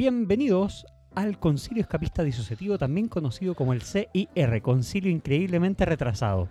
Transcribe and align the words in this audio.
Bienvenidos 0.00 0.86
al 1.14 1.38
Concilio 1.38 1.82
Escapista 1.82 2.22
Disociativo, 2.22 2.78
también 2.78 3.06
conocido 3.06 3.54
como 3.54 3.74
el 3.74 3.82
CIR, 3.82 4.62
Concilio 4.62 5.10
Increíblemente 5.10 5.84
Retrasado. 5.84 6.48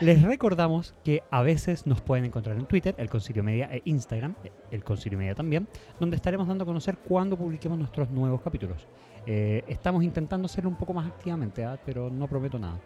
Les 0.00 0.20
recordamos 0.20 0.94
que 1.02 1.22
a 1.30 1.40
veces 1.40 1.86
nos 1.86 2.02
pueden 2.02 2.26
encontrar 2.26 2.58
en 2.58 2.66
Twitter, 2.66 2.94
el 2.98 3.08
Concilio 3.08 3.42
Media 3.42 3.70
e 3.72 3.80
Instagram, 3.86 4.34
el 4.70 4.84
Concilio 4.84 5.18
Media 5.18 5.34
también, 5.34 5.66
donde 5.98 6.16
estaremos 6.16 6.46
dando 6.46 6.64
a 6.64 6.66
conocer 6.66 6.98
cuando 6.98 7.38
publiquemos 7.38 7.78
nuestros 7.78 8.10
nuevos 8.10 8.42
capítulos. 8.42 8.86
Eh, 9.24 9.64
estamos 9.66 10.04
intentando 10.04 10.44
hacerlo 10.44 10.68
un 10.68 10.76
poco 10.76 10.92
más 10.92 11.06
activamente, 11.06 11.64
¿ah? 11.64 11.80
pero 11.86 12.10
no 12.10 12.28
prometo 12.28 12.58
nada. 12.58 12.78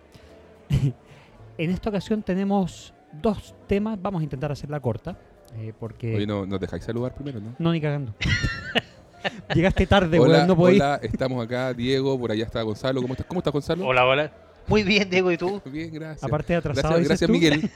en 1.59 1.71
esta 1.71 1.91
ocasión 1.91 2.23
tenemos 2.23 2.95
dos 3.21 3.53
temas, 3.67 4.01
vamos 4.01 4.21
a 4.21 4.23
intentar 4.23 4.53
hacerla 4.53 4.79
corta, 4.79 5.19
eh, 5.57 5.73
porque... 5.77 6.15
Oye, 6.15 6.27
no, 6.29 6.46
nos 6.46 6.61
dejáis 6.61 6.85
saludar 6.85 7.17
primero, 7.17 7.41
¿no? 7.41 7.57
No, 7.59 7.73
ni 7.73 7.80
cagando. 7.80 8.15
Llegaste 9.55 9.87
tarde, 9.87 10.19
hola, 10.19 10.35
weón, 10.39 10.46
no 10.48 10.57
podéis. 10.57 10.80
hola, 10.80 11.00
estamos 11.03 11.45
acá, 11.45 11.72
Diego, 11.75 12.18
por 12.18 12.31
allá 12.32 12.45
está 12.45 12.63
Gonzalo. 12.63 13.00
¿Cómo 13.03 13.14
estás, 13.14 13.27
¿Cómo 13.27 13.39
estás 13.41 13.53
Gonzalo? 13.53 13.86
Hola, 13.86 14.04
hola. 14.07 14.32
Muy 14.67 14.82
bien, 14.82 15.08
Diego, 15.08 15.32
¿y 15.32 15.39
tú? 15.39 15.63
Bien, 15.72 15.91
gracias. 15.93 16.22
Aparte 16.25 16.53
de 16.53 16.58
atrasado, 16.58 16.94
gracias, 17.00 17.21
dices 17.21 17.29
gracias 17.29 17.29
tú. 17.29 17.32
Miguel. 17.32 17.71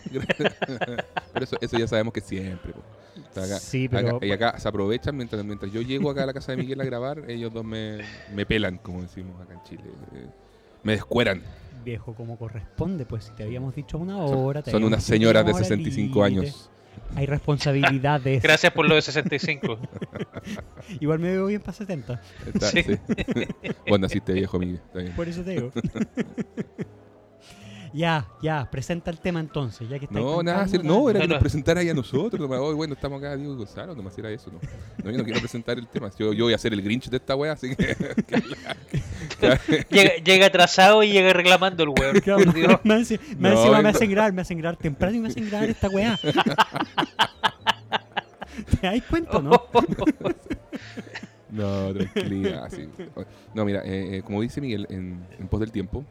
pero 1.33 1.45
eso, 1.45 1.57
eso 1.61 1.79
ya 1.79 1.87
sabemos 1.89 2.13
que 2.13 2.21
siempre. 2.21 2.73
acá- 3.31 3.59
Sí, 3.59 3.89
pero- 3.89 4.17
acá- 4.17 4.27
y 4.27 4.31
acá 4.31 4.59
se 4.59 4.69
aprovechan 4.69 5.17
mientras, 5.17 5.43
mientras 5.45 5.73
yo 5.73 5.81
llego 5.81 6.11
acá 6.11 6.25
a 6.25 6.27
la 6.27 6.35
casa 6.35 6.53
de 6.53 6.59
Miguel 6.59 6.81
a 6.81 6.85
grabar, 6.85 7.23
ellos 7.29 7.51
dos 7.53 7.65
me, 7.65 8.01
me 8.35 8.45
pelan, 8.45 8.77
como 8.79 9.01
decimos 9.01 9.41
acá 9.41 9.55
en 9.55 9.63
Chile. 9.65 9.85
Eh, 10.15 10.27
Me 10.83 10.93
descueran. 10.93 11.43
Viejo, 11.85 12.15
como 12.15 12.37
corresponde, 12.37 13.07
pues 13.07 13.25
si 13.25 13.33
te 13.33 13.43
habíamos 13.45 13.75
dicho 13.75 13.97
una 13.99 14.17
Son- 14.29 14.35
hora. 14.37 14.63
te 14.63 14.71
Son 14.71 14.77
habíamos 14.83 14.93
unas 14.99 15.05
señoras 15.05 15.47
de 15.47 15.53
hora 15.53 15.65
65 15.65 16.27
límite. 16.27 16.43
años. 16.47 16.71
Hay 17.15 17.27
responsabilidades. 17.27 18.43
Gracias 18.43 18.73
por 18.73 18.89
lo 18.89 18.95
de 18.95 19.03
65. 19.03 19.79
Igual 21.01 21.19
me 21.19 21.31
veo 21.33 21.47
bien 21.47 21.61
para 21.61 21.73
70. 21.73 22.21
Está- 22.55 22.69
Sí. 22.71 22.83
sí. 22.83 22.99
Vos 23.89 24.01
naciste 24.01 24.33
viejo, 24.33 24.59
bien. 24.59 24.81
Por 25.17 25.29
eso 25.29 25.43
te 25.43 25.51
digo. 25.51 25.73
Ya, 27.93 28.27
ya, 28.43 28.69
presenta 28.71 29.11
el 29.11 29.19
tema 29.21 29.41
entonces, 29.41 29.89
ya 29.89 29.99
que 29.99 30.07
estáis 30.07 30.25
No, 30.25 30.43
nada, 30.43 30.67
no, 30.83 31.11
era 31.11 31.21
que 31.21 31.27
No, 31.27 31.35
nos 31.35 31.37
no. 31.37 31.41
presentara 31.41 31.81
ahí 31.81 31.89
a 31.91 31.95
nosotros. 31.95 32.41
nomás, 32.41 32.59
"Oye, 32.61 32.75
bueno, 32.75 32.95
estamos 32.95 33.19
acá, 33.21 33.37
Diego 33.37 33.55
Gonzalo, 33.57 33.95
nomás 33.95 34.17
era 34.19 34.31
eso. 34.31 34.51
No, 34.51 34.59
no 35.05 35.11
yo 35.11 35.19
no 35.19 35.25
quiero 35.25 35.41
presentar 35.41 35.79
el 35.79 35.87
tema. 35.89 36.11
Yo, 36.19 36.33
yo 36.33 36.45
voy 36.45 36.55
a 36.55 36.59
ser 36.59 36.73
el 36.73 36.83
Grinch 36.83 37.09
de 37.11 37.17
esta 37.19 37.37
wea, 37.37 37.53
así 37.53 37.75
que. 37.77 37.97
que- 39.41 39.87
Llega, 39.91 40.15
llega 40.25 40.47
atrasado 40.47 41.03
y 41.03 41.11
llega 41.13 41.33
reclamando 41.33 41.83
el 41.83 41.89
weón. 41.91 42.21
Claro, 42.23 42.45
No, 42.45 42.53
me 42.85 43.83
no. 43.83 43.89
hacen 43.89 44.11
grabar, 44.11 44.33
me 44.33 44.43
hacen 44.43 44.59
grabar 44.59 44.77
temprano 44.79 45.17
y 45.17 45.21
me 45.21 45.29
hacen 45.29 45.49
grabar 45.49 45.69
esta 45.71 45.89
weá. 45.89 46.19
¿Te 48.81 48.87
dais 48.87 49.03
cuenta, 49.05 49.41
no? 49.41 49.63
No, 51.51 51.93
tranquilidad. 51.95 52.71
sí. 52.71 52.89
No, 53.55 53.65
mira, 53.65 53.81
eh, 53.85 54.19
eh, 54.19 54.23
como 54.23 54.41
dice 54.41 54.61
Miguel 54.61 54.87
en, 54.91 55.27
en 55.39 55.49
pos 55.49 55.61
del 55.61 55.71
tiempo, 55.73 56.05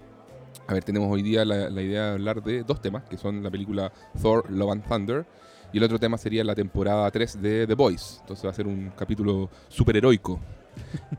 a 0.67 0.73
ver, 0.73 0.83
tenemos 0.83 1.11
hoy 1.11 1.21
día 1.21 1.43
la, 1.45 1.69
la 1.69 1.81
idea 1.81 2.05
de 2.07 2.11
hablar 2.13 2.41
de 2.43 2.63
dos 2.63 2.81
temas, 2.81 3.03
que 3.03 3.17
son 3.17 3.43
la 3.43 3.49
película 3.51 3.91
Thor, 4.21 4.49
Love 4.49 4.71
and 4.71 4.87
Thunder, 4.87 5.25
y 5.73 5.77
el 5.77 5.83
otro 5.83 5.99
tema 5.99 6.17
sería 6.17 6.43
la 6.43 6.55
temporada 6.55 7.09
3 7.11 7.41
de 7.41 7.67
The 7.67 7.73
Boys. 7.75 8.17
Entonces 8.21 8.45
va 8.45 8.49
a 8.51 8.53
ser 8.53 8.67
un 8.67 8.91
capítulo 8.97 9.49
superheroico. 9.69 10.39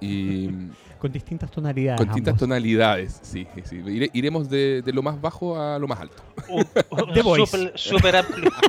Y 0.01 0.49
Con 0.99 1.11
distintas 1.13 1.51
tonalidades. 1.51 1.99
con 1.99 2.07
distintas 2.09 2.33
ambos. 2.33 2.41
tonalidades, 2.41 3.19
sí, 3.23 3.47
sí, 3.57 3.63
sí. 3.65 3.77
Ire- 3.79 4.11
iremos 4.13 4.49
de, 4.49 4.83
de 4.83 4.93
lo 4.93 5.03
más 5.03 5.21
bajo 5.21 5.61
a 5.61 5.77
lo 5.79 5.89
más 5.89 6.01
alto. 6.01 6.23
Un, 6.49 6.65
un 6.91 7.13
The 7.15 7.23
Voice. 7.23 7.47
super, 7.47 7.73
super 7.79 8.17
amplio, 8.17 8.51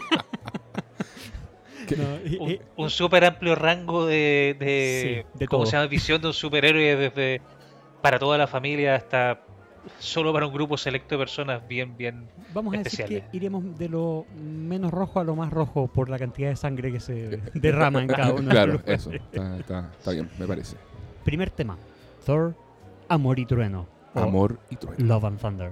No, 1.97 2.17
y- 2.25 2.37
un, 2.37 2.59
un 2.85 2.89
super 2.89 3.23
amplio 3.25 3.55
rango 3.55 4.05
de, 4.05 4.55
de, 4.59 5.23
Sí, 5.31 5.37
de 5.39 5.47
¿cómo 5.47 5.65
se 5.65 5.73
llama? 5.73 5.87
Visión 5.87 6.21
de 6.21 6.27
un 6.27 6.33
superhéroe 6.33 6.95
desde 6.95 7.41
para 8.01 8.17
toda 8.19 8.37
la 8.37 8.47
familia 8.47 8.95
hasta 8.95 9.41
solo 9.99 10.31
para 10.33 10.47
un 10.47 10.53
grupo 10.53 10.77
selecto 10.77 11.15
de 11.15 11.19
personas 11.19 11.67
bien, 11.67 11.95
bien. 11.97 12.27
Vamos 12.53 12.73
a 12.75 12.77
decir 12.77 13.05
que 13.05 13.23
iremos 13.33 13.77
de 13.77 13.89
lo 13.89 14.25
menos 14.43 14.91
rojo 14.91 15.19
a 15.19 15.23
lo 15.23 15.35
más 15.35 15.51
rojo 15.51 15.87
por 15.87 16.09
la 16.09 16.17
cantidad 16.19 16.49
de 16.49 16.55
sangre 16.55 16.91
que 16.91 16.99
se 16.99 17.41
derrama 17.53 18.01
en 18.01 18.07
cada 18.07 18.31
uno. 18.33 18.41
de 18.43 18.49
claro, 18.49 18.73
los 18.73 18.81
eso. 18.87 19.11
Está, 19.11 19.57
está- 19.57 19.91
está 19.97 20.11
bien, 20.11 20.29
me 20.39 20.47
parece. 20.47 20.77
Primer 21.23 21.49
tema: 21.49 21.77
Thor, 22.25 22.55
Amor 23.09 23.39
y 23.39 23.45
Trueno. 23.45 23.87
Amor 24.15 24.59
y 24.69 24.75
trueno. 24.75 25.03
Love 25.05 25.23
and 25.25 25.39
Thunder. 25.39 25.71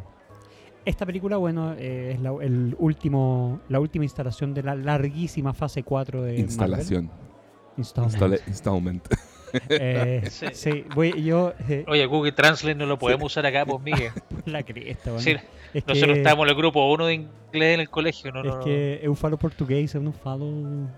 Esta 0.84 1.06
película, 1.06 1.38
bueno, 1.38 1.74
eh, 1.78 2.14
es 2.16 2.20
la, 2.22 2.32
el 2.42 2.76
último, 2.80 3.60
la 3.70 3.80
última 3.80 4.04
instalación 4.04 4.56
de 4.56 4.64
la 4.64 4.74
larguísima 4.74 5.54
fase 5.54 5.84
4 5.84 6.24
de 6.24 6.40
Instalación. 6.40 7.06
Marvel. 7.06 7.78
Installment. 7.78 8.48
Installment. 8.48 9.08
Eh, 9.70 10.22
Sí. 10.30 10.46
sí, 10.54 10.86
voy, 10.96 11.24
yo 11.24 11.54
eh, 11.70 11.84
Oye, 11.88 12.06
Google 12.06 12.32
Translate 12.32 12.76
no 12.76 12.86
lo 12.86 12.98
podemos 12.98 13.26
usar 13.32 13.46
acá, 13.46 13.66
pues 13.66 13.82
Miguel. 13.82 14.12
la 14.46 14.64
cresta, 14.64 15.12
bueno. 15.12 15.20
Sí, 15.24 15.32
es 15.74 15.88
nosotros 15.88 16.14
que, 16.14 16.18
estábamos 16.22 16.46
en 16.46 16.50
el 16.50 16.56
grupo 16.56 16.92
uno 16.92 17.06
de 17.08 17.14
inglés 17.16 17.74
en 17.76 17.80
el 17.82 17.90
colegio, 17.90 18.32
no, 18.32 18.44
no, 18.44 18.50
es 18.50 18.56
no. 18.58 18.64
que 18.64 19.00
eu 19.04 19.16
falo 19.16 19.38
portugués, 19.38 19.94
eu 19.96 20.02
não 20.02 20.14
falo, 20.14 20.46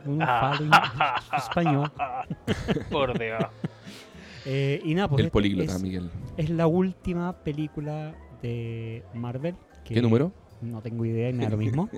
eu 0.06 0.12
não 0.16 0.22
Ah. 0.22 0.54
falo 0.56 0.70
español. 1.38 1.92
Por 2.90 3.18
Dios. 3.18 3.40
Eh, 4.46 4.82
y 4.84 4.94
nada, 4.94 5.08
pues 5.08 5.22
El 5.22 5.26
este 5.28 5.32
políglota, 5.32 5.72
es, 5.76 5.82
Miguel. 5.82 6.10
es 6.36 6.50
la 6.50 6.68
última 6.68 7.32
película 7.44 8.14
de 8.42 9.02
Marvel. 9.14 9.56
que 9.86 9.94
¿Qué 9.94 10.02
número? 10.02 10.34
No 10.64 10.82
tengo 10.82 11.06
idea 11.06 11.30
y 11.30 11.34
me 11.34 11.44
da 11.44 11.50
lo 11.52 11.58
mismo. 11.58 11.90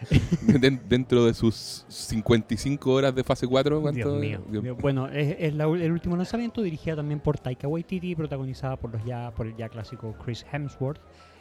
Den- 0.60 0.80
dentro 0.88 1.24
de 1.26 1.34
sus 1.34 1.84
55 1.88 2.92
horas 2.92 3.14
de 3.14 3.24
fase 3.24 3.46
4, 3.46 3.80
¿cuánto? 3.80 4.18
Dios 4.18 4.20
mío. 4.20 4.62
Dios- 4.62 4.76
Bueno, 4.80 5.08
es, 5.08 5.36
es 5.38 5.54
la 5.54 5.66
ul- 5.66 5.80
el 5.80 5.92
último 5.92 6.16
lanzamiento, 6.16 6.62
dirigida 6.62 6.96
también 6.96 7.20
por 7.20 7.38
Taika 7.38 7.68
Waititi, 7.68 8.14
protagonizada 8.14 8.76
por 8.76 8.92
los 8.92 9.04
ya 9.04 9.30
por 9.32 9.46
el 9.46 9.56
ya 9.56 9.68
clásico 9.68 10.14
Chris 10.24 10.44
Hemsworth, 10.52 11.00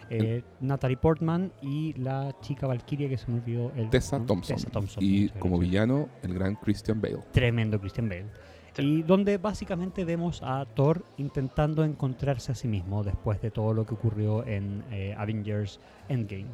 eh, 0.09 0.41
Natalie 0.59 0.97
Portman 0.97 1.51
y 1.61 1.93
la 1.93 2.35
chica 2.41 2.65
Valkyria 2.65 3.07
que 3.09 3.17
se 3.17 3.29
me 3.29 3.37
olvidó 3.39 3.71
el 3.75 3.89
Tessa 3.89 4.17
¿no? 4.19 4.25
Thompson. 4.25 4.55
Tessa 4.55 4.69
Thompson, 4.71 5.03
Y 5.03 5.29
como 5.29 5.59
villano, 5.59 6.09
el 6.23 6.33
gran 6.33 6.55
Christian 6.55 6.99
Bale. 6.99 7.19
tremendo 7.31 7.79
Christian 7.79 8.09
Bale. 8.09 8.25
Y 8.77 9.01
donde 9.03 9.37
básicamente 9.37 10.05
vemos 10.05 10.41
a 10.41 10.65
Thor 10.65 11.03
intentando 11.17 11.83
encontrarse 11.83 12.53
a 12.53 12.55
sí 12.55 12.67
mismo 12.67 13.03
después 13.03 13.41
de 13.41 13.51
todo 13.51 13.73
lo 13.73 13.85
que 13.85 13.93
ocurrió 13.93 14.45
en 14.47 14.83
eh, 14.91 15.13
Avengers 15.17 15.79
Endgame. 16.07 16.45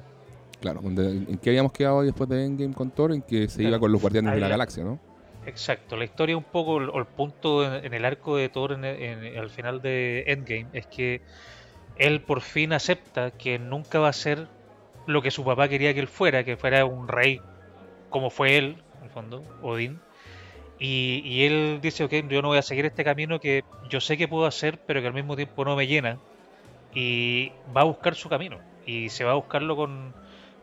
Claro, 0.66 0.82
donde- 0.82 1.32
¿en 1.32 1.38
qué 1.38 1.52
habíamos 1.52 1.72
quedado 1.74 2.02
después 2.02 2.28
de 2.28 2.44
Endgame 2.44 2.74
con 2.74 2.90
Thor? 2.90 3.12
En 3.14 3.22
que 3.22 3.48
se 3.48 3.58
Claro. 3.62 3.70
iba 3.70 3.80
con 3.80 3.92
los 3.92 4.02
Guardianes 4.02 4.34
de 4.34 4.40
la 4.40 4.48
Galaxia, 4.50 4.84
¿no? 4.84 5.00
Exacto, 5.46 5.96
la 5.96 6.06
historia 6.06 6.36
un 6.36 6.44
poco, 6.44 6.80
el, 6.80 6.90
o 6.90 6.98
el 6.98 7.06
punto 7.06 7.64
en, 7.64 7.86
en 7.86 7.94
el 7.94 8.04
arco 8.04 8.36
de 8.36 8.50
Thor 8.50 8.72
en, 8.72 8.84
en- 8.84 9.38
al 9.38 9.52
final 9.52 9.80
de 9.84 10.24
Endgame 10.26 10.70
es 10.74 10.88
que 10.88 11.22
él 11.98 12.22
por 12.22 12.42
fin 12.42 12.74
acepta 12.74 13.32
que 13.32 13.60
nunca 13.60 14.00
va 14.00 14.10
a 14.10 14.14
ser 14.14 14.48
lo 15.08 15.22
que 15.22 15.32
su 15.32 15.46
papá 15.46 15.70
quería 15.70 15.94
que 15.94 16.00
él 16.02 16.08
fuera, 16.08 16.44
que 16.44 16.58
fuera 16.58 16.86
un 16.86 17.08
rey 17.08 17.40
como 18.10 18.30
fue 18.32 18.58
él, 18.58 18.78
en 19.00 19.06
el 19.06 19.12
fondo, 19.12 19.44
Odín. 19.62 20.00
Y, 20.80 21.22
y 21.26 21.46
él 21.46 21.80
dice, 21.82 22.04
ok, 22.04 22.14
yo 22.30 22.42
no 22.42 22.50
voy 22.50 22.58
a 22.58 22.62
seguir 22.64 22.86
este 22.86 23.04
camino 23.04 23.40
que 23.40 23.64
yo 23.90 24.02
sé 24.02 24.18
que 24.18 24.28
puedo 24.28 24.46
hacer, 24.46 24.80
pero 24.88 25.02
que 25.02 25.08
al 25.08 25.14
mismo 25.14 25.36
tiempo 25.36 25.66
no 25.66 25.76
me 25.76 25.88
llena. 25.88 26.20
Y 26.94 27.52
va 27.76 27.82
a 27.82 27.86
buscar 27.86 28.16
su 28.16 28.30
camino. 28.30 28.60
Y 28.86 29.10
se 29.10 29.24
va 29.24 29.32
a 29.32 29.36
buscarlo 29.36 29.76
con 29.76 30.16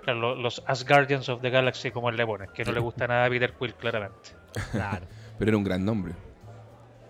claro, 0.03 0.19
lo- 0.21 0.35
los 0.35 0.63
Asgardians 0.67 1.29
of 1.29 1.41
the 1.41 1.51
Galaxy, 1.51 1.91
como 1.91 2.09
él 2.11 2.17
le 2.17 2.27
pone, 2.27 2.47
que 2.55 2.65
no 2.65 2.73
le 2.73 2.81
gusta 2.81 3.07
nada 3.07 3.27
a 3.27 3.29
Peter 3.29 3.53
Quill, 3.59 3.75
claramente. 3.75 4.31
Claro. 4.73 5.07
Pero 5.39 5.49
era 5.51 5.57
un 5.57 5.65
gran 5.65 5.85
nombre. 5.85 6.13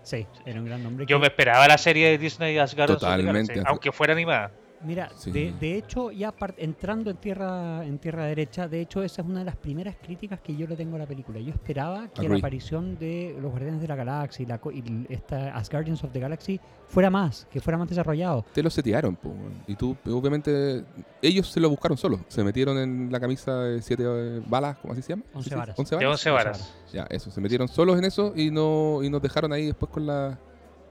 sí, 0.03 0.25
era 0.45 0.59
un 0.59 0.65
gran 0.65 0.81
nombre. 0.83 1.05
Yo 1.05 1.17
que- 1.17 1.21
me 1.21 1.27
esperaba 1.27 1.67
la 1.67 1.77
serie 1.77 2.09
de 2.09 2.17
Disney 2.17 2.57
Asgardians 2.57 3.01
of 3.03 3.09
the 3.09 3.17
Totalmente. 3.17 3.53
Galaxy, 3.53 3.69
aunque 3.71 3.91
fuera 3.91 4.13
animada. 4.13 4.51
Mira, 4.83 5.09
Sí. 5.15 5.31
de, 5.31 5.53
de 5.59 5.77
hecho, 5.77 6.11
ya 6.11 6.33
entrando 6.57 7.09
en 7.09 7.17
tierra 7.17 7.85
en 7.85 7.97
tierra 7.99 8.25
derecha, 8.25 8.67
de 8.67 8.81
hecho 8.81 9.01
esa 9.03 9.21
es 9.21 9.27
una 9.27 9.39
de 9.39 9.45
las 9.45 9.55
primeras 9.55 9.95
críticas 10.01 10.39
que 10.41 10.55
yo 10.55 10.67
le 10.67 10.75
tengo 10.75 10.95
a 10.95 10.99
la 10.99 11.05
película. 11.05 11.39
Yo 11.39 11.51
esperaba 11.51 12.07
que 12.09 12.27
la 12.27 12.35
aparición 12.37 12.97
de 12.97 13.35
los 13.41 13.51
Guardianes 13.51 13.81
de 13.81 13.87
la 13.87 13.95
Galaxia 13.95 14.43
y, 14.43 14.45
la, 14.45 14.57
co- 14.59 14.71
y 14.71 14.83
esta 15.09 15.55
Asgardians 15.55 16.03
of 16.03 16.11
the 16.11 16.19
Galaxy 16.19 16.59
fuera 16.87 17.09
más, 17.09 17.47
que 17.49 17.59
fuera 17.61 17.77
más 17.77 17.87
desarrollado. 17.89 18.45
Te 18.53 18.61
lo 18.61 18.69
setearon, 18.69 19.15
po, 19.15 19.33
y 19.67 19.75
tú, 19.75 19.95
obviamente, 20.07 20.83
ellos 21.21 21.47
se 21.49 21.59
lo 21.59 21.69
buscaron 21.69 21.97
solos. 21.97 22.19
Se 22.27 22.43
metieron 22.43 22.77
en 22.77 23.11
la 23.11 23.19
camisa 23.19 23.57
de 23.63 23.81
siete 23.81 24.03
eh, 24.05 24.41
balas, 24.47 24.77
¿cómo 24.77 24.93
así 24.93 25.01
se 25.01 25.09
llama? 25.13 25.23
Once 25.33 25.49
¿Sí? 25.49 25.55
varas. 25.55 25.79
¿Once 25.79 25.95
De 25.95 26.05
varas? 26.05 26.19
11 26.19 26.29
varas. 26.31 26.73
Ya, 26.91 27.07
eso. 27.09 27.31
Se 27.31 27.39
metieron 27.41 27.67
solos 27.67 27.97
en 27.97 28.05
eso 28.05 28.33
y 28.35 28.51
no 28.51 29.01
y 29.01 29.09
nos 29.09 29.21
dejaron 29.21 29.53
ahí 29.53 29.65
después 29.67 29.91
con, 29.91 30.05
la, 30.05 30.37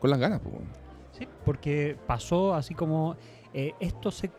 con 0.01 0.11
las 0.11 0.19
ganas, 0.19 0.41
po. 0.41 0.51
Sí, 1.13 1.29
porque 1.45 1.97
pasó 2.07 2.55
así 2.55 2.75
como 2.75 3.17
eh, 3.55 3.73
esto 3.81 4.11
se 4.11 4.31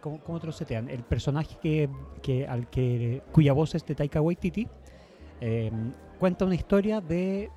¿cómo, 0.00 0.20
cómo 0.24 0.40
te 0.40 0.46
lo 0.46 0.52
setean? 0.52 0.88
El 0.88 1.02
personaje 1.04 1.56
que, 1.62 1.88
que 2.22 2.46
al 2.46 2.68
que 2.68 3.22
cuya 3.32 3.52
voz 3.52 3.74
es 3.74 3.84
de 3.86 3.94
Taika 3.94 4.20
Waititi 4.20 4.66
eh, 5.40 5.70
cuenta 6.18 6.44
una 6.44 6.54
historia 6.56 7.00
de 7.00 7.48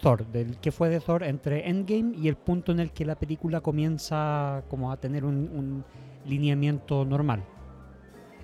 Thor, 0.00 0.26
del 0.26 0.58
que 0.58 0.72
fue 0.72 0.88
de 0.88 1.00
Thor 1.00 1.22
entre 1.22 1.68
Endgame 1.68 2.16
y 2.16 2.28
el 2.28 2.36
punto 2.36 2.72
en 2.72 2.80
el 2.80 2.92
que 2.92 3.04
la 3.04 3.14
película 3.16 3.60
comienza 3.60 4.62
como 4.68 4.90
a 4.92 4.96
tener 4.96 5.24
un, 5.24 5.34
un 5.52 5.84
lineamiento 6.24 7.04
normal. 7.04 7.42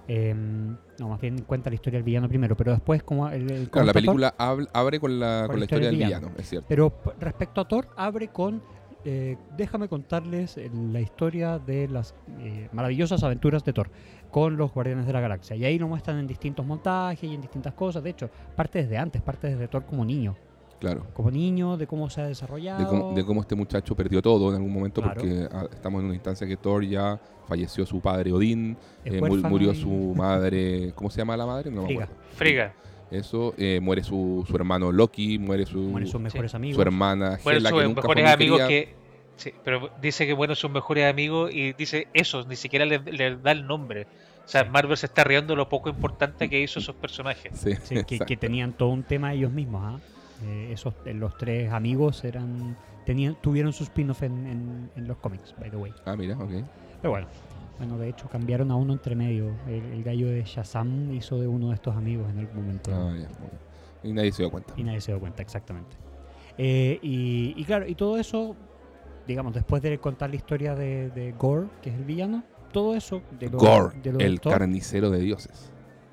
em, 0.09 0.77
no, 0.99 1.09
más 1.09 1.21
bien 1.21 1.43
cuenta 1.43 1.71
la 1.71 1.75
historia 1.75 1.99
del 1.99 2.05
villano 2.05 2.29
primero, 2.29 2.57
pero 2.57 2.73
después 2.73 3.03
como 3.03 3.29
el, 3.29 3.51
el- 3.51 3.71
Claro, 3.71 3.87
la 3.87 3.93
Thor, 3.93 4.01
película 4.03 4.35
habl- 4.39 4.69
abre 4.73 5.01
con 5.01 5.19
la, 5.19 5.43
Con 5.43 5.53
con 5.53 5.59
la 5.61 5.65
historia 5.65 5.87
del 5.89 5.97
villano, 5.97 6.31
es 6.37 6.49
cierto. 6.49 6.67
Pero 6.69 6.93
respecto 7.19 7.61
a 7.61 7.69
Thor, 7.69 7.89
abre 7.97 8.29
con. 8.29 8.63
Eh, 9.05 9.37
déjame 9.57 9.89
contarles 9.89 10.57
eh, 10.57 10.71
la 10.93 11.01
historia 11.01 11.59
de 11.59 11.89
las 11.89 12.15
eh, 12.41 12.69
maravillosas 12.73 13.23
aventuras 13.23 13.65
de 13.65 13.73
Thor 13.73 13.91
con 14.31 14.57
los 14.57 14.73
Guardianes 14.73 15.07
de 15.07 15.13
la 15.13 15.21
Galaxia. 15.21 15.57
Y 15.57 15.65
ahí 15.65 15.79
lo 15.79 15.89
muestran 15.89 16.19
en 16.19 16.27
distintos 16.27 16.65
montajes 16.65 17.29
y 17.29 17.35
en 17.35 17.41
distintas 17.41 17.75
cosas. 17.75 18.03
De 18.03 18.11
hecho, 18.11 18.31
parte 18.57 18.83
desde 18.83 18.97
antes, 18.97 19.21
parte 19.23 19.49
desde 19.49 19.69
Thor 19.69 19.85
como 19.85 20.05
niño. 20.05 20.37
Claro. 20.81 21.07
Como 21.15 21.31
niño, 21.31 21.77
de 21.77 21.87
cómo 21.87 22.11
se 22.11 22.23
ha 22.23 22.27
desarrollado. 22.27 22.81
De 22.81 22.87
cómo, 22.87 23.13
de 23.15 23.25
cómo 23.25 23.41
este 23.43 23.55
muchacho 23.55 23.95
perdió 23.95 24.21
todo 24.21 24.49
en 24.49 24.57
algún 24.57 24.73
momento 24.73 25.01
Claro. 25.01 25.21
porque 25.21 25.47
ah, 25.53 25.67
estamos 25.73 26.01
en 26.01 26.07
una 26.07 26.15
instancia 26.15 26.45
que 26.47 26.57
Thor 26.57 26.85
ya 26.85 27.21
falleció 27.47 27.87
su 27.87 28.01
padre 28.01 28.33
Odín, 28.33 28.77
eh, 29.05 29.21
murió 29.21 29.75
su 29.75 30.13
madre, 30.17 30.93
¿cómo 30.97 31.09
se 31.09 31.19
llama 31.19 31.37
la 31.37 31.47
madre? 31.47 31.71
No 31.71 31.83
me 31.83 31.87
Frigga. 31.89 32.05
acuerdo. 32.05 32.23
Friga. 32.33 32.75
Eso, 33.13 33.55
eh, 33.59 33.79
muere 33.83 34.03
su, 34.03 34.45
su 34.49 34.57
hermano 34.57 34.91
Loki, 34.93 35.39
muere 35.39 35.67
su, 35.67 35.79
Mueren 35.79 36.09
sus 36.09 36.21
mejores 36.21 36.55
amigos. 36.55 36.77
su 36.77 36.83
hermana 36.83 37.39
Bueno, 37.45 37.59
Hela, 37.59 37.71
sus 37.71 37.79
que 37.79 37.85
nunca 37.85 38.03
fue 38.03 38.15
mejores 38.17 38.35
amigos 38.35 38.61
que. 38.69 38.95
Sí, 39.37 39.53
pero 39.65 39.91
dice 40.01 40.27
que 40.27 40.33
bueno, 40.35 40.55
sus 40.55 40.71
mejores 40.71 41.11
amigos 41.11 41.53
y 41.53 41.73
dice 41.73 42.07
esos, 42.15 42.47
ni 42.47 42.57
siquiera 42.57 42.85
le, 42.85 42.99
le 43.01 43.37
da 43.37 43.53
el 43.53 43.67
nombre. 43.67 44.07
O 44.45 44.49
sea, 44.49 44.65
Marvel 44.65 44.97
se 44.97 45.07
está 45.07 45.25
riendo 45.25 45.55
lo 45.57 45.69
poco 45.69 45.89
importante 45.89 46.49
que 46.49 46.61
hizo 46.61 46.81
esos 46.81 46.95
personajes. 46.97 47.53
Sí, 47.55 47.75
Sí, 47.83 48.03
que 48.27 48.37
tenían 48.37 48.73
todo 48.73 48.89
un 48.91 49.03
tema 49.05 49.33
ellos 49.33 49.51
mismos. 49.53 49.83
¿ah? 49.85 50.01
Eh, 50.45 50.71
esos, 50.73 50.95
eh, 51.05 51.15
los 51.15 51.37
tres 51.39 51.73
amigos 51.73 52.25
eran 52.25 52.77
tenían 53.07 53.37
tuvieron 53.41 53.73
su 53.73 53.85
spin-off 53.85 54.23
en, 54.23 54.47
en- 54.47 54.91
en 54.97 55.09
los 55.09 55.17
cómics, 55.19 55.55
by 55.59 55.71
the 55.71 55.77
way. 55.77 55.93
Ah, 56.05 56.17
mira, 56.17 56.37
ok. 56.37 56.51
Pero 57.01 57.11
bueno, 57.11 57.27
bueno, 57.79 57.99
de 57.99 58.09
hecho 58.09 58.29
cambiaron 58.29 58.71
a 58.71 58.77
uno 58.77 58.93
entre 58.93 59.15
medio. 59.15 59.55
El, 59.67 59.85
el 59.93 60.03
gallo 60.05 60.29
de 60.29 60.43
Shazam 60.45 61.13
hizo 61.13 61.41
de 61.41 61.47
uno 61.49 61.69
de 61.69 61.75
estos 61.75 61.97
amigos 61.97 62.31
en 62.31 62.39
algún 62.39 62.57
momento. 62.57 62.91
Ah, 62.95 63.15
ya. 63.19 63.29
Y 64.09 64.13
nadie 64.13 64.33
se 64.33 64.43
dio 64.43 64.51
cuenta. 64.51 64.75
Y 64.77 64.85
nadie 64.85 65.01
se 65.01 65.13
dio 65.13 65.21
cuenta, 65.21 65.43
exactamente. 65.43 65.97
Eh, 66.59 66.99
y, 67.03 67.55
y 67.57 67.65
claro, 67.65 67.87
y 67.89 67.95
todo 67.95 68.19
eso, 68.19 68.55
digamos, 69.27 69.55
después 69.55 69.83
de 69.83 69.99
contar 69.99 70.31
la 70.31 70.37
historia 70.37 70.75
de, 70.75 71.11
de 71.11 71.33
Gore, 71.33 71.69
que 71.81 71.91
es 71.91 71.97
el 71.97 72.05
villano, 72.05 72.45
todo 72.73 72.95
eso 72.95 73.23
de 73.39 73.49
lo, 73.51 73.59
Gore, 73.59 73.99
de 74.01 74.13
lo 74.13 74.19
el 74.21 74.41
carnicero 74.41 75.11
de 75.11 75.21
dioses. 75.21 75.71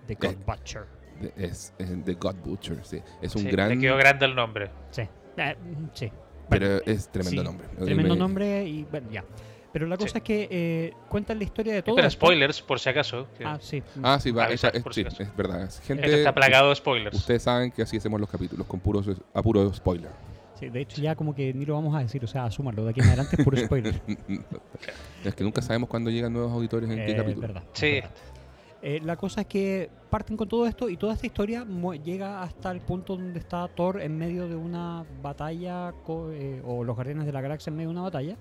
de 0.08 0.16
God 0.16 0.36
Butcher. 0.46 0.84
De- 1.22 1.34
Es, 1.36 1.74
es 1.78 2.04
The 2.06 2.14
God 2.14 2.36
Butcher, 2.46 2.80
sí. 2.86 3.02
Es 3.22 3.36
un 3.36 3.42
Sí, 3.44 3.50
gran... 3.50 3.70
Le 3.70 3.80
quedó 3.80 3.98
grande 3.98 4.26
el 4.26 4.36
nombre. 4.36 4.70
Sí, 4.92 5.02
Eh, 5.38 5.56
sí. 5.94 6.12
Pero 6.50 6.68
Bueno, 6.68 6.82
es 6.86 7.10
tremendo 7.10 7.42
sí, 7.42 7.48
nombre. 7.48 7.68
Tremendo 7.78 8.14
Me- 8.16 8.20
nombre 8.20 8.66
y 8.66 8.84
bueno, 8.86 9.10
ya. 9.12 9.24
Pero 9.72 9.86
la 9.86 9.98
cosa 9.98 10.14
Sí. 10.14 10.18
es 10.18 10.24
que 10.24 10.48
eh, 10.50 10.94
cuentan 11.10 11.38
la 11.38 11.44
historia 11.44 11.74
de 11.74 11.84
todo. 11.84 11.98
Esto. 12.00 12.10
spoilers, 12.10 12.62
por 12.62 12.80
si 12.80 12.90
acaso. 12.90 13.28
Ah, 13.46 13.58
sí. 13.62 13.84
Ah, 14.02 14.20
sí, 14.20 14.32
va, 14.32 14.46
Avisar, 14.46 14.70
esa- 14.72 14.78
es, 14.78 14.84
por 14.84 14.94
sí, 14.96 15.02
es 15.08 15.36
verdad. 15.38 15.62
Esto 15.64 15.84
Gente, 15.86 16.12
está 16.18 16.34
plagado 16.34 16.70
de 16.70 16.76
spoilers. 16.76 17.16
ustedes 17.16 17.44
saben 17.44 17.72
que 17.72 17.84
así 17.84 17.98
hacemos 17.98 18.20
los 18.20 18.30
capítulos, 18.30 18.66
con 18.66 18.80
puros, 18.80 19.08
a 19.34 19.42
puro 19.44 19.72
spoiler. 19.74 20.10
Sí, 20.60 20.70
de 20.70 20.82
hecho, 20.82 21.02
ya 21.02 21.16
como 21.16 21.34
que 21.36 21.54
ni 21.54 21.66
lo 21.66 21.76
vamos 21.76 21.96
a 21.96 22.00
decir, 22.00 22.24
o 22.24 22.28
sea, 22.28 22.46
asúmalo. 22.46 22.84
De 22.84 22.90
aquí 22.90 23.00
en 23.00 23.08
adelante 23.08 23.36
es 23.38 23.44
puro 23.46 23.58
spoiler. 23.58 24.02
es 25.24 25.36
que 25.36 25.44
nunca 25.44 25.62
sabemos 25.62 25.88
cuándo 25.90 26.10
llegan 26.10 26.34
nuevos 26.34 26.52
auditores 26.52 26.90
en 26.90 26.98
qué 26.98 27.12
Eh, 27.12 27.16
capítulo. 27.16 27.48
verdad, 27.48 27.64
es 27.74 27.80
Sí. 27.80 27.92
verdad. 27.94 28.10
Eh, 28.82 29.02
la 29.04 29.18
cosa 29.18 29.42
es 29.42 29.48
que 29.48 29.90
parten 30.10 30.38
con 30.38 30.48
todo 30.48 30.66
esto 30.66 30.88
y 30.90 30.96
toda 30.96 31.14
esta 31.14 31.28
historia 31.28 31.66
llega 32.04 32.42
hasta 32.42 32.72
el 32.72 32.80
punto 32.80 33.18
donde 33.18 33.38
está 33.40 33.68
Thor 33.68 34.02
en 34.02 34.18
medio 34.18 34.48
de 34.48 34.56
una 34.56 35.06
batalla, 35.22 35.94
eh, 36.32 36.62
o 36.66 36.84
los 36.86 36.96
Guardianes 36.96 37.26
de 37.26 37.34
la 37.34 37.42
Galaxia 37.42 37.72
en 37.72 37.76
medio 37.78 37.90
de 37.90 37.94
una 37.94 38.04
batalla, 38.04 38.38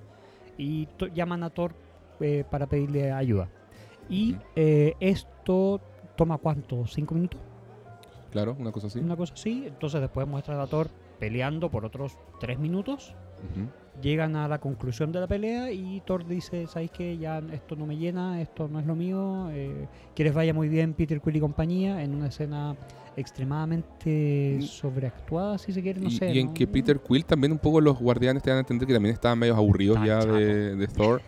y 0.59 0.87
llaman 1.15 1.43
a 1.45 1.51
Thor 1.51 1.73
eh, 2.21 2.45
para 2.51 2.67
pedirle 2.67 3.11
ayuda. 3.13 3.49
Y 4.11 4.37
eh, 4.57 4.95
esto 5.01 5.81
toma 6.17 6.37
cuánto, 6.39 6.87
cinco 6.87 7.15
minutos, 7.15 7.41
Claro, 8.31 8.55
una 8.59 8.73
cosa 8.73 8.89
así. 8.89 8.99
una 8.99 9.17
cosa 9.17 9.33
así. 9.33 9.65
Entonces 9.67 10.01
después 10.03 10.27
muestran 10.29 10.61
a 10.61 10.67
Thor 10.67 10.89
peleando 11.19 11.71
por 11.71 11.85
otros 11.87 12.19
tres 12.41 12.59
minutos. 12.59 13.15
Llegan 14.03 14.37
a 14.37 14.47
la 14.47 14.59
conclusión 14.59 15.11
de 15.11 15.19
la 15.21 15.27
pelea 15.27 15.73
y 15.73 16.01
Thor 16.07 16.25
dice, 16.27 16.67
¿sabéis 16.69 16.93
qué? 16.93 17.19
Ya 17.19 17.39
esto 17.53 17.75
no 17.75 17.85
me 17.85 17.97
llena, 17.97 18.41
esto 18.41 18.69
no 18.69 18.79
es 18.79 18.87
lo 18.87 18.95
mío. 18.95 19.49
Eh, 19.51 19.87
que 20.15 20.23
les 20.25 20.33
vaya 20.33 20.55
muy 20.55 20.69
bien 20.69 20.95
Peter 20.95 21.21
Quill 21.21 21.37
y 21.37 21.41
compañía 21.41 22.03
en 22.05 22.15
una 22.15 22.29
escena 22.29 22.77
extremadamente 23.17 24.59
Mm. 24.59 24.63
sobreactuada, 24.63 25.59
si 25.59 25.73
se 25.73 25.83
quiere, 25.83 26.01
no 26.01 26.09
y, 26.09 26.13
sé. 26.13 26.33
y 26.33 26.39
en 26.39 26.47
¿no? 26.49 26.55
que 26.55 26.67
Peter 26.69 27.01
Quill 27.01 27.25
también 27.25 27.53
un 27.53 27.59
poco 27.59 27.81
los 27.81 27.99
guardianes 27.99 28.43
te 28.43 28.51
dan 28.51 28.59
a 28.59 28.61
entender 28.61 28.87
que 28.87 28.95
también 28.95 29.13
estaban 29.15 29.39
medio 29.39 29.57
aburridos 29.57 29.97
Tan 29.97 30.07
ya 30.07 30.25
de, 30.25 30.77
de 30.77 30.87
Thor. 30.87 31.21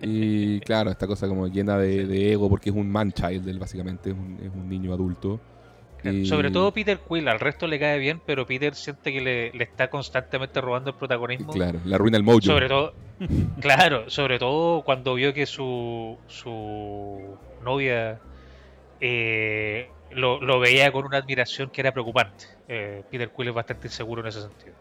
y 0.00 0.60
claro, 0.60 0.90
esta 0.90 1.06
cosa 1.06 1.26
como 1.26 1.48
llena 1.48 1.76
de, 1.78 2.06
de 2.06 2.32
ego 2.32 2.48
porque 2.48 2.70
es 2.70 2.76
un 2.76 2.88
man-child, 2.90 3.48
él 3.48 3.58
básicamente 3.58 4.10
es 4.10 4.16
un, 4.16 4.38
es 4.40 4.52
un 4.54 4.68
niño 4.68 4.92
adulto. 4.92 5.40
Y- 6.12 6.26
Sobre 6.26 6.50
todo 6.50 6.72
Peter 6.72 6.98
Quill, 7.08 7.26
al 7.28 7.40
resto 7.40 7.66
le 7.66 7.78
cae 7.78 7.98
bien, 7.98 8.20
pero 8.26 8.46
Peter 8.46 8.74
siente 8.74 9.12
que 9.12 9.20
le, 9.20 9.52
le 9.52 9.64
está 9.64 9.88
constantemente 9.88 10.60
robando 10.60 10.90
el 10.90 10.96
protagonismo. 10.96 11.52
Claro, 11.52 11.80
la 11.84 11.96
arruina 11.96 12.16
el 12.18 12.22
mojo. 12.22 12.40
Sobre 12.42 12.68
todo, 12.68 12.92
claro, 13.60 14.10
sobre 14.10 14.38
todo 14.38 14.82
cuando 14.82 15.14
vio 15.14 15.32
que 15.32 15.46
su, 15.46 16.18
su 16.26 17.36
novia 17.64 18.20
eh, 19.00 19.88
lo, 20.12 20.40
lo 20.40 20.60
veía 20.60 20.92
con 20.92 21.04
una 21.04 21.18
admiración 21.18 21.70
que 21.70 21.80
era 21.80 21.92
preocupante. 21.92 22.44
Eh, 22.68 23.02
Peter 23.10 23.30
Quill 23.34 23.48
es 23.48 23.54
bastante 23.54 23.86
inseguro 23.88 24.20
en 24.22 24.28
ese 24.28 24.42
sentido. 24.42 24.74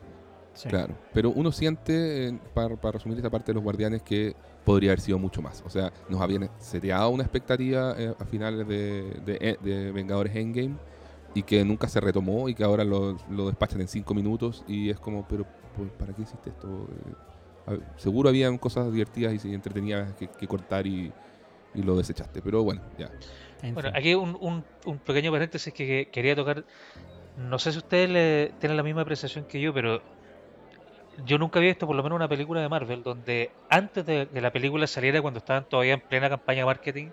Sí. 0.53 0.69
Claro, 0.69 0.93
pero 1.13 1.31
uno 1.31 1.51
siente, 1.51 2.27
eh, 2.27 2.39
para, 2.53 2.75
para 2.75 2.93
resumir 2.93 3.17
esta 3.17 3.29
parte 3.29 3.47
de 3.47 3.55
los 3.55 3.63
guardianes, 3.63 4.03
que 4.03 4.35
podría 4.63 4.91
haber 4.91 4.99
sido 4.99 5.17
mucho 5.17 5.41
más. 5.41 5.63
O 5.65 5.69
sea, 5.69 5.91
nos 6.09 6.21
habían 6.21 6.47
seteado 6.59 7.09
una 7.09 7.23
expectativa 7.23 7.95
eh, 7.97 8.13
a 8.17 8.25
finales 8.25 8.67
de, 8.67 9.03
de- 9.25 9.57
de 9.61 9.91
Vengadores 9.91 10.35
Endgame 10.35 10.75
y 11.33 11.43
que 11.43 11.63
nunca 11.65 11.89
se 11.89 11.99
retomó 12.01 12.49
y 12.49 12.55
que 12.55 12.63
ahora 12.63 12.83
lo, 12.83 13.17
lo 13.27 13.47
despachan 13.47 13.81
en 13.81 13.87
cinco 13.87 14.13
minutos 14.13 14.63
y 14.67 14.89
es 14.89 14.99
como, 14.99 15.25
pero 15.25 15.47
¿por- 15.71 15.91
¿para 15.91 16.13
qué 16.13 16.23
hiciste 16.23 16.49
esto? 16.51 16.89
Eh, 17.67 17.81
seguro 17.97 18.29
habían 18.29 18.57
cosas 18.57 18.91
divertidas 18.91 19.43
y 19.45 19.53
entretenidas 19.53 20.15
que, 20.15 20.29
que 20.29 20.47
cortar 20.47 20.87
y, 20.87 21.15
y 21.73 21.83
lo 21.83 21.97
desechaste, 21.97 22.41
pero 22.41 22.63
bueno, 22.63 22.81
ya. 22.97 23.11
En 23.61 23.73
Bueno, 23.73 23.89
aquí 23.93 24.13
un, 24.15 24.37
un, 24.39 24.67
un 24.85 24.99
pequeño 25.01 25.31
paréntesis 25.31 25.73
que, 25.73 25.85
que 25.87 26.09
quería 26.11 26.35
tocar. 26.35 26.65
No 27.35 27.59
sé 27.59 27.71
si 27.73 27.79
ustedes 27.79 28.09
le, 28.09 28.53
tienen 28.59 28.77
la 28.77 28.83
misma 28.83 29.01
apreciación 29.03 29.45
que 29.47 29.61
yo, 29.61 29.73
pero 29.73 30.03
yo 31.17 31.37
nunca 31.37 31.59
había 31.59 31.71
visto 31.71 31.87
por 31.87 31.95
lo 31.95 32.03
menos 32.03 32.15
una 32.15 32.27
película 32.29 32.61
de 32.61 32.69
Marvel 32.69 33.03
donde 33.03 33.55
antes 33.69 34.05
de 34.05 34.29
que 34.33 34.41
la 34.41 34.51
película 34.51 34.87
saliera, 34.87 35.21
cuando 35.21 35.39
estaban 35.39 35.65
todavía 35.67 35.93
en 35.93 36.01
plena 36.01 36.29
campaña 36.29 36.59
de 36.61 36.65
marketing, 36.65 37.11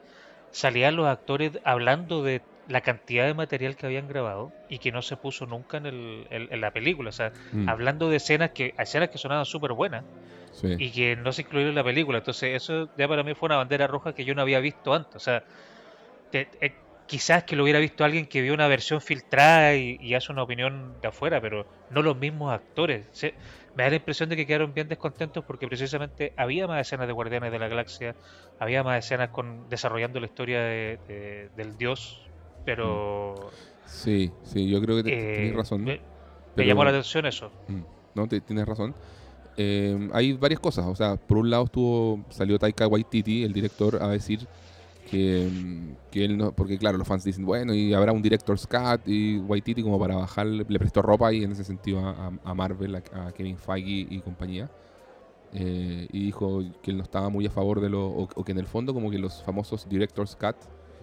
salían 0.51 0.97
los 0.97 1.07
actores 1.07 1.59
hablando 1.65 2.23
de 2.23 2.47
la 2.71 2.81
cantidad 2.83 3.27
de 3.27 3.35
material 3.35 3.77
que 3.77 3.87
habían 3.87 4.09
grabado 4.09 4.53
y 4.69 4.79
que 4.79 4.93
no 4.93 5.03
se 5.03 5.17
puso 5.17 5.47
nunca 5.47 5.79
en, 5.79 5.87
el, 5.87 6.27
en, 6.31 6.49
en 6.51 6.61
la 6.61 6.73
película. 6.73 7.11
O 7.11 7.13
sea, 7.13 7.33
Mm, 7.53 7.69
hablando 7.69 8.09
de 8.11 8.17
escenas 8.17 8.51
que 8.55 8.75
escenas 8.79 9.11
que 9.11 9.19
sonaban 9.19 9.45
súper 9.47 9.73
buenas 9.73 10.05
sí. 10.53 10.69
y 10.79 10.93
que 10.93 11.17
no 11.17 11.33
se 11.33 11.43
incluyeron 11.43 11.71
en 11.71 11.77
la 11.77 11.85
película. 11.85 12.19
Entonces, 12.19 12.57
eso 12.57 12.91
ya 12.97 13.09
para 13.09 13.23
mí 13.25 13.35
fue 13.35 13.49
una 13.49 13.57
bandera 13.59 13.87
roja 13.87 14.15
que 14.15 14.25
yo 14.25 14.35
no 14.35 14.43
había 14.43 14.61
visto 14.61 14.95
antes. 14.95 15.17
O 15.17 15.21
sea, 15.21 15.45
te- 16.31 16.51
quizás 17.07 17.45
que 17.45 17.57
lo 17.57 17.65
hubiera 17.65 17.81
visto 17.81 18.05
alguien 18.05 18.27
que 18.27 18.41
vio 18.43 18.55
una 18.55 18.69
versión 18.69 19.01
filtrada 19.01 19.75
y, 19.77 19.97
y 19.99 20.15
hace 20.15 20.31
una 20.33 20.45
opinión 20.45 21.01
de 21.01 21.09
afuera, 21.09 21.41
pero 21.41 21.67
no 21.89 22.03
los 22.03 22.17
mismos 22.17 22.53
actores. 22.53 23.09
Se- 23.13 23.35
me 23.75 23.83
da 23.85 23.91
la 23.91 23.97
impresión 23.97 24.29
de 24.29 24.37
que 24.37 24.47
quedaron 24.47 24.75
bien 24.75 24.89
descontentos 24.89 25.45
porque 25.45 25.67
precisamente 25.67 26.33
había 26.37 26.67
más 26.69 26.81
escenas 26.83 27.07
de 27.09 27.13
Guardianes 27.13 27.51
de 27.53 27.59
la 27.59 27.69
Galaxia, 27.69 28.17
había 28.59 28.83
más 28.85 29.05
escenas 29.05 29.31
con 29.31 29.69
desarrollando 29.69 30.21
la 30.21 30.27
historia 30.27 30.61
de- 30.63 30.99
de- 31.07 31.49
del 31.53 31.77
dios, 31.77 32.30
pero 32.77 33.35
Sí, 33.87 34.31
sí, 34.45 34.69
yo 34.69 34.81
creo 34.81 34.97
que 34.99 35.03
te- 35.03 35.13
eh, 35.13 35.37
tenés 35.37 35.57
razón. 35.57 35.83
me, 35.85 36.01
llamó 36.57 36.85
la 36.85 36.91
atención 36.91 37.27
eso. 37.27 37.51
Mm, 37.69 37.81
No, 38.15 38.27
te- 38.29 38.41
tienes 38.41 38.67
razón. 38.67 38.95
Eh, 39.57 40.09
hay 40.13 40.33
varias 40.35 40.61
cosas. 40.61 40.87
O 40.87 40.95
sea, 40.95 41.17
por 41.17 41.39
un 41.39 41.51
lado 41.51 41.65
estuvo 41.65 42.25
salió 42.31 42.59
Taika 42.59 42.87
Waititi, 42.87 43.43
el 43.45 43.53
director, 43.53 44.01
a 44.03 44.09
decir 44.09 44.47
que, 45.11 45.49
mm, 45.53 46.11
que 46.11 46.25
él 46.25 46.37
no. 46.39 46.53
Porque, 46.53 46.79
claro, 46.79 46.99
los 46.99 47.07
fans 47.07 47.25
dicen, 47.25 47.45
bueno, 47.45 47.75
y 47.75 47.93
habrá 47.93 48.13
un 48.13 48.23
director's 48.23 48.67
cut. 48.67 49.01
Y 49.07 49.39
Waititi, 49.39 49.83
como 49.83 49.99
para 49.99 50.15
bajar, 50.17 50.47
le 50.47 50.79
prestó 50.79 51.03
ropa 51.03 51.33
y 51.33 51.43
en 51.45 51.53
ese 51.53 51.65
sentido 51.65 51.99
a, 52.01 52.11
a- 52.11 52.33
a 52.51 52.55
Marvel, 52.55 52.95
a, 52.97 53.03
a 53.27 53.33
Kevin 53.33 53.59
Feige 53.59 54.07
y 54.09 54.21
compañía. 54.21 54.71
Eh, 55.53 56.07
y 56.13 56.27
dijo 56.27 56.63
que 56.83 56.93
él 56.93 56.97
no 56.99 57.03
estaba 57.03 57.29
muy 57.29 57.47
a 57.47 57.51
favor 57.51 57.81
de 57.81 57.91
lo. 57.91 58.07
O, 58.09 58.29
o 58.35 58.45
que 58.45 58.53
en 58.53 58.59
el 58.59 58.67
fondo, 58.67 58.95
como 58.95 59.11
que 59.11 59.19
los 59.19 59.43
famosos 59.43 59.89
director's 59.89 60.37
cut, 60.37 60.57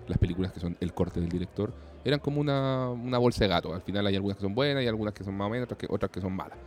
las 0.08 0.18
películas 0.18 0.52
que 0.52 0.60
son 0.60 0.78
el 0.80 0.94
corte 0.94 1.20
del 1.20 1.30
director, 1.30 1.74
eran 2.04 2.20
como 2.20 2.40
una, 2.40 2.90
una 2.90 3.18
bolsa 3.18 3.44
de 3.44 3.50
gato. 3.50 3.74
Al 3.74 3.82
final 3.82 4.08
hay 4.08 4.16
algunas 4.16 4.38
que 4.38 4.44
son 4.44 4.56
buenas 4.56 4.84
y 4.84 4.88
algunas 4.88 5.14
que 5.14 5.24
son 5.24 5.36
más 5.36 5.48
o 5.48 5.50
menos, 5.50 5.66
otras 5.66 5.78
que, 5.78 5.88
otras 5.90 6.12
que 6.12 6.22
son 6.22 6.34
malas. 6.34 6.58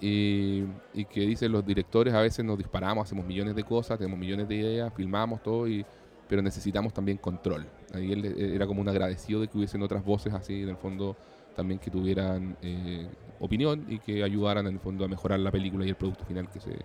Y, 0.00 0.64
y 0.92 1.06
que 1.06 1.20
dicen 1.20 1.52
los 1.52 1.64
directores 1.64 2.12
a 2.12 2.20
veces 2.20 2.44
nos 2.44 2.58
disparamos, 2.58 3.06
hacemos 3.06 3.24
millones 3.24 3.54
de 3.54 3.64
cosas, 3.64 3.98
tenemos 3.98 4.18
millones 4.18 4.48
de 4.48 4.56
ideas, 4.56 4.92
filmamos 4.94 5.42
todo, 5.42 5.66
y, 5.66 5.84
pero 6.28 6.42
necesitamos 6.42 6.92
también 6.92 7.18
control. 7.18 7.66
Ahí 7.94 8.12
él 8.12 8.24
eh, 8.24 8.54
era 8.54 8.66
como 8.66 8.80
un 8.80 8.88
agradecido 8.88 9.40
de 9.40 9.48
que 9.48 9.56
hubiesen 9.56 9.82
otras 9.82 10.04
voces 10.04 10.34
así, 10.34 10.62
en 10.62 10.70
el 10.70 10.76
fondo 10.76 11.16
también 11.54 11.80
que 11.80 11.90
tuvieran 11.90 12.56
eh, 12.62 13.08
opinión 13.40 13.86
y 13.88 13.98
que 13.98 14.22
ayudaran 14.22 14.66
en 14.66 14.74
el 14.74 14.80
fondo 14.80 15.04
a 15.04 15.08
mejorar 15.08 15.40
la 15.40 15.50
película 15.50 15.86
y 15.86 15.88
el 15.88 15.94
producto 15.94 16.24
final 16.26 16.50
que 16.50 16.60
se, 16.60 16.76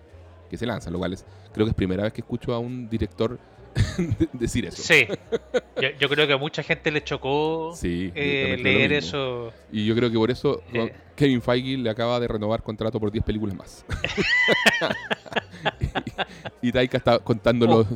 que 0.48 0.56
se 0.56 0.64
lanza, 0.64 0.90
lo 0.90 0.98
cual 0.98 1.12
es, 1.12 1.26
creo 1.52 1.66
que 1.66 1.70
es 1.70 1.76
primera 1.76 2.04
vez 2.04 2.12
que 2.12 2.22
escucho 2.22 2.54
a 2.54 2.58
un 2.58 2.88
director 2.88 3.38
decir 4.32 4.66
eso. 4.66 4.82
Sí. 4.82 5.06
Yo, 5.80 5.88
yo 5.98 6.08
creo 6.08 6.26
que 6.26 6.32
a 6.34 6.36
mucha 6.38 6.62
gente 6.62 6.90
le 6.90 7.02
chocó 7.02 7.72
Sí, 7.76 8.12
eh, 8.14 8.56
leer 8.62 8.92
eso. 8.92 9.52
Y 9.72 9.84
yo 9.86 9.94
creo 9.94 10.10
que 10.10 10.16
por 10.18 10.30
eso 10.30 10.62
Eh. 10.72 10.92
Kevin 11.16 11.42
Feige 11.42 11.76
le 11.78 11.90
acaba 11.90 12.18
de 12.20 12.28
renovar 12.28 12.62
contrato 12.62 12.98
por 12.98 13.10
10 13.12 13.24
películas 13.24 13.54
más. 13.56 13.84
y, 16.62 16.68
y 16.68 16.72
Taika 16.72 16.96
está 16.98 17.18
contando, 17.18 17.66
Oh. 17.68 17.78
los, 17.78 17.86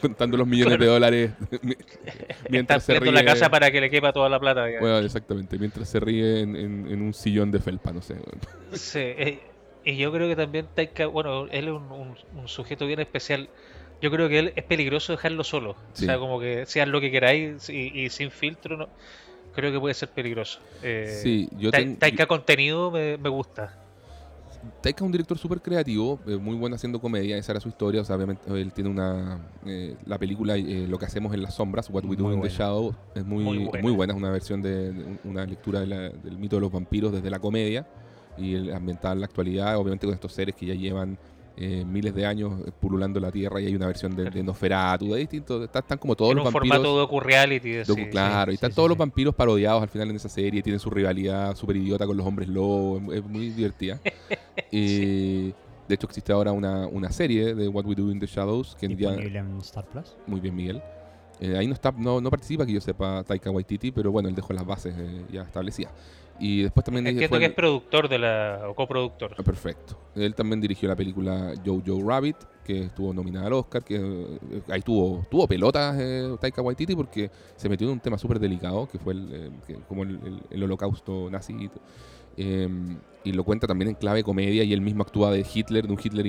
contando 0.00 0.36
los 0.36 0.46
millones 0.46 0.78
de 0.78 0.86
dólares 0.86 1.30
Está 1.50 2.48
mientras 2.48 2.84
se 2.84 2.98
ríe. 2.98 3.12
la 3.12 3.24
casa 3.24 3.50
para 3.50 3.70
que 3.70 3.80
le 3.80 3.90
quepa 3.90 4.12
toda 4.12 4.28
la 4.28 4.40
plata. 4.40 4.64
digamos. 4.66 4.88
Bueno, 4.88 5.04
exactamente, 5.04 5.58
mientras 5.58 5.88
se 5.88 6.00
ríe 6.00 6.40
en, 6.40 6.56
en- 6.56 6.86
en 6.90 7.02
un 7.02 7.14
sillón 7.14 7.50
de 7.50 7.60
felpa, 7.60 7.92
no 7.92 8.02
sé. 8.02 8.16
Sí, 8.72 8.98
eh, 9.00 9.40
y 9.84 9.96
yo 9.96 10.12
creo 10.12 10.28
que 10.28 10.36
también 10.36 10.66
Taika, 10.74 11.06
bueno, 11.06 11.46
él 11.50 11.64
es 11.68 11.70
un, 11.72 11.90
un- 11.92 12.16
un 12.36 12.48
sujeto 12.48 12.86
bien 12.86 13.00
especial. 13.00 13.48
Yo 14.02 14.10
creo 14.10 14.28
que 14.28 14.38
él 14.40 14.52
es 14.56 14.64
peligroso 14.64 15.12
dejarlo 15.12 15.44
solo. 15.44 15.76
Sí. 15.94 16.04
O 16.04 16.06
sea, 16.08 16.18
como 16.18 16.38
que 16.40 16.66
sean 16.66 16.90
lo 16.92 17.00
que 17.00 17.10
queráis 17.10 17.70
y, 17.70 17.92
y 18.00 18.10
sin 18.10 18.30
filtro, 18.30 18.76
no, 18.76 18.88
creo 19.54 19.70
que 19.72 19.78
puede 19.80 19.94
ser 19.94 20.08
peligroso. 20.10 20.58
Eh, 20.82 21.18
Sí, 21.22 21.48
yo 21.56 21.70
Ta- 21.70 21.78
ten- 21.78 21.96
Taika 21.96 22.26
contenido 22.26 22.90
me, 22.90 23.16
me 23.16 23.28
gusta. 23.28 23.78
Taika 24.80 24.98
es 24.98 25.06
un 25.06 25.10
director 25.12 25.36
súper 25.38 25.60
creativo, 25.60 26.20
eh, 26.26 26.36
muy 26.36 26.54
bueno 26.56 26.76
haciendo 26.76 27.00
comedia, 27.00 27.36
esa 27.36 27.50
era 27.52 27.60
su 27.60 27.68
historia, 27.68 28.00
o 28.00 28.04
sea, 28.04 28.14
obviamente 28.14 28.42
él 28.60 28.72
tiene 28.72 28.90
una... 28.90 29.40
eh, 29.66 29.96
la 30.06 30.18
película 30.18 30.56
eh, 30.56 30.86
Lo 30.88 30.98
que 31.00 31.04
hacemos 31.04 31.34
en 31.34 31.42
las 31.42 31.54
sombras, 31.54 31.88
What 31.90 32.04
We 32.04 32.14
Do 32.16 32.24
Muy 32.24 32.34
in 32.34 32.42
the. 32.42 32.48
Shadow, 32.48 32.94
es 33.14 33.24
muy, 33.24 33.42
Muy 33.82 33.92
buena. 33.92 34.12
es 34.12 34.16
una 34.16 34.30
versión 34.30 34.62
de, 34.62 34.92
de 34.92 35.04
un- 35.04 35.18
una 35.24 35.46
lectura 35.46 35.80
de 35.80 35.86
la- 35.86 36.08
del 36.10 36.38
mito 36.38 36.56
de 36.56 36.60
los 36.60 36.70
vampiros 36.70 37.12
desde 37.12 37.28
la 37.30 37.40
comedia 37.40 37.86
y 38.38 38.54
el, 38.54 38.72
ambientada 38.72 39.14
en 39.14 39.20
la 39.20 39.26
actualidad, 39.26 39.76
obviamente 39.76 40.06
con 40.06 40.14
estos 40.14 40.32
seres 40.32 40.54
que 40.54 40.66
ya 40.66 40.74
llevan 40.74 41.18
eh, 41.56 41.84
miles 41.84 42.14
de 42.14 42.26
años 42.26 42.60
eh, 42.66 42.70
pululando 42.80 43.20
la 43.20 43.30
Tierra 43.30 43.60
y 43.60 43.66
hay 43.66 43.74
una 43.76 43.86
versión 43.86 44.14
de, 44.16 44.30
de 44.30 44.42
Nosferatu, 44.42 45.12
de 45.12 45.20
distintos, 45.20 45.62
están, 45.64 45.82
están 45.82 45.98
como 45.98 46.16
todos 46.16 46.30
en 46.32 46.38
los 46.38 46.46
un 46.46 46.52
vampiros... 46.52 46.76
formato 46.78 46.96
docu-reality. 46.96 47.70
Docu- 47.84 47.94
sí, 47.94 48.04
sí. 48.04 48.10
claro, 48.10 48.50
y 48.50 48.54
sí, 48.54 48.56
están 48.56 48.70
sí, 48.70 48.76
todos 48.76 48.86
sí. 48.86 48.90
los 48.90 48.98
vampiros 48.98 49.34
parodiados 49.34 49.82
al 49.82 49.88
final 49.88 50.10
en 50.10 50.16
esa 50.16 50.28
serie, 50.28 50.62
tienen 50.62 50.80
su 50.80 50.90
rivalidad 50.90 51.54
súper 51.56 51.76
idiota 51.76 52.06
con 52.06 52.16
los 52.16 52.26
hombres 52.26 52.48
lobos, 52.48 53.02
es, 53.10 53.18
es 53.18 53.24
muy 53.24 53.50
divertida. 53.50 54.00
Y 54.70 55.48
de 55.88 55.94
hecho 55.94 56.06
existe 56.06 56.32
ahora 56.32 56.52
una, 56.52 56.86
una 56.86 57.10
serie 57.12 57.54
de 57.54 57.68
What 57.68 57.84
We 57.84 57.94
Do 57.94 58.10
in 58.10 58.18
the 58.18 58.26
Shadows, 58.26 58.74
que 58.76 58.94
ya, 58.96 59.12
en 59.14 59.58
Star 59.58 59.84
Plus. 59.86 60.16
muy 60.26 60.40
bien 60.40 60.56
Miguel. 60.56 60.82
Eh, 61.40 61.56
ahí 61.58 61.66
no 61.66 61.74
está, 61.74 61.92
no, 61.92 62.20
no 62.20 62.30
participa 62.30 62.64
que 62.64 62.72
yo 62.72 62.80
sepa 62.80 63.24
Taika 63.24 63.50
Waititi, 63.50 63.90
pero 63.90 64.12
bueno, 64.12 64.28
él 64.28 64.34
dejó 64.34 64.52
las 64.52 64.64
bases 64.64 64.94
eh, 64.96 65.24
ya 65.30 65.42
establecidas. 65.42 65.92
Y 66.44 66.62
después 66.62 66.82
también 66.84 67.06
Entiendo 67.06 67.38
que 67.38 67.44
el- 67.44 67.50
es 67.52 67.56
productor 67.56 68.08
de 68.08 68.18
la, 68.18 68.62
o 68.68 68.74
coproductor. 68.74 69.32
Ah, 69.38 69.42
Perfecto. 69.44 69.96
Él 70.16 70.34
también 70.34 70.60
dirigió 70.60 70.88
la 70.88 70.96
película 70.96 71.54
Jojo 71.64 72.02
Rabbit, 72.04 72.36
que 72.64 72.84
estuvo 72.86 73.14
nominada 73.14 73.46
al 73.46 73.52
Oscar, 73.52 73.84
que 73.84 73.94
eh, 73.96 74.62
ahí 74.68 74.82
tuvo, 74.82 75.24
tuvo 75.30 75.46
pelotas 75.46 75.96
eh, 76.00 76.34
Taika 76.40 76.60
Waititi 76.60 76.96
porque 76.96 77.30
se 77.56 77.68
metió 77.68 77.86
en 77.86 77.92
un 77.94 78.00
tema 78.00 78.18
súper 78.18 78.40
delicado, 78.40 78.88
que 78.88 78.98
fue 78.98 79.12
el, 79.12 79.28
eh, 79.32 79.50
que- 79.68 79.76
como 79.88 80.02
el, 80.02 80.10
el- 80.24 80.42
el 80.50 80.62
holocausto 80.64 81.30
nazi. 81.30 81.70
Eh, 82.36 82.68
y 83.24 83.32
lo 83.32 83.44
cuenta 83.44 83.66
también 83.66 83.90
en 83.90 83.94
clave 83.94 84.24
comedia 84.24 84.64
y 84.64 84.72
él 84.72 84.80
mismo 84.80 85.02
actúa 85.02 85.30
de 85.30 85.46
Hitler, 85.52 85.86
de 85.86 85.92
un 85.92 85.98
Hitler 86.02 86.26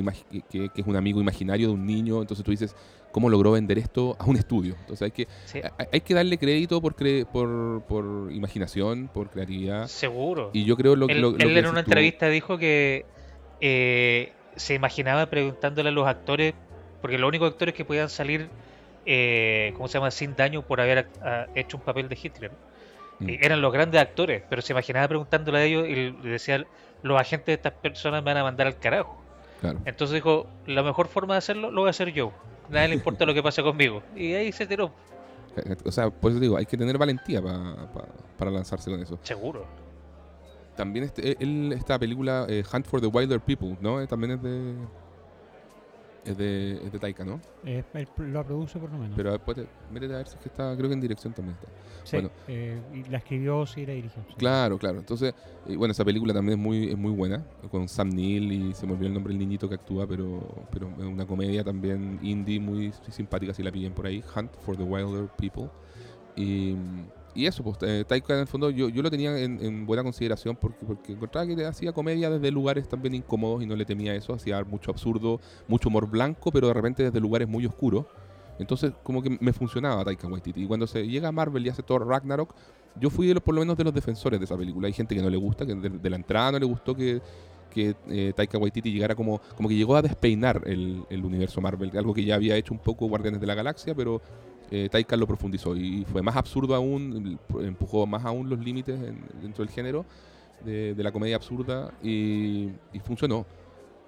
que, 0.50 0.70
es 0.76 0.86
un 0.86 0.96
amigo 0.96 1.20
imaginario 1.20 1.70
de 1.70 1.74
un 1.74 1.86
niño. 1.86 2.22
Entonces 2.22 2.46
tú 2.46 2.52
dices, 2.52 2.76
¿cómo 3.12 3.30
logró 3.30 3.52
vender 3.52 3.80
esto 3.80 4.16
a 4.20 4.26
un 4.26 4.36
estudio? 4.36 4.76
Entonces 4.82 5.02
hay 5.02 5.12
que, 5.12 5.28
Sí, 5.46 5.60
hay, 5.78 5.88
hay 5.92 6.02
que 6.02 6.14
darle 6.14 6.38
crédito 6.38 6.82
por, 6.82 6.96
cre- 6.96 7.26
por, 7.26 7.82
por 7.88 8.32
imaginación, 8.32 9.10
por 9.12 9.30
creatividad. 9.30 9.88
seguro. 9.88 10.52
Y 10.54 10.66
yo 10.66 10.78
creo 10.78 10.96
lo, 10.96 11.08
él 11.08 11.20
lo- 11.20 11.32
lo 11.32 11.38
él 11.38 11.54
que 11.54 11.60
en 11.60 11.66
una 11.66 11.84
tú- 11.84 11.90
entrevista 11.92 12.30
dijo 12.30 12.58
que 12.60 13.06
eh, 13.60 14.32
se 14.56 14.76
imaginaba 14.76 15.26
preguntándole 15.28 15.90
a 15.90 15.92
los 15.92 16.06
actores, 16.08 16.54
porque 17.02 17.18
los 17.18 17.28
únicos 17.28 17.52
actores 17.52 17.74
que 17.74 17.86
podían 17.86 18.10
salir, 18.10 18.50
eh, 19.06 19.74
¿cómo 19.76 19.88
se 19.88 19.98
llama?, 19.98 20.12
sin 20.12 20.36
daño 20.36 20.62
por 20.62 20.80
haber 20.80 21.08
ah, 21.22 21.48
hecho 21.56 21.78
un 21.78 21.84
papel 21.84 22.08
de 22.08 22.18
Hitler. 22.22 22.52
Mm. 23.20 23.30
Eh, 23.30 23.40
eran 23.42 23.62
los 23.62 23.72
grandes 23.72 24.02
actores, 24.02 24.44
pero 24.50 24.62
se 24.62 24.74
imaginaba 24.74 25.08
preguntándole 25.08 25.58
a 25.60 25.64
ellos 25.64 25.88
y 25.88 25.96
le 25.96 26.30
decía, 26.30 26.66
los 27.02 27.20
agentes 27.20 27.48
de 27.48 27.54
estas 27.54 27.74
personas 27.74 28.22
me 28.24 28.32
van 28.32 28.38
a 28.38 28.44
mandar 28.44 28.68
al 28.68 28.78
carajo. 28.80 29.22
Claro. 29.62 29.80
Entonces 29.86 30.16
dijo, 30.16 30.48
la 30.66 30.84
mejor 30.84 31.08
forma 31.08 31.36
de 31.36 31.38
hacerlo 31.40 31.72
lo 31.72 31.82
voy 31.82 31.88
a 31.88 31.92
hacer 31.92 32.12
yo. 32.12 32.32
Nadie 32.70 32.90
le 32.90 32.96
importa 32.96 33.26
lo 33.26 33.34
que 33.34 33.44
pase 33.44 33.62
conmigo. 33.64 34.02
Y 34.16 34.34
ahí 34.34 34.52
se 34.52 34.66
tiró, 34.66 34.92
O 35.86 35.92
sea, 35.92 36.10
por 36.10 36.32
eso 36.32 36.40
digo, 36.40 36.58
hay 36.58 36.66
que 36.66 36.76
tener 36.78 36.98
valentía 36.98 37.42
pa- 37.42 37.88
pa- 37.94 38.08
para 38.38 38.52
lanzarse 38.52 38.90
con 38.90 39.00
eso. 39.02 39.20
seguro. 39.24 39.66
También 40.76 41.06
este, 41.06 41.38
él, 41.44 41.72
esta 41.78 42.00
película 42.00 42.46
eh, 42.50 42.64
Hunt 42.74 42.88
for 42.88 43.00
the 43.00 43.06
Wilder 43.08 43.40
People, 43.40 43.78
¿no? 43.80 44.02
Eh, 44.02 44.08
también 44.08 44.32
es 44.32 44.42
de, 44.42 44.74
es 46.26 46.38
de. 46.38 46.74
es 46.86 46.92
de 46.92 47.00
Taika, 47.00 47.24
¿no? 47.26 47.40
Eh, 47.66 47.84
él 47.94 48.08
lo 48.18 48.44
produce 48.46 48.80
por 48.80 48.92
lo 48.92 48.98
menos. 48.98 49.16
Pero 49.16 49.32
después, 49.32 49.58
te- 49.58 49.68
métete 49.92 50.14
a 50.14 50.18
ver 50.18 50.28
si 50.28 50.36
es 50.36 50.42
que 50.42 50.50
está. 50.50 50.76
Creo 50.76 50.88
que 50.90 50.94
en 50.94 51.02
dirección 51.02 51.34
también 51.34 51.58
está. 51.58 51.68
sí, 52.04 52.16
bueno. 52.18 52.30
eh, 52.48 52.80
y 52.94 53.04
la 53.10 53.18
escribió, 53.18 53.66
sí, 53.66 53.86
la 53.86 53.94
dirigió. 53.94 54.24
sí. 54.28 54.36
Claro, 54.38 54.78
claro. 54.78 55.00
Entonces, 55.00 55.34
eh, 55.68 55.76
bueno, 55.76 55.92
esa 55.92 56.06
película 56.06 56.34
también 56.34 56.58
es 56.60 56.64
muy, 56.64 56.90
es 56.90 56.98
muy 56.98 57.12
buena. 57.12 57.44
Con 57.72 57.88
Sam 57.88 58.10
Neill 58.10 58.52
y 58.52 58.74
se 58.74 58.86
me 58.86 58.94
olvidó 58.94 59.08
el 59.08 59.14
nombre 59.14 59.32
del 59.34 59.40
niñito 59.40 59.68
que 59.68 59.76
actúa, 59.76 60.08
pero, 60.08 60.66
pero 60.72 60.90
es 61.00 61.06
una 61.06 61.26
comedia 61.26 61.64
también 61.64 62.20
indie 62.22 62.60
muy 62.60 62.92
simpática 63.10 63.54
si 63.54 63.64
la 63.64 63.72
pillen 63.72 63.94
por 63.94 64.06
ahí. 64.06 64.24
Hunt 64.36 64.52
for 64.66 64.76
the 64.78 64.84
Wilder 64.84 65.28
People. 65.38 65.70
Y, 66.36 66.76
y 67.36 67.48
eso, 67.48 67.64
pues 67.64 67.78
eh, 67.82 68.04
Taika 68.08 68.34
en 68.36 68.42
el 68.42 68.48
fondo 68.48 68.70
yo, 68.70 68.90
yo 68.90 69.02
lo 69.02 69.10
tenía 69.10 69.38
en, 69.38 69.64
en 69.64 69.86
buena 69.86 70.04
consideración 70.04 70.56
porque, 70.56 70.86
porque 70.86 71.14
encontraba 71.14 71.48
que 71.48 71.66
hacía 71.66 71.92
comedia 71.92 72.30
desde 72.30 72.52
lugares 72.52 72.88
también 72.88 73.16
incómodos 73.16 73.64
y 73.64 73.66
no 73.66 73.76
le 73.76 73.86
temía 73.86 74.14
eso. 74.14 74.34
Hacía 74.34 74.64
mucho 74.64 74.92
absurdo, 74.92 75.40
mucho 75.68 75.90
humor 75.90 76.10
blanco, 76.10 76.52
pero 76.52 76.68
de 76.68 76.74
repente 76.74 77.04
desde 77.04 77.20
lugares 77.20 77.48
muy 77.48 77.66
oscuros. 77.66 78.06
Entonces, 78.60 78.94
como 79.02 79.24
que 79.24 79.36
me 79.40 79.52
funcionaba 79.52 80.04
Taika 80.06 80.28
Waititi. 80.28 80.64
Y 80.64 80.68
cuando 80.68 80.86
se 80.86 81.08
llega 81.08 81.30
a 81.30 81.32
Marvel 81.32 81.66
y 81.66 81.70
hace 81.70 81.82
Thor 81.82 82.08
Ragnarok, 82.08 82.54
yo 83.00 83.10
fui 83.10 83.26
de 83.26 83.42
por 83.42 83.56
lo 83.56 83.62
menos 83.62 83.78
de 83.78 83.84
los 83.84 83.94
defensores 83.94 84.40
de 84.40 84.46
esa 84.46 84.56
película. 84.56 84.86
Hay 84.86 84.94
gente 84.94 85.16
que 85.16 85.22
no 85.22 85.30
le 85.30 85.38
gusta, 85.38 85.66
que 85.66 85.74
de, 85.74 85.90
de 85.90 86.10
la 86.10 86.16
entrada 86.16 86.52
no 86.52 86.60
le 86.60 86.66
gustó 86.66 86.96
que, 86.96 87.20
que 87.74 87.96
eh, 88.08 88.34
Taika 88.36 88.60
Waititi 88.60 88.92
llegara 88.92 89.16
como, 89.16 89.42
como 89.58 89.68
que 89.68 89.76
llegó 89.76 89.96
a 89.96 90.02
despeinar 90.04 90.62
el, 90.66 91.04
el 91.10 91.26
universo 91.26 91.60
Marvel, 91.60 91.92
algo 91.98 92.14
que 92.14 92.24
ya 92.24 92.36
había 92.36 92.56
hecho 92.56 92.74
un 92.74 92.80
poco 92.80 93.08
Guardianes 93.08 93.42
de 93.42 93.48
la 93.48 93.56
Galaxia, 93.56 93.96
pero 93.96 94.22
eh, 94.76 94.90
Taika 94.90 95.16
lo 95.16 95.28
profundizó 95.28 95.76
y 95.76 96.04
fue 96.12 96.24
más 96.24 96.36
absurdo 96.36 96.74
aún, 96.74 97.38
empujó 97.60 98.08
más 98.08 98.26
aún 98.26 98.50
los 98.50 98.58
límites 98.58 99.00
en- 99.00 99.24
dentro 99.40 99.64
del 99.64 99.72
género 99.72 100.04
de, 100.66 100.96
la 100.98 101.12
comedia 101.12 101.36
absurda 101.36 101.94
y, 102.02 102.72
funcionó. 103.06 103.46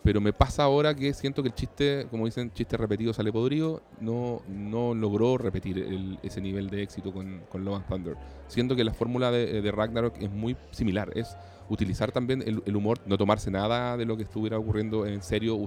Pero 0.01 0.21
me 0.21 0.33
pasa 0.33 0.63
ahora 0.63 0.95
que 0.95 1.13
siento 1.13 1.43
que 1.43 1.49
el 1.49 1.53
chiste, 1.53 2.07
como 2.09 2.25
dicen, 2.25 2.51
chiste 2.51 2.77
repetido 2.77 3.13
sale 3.13 3.31
podrido, 3.31 3.83
no, 4.01 4.41
no 4.47 4.95
logró 4.95 5.37
repetir 5.37 6.17
ese 6.23 6.41
nivel 6.41 6.71
de 6.71 6.81
éxito 6.81 7.13
con, 7.13 7.41
con 7.47 7.63
Love 7.63 7.75
and 7.75 7.87
Thunder. 7.87 8.17
Siento 8.47 8.75
que 8.75 8.83
la 8.83 8.93
fórmula 8.93 9.29
de, 9.29 9.71
Ragnarok 9.71 10.15
es 10.19 10.31
muy 10.31 10.57
similar, 10.71 11.11
es 11.15 11.37
utilizar 11.69 12.11
también 12.11 12.43
el, 12.43 12.75
humor, 12.75 12.99
no 13.05 13.19
tomarse 13.19 13.51
nada 13.51 13.97
de 13.97 14.05
lo 14.05 14.17
que 14.17 14.23
estuviera 14.23 14.57
ocurriendo 14.57 15.05
en 15.05 15.21
serio, 15.21 15.63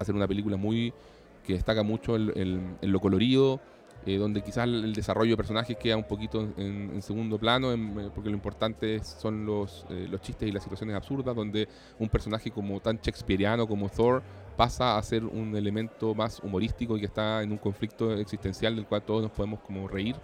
hacer 0.00 0.14
una 0.14 0.26
película 0.26 0.56
muy 0.56 0.92
que 1.46 1.52
destaca 1.52 1.84
mucho 1.84 2.16
en 2.16 2.78
lo 2.80 3.00
colorido, 3.00 3.60
eh, 4.06 4.18
donde 4.18 4.42
quizás 4.42 4.64
el, 4.64 4.92
desarrollo 4.94 5.30
de 5.32 5.36
personajes 5.36 5.76
queda 5.76 5.96
un 5.96 6.04
poquito 6.04 6.40
en, 6.58 6.90
en 6.94 7.02
segundo 7.02 7.38
plano, 7.38 7.72
en- 7.72 7.98
eh, 7.98 8.10
porque 8.14 8.28
lo 8.30 8.36
importante 8.36 9.02
son 9.02 9.46
los, 9.46 9.86
eh, 9.90 10.06
los 10.10 10.20
chistes 10.20 10.48
y 10.48 10.52
las 10.52 10.62
situaciones 10.62 10.94
absurdas, 10.94 11.34
donde 11.34 11.68
un 11.98 12.08
personaje 12.08 12.50
como 12.50 12.80
tan 12.80 12.98
shakespeariano 12.98 13.66
como 13.66 13.88
Thor 13.88 14.22
pasa 14.56 14.98
a 14.98 15.02
ser 15.02 15.24
un 15.24 15.56
elemento 15.56 16.14
más 16.14 16.40
humorístico 16.40 16.96
y 16.96 17.00
que 17.00 17.06
está 17.06 17.42
en 17.42 17.50
un 17.52 17.58
conflicto 17.58 18.12
existencial 18.14 18.76
del 18.76 18.86
cual 18.86 19.02
todos 19.02 19.22
nos 19.22 19.30
podemos 19.32 19.60
como 19.60 19.88
reír. 19.88 20.16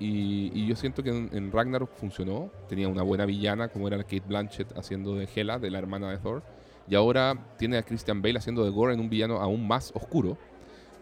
Y, 0.00 0.50
y 0.54 0.66
yo 0.66 0.74
siento 0.74 1.02
que 1.02 1.10
en, 1.10 1.28
en 1.32 1.52
Ragnarok 1.52 1.90
funcionó, 1.94 2.50
tenía 2.68 2.88
una 2.88 3.02
buena 3.02 3.24
villana 3.24 3.68
como 3.68 3.86
era 3.86 3.98
Kate 3.98 4.24
Blanchett 4.26 4.76
haciendo 4.76 5.14
de 5.14 5.28
Hela, 5.32 5.58
de 5.60 5.70
la 5.70 5.78
hermana 5.78 6.10
de 6.10 6.18
Thor, 6.18 6.42
y 6.88 6.96
ahora 6.96 7.36
tiene 7.56 7.76
a 7.76 7.82
Christian 7.82 8.20
Bale 8.20 8.38
haciendo 8.38 8.64
de 8.64 8.70
Gore 8.70 8.94
en 8.94 9.00
un 9.00 9.08
villano 9.08 9.36
aún 9.36 9.68
más 9.68 9.92
oscuro. 9.94 10.36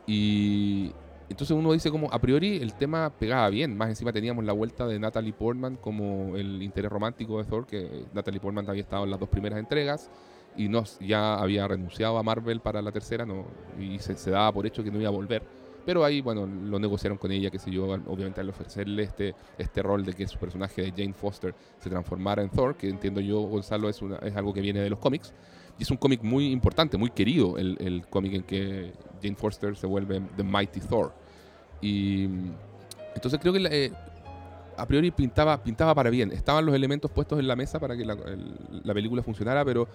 Y 0.07 0.93
entonces 1.31 1.57
uno 1.57 1.73
dice 1.73 1.91
como 1.91 2.13
a 2.13 2.19
priori 2.19 2.57
el 2.57 2.75
tema 2.75 3.11
pegaba 3.11 3.49
bien, 3.49 3.77
más 3.77 3.89
encima 3.89 4.13
teníamos 4.13 4.45
la 4.45 4.53
vuelta 4.53 4.87
de 4.87 4.99
Natalie 4.99 5.33
Portman 5.33 5.77
como 5.77 6.37
el 6.37 6.61
interés 6.63 6.91
romántico 6.91 7.39
de 7.39 7.45
Thor, 7.45 7.67
que 7.67 8.05
Natalie 8.13 8.41
Portman 8.41 8.69
había 8.69 8.83
estado 8.83 9.05
en 9.05 9.11
las 9.11 9.21
dos 9.21 9.29
primeras 9.29 9.59
entregas 9.59 10.11
y 10.57 10.69
no, 10.69 10.83
ya 11.01 11.37
había 11.37 11.69
renunciado 11.69 12.19
a 12.19 12.23
Marvel 12.25 12.61
para 12.61 12.83
la 12.83 12.91
tercera 12.91 13.25
no, 13.25 13.47
y 13.79 14.01
se, 14.01 14.17
se 14.17 14.31
daba 14.31 14.53
por 14.53 14.67
hecho 14.67 14.83
que 14.83 14.91
no 14.91 14.99
iba 14.99 15.09
a 15.09 15.13
volver. 15.13 15.43
Pero 15.87 16.05
ahí, 16.05 16.21
bueno, 16.21 16.47
lo 16.47 16.79
negociaron 16.79 17.17
con 17.17 17.33
ella, 17.33 17.51
qué 17.51 17.59
sé 17.59 17.71
yo, 17.71 17.87
obviamente 17.87 18.41
al 18.41 18.51
ofrecerle 18.51 19.05
este, 19.05 19.35
este 19.57 19.83
rol 19.83 20.05
de 20.05 20.13
que 20.13 20.27
su 20.29 20.39
personaje 20.39 20.83
de 20.83 20.91
Jane 20.91 21.15
Foster 21.15 21.55
se 21.79 21.89
transformara 21.89 22.43
en 22.43 22.51
Thor, 22.51 22.77
que 22.77 22.89
entiendo 22.89 23.21
yo, 23.21 23.41
Gonzalo, 23.41 23.89
es, 23.89 24.03
una, 24.03 24.17
es 24.17 24.37
algo 24.37 24.53
que 24.53 24.61
viene 24.61 24.81
de 24.81 24.91
los 24.91 24.99
cómics. 24.99 25.33
Y 25.81 25.83
es 25.83 25.91
un 25.91 25.97
cómic 25.97 26.23
muy 26.23 26.53
importante, 26.53 26.99
muy 26.99 27.09
querido, 27.09 27.57
el, 27.57 27.79
el 27.81 28.07
cómic 28.07 28.35
en 28.35 28.43
que 28.43 28.93
Jane 29.23 29.35
Foster 29.35 29.75
se 29.75 29.87
vuelve 29.87 30.21
The 30.37 30.43
Mighty 30.43 30.79
Thor. 30.79 31.15
Y 31.81 32.25
entonces 33.15 33.41
creo 33.41 33.55
que 33.55 33.67
eh, 33.71 33.91
a 34.77 34.87
priori 34.87 35.11
pintaba, 35.11 35.63
pintaba 35.63 35.95
para 35.95 36.11
bien. 36.11 36.33
Estaban 36.33 36.67
los 36.67 36.75
elementos 36.75 37.11
puestos 37.11 37.41
en 37.41 37.49
la 37.49 37.57
mesa 37.57 37.81
para 37.81 37.97
que 37.97 38.05
la, 38.05 38.15
la 38.85 38.93
película 38.93 39.23
funcionara, 39.23 39.65
pero, 39.65 39.89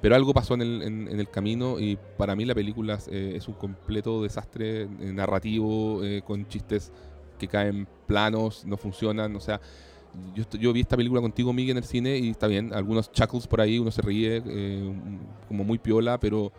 Pero 0.00 0.14
algo 0.14 0.32
pasó 0.32 0.54
en 0.54 0.62
el, 0.62 0.82
en, 0.82 1.18
el 1.18 1.28
camino 1.28 1.80
y 1.80 1.98
para 2.16 2.36
mí 2.36 2.44
la 2.44 2.54
película 2.54 3.00
eh, 3.10 3.32
es 3.34 3.48
un 3.48 3.54
completo 3.54 4.22
desastre 4.22 4.82
eh, 4.82 4.88
narrativo, 5.12 6.02
con 6.24 6.46
chistes 6.46 6.92
que 7.36 7.48
caen 7.48 7.88
planos, 8.06 8.64
no 8.64 8.76
funcionan, 8.76 9.34
o 9.34 9.40
sea... 9.40 9.60
Yo, 10.34 10.44
yo 10.58 10.72
vi 10.72 10.80
esta 10.80 10.96
película 10.96 11.20
contigo, 11.22 11.52
Miguel, 11.52 11.72
en 11.72 11.76
el 11.78 11.84
cine 11.84 12.18
y 12.18 12.30
está 12.30 12.46
bien, 12.46 12.72
algunos 12.74 13.10
chuckles 13.12 13.46
por 13.46 13.60
ahí, 13.60 13.78
uno 13.78 13.90
se 13.90 14.02
ríe 14.02 14.42
eh, 14.44 14.92
como 15.48 15.64
muy 15.64 15.78
piola, 15.78 16.18
pero 16.20 16.52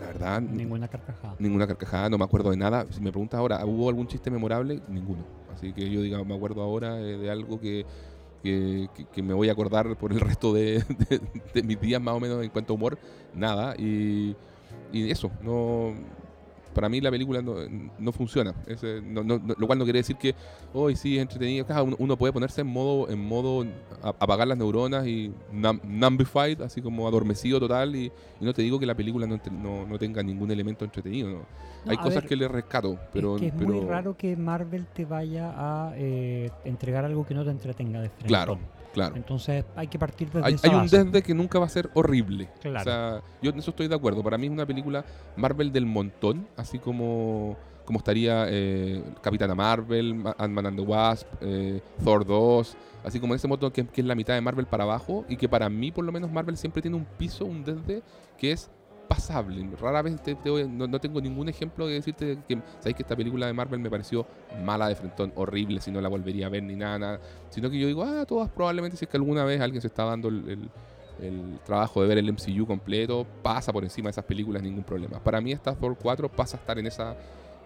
la 0.00 0.06
verdad, 0.08 0.40
Ninguna 0.42 0.86
carcajada. 0.88 1.34
ninguna 1.38 1.66
carcajada, 1.66 2.08
no 2.10 2.18
me 2.18 2.24
acuerdo 2.24 2.50
de 2.50 2.56
nada. 2.56 2.86
Si 2.90 3.00
me 3.00 3.10
preguntas 3.10 3.38
ahora, 3.38 3.64
¿hubo 3.64 3.88
algún 3.88 4.06
chiste 4.06 4.30
memorable? 4.30 4.80
Ninguno. 4.88 5.24
Así 5.52 5.72
que 5.72 5.90
yo 5.90 6.00
diga, 6.02 6.22
me 6.22 6.34
acuerdo 6.36 6.62
ahora 6.62 7.00
eh, 7.00 7.16
de 7.16 7.30
algo 7.30 7.58
que, 7.58 7.84
que, 8.42 8.88
que- 8.94 9.06
que 9.06 9.22
me 9.22 9.32
voy 9.34 9.48
a 9.48 9.52
acordar 9.52 9.96
por 9.96 10.12
el 10.12 10.20
resto 10.20 10.52
de, 10.52 10.84
de- 11.08 11.20
de 11.54 11.62
mis 11.62 11.80
días 11.80 12.00
más 12.00 12.14
o 12.14 12.20
menos 12.20 12.44
en 12.44 12.50
cuanto 12.50 12.72
a 12.72 12.76
humor, 12.76 12.98
nada. 13.34 13.74
Y, 13.78 14.36
y 14.92 15.10
eso, 15.10 15.30
no 15.42 15.94
para 16.76 16.88
mí 16.90 17.00
la 17.00 17.10
película 17.10 17.40
no, 17.42 17.54
no 17.98 18.12
funciona. 18.12 18.54
Es, 18.66 18.84
eh, 18.84 19.00
no- 19.02 19.24
no- 19.24 19.40
lo 19.58 19.66
cual 19.66 19.78
no 19.78 19.84
quiere 19.84 20.00
decir 20.00 20.16
que 20.16 20.34
hoy 20.74 20.94
sí 20.94 21.16
es 21.16 21.22
entretenido. 21.22 21.64
Claro, 21.66 21.84
uno, 21.84 21.96
uno 21.98 22.16
puede 22.18 22.32
ponerse 22.34 22.60
en 22.60 22.66
modo, 22.66 23.08
en 23.10 23.18
modo 23.18 23.66
a- 24.02 24.08
apagar 24.10 24.46
las 24.46 24.58
neuronas 24.58 25.06
y 25.06 25.32
num- 25.52 25.80
numbified, 25.82 26.60
así 26.60 26.82
como 26.82 27.08
adormecido 27.08 27.58
total. 27.58 27.96
Y, 27.96 28.12
y 28.40 28.44
no 28.44 28.52
te 28.52 28.60
digo 28.62 28.78
que 28.78 28.84
la 28.86 28.94
película 28.94 29.26
no, 29.26 29.34
entre- 29.34 29.52
no, 29.52 29.86
no 29.86 29.98
tenga 29.98 30.22
ningún 30.22 30.50
elemento 30.50 30.84
entretenido. 30.84 31.40
Hay 31.86 31.96
cosas 31.96 32.16
ver, 32.22 32.26
que 32.26 32.36
le 32.36 32.48
rescato, 32.48 32.98
pero. 33.12 33.36
es 33.36 33.40
que 33.40 33.46
es 33.48 33.54
pero- 33.56 33.68
muy 33.72 33.80
raro 33.86 34.16
que 34.16 34.36
Marvel 34.36 34.86
te 34.86 35.04
vaya 35.06 35.52
a 35.56 35.92
eh, 35.96 36.50
entregar 36.64 37.04
algo 37.04 37.24
que 37.26 37.34
no 37.34 37.42
te 37.44 37.50
entretenga 37.50 38.00
de 38.00 38.08
frente. 38.10 38.26
Claro, 38.28 38.58
claro. 38.96 39.14
Entonces 39.16 39.64
hay 39.76 39.86
que 39.88 39.98
partir 39.98 40.28
desde 40.30 40.46
Hay, 40.46 40.54
esa 40.54 40.66
hay 40.68 40.74
un 40.74 40.80
base. 40.82 41.04
desde 41.04 41.22
que 41.22 41.34
nunca 41.34 41.58
va 41.58 41.66
a 41.66 41.68
ser 41.68 41.90
horrible. 41.94 42.48
Claro. 42.60 42.80
O 42.80 42.84
sea, 42.84 43.22
yo 43.42 43.50
en 43.50 43.58
eso 43.58 43.70
estoy 43.70 43.88
de 43.88 43.94
acuerdo. 43.94 44.22
Para 44.22 44.38
mí 44.38 44.46
es 44.46 44.52
una 44.52 44.64
película 44.66 45.04
Marvel 45.36 45.70
del 45.70 45.84
montón, 45.86 46.46
así 46.56 46.78
como, 46.78 47.56
como 47.84 47.98
estaría 47.98 48.46
eh, 48.48 49.02
Capitana 49.20 49.54
Marvel, 49.54 50.14
Ma- 50.14 50.34
Ant-Man 50.38 50.66
and 50.66 50.76
the 50.78 50.82
Wasp, 50.84 51.26
eh, 51.42 51.80
Thor 52.02 52.24
2, 52.26 52.76
así 53.04 53.20
como 53.20 53.34
en 53.34 53.36
ese 53.36 53.46
montón 53.48 53.70
que, 53.70 53.86
que 53.86 54.00
es 54.00 54.06
la 54.06 54.14
mitad 54.14 54.34
de 54.34 54.40
Marvel 54.40 54.66
para 54.66 54.84
abajo 54.84 55.24
y 55.28 55.36
que 55.36 55.48
para 55.48 55.68
mí 55.68 55.92
por 55.92 56.04
lo 56.04 56.10
menos 56.10 56.32
Marvel 56.32 56.56
siempre 56.56 56.80
tiene 56.82 56.96
un 56.96 57.04
piso, 57.04 57.44
un 57.44 57.62
desde 57.64 58.02
que 58.38 58.52
es 58.52 58.70
pasable. 59.08 59.68
Rara 59.80 60.02
vez 60.02 60.20
te- 60.22 60.34
te 60.34 60.68
no, 60.68 60.98
tengo 61.00 61.20
ningún 61.20 61.48
ejemplo 61.48 61.86
de 61.86 61.94
decirte 61.94 62.38
que 62.48 62.58
sabéis 62.78 62.96
que 62.96 63.02
esta 63.02 63.16
película 63.16 63.46
de 63.46 63.52
Marvel 63.52 63.80
me 63.80 63.90
pareció 63.90 64.26
mala 64.64 64.88
de 64.88 64.94
frentón, 64.94 65.32
horrible, 65.36 65.80
si 65.80 65.90
no 65.90 66.00
la 66.00 66.08
volvería 66.08 66.46
a 66.46 66.48
ver 66.48 66.62
ni 66.62 66.76
nada, 66.76 66.98
nada. 66.98 67.20
Sino 67.50 67.70
que 67.70 67.78
yo 67.78 67.86
digo, 67.86 68.02
ah, 68.04 68.24
todas 68.26 68.50
probablemente 68.50 68.96
si 68.96 69.04
es 69.04 69.10
que 69.10 69.16
alguna 69.16 69.44
vez 69.44 69.60
alguien 69.60 69.80
se 69.80 69.88
está 69.88 70.04
dando 70.04 70.28
el 70.28 71.58
trabajo 71.64 72.02
de 72.02 72.08
ver 72.08 72.18
el 72.18 72.28
MCU 72.28 72.66
completo, 72.66 73.26
pasa 73.42 73.72
por 73.72 73.82
encima 73.84 74.08
de 74.08 74.10
esas 74.10 74.24
películas, 74.24 74.62
ningún 74.62 74.84
problema. 74.84 75.18
Para 75.18 75.40
mí 75.40 75.52
esta 75.52 75.74
Thor 75.74 75.96
4 76.00 76.30
pasa 76.30 76.56
a 76.56 76.60
estar 76.60 76.78
en 76.78 76.86
esa, 76.86 77.16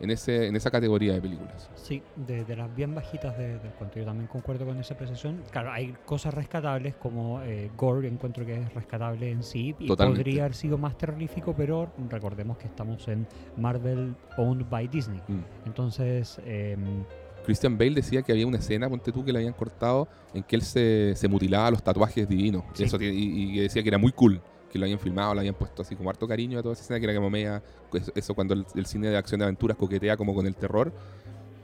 en 0.01 0.11
ese, 0.11 0.47
en 0.47 0.57
esa 0.57 0.71
categoría 0.71 1.13
de 1.13 1.21
películas. 1.21 1.71
Sí, 1.75 2.03
de, 2.17 2.45
de 2.45 2.57
las 2.57 2.75
bien 2.75 2.95
bajitas 2.95 3.37
de- 3.37 3.59
del 3.59 3.71
cuento. 3.73 3.99
Yo 3.99 4.05
también 4.05 4.27
concuerdo 4.27 4.65
con 4.67 4.79
esa 4.79 4.95
apreciación. 4.95 5.43
Claro, 5.51 5.71
hay 5.73 5.95
cosas 6.05 6.33
rescatables 6.35 6.95
como 6.97 7.43
eh, 7.43 7.71
Gore, 7.77 8.09
encuentro 8.09 8.45
que 8.47 8.55
es 8.61 8.75
rescatable 8.75 9.31
en 9.31 9.43
sí. 9.43 9.75
Y 9.79 9.87
Totalmente. 9.87 10.23
podría 10.25 10.43
haber 10.45 10.55
sido 10.55 10.79
más 10.79 10.97
terrorífico, 10.97 11.55
pero 11.55 11.93
recordemos 12.09 12.57
que 12.59 12.67
estamos 12.67 13.07
en 13.09 13.27
Marvel 13.57 14.15
owned 14.39 14.67
by 14.71 14.89
Disney. 14.89 15.21
Mm. 15.29 15.41
Entonces, 15.67 16.41
em, 16.45 17.05
Christian 17.45 17.77
Bale 17.79 17.95
decía 17.95 18.23
que 18.23 18.33
había 18.33 18.47
una 18.47 18.59
escena, 18.59 18.89
ponte 18.89 19.13
tú, 19.13 19.25
que 19.25 19.33
le 19.33 19.39
habían 19.39 19.55
cortado 19.55 20.09
en 20.35 20.43
que 20.43 20.57
él 20.57 20.63
se, 20.63 21.15
se 21.17 21.27
mutilaba 21.29 21.71
los 21.71 21.83
tatuajes 21.83 22.29
divinos. 22.29 22.65
Sí. 22.75 22.85
Eso, 22.85 23.01
y, 23.01 23.07
y 23.07 23.61
decía 23.61 23.83
que 23.83 23.89
era 23.89 23.99
muy 23.99 24.13
cool, 24.13 24.41
que 24.71 24.79
lo 24.79 24.85
habían 24.85 24.99
filmado, 24.99 25.35
le 25.35 25.41
habían 25.41 25.55
puesto 25.55 25.83
así 25.83 25.97
como 25.97 26.11
harto 26.11 26.27
cariño 26.27 26.59
a 26.59 26.63
toda 26.63 26.75
esa 26.75 26.83
escena, 26.83 27.01
que 27.01 27.07
era 27.07 27.15
como 27.15 27.31
media. 27.31 27.63
Eso, 27.93 28.13
eso 28.15 28.35
cuando 28.35 28.55
el, 28.55 28.87
cine 28.87 29.09
de 29.09 29.17
acción 29.17 29.41
de 29.41 29.45
aventuras 29.45 29.77
coquetea 29.77 30.17
como 30.17 30.35
con 30.35 30.47
el 30.47 30.55
terror. 30.55 30.93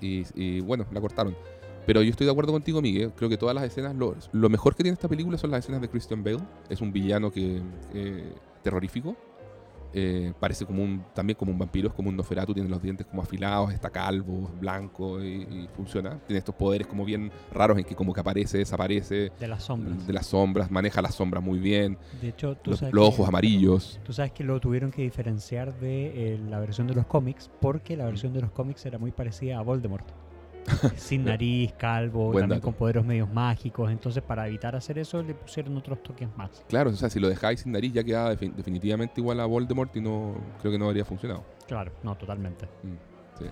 Y, 0.01 0.61
bueno, 0.61 0.87
la 0.93 1.01
cortaron. 1.01 1.37
Pero 1.87 2.03
yo 2.03 2.11
estoy 2.11 2.27
de 2.27 2.33
acuerdo 2.33 2.53
contigo, 2.53 2.83
Miguel. 2.83 3.13
Creo 3.17 3.31
que 3.31 3.37
todas 3.37 3.55
las 3.55 3.65
escenas, 3.65 3.95
lo, 3.95 4.15
lo 4.33 4.49
mejor 4.49 4.75
que 4.75 4.83
tiene 4.83 4.95
esta 4.95 5.09
película 5.09 5.39
son 5.39 5.53
las 5.53 5.61
escenas 5.61 5.81
de 5.81 5.89
Christian 5.89 6.23
Bale. 6.23 6.41
Es 6.69 6.81
un 6.81 6.93
villano 6.93 7.31
que 7.31 7.63
eh, 7.95 8.33
terrorífico. 8.63 9.17
Eh, 9.99 10.35
parece 10.39 10.67
como 10.67 10.83
un, 10.83 11.03
también 11.15 11.39
como 11.39 11.51
un 11.53 11.59
vampiro, 11.59 11.89
es 11.89 11.95
como 11.95 12.11
un 12.11 12.17
Noferatu, 12.19 12.53
tiene 12.53 12.69
los 12.69 12.83
dientes 12.83 13.07
como 13.07 13.23
afilados, 13.23 13.73
está 13.73 13.89
calvo, 13.89 14.51
es 14.53 14.61
blanco 14.61 15.25
y, 15.25 15.29
y 15.45 15.69
funciona. 15.75 16.19
Tiene 16.27 16.39
estos 16.39 16.55
poderes 16.55 16.87
como 16.87 17.03
bien 17.07 17.31
raros 17.51 17.79
en 17.79 17.85
que 17.85 17.95
como 17.95 18.13
que 18.13 18.21
aparece, 18.21 18.59
desaparece 18.59 19.33
de 19.41 19.49
las 19.49 19.65
sombras. 19.65 20.07
de 20.07 20.13
las 20.13 20.27
sombras, 20.27 20.71
maneja 20.71 21.01
las 21.01 21.15
sombras 21.15 21.43
muy 21.43 21.59
bien, 21.59 21.97
De 22.21 22.29
hecho, 22.29 22.57
tú 22.57 22.73
los, 22.73 22.81
sabes 22.81 22.95
los 22.95 23.05
que- 23.09 23.15
ojos 23.15 23.29
amarillos. 23.29 23.99
Tú 24.05 24.13
sabes 24.13 24.33
que 24.33 24.45
lo 24.45 24.61
tuvieron 24.61 24.91
que 24.91 25.01
diferenciar 25.01 25.81
de 25.81 26.35
eh, 26.35 26.39
la 26.47 26.61
versión 26.61 26.87
de 26.87 26.95
los 26.95 27.07
cómics 27.07 27.51
porque 27.63 27.97
la 27.97 28.05
versión 28.05 28.35
de 28.35 28.43
los 28.43 28.51
cómics 28.51 28.85
era 28.85 28.99
muy 28.99 29.13
parecida 29.13 29.59
a 29.59 29.63
Voldemort. 29.63 30.07
Sin 30.97 31.25
nariz, 31.25 31.73
calvo, 31.75 32.33
Buen 32.33 32.43
también 32.43 32.59
dato. 32.61 32.65
con 32.65 32.75
poderes 32.75 33.05
medios 33.05 33.31
mágicos. 33.33 33.91
Entonces, 33.91 34.23
para 34.23 34.47
evitar 34.49 34.75
hacer 34.77 34.99
eso, 34.99 35.23
le 35.23 35.35
pusieron 35.35 35.77
otros 35.77 36.03
toques 36.03 36.29
más. 36.37 36.65
Claro, 36.69 36.91
o 36.91 36.93
sea, 36.95 37.09
si 37.11 37.21
lo 37.21 37.29
dejáis 37.29 37.61
sin 37.61 37.73
nariz 37.73 37.93
ya 37.93 38.03
queda 38.05 38.33
defi- 38.35 38.53
definitivamente 38.55 39.21
igual 39.21 39.39
a 39.41 39.47
Voldemort 39.47 39.95
y 39.97 40.01
no 40.01 40.35
creo 40.61 40.73
que 40.73 40.79
no 40.79 40.87
habría 40.87 41.05
funcionado. 41.05 41.45
Claro, 41.67 41.93
no, 42.03 42.17
totalmente. 42.17 42.67
Sí. 43.39 43.47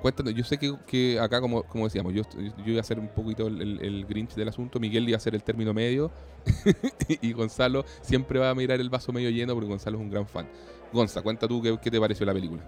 Cuéntanos, 0.00 0.32
yo 0.34 0.44
sé 0.44 0.56
que, 0.56 0.74
que 0.86 1.20
acá, 1.20 1.42
como, 1.42 1.62
como 1.64 1.84
decíamos, 1.84 2.14
yo, 2.14 2.22
yo 2.38 2.64
iba 2.72 2.78
a 2.78 2.80
hacer 2.80 2.98
un 2.98 3.08
poquito 3.08 3.46
el, 3.48 3.60
el- 3.60 3.84
el 3.84 4.06
Grinch 4.06 4.34
del 4.34 4.48
asunto, 4.48 4.80
Miguel 4.80 5.06
iba 5.06 5.16
a 5.16 5.18
hacer 5.18 5.34
el 5.34 5.42
término 5.42 5.74
medio 5.74 6.10
y 7.20 7.32
Gonzalo 7.34 7.84
siempre 8.00 8.38
va 8.38 8.48
a 8.48 8.54
mirar 8.54 8.80
el 8.80 8.88
vaso 8.88 9.12
medio 9.12 9.28
lleno 9.28 9.52
porque 9.52 9.68
Gonzalo 9.68 9.98
es 9.98 10.02
un 10.02 10.08
gran 10.10 10.26
fan. 10.26 10.48
Gonza, 10.90 11.20
cuenta 11.20 11.46
tú 11.46 11.60
qué, 11.60 11.76
qué 11.82 11.90
te 11.90 12.00
pareció 12.00 12.24
la 12.24 12.32
película. 12.32 12.62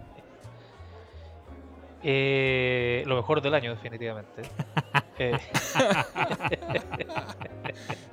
Eh, 2.04 3.02
lo 3.06 3.16
mejor 3.16 3.40
del 3.42 3.54
año, 3.54 3.70
definitivamente. 3.70 4.42
Eh, 5.18 5.36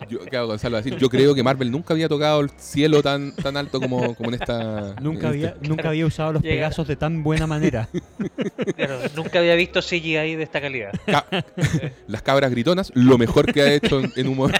Yo, 0.09 0.19
claro, 0.25 0.47
Gonzalo 0.47 0.77
decir, 0.77 0.95
yo 0.97 1.09
creo 1.09 1.33
que 1.35 1.41
Marvel 1.43 1.71
nunca 1.71 1.93
había 1.93 2.07
tocado 2.09 2.41
el 2.41 2.49
cielo 2.51 3.01
tan, 3.01 3.35
tan 3.35 3.57
alto 3.57 3.79
como, 3.79 4.15
como 4.15 4.29
en 4.29 4.35
esta... 4.35 4.95
Nunca 5.01 5.21
en 5.27 5.33
había, 5.33 5.47
este- 5.49 5.67
nunca 5.67 5.89
había 5.89 6.05
usado 6.05 6.33
los 6.33 6.41
Llega- 6.43 6.55
Pegasos 6.55 6.87
de 6.87 6.95
tan 6.95 7.23
buena 7.23 7.47
manera. 7.47 7.87
claro, 8.75 8.99
nunca 9.15 9.39
había 9.39 9.55
visto 9.55 9.81
CGI 9.81 10.35
de 10.35 10.43
esta 10.43 10.61
calidad. 10.61 10.91
Ca- 11.05 11.25
Las 12.07 12.21
cabras 12.21 12.51
gritonas, 12.51 12.91
lo 12.95 13.17
mejor 13.17 13.51
que 13.53 13.61
ha 13.61 13.73
hecho 13.73 13.99
en, 14.01 14.11
en 14.15 14.27
humor. 14.27 14.51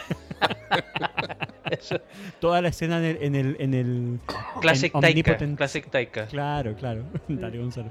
Eso, 1.69 1.99
Toda 2.39 2.61
la 2.61 2.69
escena 2.69 2.97
en 2.97 3.05
el. 3.05 3.17
En 3.23 3.35
el, 3.35 3.55
en 3.59 3.73
el 3.73 4.19
Classic 4.61 4.93
en 4.95 5.01
Taika. 5.01 5.37
Classic 5.55 5.89
Taika. 5.89 6.25
Claro, 6.27 6.73
claro. 6.75 7.03
Dale, 7.27 7.57
Gonzalo. 7.59 7.89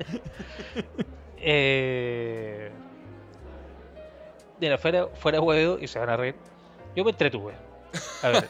Eh, 1.40 2.70
mira, 4.60 4.78
fuera, 4.78 5.06
fuera 5.14 5.40
huevo 5.40 5.78
y 5.80 5.86
se 5.86 5.98
van 5.98 6.10
a 6.10 6.16
reír. 6.16 6.34
Yo 6.96 7.04
me 7.04 7.10
entretuve. 7.10 7.52
A 8.22 8.28
ver. 8.28 8.48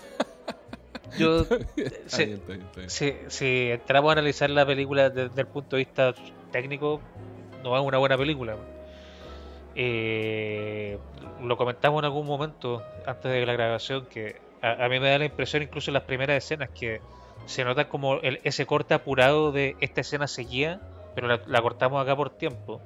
Yo. 1.18 1.40
Está 1.42 2.16
se- 2.16 2.26
bien, 2.26 2.38
está 2.38 2.52
bien, 2.52 2.66
está 2.66 2.80
bien. 2.80 2.90
si, 2.90 3.14
si 3.28 3.70
entramos 3.70 4.08
a 4.10 4.12
analizar 4.12 4.50
la 4.50 4.66
película 4.66 5.10
desde 5.10 5.40
el 5.40 5.46
punto 5.46 5.76
de 5.76 5.84
vista 5.84 6.14
técnico, 6.52 7.00
no 7.62 7.76
es 7.76 7.82
una 7.84 7.98
buena 7.98 8.16
película. 8.16 8.56
Eh, 9.74 10.98
lo 11.42 11.56
comentamos 11.56 12.00
en 12.00 12.06
algún 12.06 12.26
momento 12.26 12.82
antes 13.06 13.30
de 13.30 13.46
la 13.46 13.52
grabación 13.52 14.06
que 14.06 14.40
a, 14.60 14.84
a 14.84 14.88
mí 14.88 14.98
me 14.98 15.08
da 15.10 15.18
la 15.18 15.24
impresión, 15.26 15.62
incluso 15.62 15.90
en 15.90 15.94
las 15.94 16.02
primeras 16.02 16.42
escenas, 16.42 16.70
que 16.70 17.00
se 17.46 17.64
nota 17.64 17.88
como 17.88 18.14
el- 18.20 18.40
ese 18.44 18.66
corte 18.66 18.94
apurado 18.94 19.52
de 19.52 19.76
esta 19.80 20.00
escena 20.00 20.26
seguía, 20.26 20.80
pero 21.18 21.26
la, 21.26 21.40
la 21.48 21.60
cortamos 21.60 22.00
acá 22.00 22.14
por 22.14 22.30
tiempo. 22.30 22.80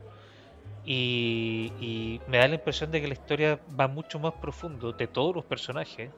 Y, 0.87 1.71
y 1.81 2.21
me 2.29 2.39
da 2.39 2.49
la 2.49 2.55
impresión 2.55 2.91
de 2.91 3.03
que 3.03 3.07
la 3.07 3.13
historia 3.13 3.61
va 3.79 3.89
mucho 3.89 4.19
más 4.19 4.33
profundo 4.33 4.93
de 4.93 5.07
todos 5.07 5.37
los 5.37 5.45
personajes 5.45 6.11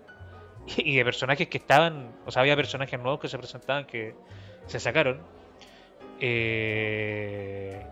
y 0.77 0.97
de 0.97 1.05
personajes 1.05 1.49
que 1.49 1.59
estaban, 1.59 2.13
o 2.25 2.31
sea, 2.31 2.43
había 2.43 2.55
personajes 2.55 3.01
nuevos 3.01 3.19
que 3.19 3.27
se 3.27 3.37
presentaban 3.37 3.85
que 3.85 4.15
se 4.67 4.79
sacaron. 4.79 5.21
Eh, 6.21 7.85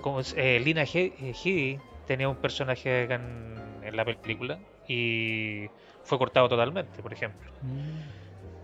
como 0.00 0.22
eh, 0.36 0.58
Lina 0.64 0.84
eh, 0.84 1.12
Headey 1.44 1.78
tenía 2.06 2.30
un 2.30 2.36
personaje 2.36 3.04
acá 3.04 3.16
en, 3.16 3.56
en 3.82 3.94
la 3.94 4.06
película 4.06 4.58
y 4.88 5.68
fue 6.02 6.16
cortado 6.16 6.48
totalmente, 6.48 7.02
por 7.02 7.12
ejemplo. 7.12 7.52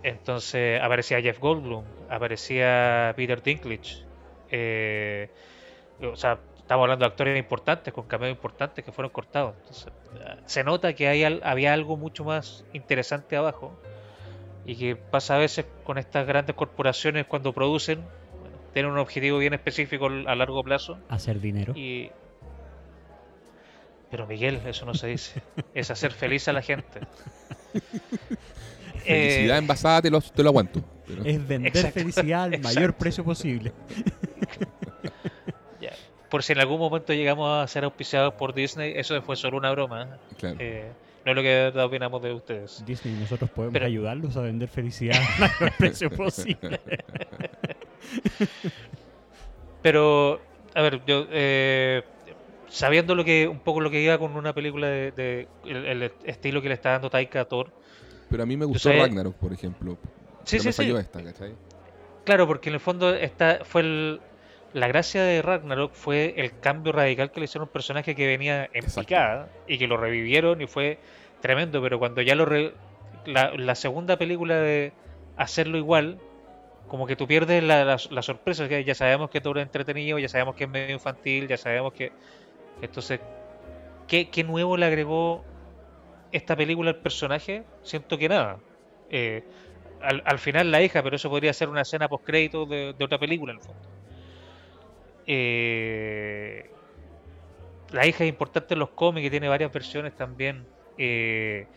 Entonces 0.02 0.80
aparecía 0.80 1.20
Jeff 1.20 1.38
Goldblum, 1.38 1.84
aparecía 2.08 3.12
Peter 3.14 3.42
Dinklage. 3.42 4.05
Eh, 4.50 5.30
o 6.02 6.16
sea, 6.16 6.38
estamos 6.56 6.84
hablando 6.84 7.04
de 7.04 7.10
actores 7.10 7.38
importantes, 7.38 7.92
con 7.94 8.06
cameos 8.06 8.30
importantes 8.32 8.84
que 8.84 8.92
fueron 8.92 9.10
cortados. 9.12 9.54
Entonces, 9.60 9.86
eh, 10.20 10.36
se 10.46 10.64
nota 10.64 10.92
que 10.94 11.08
hay, 11.08 11.24
había 11.42 11.72
algo 11.72 11.96
mucho 11.96 12.24
más 12.24 12.64
interesante 12.72 13.36
abajo. 13.36 13.78
Y 14.64 14.74
que 14.74 14.96
pasa 14.96 15.36
a 15.36 15.38
veces 15.38 15.64
con 15.84 15.96
estas 15.96 16.26
grandes 16.26 16.56
corporaciones 16.56 17.26
cuando 17.26 17.52
producen, 17.52 18.00
bueno, 18.40 18.56
tienen 18.72 18.90
un 18.90 18.98
objetivo 18.98 19.38
bien 19.38 19.54
específico 19.54 20.06
a 20.06 20.34
largo 20.34 20.64
plazo. 20.64 20.98
Hacer 21.08 21.40
dinero. 21.40 21.72
Y... 21.76 22.10
Pero 24.10 24.26
Miguel, 24.26 24.60
eso 24.66 24.84
no 24.86 24.94
se 24.94 25.06
dice. 25.08 25.40
Es 25.74 25.90
hacer 25.90 26.10
feliz 26.12 26.48
a 26.48 26.52
la 26.52 26.62
gente. 26.62 27.00
Felicidad 29.04 29.58
envasada 29.58 30.02
te 30.02 30.10
lo, 30.10 30.20
te 30.20 30.42
lo 30.42 30.48
aguanto. 30.48 30.82
pero- 31.06 31.24
Es 31.24 31.46
vender 31.46 31.68
Exacto, 31.76 32.00
felicidad 32.00 32.42
al 32.44 32.58
mayor 32.60 32.94
precio 32.94 33.22
posible. 33.24 33.72
Ya. 35.80 35.92
Por 36.30 36.42
si 36.42 36.52
en 36.54 36.60
algún 36.60 36.78
momento 36.78 37.12
llegamos 37.12 37.62
a 37.62 37.66
ser 37.68 37.84
auspiciados 37.84 38.34
por 38.34 38.54
Disney, 38.54 38.94
eso 38.96 39.20
fue 39.22 39.36
solo 39.36 39.58
una 39.58 39.70
broma. 39.72 40.18
claro. 40.38 40.56
eh, 40.58 40.90
no 41.24 41.32
es 41.32 41.36
lo 41.36 41.42
que 41.42 41.48
de 41.48 41.62
verdad 41.64 41.84
opinamos 41.86 42.22
de 42.22 42.32
ustedes. 42.32 42.82
Disney, 42.86 43.14
nosotros 43.14 43.50
podemos 43.50 43.72
Pero- 43.72 43.86
ayudarlos 43.86 44.36
a 44.36 44.42
vender 44.42 44.68
felicidad 44.68 45.16
al 45.16 45.40
mayor 45.60 45.72
precio 45.76 46.10
posible. 46.10 46.80
Pero, 49.82 50.40
a 50.74 50.82
ver, 50.82 51.00
yo 51.06 51.26
eh, 51.30 52.02
sabiendo 52.68 53.14
lo 53.14 53.24
que 53.24 53.46
un 53.48 53.60
poco 53.60 53.80
lo 53.80 53.90
que 53.90 54.00
iba 54.02 54.18
con 54.18 54.34
una 54.36 54.52
película 54.52 54.86
de, 54.88 55.12
de- 55.12 55.48
el, 55.64 55.84
el 55.86 56.12
estilo 56.24 56.60
que 56.62 56.68
le 56.68 56.74
está 56.74 56.90
dando 56.92 57.10
Taika 57.10 57.40
a 57.42 57.44
Thor, 57.44 57.70
Pero 58.30 58.42
a 58.42 58.46
mí 58.46 58.56
me 58.56 58.64
gustó 58.64 58.88
sabes- 58.90 59.02
Ragnarok, 59.02 59.34
por 59.36 59.52
ejemplo. 59.52 59.96
Sí, 60.44 60.58
pero 60.58 60.62
sí, 60.62 60.68
me 60.68 60.72
sí. 60.72 60.76
falló 60.82 60.98
esta, 60.98 61.22
¿cachai? 61.22 61.52
Claro, 62.26 62.46
porque 62.46 62.68
en 62.68 62.74
el 62.74 62.80
fondo 62.80 63.14
está, 63.14 63.60
fue 63.64 63.80
el- 63.82 64.20
la 64.74 64.88
gracia 64.88 65.22
de 65.22 65.40
Ragnarok 65.40 65.94
fue 65.94 66.34
el 66.36 66.58
cambio 66.60 66.92
radical 66.92 67.30
que 67.30 67.40
le 67.40 67.44
hicieron 67.44 67.62
a 67.62 67.68
un 67.68 67.72
personaje 67.72 68.14
que 68.14 68.26
venía 68.26 68.64
en 68.66 68.84
Exacto. 68.84 69.00
picada 69.00 69.48
y 69.66 69.78
que 69.78 69.86
lo 69.86 69.96
revivieron 69.96 70.60
y 70.60 70.66
fue 70.66 70.98
tremendo, 71.40 71.80
pero 71.80 71.98
cuando 71.98 72.20
ya 72.22 72.34
lo 72.34 72.44
re- 72.44 72.74
la, 73.24 73.52
la 73.56 73.74
segunda 73.74 74.18
película 74.18 74.56
de 74.60 74.92
hacerlo 75.36 75.78
igual, 75.78 76.18
como 76.88 77.06
que 77.06 77.16
tú 77.16 77.26
pierdes 77.26 77.62
la, 77.64 77.84
la- 77.84 77.98
la 78.10 78.22
sorpresa, 78.22 78.68
que 78.68 78.84
ya 78.84 78.94
sabemos 78.94 79.30
que 79.30 79.40
todo 79.40 79.58
es 79.58 79.62
entretenido, 79.64 80.18
ya 80.18 80.28
sabemos 80.28 80.56
que 80.56 80.64
es 80.64 80.70
medio 80.70 80.94
infantil, 80.94 81.48
ya 81.48 81.56
sabemos 81.56 81.94
que... 81.94 82.12
Entonces, 82.82 83.20
¿qué, 84.08 84.28
qué 84.30 84.44
nuevo 84.44 84.76
le 84.76 84.86
agregó 84.86 85.44
esta 86.32 86.56
película 86.56 86.90
al 86.90 86.96
personaje? 86.96 87.64
Siento 87.82 88.18
que 88.18 88.28
nada. 88.28 88.58
Eh, 89.10 89.44
al, 90.00 90.22
al 90.24 90.38
final 90.38 90.70
la 90.70 90.82
hija, 90.82 91.02
pero 91.02 91.16
eso 91.16 91.30
podría 91.30 91.52
ser 91.52 91.68
una 91.68 91.82
escena 91.82 92.08
post 92.08 92.24
crédito 92.26 92.66
de, 92.66 92.94
de 92.94 93.04
otra 93.04 93.18
película 93.18 93.52
en 93.52 93.56
el 93.58 93.62
fondo. 93.62 93.88
Eh, 95.26 96.70
la 97.90 98.06
hija 98.06 98.24
es 98.24 98.28
importante 98.30 98.74
en 98.74 98.80
los 98.80 98.90
cómics 98.90 99.30
tiene 99.30 99.48
varias 99.48 99.72
versiones 99.72 100.14
también. 100.16 100.68
eh, 100.96 101.68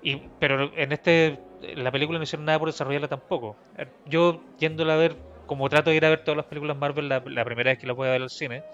y, 0.00 0.16
pero 0.38 0.72
en 0.76 0.92
este 0.92 1.44
la 1.60 1.90
película 1.90 2.18
no 2.18 2.22
hicieron 2.24 2.44
nada 2.44 2.58
por 2.58 2.68
desarrollarla 2.68 3.08
tampoco. 3.08 3.58
Yo 4.04 4.54
yéndola 4.58 4.94
a 4.94 4.96
ver, 4.96 5.16
como 5.46 5.68
trato 5.68 5.90
de 5.90 5.96
ir 5.96 6.04
a 6.04 6.10
ver 6.10 6.22
todas 6.24 6.36
las 6.36 6.46
películas 6.46 6.76
Marvel 6.76 7.08
la, 7.08 7.22
la 7.26 7.44
primera 7.44 7.70
vez 7.70 7.78
que 7.80 7.86
la 7.86 7.94
voy 7.94 8.08
a 8.08 8.12
ver 8.12 8.22
al 8.22 8.30
cine, 8.30 8.64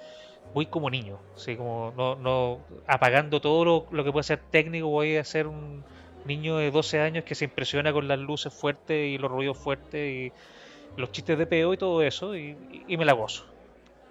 voy 0.53 0.67
como 0.67 0.91
niño, 0.91 1.23
así 1.35 1.57
como 1.57 1.93
no, 1.97 2.17
no 2.17 2.67
apagando 2.87 3.41
todo 3.41 3.65
lo, 3.65 3.87
lo 3.91 4.05
que 4.05 4.13
puede 4.13 4.25
ser 4.25 4.41
técnico, 4.51 4.89
voy 4.89 5.17
a 5.17 5.25
ser 5.25 5.47
un 5.47 5.87
niño 6.25 6.57
de 6.59 6.71
12 6.71 7.01
años 7.01 7.25
que 7.25 7.35
se 7.35 7.45
impresiona 7.47 7.93
con 7.93 8.09
las 8.09 8.19
luces 8.19 8.55
fuertes 8.55 9.09
y 9.09 9.19
los 9.19 9.31
ruidos 9.31 9.59
fuertes 9.59 10.11
y 10.13 10.33
los 10.97 11.13
chistes 11.13 11.39
de 11.39 11.47
peo 11.47 11.75
y 11.75 11.77
todo 11.79 12.03
eso 12.03 12.37
y, 12.37 12.57
y- 12.87 12.97
me 12.97 13.05
la 13.05 13.13
gozo. 13.15 13.45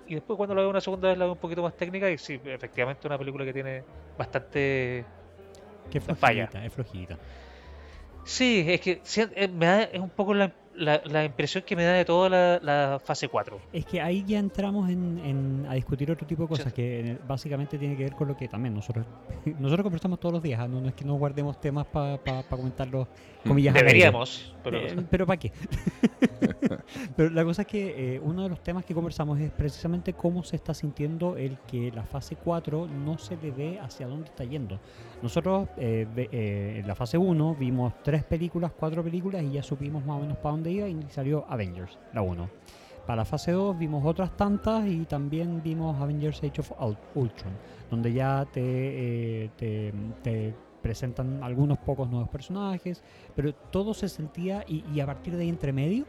Y 0.08 0.16
después 0.16 0.38
cuando 0.38 0.56
la 0.56 0.62
veo 0.62 0.70
una 0.70 0.82
segunda 0.82 1.10
vez 1.10 1.18
la 1.18 1.26
veo 1.26 1.34
un 1.34 1.40
poquito 1.40 1.64
más 1.64 1.76
técnica 1.78 2.10
y 2.12 2.18
sí, 2.18 2.40
efectivamente 2.46 3.08
una 3.08 3.18
película 3.18 3.46
que 3.46 3.54
tiene 3.54 3.84
bastante... 4.18 5.06
Que 5.92 5.98
es 6.00 6.04
Falla. 6.04 6.48
flojita, 6.48 6.66
es 6.66 6.74
flojita. 6.74 7.18
Sí, 8.26 8.66
es 8.68 8.82
que 8.82 9.02
sí, 9.04 9.22
eh, 9.36 9.48
me 9.48 9.66
da, 9.66 9.84
es 9.84 10.00
un 10.00 10.10
poco 10.10 10.34
la, 10.34 10.54
la- 10.76 11.02
la 11.06 11.24
impresión 11.26 11.64
que 11.66 11.76
me 11.76 11.84
da 11.84 11.94
de 11.94 12.06
toda 12.06 12.30
la, 12.30 12.60
la 12.62 13.00
fase 13.04 13.28
4. 13.28 13.60
Es 13.72 13.86
que 13.86 14.02
ahí 14.02 14.24
ya 14.26 14.40
entramos 14.40 14.90
en, 14.90 15.20
en- 15.20 15.66
a 15.70 15.74
discutir 15.76 16.12
otro 16.12 16.26
tipo 16.28 16.44
de 16.44 16.48
cosas 16.50 16.68
Sí. 16.68 16.72
que 16.74 17.00
eh, 17.12 17.18
básicamente 17.24 17.78
tiene 17.78 17.96
que 17.96 18.04
ver 18.04 18.14
con 18.14 18.28
lo 18.28 18.36
que 18.36 18.48
también 18.48 18.74
nosotros 18.74 19.06
nosotros 19.60 19.84
conversamos 19.84 20.20
todos 20.20 20.34
los 20.34 20.44
días, 20.44 20.60
¿ah? 20.60 20.68
no, 20.68 20.82
no 20.82 20.90
es 20.90 20.96
que 20.96 21.06
nos 21.06 21.18
guardemos 21.18 21.60
temas 21.60 21.86
para 21.88 22.18
comentarlos 22.50 23.08
comillas 23.46 23.74
al 23.76 23.82
aire. 23.82 23.94
Deberíamos, 23.94 24.56
pero... 24.64 24.78
Eh, 24.78 24.96
pero 25.10 25.26
¿para 25.28 25.38
qué? 25.38 25.52
pero 27.16 27.30
la 27.30 27.44
cosa 27.44 27.64
es 27.64 27.68
que 27.68 28.16
eh, 28.16 28.20
uno 28.24 28.44
de 28.44 28.50
los 28.50 28.62
temas 28.62 28.86
que 28.86 28.94
conversamos 28.94 29.40
es 29.40 29.52
precisamente 29.52 30.14
cómo 30.14 30.44
se 30.44 30.56
está 30.56 30.74
sintiendo 30.74 31.38
el 31.38 31.58
que 31.68 31.92
la 31.92 32.04
fase 32.04 32.36
4 32.36 32.88
no 32.88 33.18
se 33.18 33.38
le 33.38 33.52
ve 33.52 33.80
hacia 33.80 34.08
dónde 34.08 34.26
está 34.30 34.44
yendo. 34.44 34.80
Nosotros 35.22 35.68
eh, 35.78 36.08
ve- 36.16 36.30
eh, 36.32 36.80
en 36.80 36.88
la 36.88 36.96
fase 36.96 37.18
1 37.18 37.56
vimos 37.56 37.94
tres 38.04 38.24
películas, 38.24 38.72
cuatro 38.78 39.04
películas 39.04 39.44
y 39.44 39.52
ya 39.52 39.64
supimos 39.64 40.06
más 40.06 40.18
o 40.18 40.22
menos 40.22 40.38
para 40.38 40.52
dónde 40.52 40.72
iba 40.72 40.88
y 40.88 40.98
salió 41.10 41.46
Avengers, 41.50 41.98
la 42.14 42.22
1. 42.22 42.50
Para 43.06 43.18
la 43.18 43.26
fase 43.26 43.52
2 43.52 43.78
vimos 43.78 44.06
otras 44.06 44.36
tantas 44.38 44.88
y 44.88 45.06
también 45.06 45.62
vimos 45.62 46.00
Avengers 46.02 46.42
Age 46.44 46.62
of 46.62 46.72
Ul- 46.80 46.98
Ultron, 47.16 47.52
donde 47.92 48.14
ya 48.14 48.46
te, 48.52 48.62
eh, 48.64 49.50
te, 49.58 49.94
te 50.24 50.54
presentan 50.82 51.44
algunos 51.44 51.78
pocos 51.80 52.10
nuevos 52.10 52.30
personajes, 52.30 53.04
pero 53.36 53.54
todo 53.54 53.94
se 53.94 54.08
sentía 54.08 54.64
y, 54.68 54.84
y 54.94 55.00
a 55.02 55.06
partir 55.06 55.36
de 55.36 55.44
ahí 55.44 55.50
entre 55.50 55.74
medio 55.74 56.06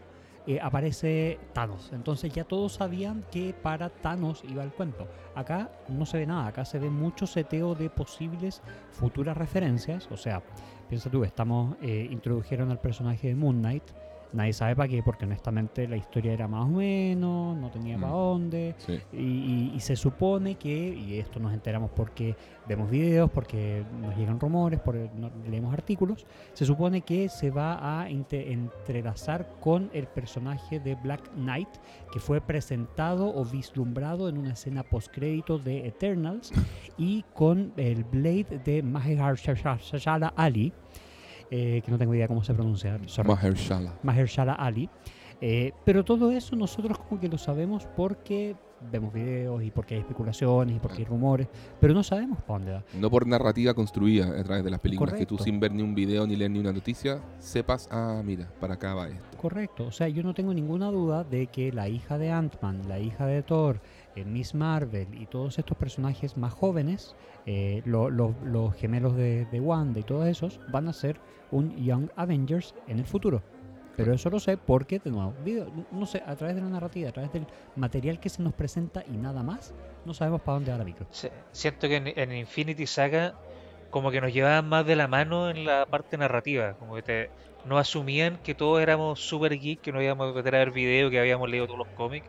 eh, 0.47 0.59
aparece 0.61 1.39
Thanos. 1.53 1.91
Entonces 1.93 2.33
ya 2.33 2.45
todos 2.45 2.75
sabían 2.75 3.25
que 3.31 3.55
para 3.55 3.89
Thanos 3.89 4.43
iba 4.49 4.63
el 4.63 4.73
cuento. 4.73 5.09
Acá 5.35 5.71
no 5.89 6.05
se 6.07 6.19
ve 6.19 6.27
nada, 6.27 6.47
acá 6.47 6.65
se 6.65 6.79
ve 6.79 6.91
mucho 6.91 7.27
seteo 7.27 7.75
de 7.75 7.89
posibles 7.91 8.63
futuras 8.91 9.37
referencias. 9.37 10.09
O 10.11 10.17
sea, 10.17 10.43
piensa 10.89 11.11
tú, 11.11 11.25
estamos, 11.25 11.77
eh, 11.81 12.09
introdujeron 12.11 12.71
al 12.71 12.81
personaje 12.81 13.29
de 13.29 13.35
Moon 13.35 13.61
Knight. 13.61 13.85
Nadie 14.35 14.53
sabe 14.53 14.75
para 14.77 14.89
qué, 14.89 15.03
porque 15.03 15.25
honestamente 15.25 15.87
la 15.89 15.97
historia 15.97 16.33
era 16.33 16.49
más 16.49 16.65
o 16.65 16.69
menos, 16.69 17.57
no 17.57 17.71
tenía 17.71 17.97
Mm. 17.97 18.01
para 18.01 18.13
dónde. 18.13 18.75
Sí. 18.79 18.99
Y, 19.13 19.17
y- 19.17 19.73
y 19.77 19.81
se 19.81 19.95
supone 19.97 20.57
que, 20.57 20.71
y 20.89 21.19
esto 21.19 21.39
nos 21.41 21.55
enteramos 21.55 21.91
porque 21.95 22.35
vemos 22.69 22.91
videos, 22.91 23.31
porque 23.31 23.85
nos 24.01 24.17
llegan 24.17 24.41
rumores, 24.41 24.81
porque 24.81 25.09
no- 25.17 25.31
leemos 25.49 25.73
artículos, 25.73 26.27
se 26.53 26.67
supone 26.67 27.03
que 27.03 27.29
se 27.29 27.51
va 27.51 28.01
a 28.03 28.09
entrelazar 28.11 29.49
con 29.61 29.89
el 29.93 30.07
personaje 30.07 30.81
de 30.81 30.95
Black 30.97 31.31
Knight, 31.37 31.69
que 32.13 32.19
fue 32.21 32.41
presentado 32.41 33.35
o 33.35 33.45
vislumbrado 33.45 34.29
en 34.29 34.39
una 34.39 34.53
escena 34.55 34.83
postcrédito 34.83 35.59
de 35.59 35.87
Eternals, 35.87 36.53
y 36.99 37.25
con 37.35 37.73
el 37.77 38.05
Blade 38.05 38.61
de 38.65 38.83
Mahershala 38.83 40.33
Ali, 40.37 40.73
eh, 41.57 41.83
que 41.83 41.91
no 41.93 41.99
tengo 41.99 42.13
idea 42.13 42.27
cómo 42.27 42.43
se 42.43 42.53
pronuncia. 42.53 42.99
sorry. 43.07 43.29
Mahershala. 43.29 43.95
Mahershala 44.03 44.55
Ali. 44.55 44.91
Eh, 45.41 45.73
pero 45.85 46.05
todo 46.05 46.33
eso 46.33 46.57
nosotros 46.57 46.99
como 46.99 47.21
que 47.21 47.29
lo 47.29 47.39
sabemos 47.39 47.87
porque 47.97 48.57
vemos 48.91 49.13
videos 49.13 49.63
y 49.63 49.71
porque 49.71 49.95
hay 49.95 50.01
especulaciones 50.01 50.77
y 50.77 50.79
porque 50.81 50.99
hay 50.99 51.05
rumores, 51.05 51.47
pero 51.81 51.95
no 51.95 52.03
sabemos 52.03 52.39
para 52.43 52.59
dónde 52.59 52.73
va. 52.73 52.85
No 52.99 53.09
por 53.09 53.27
narrativa 53.27 53.73
construida 53.73 54.27
a 54.27 54.43
través 54.43 54.65
de 54.65 54.71
las 54.71 54.81
películas, 54.81 55.15
que 55.15 55.27
tú 55.27 55.39
sin 55.39 55.61
ver 55.61 55.73
ni 55.73 55.83
un 55.83 55.95
video 55.95 56.27
ni 56.27 56.35
leer 56.35 56.51
ni 56.51 56.59
una 56.59 56.73
noticia, 56.73 57.21
sepas, 57.39 57.89
ah, 57.93 58.21
mira, 58.25 58.51
para 58.61 58.75
acá 58.75 58.95
va 58.95 59.09
esto. 59.09 59.39
Correcto, 59.39 59.87
o 59.87 59.93
sea, 59.93 60.09
yo 60.09 60.23
no 60.23 60.35
tengo 60.35 60.53
ninguna 60.53 60.91
duda 60.91 61.23
de 61.23 61.47
que 61.47 61.73
la 61.73 61.89
hija 61.89 62.19
de 62.19 62.33
Ant-Man, 62.33 62.83
la 62.89 62.99
hija 62.99 63.27
de 63.27 63.43
Thor, 63.43 63.81
Miss 64.25 64.55
Marvel 64.55 65.15
y 65.15 65.27
todos 65.27 65.59
estos 65.59 65.77
personajes 65.77 66.37
más 66.37 66.53
jóvenes, 66.53 67.17
eh, 67.45 67.83
lo- 67.85 68.11
lo- 68.11 68.37
los 68.41 68.75
gemelos 68.75 69.17
de, 69.17 69.47
de 69.47 69.61
Wanda 69.61 69.99
y 70.01 70.05
todos 70.05 70.27
esos, 70.29 70.61
van 70.67 70.89
a 70.89 70.93
ser 70.93 71.21
un 71.51 71.71
Young 71.71 72.09
Avengers 72.17 72.75
en 72.87 72.99
el 73.01 73.07
futuro. 73.07 73.45
Pero 73.97 74.13
eso 74.13 74.29
lo 74.31 74.41
sé 74.41 74.59
porque, 74.59 74.99
de 74.99 75.11
nuevo, 75.11 75.35
video, 75.39 75.69
no 75.91 76.07
sé, 76.07 76.23
a 76.27 76.35
través 76.37 76.57
de 76.57 76.63
la 76.63 76.69
narrativa, 76.69 77.09
a 77.09 77.13
través 77.13 77.31
del 77.33 77.47
material 77.75 78.19
que 78.19 78.29
se 78.29 78.43
nos 78.43 78.55
presenta 78.55 79.03
y 79.07 79.19
nada 79.19 79.43
más, 79.43 79.75
no 80.05 80.15
sabemos 80.15 80.43
para 80.43 80.55
dónde 80.57 80.73
va 80.73 80.79
la 80.79 80.85
micro. 80.85 81.09
Sí, 81.11 81.29
Siento 81.53 81.89
que 81.89 81.97
en, 81.97 82.09
en 82.09 82.33
Infinity 82.33 82.87
Saga 82.87 83.35
como 83.91 84.11
que 84.11 84.21
nos 84.21 84.33
llevaban 84.33 84.69
más 84.69 84.87
de 84.87 84.97
la 84.97 85.09
mano 85.09 85.51
en 85.51 85.65
la 85.65 85.87
parte 85.87 86.19
narrativa, 86.19 86.75
como 86.77 86.97
que 86.97 87.03
te, 87.05 87.33
no 87.63 87.79
asumían 87.79 88.39
que 88.43 88.55
todos 88.57 88.81
éramos 88.83 89.21
super 89.21 89.53
geek, 89.59 89.81
que 89.83 89.93
no 89.93 90.03
íbamos 90.03 90.37
a 90.37 90.43
ver 90.43 90.73
video, 90.73 91.11
que 91.11 91.21
habíamos 91.21 91.49
leído 91.51 91.67
todos 91.67 91.79
los 91.79 91.89
cómics, 91.95 92.29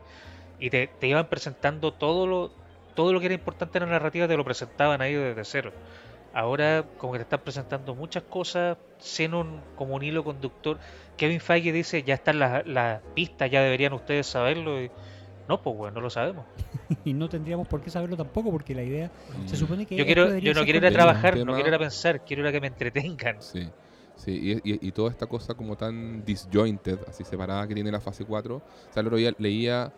y 0.58 0.70
te, 0.70 0.88
te 0.88 1.06
iban 1.08 1.28
presentando 1.28 1.92
todo 1.92 2.26
lo, 2.26 2.52
todo 2.94 3.12
lo 3.12 3.20
que 3.20 3.26
era 3.26 3.34
importante 3.34 3.78
en 3.78 3.84
la 3.86 3.90
narrativa, 3.92 4.28
te 4.28 4.36
lo 4.36 4.44
presentaban 4.44 5.00
ahí 5.02 5.14
desde 5.14 5.44
cero. 5.44 5.72
Ahora 6.32 6.84
como 6.98 7.12
que 7.14 7.18
te 7.20 7.22
están 7.24 7.40
presentando 7.40 7.94
muchas 7.94 8.22
cosas 8.24 8.76
sin 8.98 9.32
un, 9.34 9.62
como 9.74 9.94
un 9.94 10.02
hilo 10.02 10.22
conductor. 10.22 10.78
Kevin 11.16 11.40
Feige 11.40 11.72
dice, 11.72 12.02
ya 12.02 12.14
están 12.14 12.38
las, 12.38 12.66
las 12.66 13.02
pistas, 13.14 13.50
ya 13.50 13.62
deberían 13.62 13.94
ustedes 13.94 14.26
saberlo. 14.26 14.82
Y, 14.82 14.90
no, 15.48 15.62
pues 15.62 15.76
bueno, 15.76 15.94
no 15.94 16.00
lo 16.02 16.10
sabemos. 16.10 16.44
y 17.04 17.14
no 17.14 17.28
tendríamos 17.28 17.66
por 17.68 17.80
qué 17.80 17.90
saberlo 17.90 18.16
tampoco 18.16 18.50
porque 18.50 18.74
la 18.74 18.82
idea 18.82 19.10
se 19.46 19.56
supone 19.56 19.86
que... 19.86 19.96
Yo 19.96 20.04
quiero, 20.04 20.36
yo 20.38 20.52
no 20.52 20.64
quiero 20.64 20.78
ir 20.80 20.86
a 20.86 20.90
trabajar, 20.90 21.34
tema- 21.34 21.46
no 21.46 21.54
quiero 21.54 21.68
ir 21.68 21.74
a 21.74 21.78
pensar, 21.78 22.20
quiero 22.20 22.42
ir 22.42 22.48
a 22.48 22.52
que 22.52 22.60
me 22.60 22.66
entretengan. 22.66 23.40
Sí, 23.40 23.66
sí, 24.16 24.32
y, 24.32 24.72
y- 24.72 24.88
y 24.88 24.92
toda 24.92 25.10
esta 25.10 25.26
cosa 25.26 25.54
como 25.54 25.76
tan 25.76 26.24
disjointed, 26.24 26.98
así 27.06 27.24
separada 27.24 27.66
que 27.66 27.74
tiene 27.74 27.90
la 27.90 28.00
fase 28.00 28.24
4. 28.24 28.56
O 28.56 28.62
sea, 28.92 29.00
el 29.00 29.06
otro 29.06 29.16
día 29.16 29.32
leía 29.38 29.92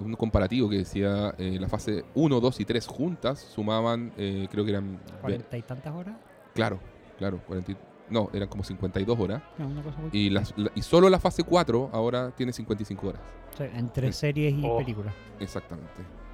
un 0.00 0.14
comparativo 0.14 0.68
que 0.68 0.78
decía 0.78 1.34
eh, 1.38 1.58
la 1.60 1.68
fase 1.68 2.04
1, 2.14 2.40
2 2.40 2.60
y 2.60 2.64
3 2.64 2.86
juntas 2.86 3.38
sumaban, 3.40 4.12
eh, 4.16 4.46
creo 4.50 4.64
que 4.64 4.70
eran... 4.70 5.00
¿Cuarenta 5.20 5.56
y 5.58 5.62
tantas 5.62 5.94
horas? 5.94 6.16
Claro, 6.54 6.78
claro, 7.18 7.40
40 7.46 7.72
y- 7.72 7.76
no, 8.10 8.30
eran 8.32 8.48
como 8.48 8.64
52 8.64 9.18
horas. 9.18 9.42
No, 9.58 9.66
una 9.68 9.82
cosa 9.82 9.98
muy- 9.98 10.10
Y, 10.12 10.30
las- 10.30 10.54
la- 10.56 10.70
y 10.74 10.82
solo 10.82 11.10
la 11.10 11.18
fase 11.18 11.42
4 11.42 11.90
ahora 11.92 12.30
tiene 12.30 12.52
55 12.52 13.08
horas. 13.08 13.20
Sí, 13.56 13.64
entre 13.74 14.12
series 14.12 14.54
y 14.54 14.62
Oh. 14.64 14.78
películas. 14.78 15.12
Exactamente. 15.40 15.90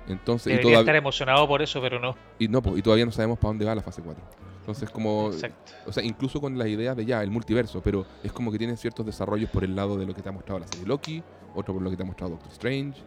Entonces, 0.07 0.53
y, 0.53 0.57
Debería 0.59 0.81
estar 0.81 0.94
emocionado 0.96 1.48
por 1.48 1.62
eso, 1.62 1.81
pero 1.81 1.98
no. 1.98 2.14
y, 2.38 2.46
no, 2.48 2.62
y 2.77 2.83
todavía 2.83 3.07
no 3.07 3.12
sabemos 3.12 3.38
para 3.38 3.48
dónde 3.48 3.64
va 3.64 3.74
la 3.74 3.81
fase 3.83 4.03
4. 4.03 4.22
Entonces, 4.61 4.88
como. 4.90 5.31
Exacto. 5.33 5.72
O 5.87 5.92
sea, 5.92 6.03
incluso 6.05 6.40
con 6.40 6.57
las 6.59 6.68
ideas 6.68 6.94
de 6.96 7.05
ya, 7.07 7.22
el 7.22 7.31
multiverso, 7.31 7.81
pero 7.83 8.05
es 8.22 8.31
como 8.33 8.53
que 8.53 8.59
tiene 8.59 8.77
ciertos 8.77 9.05
desarrollos 9.07 9.48
por 9.50 9.64
el 9.64 9.74
lado 9.74 9.96
de 9.96 10.05
lo 10.07 10.14
que 10.14 10.20
te 10.22 10.29
ha 10.29 10.33
mostrado 10.33 10.61
la 10.61 10.66
serie 10.68 10.87
Loki, 10.87 11.22
otro 11.55 11.74
por 11.74 11.83
lo 11.83 11.90
que 11.90 11.96
te 11.96 12.03
ha 12.03 12.07
mostrado 12.07 12.33
Doctor 12.33 12.53
Strange, 12.53 13.00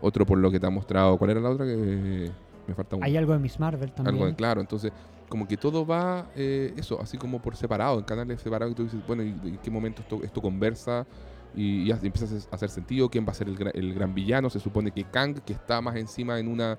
otro 0.00 0.24
por 0.26 0.38
lo 0.38 0.50
que 0.50 0.60
te 0.60 0.66
ha 0.66 0.70
mostrado. 0.70 1.16
¿Cuál 1.18 1.30
era 1.32 1.40
la 1.40 1.50
otra? 1.50 1.66
Que 1.66 2.30
me 2.66 2.74
falta 2.74 2.96
una. 2.96 3.06
Hay 3.06 3.16
algo 3.16 3.32
de 3.32 3.38
Miss 3.38 3.58
Marvel 3.58 3.92
también. 3.92 4.14
Algo 4.14 4.26
de 4.26 4.34
claro, 4.34 4.60
entonces 4.60 4.92
como 5.28 5.46
que 5.46 5.56
todo 5.58 5.84
va 5.86 6.26
eh, 6.36 6.72
eso, 6.76 7.00
así 7.02 7.18
como 7.18 7.40
por 7.40 7.54
separado, 7.54 7.98
en 7.98 8.04
canales 8.04 8.40
separados, 8.40 8.72
y 8.72 8.74
tú 8.76 8.84
dices, 8.84 9.00
bueno, 9.06 9.22
¿y 9.22 9.28
en 9.28 9.58
qué 9.58 9.70
momento 9.70 10.00
esto, 10.02 10.20
esto 10.22 10.40
conversa? 10.40 11.06
Y, 11.54 11.82
y 11.82 11.90
empieza 11.90 12.26
a 12.50 12.54
hacer 12.54 12.70
sentido, 12.70 13.08
quién 13.10 13.26
va 13.26 13.32
a 13.32 13.34
ser 13.34 13.48
el, 13.48 13.58
gra- 13.58 13.72
el 13.74 13.92
gran 13.94 14.14
villano, 14.14 14.48
se 14.48 14.58
supone 14.60 14.90
que 14.90 15.04
Kang, 15.04 15.38
que 15.40 15.52
está 15.52 15.80
más 15.80 15.96
encima 15.96 16.38
en 16.38 16.48
una 16.48 16.78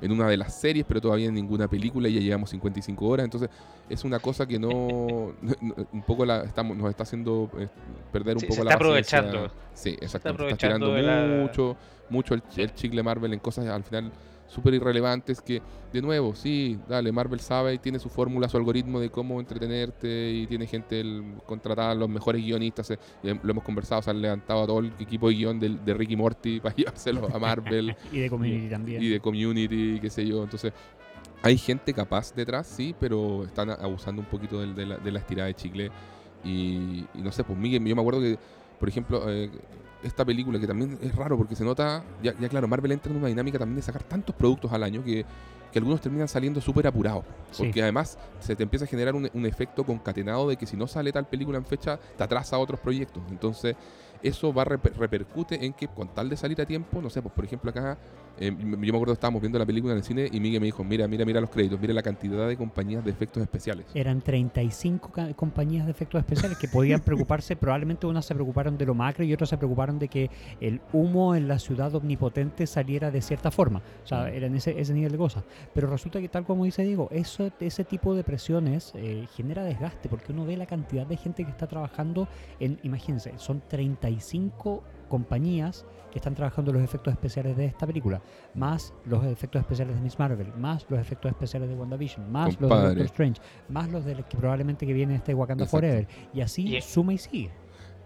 en 0.00 0.10
una 0.10 0.26
de 0.26 0.36
las 0.36 0.54
series, 0.54 0.84
pero 0.84 1.00
todavía 1.00 1.28
en 1.28 1.34
ninguna 1.34 1.68
película 1.68 2.08
y 2.08 2.14
ya 2.14 2.20
llevamos 2.20 2.50
55 2.50 3.06
horas, 3.06 3.22
entonces 3.24 3.48
es 3.88 4.02
una 4.04 4.18
cosa 4.18 4.46
que 4.46 4.58
no, 4.58 5.32
no- 5.40 5.54
un 5.92 6.02
poco 6.02 6.24
la 6.26 6.42
estamos 6.42 6.76
nos 6.76 6.90
está 6.90 7.04
haciendo 7.04 7.48
eh, 7.58 7.68
perder 8.10 8.34
un 8.36 8.40
Sí, 8.40 8.46
poco 8.46 8.56
se 8.56 8.64
la 8.64 8.70
está 8.70 8.74
aprovechando. 8.74 9.52
Sí, 9.74 9.90
exacto, 9.90 10.16
está, 10.16 10.30
aprovechando 10.30 10.86
tirando 10.86 10.92
de 10.94 11.02
la- 11.02 11.42
mucho, 11.42 11.76
mucho 12.12 12.34
el, 12.34 12.42
el 12.56 12.74
chicle 12.74 13.02
Marvel 13.02 13.32
en 13.32 13.40
cosas 13.40 13.66
al 13.66 13.82
final 13.82 14.12
súper 14.46 14.74
irrelevantes 14.74 15.40
que, 15.40 15.62
de 15.94 16.02
nuevo, 16.02 16.34
sí, 16.34 16.78
dale, 16.86 17.10
Marvel 17.10 17.40
sabe 17.40 17.72
y 17.72 17.78
tiene 17.78 17.98
su 17.98 18.10
fórmula, 18.10 18.50
su 18.50 18.58
algoritmo 18.58 19.00
de 19.00 19.08
cómo 19.08 19.40
entretenerte 19.40 20.30
y 20.30 20.46
tiene 20.46 20.66
gente 20.66 21.00
el, 21.00 21.24
contratada, 21.46 21.94
los 21.94 22.10
mejores 22.10 22.44
guionistas, 22.44 22.90
eh, 22.90 22.98
y 23.22 23.28
lo 23.28 23.50
hemos 23.50 23.64
conversado, 23.64 24.02
se 24.02 24.10
han 24.10 24.20
levantado 24.20 24.62
a 24.62 24.66
todo 24.66 24.80
el 24.80 24.92
equipo 25.00 25.28
de 25.30 25.34
guion 25.36 25.58
del- 25.58 25.82
de, 25.82 25.94
Ricky 25.94 26.16
Morty 26.16 26.60
para 26.62 26.74
llevárselo 26.74 27.34
a 27.34 27.38
Marvel 27.38 27.96
Y 28.12 28.18
de 28.18 28.28
Community 28.28 28.68
también. 28.68 29.02
y 29.02 29.08
de 29.08 29.20
Community, 29.20 29.98
qué 30.00 30.10
sé 30.10 30.26
yo, 30.26 30.44
entonces... 30.44 30.72
Hay 31.44 31.58
gente 31.58 31.92
capaz 31.92 32.32
detrás, 32.34 32.68
sí, 32.68 32.94
pero 33.00 33.42
están 33.44 33.70
abusando 33.70 34.22
un 34.22 34.28
poquito 34.28 34.60
de, 34.60 34.86
la, 34.86 34.98
de 34.98 35.10
la 35.10 35.18
estirada 35.18 35.48
de 35.48 35.54
chicle. 35.54 35.90
Y, 36.44 37.04
y 37.14 37.18
no 37.20 37.32
sé, 37.32 37.42
pues 37.42 37.58
Miguel, 37.58 37.84
yo 37.84 37.96
me 37.96 38.00
acuerdo 38.00 38.20
que, 38.20 38.38
por 38.78 38.88
ejemplo, 38.88 39.24
eh, 39.28 39.50
esta 40.02 40.24
película 40.24 40.58
que 40.58 40.66
también 40.66 40.98
es 41.02 41.14
raro 41.14 41.36
porque 41.36 41.54
se 41.56 41.64
nota, 41.64 42.02
ya, 42.22 42.34
ya 42.38 42.48
claro, 42.48 42.66
Marvel 42.68 42.92
entra 42.92 43.10
en 43.12 43.18
una 43.18 43.28
dinámica 43.28 43.58
también 43.58 43.76
de 43.76 43.82
sacar 43.82 44.02
tantos 44.02 44.34
productos 44.34 44.72
al 44.72 44.82
año 44.82 45.02
que, 45.04 45.24
que 45.70 45.78
algunos 45.78 46.00
terminan 46.00 46.28
saliendo 46.28 46.60
súper 46.60 46.86
apurados. 46.86 47.24
Sí. 47.50 47.62
Porque 47.64 47.82
además 47.82 48.18
se 48.40 48.56
te 48.56 48.62
empieza 48.62 48.84
a 48.84 48.88
generar 48.88 49.14
un, 49.14 49.28
un 49.32 49.46
efecto 49.46 49.84
concatenado 49.84 50.48
de 50.48 50.56
que 50.56 50.66
si 50.66 50.76
no 50.76 50.86
sale 50.86 51.12
tal 51.12 51.26
película 51.26 51.58
en 51.58 51.64
fecha, 51.64 51.98
te 52.16 52.22
atrasa 52.24 52.56
a 52.56 52.58
otros 52.58 52.80
proyectos. 52.80 53.22
Entonces, 53.30 53.76
eso 54.22 54.52
va 54.52 54.64
reper- 54.64 54.92
repercute 54.94 55.64
en 55.64 55.72
que 55.72 55.88
con 55.88 56.08
tal 56.08 56.28
de 56.28 56.36
salir 56.36 56.60
a 56.60 56.66
tiempo, 56.66 57.00
no 57.02 57.10
sé, 57.10 57.20
pues 57.22 57.34
por 57.34 57.44
ejemplo 57.44 57.70
acá, 57.70 57.98
eh, 58.38 58.50
yo 58.58 58.66
me 58.76 58.88
acuerdo 58.88 59.06
que 59.06 59.12
estábamos 59.12 59.40
viendo 59.40 59.58
la 59.58 59.66
película 59.66 59.92
en 59.92 59.98
el 59.98 60.04
cine 60.04 60.28
y 60.30 60.40
Miguel 60.40 60.60
me 60.60 60.66
dijo, 60.66 60.82
mira, 60.84 61.06
mira, 61.08 61.24
mira 61.24 61.40
los 61.40 61.50
créditos, 61.50 61.80
mira 61.80 61.92
la 61.94 62.02
cantidad 62.02 62.48
de 62.48 62.56
compañías 62.56 63.04
de 63.04 63.10
efectos 63.10 63.42
especiales. 63.42 63.86
Eran 63.94 64.20
35 64.20 65.10
ca- 65.12 65.32
compañías 65.34 65.84
de 65.86 65.92
efectos 65.92 66.18
especiales 66.20 66.58
que 66.58 66.68
podían 66.68 67.00
preocuparse, 67.04 67.56
probablemente 67.56 68.06
unas 68.06 68.24
se 68.26 68.34
preocuparon 68.34 68.76
de 68.78 68.86
lo 68.86 68.94
macro 68.94 69.24
y 69.24 69.32
otras 69.32 69.50
se 69.50 69.56
preocuparon 69.58 69.98
de 69.98 70.08
que 70.08 70.30
el 70.60 70.80
humo 70.92 71.34
en 71.34 71.48
la 71.48 71.58
ciudad 71.58 71.94
omnipotente 71.94 72.66
saliera 72.66 73.10
de 73.10 73.20
cierta 73.22 73.50
forma. 73.50 73.82
O 74.04 74.06
sea, 74.06 74.28
eran 74.30 74.54
ese, 74.54 74.78
ese 74.80 74.92
nivel 74.94 75.12
de 75.12 75.18
cosas. 75.18 75.44
Pero 75.74 75.88
resulta 75.88 76.20
que 76.20 76.28
tal 76.28 76.44
como 76.44 76.64
dice 76.64 76.82
Diego, 76.82 77.08
eso, 77.12 77.50
ese 77.60 77.84
tipo 77.84 78.14
de 78.14 78.24
presiones 78.24 78.92
eh, 78.94 79.26
genera 79.36 79.62
desgaste 79.64 80.08
porque 80.08 80.32
uno 80.32 80.44
ve 80.44 80.56
la 80.56 80.66
cantidad 80.66 81.06
de 81.06 81.16
gente 81.16 81.44
que 81.44 81.50
está 81.50 81.66
trabajando 81.66 82.28
en, 82.60 82.78
imagínense, 82.82 83.32
son 83.36 83.62
35 83.68 84.82
compañías 85.08 85.84
que 86.12 86.18
están 86.18 86.34
trabajando 86.34 86.72
los 86.72 86.82
efectos 86.82 87.12
especiales 87.12 87.56
de 87.56 87.64
esta 87.66 87.86
película, 87.86 88.20
más 88.54 88.94
los 89.06 89.24
efectos 89.24 89.60
especiales 89.60 89.96
de 89.96 90.00
Miss 90.02 90.18
Marvel, 90.18 90.52
más 90.56 90.86
los 90.88 91.00
efectos 91.00 91.30
especiales 91.32 91.68
de 91.68 91.74
WandaVision, 91.74 92.30
más 92.30 92.60
los 92.60 92.70
de. 92.70 92.76
Doctor 92.86 93.04
Strange, 93.06 93.40
más 93.68 93.88
los 93.90 94.04
del 94.04 94.24
que 94.24 94.36
probablemente 94.36 94.86
que 94.86 94.92
viene 94.92 95.16
este 95.16 95.34
Wakanda 95.34 95.64
Exacto. 95.64 95.86
Forever. 95.86 96.06
Y 96.32 96.40
así 96.42 96.76
Y- 96.76 96.80
suma 96.82 97.14
y 97.14 97.18
sigue. 97.18 97.50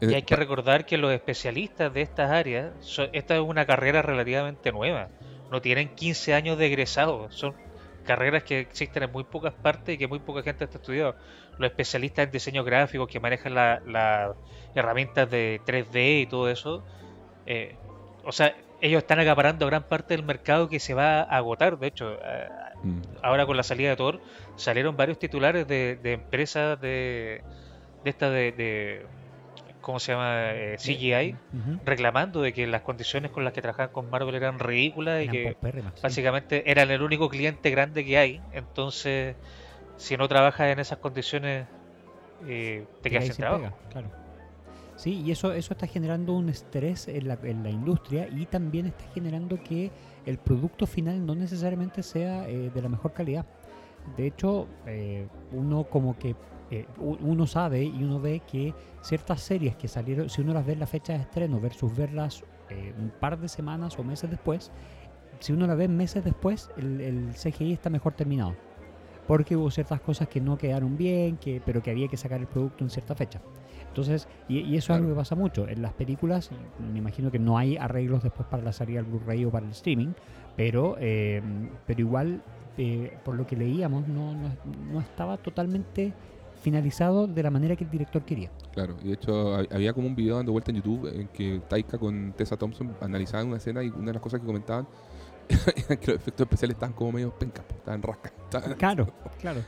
Y 0.00 0.12
Eh, 0.12 0.16
hay 0.16 0.22
que 0.22 0.36
recordar 0.36 0.86
que 0.86 0.96
los 0.98 1.10
especialistas 1.12 1.92
de 1.92 2.02
estas 2.02 2.30
áreas, 2.30 2.72
so- 2.80 3.08
esta 3.12 3.34
es 3.34 3.40
una 3.40 3.66
carrera 3.66 4.02
relativamente 4.02 4.70
nueva. 4.72 5.08
No 5.50 5.60
tienen 5.60 5.94
15 5.94 6.34
años 6.34 6.56
de 6.58 6.66
egresados. 6.66 7.34
Son 7.34 7.54
carreras 8.04 8.44
que 8.44 8.60
existen 8.60 9.02
en 9.04 9.10
muy 9.12 9.24
pocas 9.24 9.52
partes 9.54 9.94
y 9.94 9.98
que 9.98 10.06
muy 10.06 10.18
poca 10.20 10.42
gente 10.42 10.64
está 10.64 10.78
estudiando. 10.78 11.16
Los 11.58 11.70
especialistas 11.70 12.26
en 12.26 12.30
diseño 12.30 12.62
gráfico 12.62 13.06
que 13.06 13.18
manejan 13.18 13.54
las 13.54 14.36
herramientas 14.74 15.30
de 15.30 15.60
3D 15.64 16.20
y 16.22 16.26
todo 16.26 16.48
eso. 16.50 16.84
eh, 17.48 17.76
o 18.26 18.32
sea, 18.32 18.54
ellos 18.80 18.98
están 19.02 19.20
acaparando 19.20 19.66
gran 19.66 19.84
parte 19.88 20.14
del 20.16 20.24
mercado 20.24 20.68
que 20.68 20.80
se 20.80 20.94
va 20.94 21.20
a 21.20 21.36
agotar. 21.38 21.78
De 21.78 21.86
hecho, 21.88 22.14
eh, 22.14 22.48
mm, 22.82 23.00
ahora 23.22 23.46
con 23.46 23.56
la 23.56 23.62
salida 23.62 23.90
de 23.90 23.96
Thor 23.96 24.20
salieron 24.56 24.96
varios 24.96 25.18
titulares 25.18 25.66
de, 25.66 25.96
de 26.02 26.12
empresas 26.12 26.80
de, 26.80 27.42
de 28.02 28.10
esta 28.10 28.30
de, 28.30 28.52
de- 28.52 29.06
¿cómo 29.80 30.00
se 30.00 30.12
llama? 30.12 30.52
Eh, 30.54 30.76
CGI 30.78 31.34
Ujú. 31.56 31.80
reclamando 31.84 32.42
de 32.42 32.52
que 32.52 32.66
las 32.66 32.82
condiciones 32.82 33.30
con 33.30 33.44
las 33.44 33.52
que 33.52 33.62
trabajaban 33.62 33.92
con 33.92 34.10
Marvel 34.10 34.34
eran 34.34 34.58
ridículas 34.58 35.24
y 35.24 35.28
que 35.28 35.54
sí. 35.62 36.00
básicamente 36.02 36.70
eran 36.70 36.90
el 36.90 37.02
único 37.02 37.28
cliente 37.28 37.70
grande 37.70 38.04
que 38.04 38.18
hay. 38.18 38.40
Entonces, 38.52 39.36
si 39.96 40.16
no 40.16 40.28
trabajas 40.28 40.68
en 40.72 40.78
esas 40.80 40.98
condiciones, 40.98 41.68
eh, 42.40 42.86
te 43.02 43.10
quedas 43.10 43.26
sin 43.26 43.36
trabajo. 43.36 43.62
pega, 43.62 43.76
claro. 43.90 44.10
Sí, 44.96 45.22
y 45.24 45.30
eso, 45.30 45.52
eso 45.52 45.74
está 45.74 45.86
generando 45.86 46.32
un 46.32 46.48
estrés 46.48 47.06
en 47.06 47.28
la, 47.28 47.38
en 47.42 47.62
la 47.62 47.70
industria 47.70 48.28
y 48.28 48.46
también 48.46 48.86
está 48.86 49.04
generando 49.14 49.62
que 49.62 49.90
el 50.24 50.38
producto 50.38 50.86
final 50.86 51.24
no 51.24 51.34
necesariamente 51.34 52.02
sea 52.02 52.48
eh, 52.48 52.70
de 52.74 52.82
la 52.82 52.88
mejor 52.88 53.12
calidad. 53.12 53.46
De 54.16 54.26
hecho, 54.26 54.66
eh, 54.86 55.26
uno 55.52 55.84
como 55.84 56.18
que 56.18 56.34
eh, 56.70 56.86
uno 56.98 57.46
sabe 57.46 57.84
y 57.84 58.02
uno 58.02 58.20
ve 58.20 58.40
que 58.40 58.74
ciertas 59.00 59.40
series 59.40 59.76
que 59.76 59.86
salieron, 59.86 60.28
si 60.28 60.40
uno 60.40 60.52
las 60.52 60.66
ve 60.66 60.72
en 60.72 60.80
la 60.80 60.86
fecha 60.86 61.12
de 61.12 61.20
estreno 61.20 61.60
versus 61.60 61.94
verlas 61.96 62.42
eh, 62.70 62.92
un 62.98 63.10
par 63.10 63.38
de 63.38 63.48
semanas 63.48 63.98
o 63.98 64.04
meses 64.04 64.30
después, 64.30 64.72
si 65.38 65.52
uno 65.52 65.66
la 65.66 65.74
ve 65.74 65.86
meses 65.86 66.24
después, 66.24 66.70
el, 66.76 67.00
el 67.00 67.34
CGI 67.34 67.72
está 67.72 67.90
mejor 67.90 68.14
terminado. 68.14 68.56
Porque 69.26 69.56
hubo 69.56 69.70
ciertas 69.70 70.00
cosas 70.00 70.28
que 70.28 70.40
no 70.40 70.56
quedaron 70.56 70.96
bien, 70.96 71.36
que, 71.36 71.60
pero 71.64 71.82
que 71.82 71.90
había 71.90 72.08
que 72.08 72.16
sacar 72.16 72.40
el 72.40 72.46
producto 72.46 72.84
en 72.84 72.90
cierta 72.90 73.14
fecha. 73.14 73.40
Entonces, 73.96 74.28
y, 74.46 74.58
y 74.58 74.76
eso 74.76 74.92
es 74.92 74.96
algo 74.96 75.06
Claro. 75.06 75.14
que 75.14 75.18
pasa 75.20 75.34
mucho. 75.36 75.66
En 75.66 75.80
las 75.80 75.94
películas, 75.94 76.50
me 76.92 76.98
imagino 76.98 77.30
que 77.30 77.38
no 77.38 77.56
hay 77.56 77.78
arreglos 77.78 78.22
después 78.22 78.46
para 78.46 78.62
la 78.62 78.72
salida 78.72 79.00
del 79.00 79.10
Blu-ray 79.10 79.42
o 79.46 79.50
para 79.50 79.64
el 79.64 79.72
streaming, 79.72 80.08
pero, 80.54 80.96
eh, 81.00 81.40
pero 81.86 82.00
igual, 82.02 82.42
eh, 82.76 83.16
por 83.24 83.36
lo 83.36 83.46
que 83.46 83.56
leíamos, 83.56 84.06
no, 84.06 84.34
no, 84.34 84.50
no 84.92 85.00
estaba 85.00 85.38
totalmente 85.38 86.12
finalizado 86.60 87.26
de 87.26 87.42
la 87.42 87.50
manera 87.50 87.74
que 87.76 87.84
el 87.84 87.90
director 87.90 88.22
quería. 88.22 88.50
Claro, 88.72 88.96
y 89.02 89.08
de 89.08 89.14
hecho 89.14 89.32
hab- 89.58 89.74
había 89.74 89.92
como 89.94 90.08
un 90.08 90.14
video 90.16 90.36
dando 90.36 90.52
vuelta 90.52 90.70
en 90.70 90.76
YouTube 90.78 91.06
en 91.14 91.28
que 91.28 91.60
Taika 91.68 91.96
con 91.96 92.32
Tessa 92.36 92.56
Thompson 92.58 92.94
analizaban 93.00 93.46
una 93.48 93.56
escena 93.56 93.82
y 93.82 93.88
una 93.88 94.06
de 94.06 94.12
las 94.14 94.22
cosas 94.22 94.40
que 94.40 94.46
comentaban 94.46 94.86
que 95.88 96.06
los 96.06 96.16
efectos 96.16 96.40
especiales 96.44 96.74
estaban 96.74 96.92
como 96.94 97.12
medio 97.12 97.30
pencas, 97.38 97.64
estaban 97.70 98.02
rascas. 98.02 98.32
estaban- 98.44 98.74
Claro, 98.78 99.06
claro. 99.40 99.60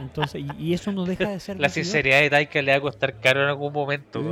Entonces, 0.00 0.42
y, 0.58 0.62
y 0.62 0.74
eso 0.74 0.92
no 0.92 1.04
deja 1.04 1.28
de 1.28 1.40
ser 1.40 1.58
La 1.58 1.68
sinceridad 1.68 2.20
de 2.20 2.30
Taika 2.30 2.62
le 2.62 2.70
va 2.72 2.78
a 2.78 2.80
costar 2.80 3.18
caro 3.20 3.42
en 3.42 3.48
algún 3.48 3.72
momento. 3.72 4.22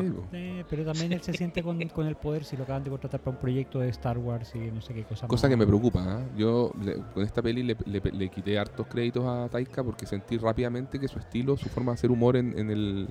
Pero 0.69 0.85
también 0.85 1.13
él 1.13 1.21
se 1.23 1.33
siente 1.33 1.63
con, 1.63 1.81
con 1.89 2.07
el 2.07 2.17
poder 2.17 2.45
si 2.45 2.57
lo 2.57 2.65
acaban 2.65 2.85
de 2.85 2.91
contratar 2.91 3.21
para 3.21 3.37
un 3.37 3.41
proyecto 3.41 3.79
de 3.81 3.89
Star 3.89 4.19
Wars 4.19 4.53
y 4.55 4.59
no 4.59 4.81
sé 4.81 4.95
qué 4.95 5.05
cosa 5.05 5.27
Cosa 5.27 5.47
más. 5.47 5.51
que 5.53 5.57
me 5.57 5.67
preocupa, 5.67 6.03
¿ah? 6.07 6.21
yo 6.37 6.71
le- 6.81 6.97
con 7.15 7.23
esta 7.25 7.43
peli 7.43 7.63
le, 7.63 7.77
le- 7.87 8.01
le 8.01 8.29
quité 8.29 8.59
hartos 8.59 8.87
créditos 8.87 9.25
a 9.27 9.49
Taika 9.49 9.83
porque 9.83 10.07
sentí 10.07 10.39
rápidamente 10.39 10.99
que 11.01 11.09
su 11.09 11.19
estilo, 11.19 11.57
su 11.57 11.69
forma 11.69 11.93
de 11.93 11.95
hacer 11.95 12.11
humor 12.11 12.37
en, 12.37 12.57
en 12.59 12.71
el, 12.71 13.09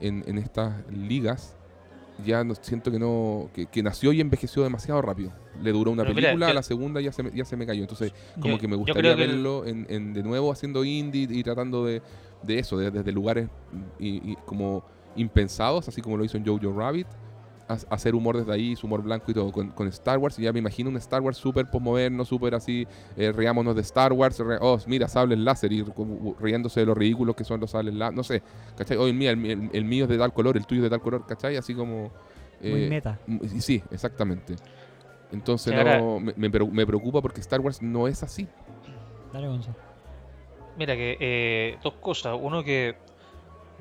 en, 0.00 0.24
en 0.26 0.38
estas 0.38 0.74
ligas, 0.90 1.56
ya 2.24 2.44
no, 2.44 2.54
siento 2.54 2.90
que 2.90 2.98
no 2.98 3.48
que, 3.54 3.66
que 3.66 3.82
nació 3.82 4.12
y 4.12 4.20
envejeció 4.20 4.62
demasiado 4.62 5.00
rápido. 5.02 5.32
Le 5.62 5.72
duró 5.72 5.90
una 5.90 6.02
Pero 6.02 6.14
mira, 6.14 6.28
película, 6.28 6.46
yo- 6.46 6.50
a 6.50 6.54
la 6.54 6.62
segunda 6.62 7.00
ya 7.00 7.12
se 7.12 7.22
me, 7.22 7.30
ya 7.32 7.44
se 7.44 7.56
me 7.56 7.66
cayó. 7.66 7.82
Entonces, 7.82 8.12
como 8.40 8.54
Yo- 8.54 8.60
que 8.60 8.68
me 8.68 8.76
gustaría 8.76 9.14
verlo 9.14 9.64
en, 9.66 9.86
en- 9.88 10.12
de 10.14 10.22
nuevo 10.22 10.50
haciendo 10.52 10.84
indie 10.84 11.26
y 11.30 11.42
tratando 11.42 11.84
de, 11.84 12.02
de 12.42 12.58
eso, 12.58 12.76
de- 12.78 12.90
desde 12.90 13.12
lugares 13.12 13.48
y, 13.98 14.32
y 14.32 14.36
como 14.46 14.84
impensados, 15.16 15.88
así 15.88 16.00
como 16.00 16.16
lo 16.16 16.24
hizo 16.24 16.36
en 16.38 16.44
Jojo 16.46 16.72
Rabbit, 16.78 17.06
a- 17.68 17.94
hacer 17.94 18.14
humor 18.14 18.36
desde 18.36 18.52
ahí, 18.52 18.76
su 18.76 18.86
humor 18.86 19.02
blanco 19.02 19.30
y 19.30 19.34
todo, 19.34 19.50
con, 19.52 19.70
con 19.70 19.86
Star 19.88 20.18
Wars. 20.18 20.38
Y 20.38 20.42
ya 20.42 20.52
me 20.52 20.58
imagino 20.58 20.90
un 20.90 20.96
Star 20.96 21.20
Wars 21.20 21.36
súper 21.36 21.66
postmoderno, 21.66 22.24
súper 22.24 22.54
así, 22.54 22.86
eh, 23.16 23.32
riámonos 23.32 23.74
de 23.74 23.82
Star 23.82 24.12
Wars, 24.12 24.38
re- 24.38 24.58
oh, 24.60 24.78
mira, 24.86 25.08
sables 25.08 25.38
láser, 25.38 25.72
y 25.72 25.82
como 25.82 26.34
riéndose 26.40 26.80
de 26.80 26.86
lo 26.86 26.94
ridículos 26.94 27.34
que 27.36 27.44
son 27.44 27.60
los 27.60 27.70
sables 27.70 27.94
láser, 27.94 28.16
no 28.16 28.22
sé, 28.24 28.42
¿cachai? 28.76 28.96
Oye, 28.96 29.12
mira, 29.12 29.32
el, 29.32 29.44
el- 29.46 29.70
el 29.72 29.84
mío 29.84 30.04
es 30.04 30.10
de 30.10 30.18
tal 30.18 30.32
color, 30.32 30.56
el 30.56 30.66
tuyo 30.66 30.80
es 30.80 30.84
de 30.84 30.90
tal 30.90 31.00
color, 31.00 31.24
¿cachai? 31.26 31.56
Así 31.56 31.74
como... 31.74 32.10
Muy 32.60 32.84
eh, 32.84 32.88
meta. 32.88 33.18
Mm, 33.26 33.38
y 33.56 33.60
Sí, 33.60 33.82
exactamente. 33.90 34.56
Entonces 35.32 35.74
no, 35.74 36.20
me 36.20 36.86
preocupa 36.86 37.22
porque 37.22 37.40
Star 37.40 37.60
Wars 37.60 37.80
no 37.80 38.06
es 38.06 38.22
así. 38.22 38.46
Dale, 39.32 39.48
Gonzalo. 39.48 39.76
Mira 40.76 40.94
que 40.94 41.16
eh, 41.20 41.78
dos 41.82 41.94
cosas. 41.94 42.36
Uno 42.40 42.62
que 42.62 42.96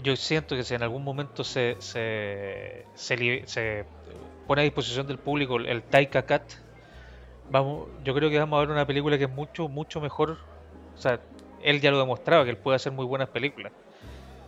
yo 0.04 0.16
siento 0.16 0.56
que 0.56 0.64
si 0.64 0.74
en 0.74 0.84
algún 0.84 1.04
momento 1.04 1.44
se, 1.44 1.78
se, 1.80 2.86
pone 4.48 4.62
a 4.62 4.64
disposición 4.64 5.08
del 5.08 5.18
público 5.18 5.58
el, 5.58 5.84
Taika 5.84 6.24
Cat, 6.24 6.44
vamos, 7.50 7.88
yo 8.04 8.14
creo 8.14 8.30
que 8.30 8.40
vamos 8.40 8.58
a 8.58 8.62
ver 8.62 8.70
una 8.72 8.86
película 8.86 9.18
que 9.18 9.26
es 9.26 9.30
mucho, 9.30 9.68
mucho 9.68 10.02
mejor. 10.02 10.38
O 10.96 10.98
sea, 10.98 11.20
él 11.64 11.82
ya 11.82 11.92
lo 11.92 12.00
demostraba, 12.00 12.44
que 12.44 12.50
él 12.50 12.58
puede 12.58 12.76
hacer 12.76 12.92
muy 12.92 13.06
buenas 13.06 13.30
películas. 13.30 13.72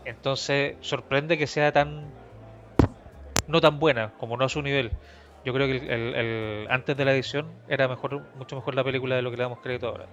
Entonces, 0.06 0.76
sorprende 0.82 1.38
que 1.38 1.48
sea 1.48 1.72
tan. 1.72 2.12
no 3.48 3.62
tan 3.62 3.80
buena, 3.80 4.12
como 4.20 4.38
no 4.38 4.46
a 4.46 4.50
su 4.50 4.62
nivel. 4.62 4.92
Yo 5.46 5.54
creo 5.54 5.68
que 5.68 6.68
antes 6.70 6.96
de 6.96 7.06
la 7.06 7.14
edición 7.14 7.52
era 7.68 7.88
mejor, 7.88 8.22
mucho 8.38 8.56
mejor 8.56 8.76
la 8.76 8.84
película 8.84 9.16
de 9.16 9.22
lo 9.22 9.30
que 9.30 9.38
le 9.38 9.44
damos 9.44 9.60
crédito 9.60 9.90
ahora. 9.90 10.08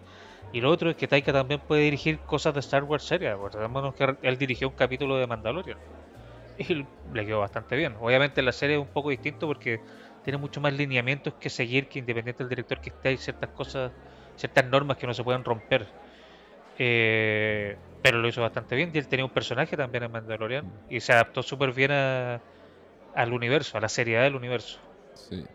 Y 0.50 0.60
lo 0.60 0.70
otro 0.70 0.90
es 0.90 0.96
que 0.96 1.08
Taika 1.08 1.32
también 1.32 1.62
puede 1.66 1.82
dirigir 1.82 2.24
cosas 2.24 2.54
de 2.54 2.60
Star 2.60 2.84
Wars 2.84 3.04
serias. 3.04 3.34
Recordemos 3.34 3.94
que 3.94 4.16
él 4.22 4.38
dirigió 4.38 4.68
un 4.68 4.74
capítulo 4.74 5.16
de 5.16 5.26
Mandalorian. 5.26 5.78
Y 6.56 6.74
le 6.74 7.26
quedó 7.26 7.40
bastante 7.40 7.76
bien. 7.76 7.96
Obviamente 7.98 8.42
la 8.42 8.52
serie 8.52 8.76
es 8.76 8.82
un 8.82 8.90
poco 8.90 9.10
distinto 9.10 9.46
porque 9.46 9.82
tiene 10.22 10.38
mucho 10.38 10.60
más 10.60 10.74
lineamientos 10.74 11.34
que 11.40 11.50
seguir 11.50 11.88
que 11.88 11.98
independiente 12.00 12.44
del 12.44 12.50
director 12.50 12.80
que 12.80 12.90
esté 12.90 13.10
hay 13.10 13.18
ciertas 13.18 13.50
cosas, 13.52 13.94
ciertas 14.36 14.66
normas 14.66 14.98
que 14.98 15.06
no 15.06 15.14
se 15.14 15.24
pueden 15.24 15.44
romper. 15.44 15.94
Eh, 16.78 17.78
pero 18.02 18.18
lo 18.20 18.28
hizo 18.28 18.42
bastante 18.42 18.76
bien 18.76 18.90
y 18.94 18.98
él 18.98 19.08
tenía 19.08 19.24
un 19.26 19.32
personaje 19.32 19.76
también 19.76 20.04
en 20.04 20.12
Mandalorian 20.12 20.72
y 20.88 21.00
se 21.00 21.12
adaptó 21.12 21.42
súper 21.42 21.72
bien 21.72 21.90
a- 21.92 22.42
al 23.14 23.32
universo, 23.34 23.78
a 23.78 23.80
la 23.82 23.88
seriedad 23.90 24.22
del 24.24 24.36
universo. 24.36 24.80
Sí. 25.14 25.46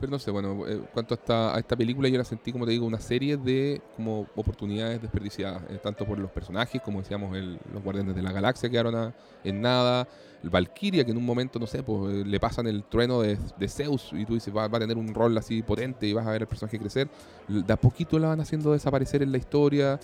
Pero 0.00 0.10
no 0.12 0.18
sé, 0.18 0.30
bueno, 0.30 0.66
eh, 0.68 0.80
cuanto 0.92 1.14
a 1.14 1.16
esta, 1.16 1.56
a 1.56 1.58
esta 1.58 1.76
película, 1.76 2.08
yo 2.08 2.18
la 2.18 2.24
sentí, 2.24 2.52
como 2.52 2.64
te 2.64 2.70
digo, 2.70 2.86
una 2.86 3.00
serie 3.00 3.36
de 3.36 3.80
como 3.96 4.26
oportunidades 4.36 5.02
desperdiciadas, 5.02 5.62
eh, 5.70 5.78
tanto 5.82 6.06
por 6.06 6.18
los 6.18 6.30
personajes, 6.30 6.80
como 6.82 7.00
decíamos, 7.00 7.36
el- 7.36 7.58
los 7.72 7.82
Guardianes 7.82 8.14
de 8.14 8.22
la 8.22 8.30
Galaxia 8.30 8.70
quedaron 8.70 8.94
a- 8.94 9.14
en 9.42 9.60
nada, 9.60 10.06
el 10.42 10.50
Valkyria, 10.50 11.04
que 11.04 11.10
en 11.10 11.16
un 11.16 11.26
momento, 11.26 11.58
no 11.58 11.66
sé, 11.66 11.82
pues 11.82 12.14
eh, 12.14 12.24
le 12.24 12.38
pasan 12.38 12.68
el 12.68 12.84
trueno 12.84 13.20
de, 13.20 13.38
de 13.56 13.68
Zeus 13.68 14.10
y 14.12 14.24
tú 14.24 14.34
dices, 14.34 14.54
va, 14.54 14.68
va 14.68 14.78
a 14.78 14.80
tener 14.80 14.96
un 14.96 15.12
rol 15.12 15.36
así 15.36 15.62
potente 15.62 16.06
y 16.06 16.12
vas 16.12 16.26
a 16.26 16.30
ver 16.30 16.42
al 16.42 16.48
personaje 16.48 16.78
crecer, 16.78 17.08
de 17.48 17.72
a 17.72 17.76
poquito 17.76 18.18
la 18.20 18.28
van 18.28 18.40
haciendo 18.40 18.72
desaparecer 18.72 19.22
en 19.22 19.32
la 19.32 19.38
historia, 19.38 19.98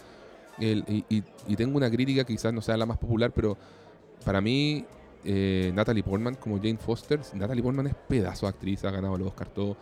y, 0.59 1.57
tengo 1.57 1.77
una 1.77 1.91
crítica 1.91 2.25
quizás 2.25 2.53
no 2.53 2.61
sea 2.61 2.77
la 2.77 2.87
más 2.87 2.99
popular, 2.99 3.33
pero 3.33 3.57
para 4.25 4.41
mí 4.41 4.85
eh, 5.25 5.73
Natalie 5.75 6.03
Portman 6.03 6.35
como 6.35 6.57
Jane 6.57 6.77
Foster. 6.79 7.21
Natalie 7.35 7.63
Portman 7.63 7.87
es 7.87 7.95
pedazo 8.09 8.47
de 8.47 8.51
actriz, 8.51 8.85
ha 8.85 8.91
ganado 8.91 9.17
los 9.17 9.29
Oscar 9.29 9.49
todo. 9.49 9.77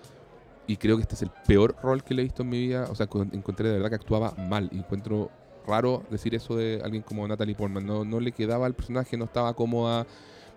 Y 0.66 0.76
creo 0.76 0.96
que 0.96 1.02
este 1.02 1.14
es 1.16 1.22
el 1.22 1.31
peor 1.46 1.74
rol 1.83 2.02
que 2.05 2.14
le 2.14 2.22
he 2.22 2.24
visto 2.24 2.42
en 2.42 2.48
mi 2.48 2.61
vida. 2.66 2.87
O 2.90 2.94
sea, 2.94 3.07
con- 3.07 3.31
encontré 3.35 3.68
de 3.68 3.74
verdad 3.74 3.90
que 3.90 3.96
actuaba 3.96 4.33
mal. 4.38 4.68
Y 4.72 4.78
encuentro 4.78 5.31
raro 5.66 6.02
decir 6.11 6.35
eso 6.35 6.57
de 6.57 6.81
alguien 6.85 7.02
como 7.02 7.26
Natalie 7.26 7.55
Portman. 7.55 7.85
No, 7.85 8.05
no 8.05 8.20
le 8.20 8.33
quedaba 8.33 8.66
al 8.66 8.74
personaje, 8.74 9.16
no 9.16 9.24
estaba 9.24 9.55
cómoda. 9.55 10.07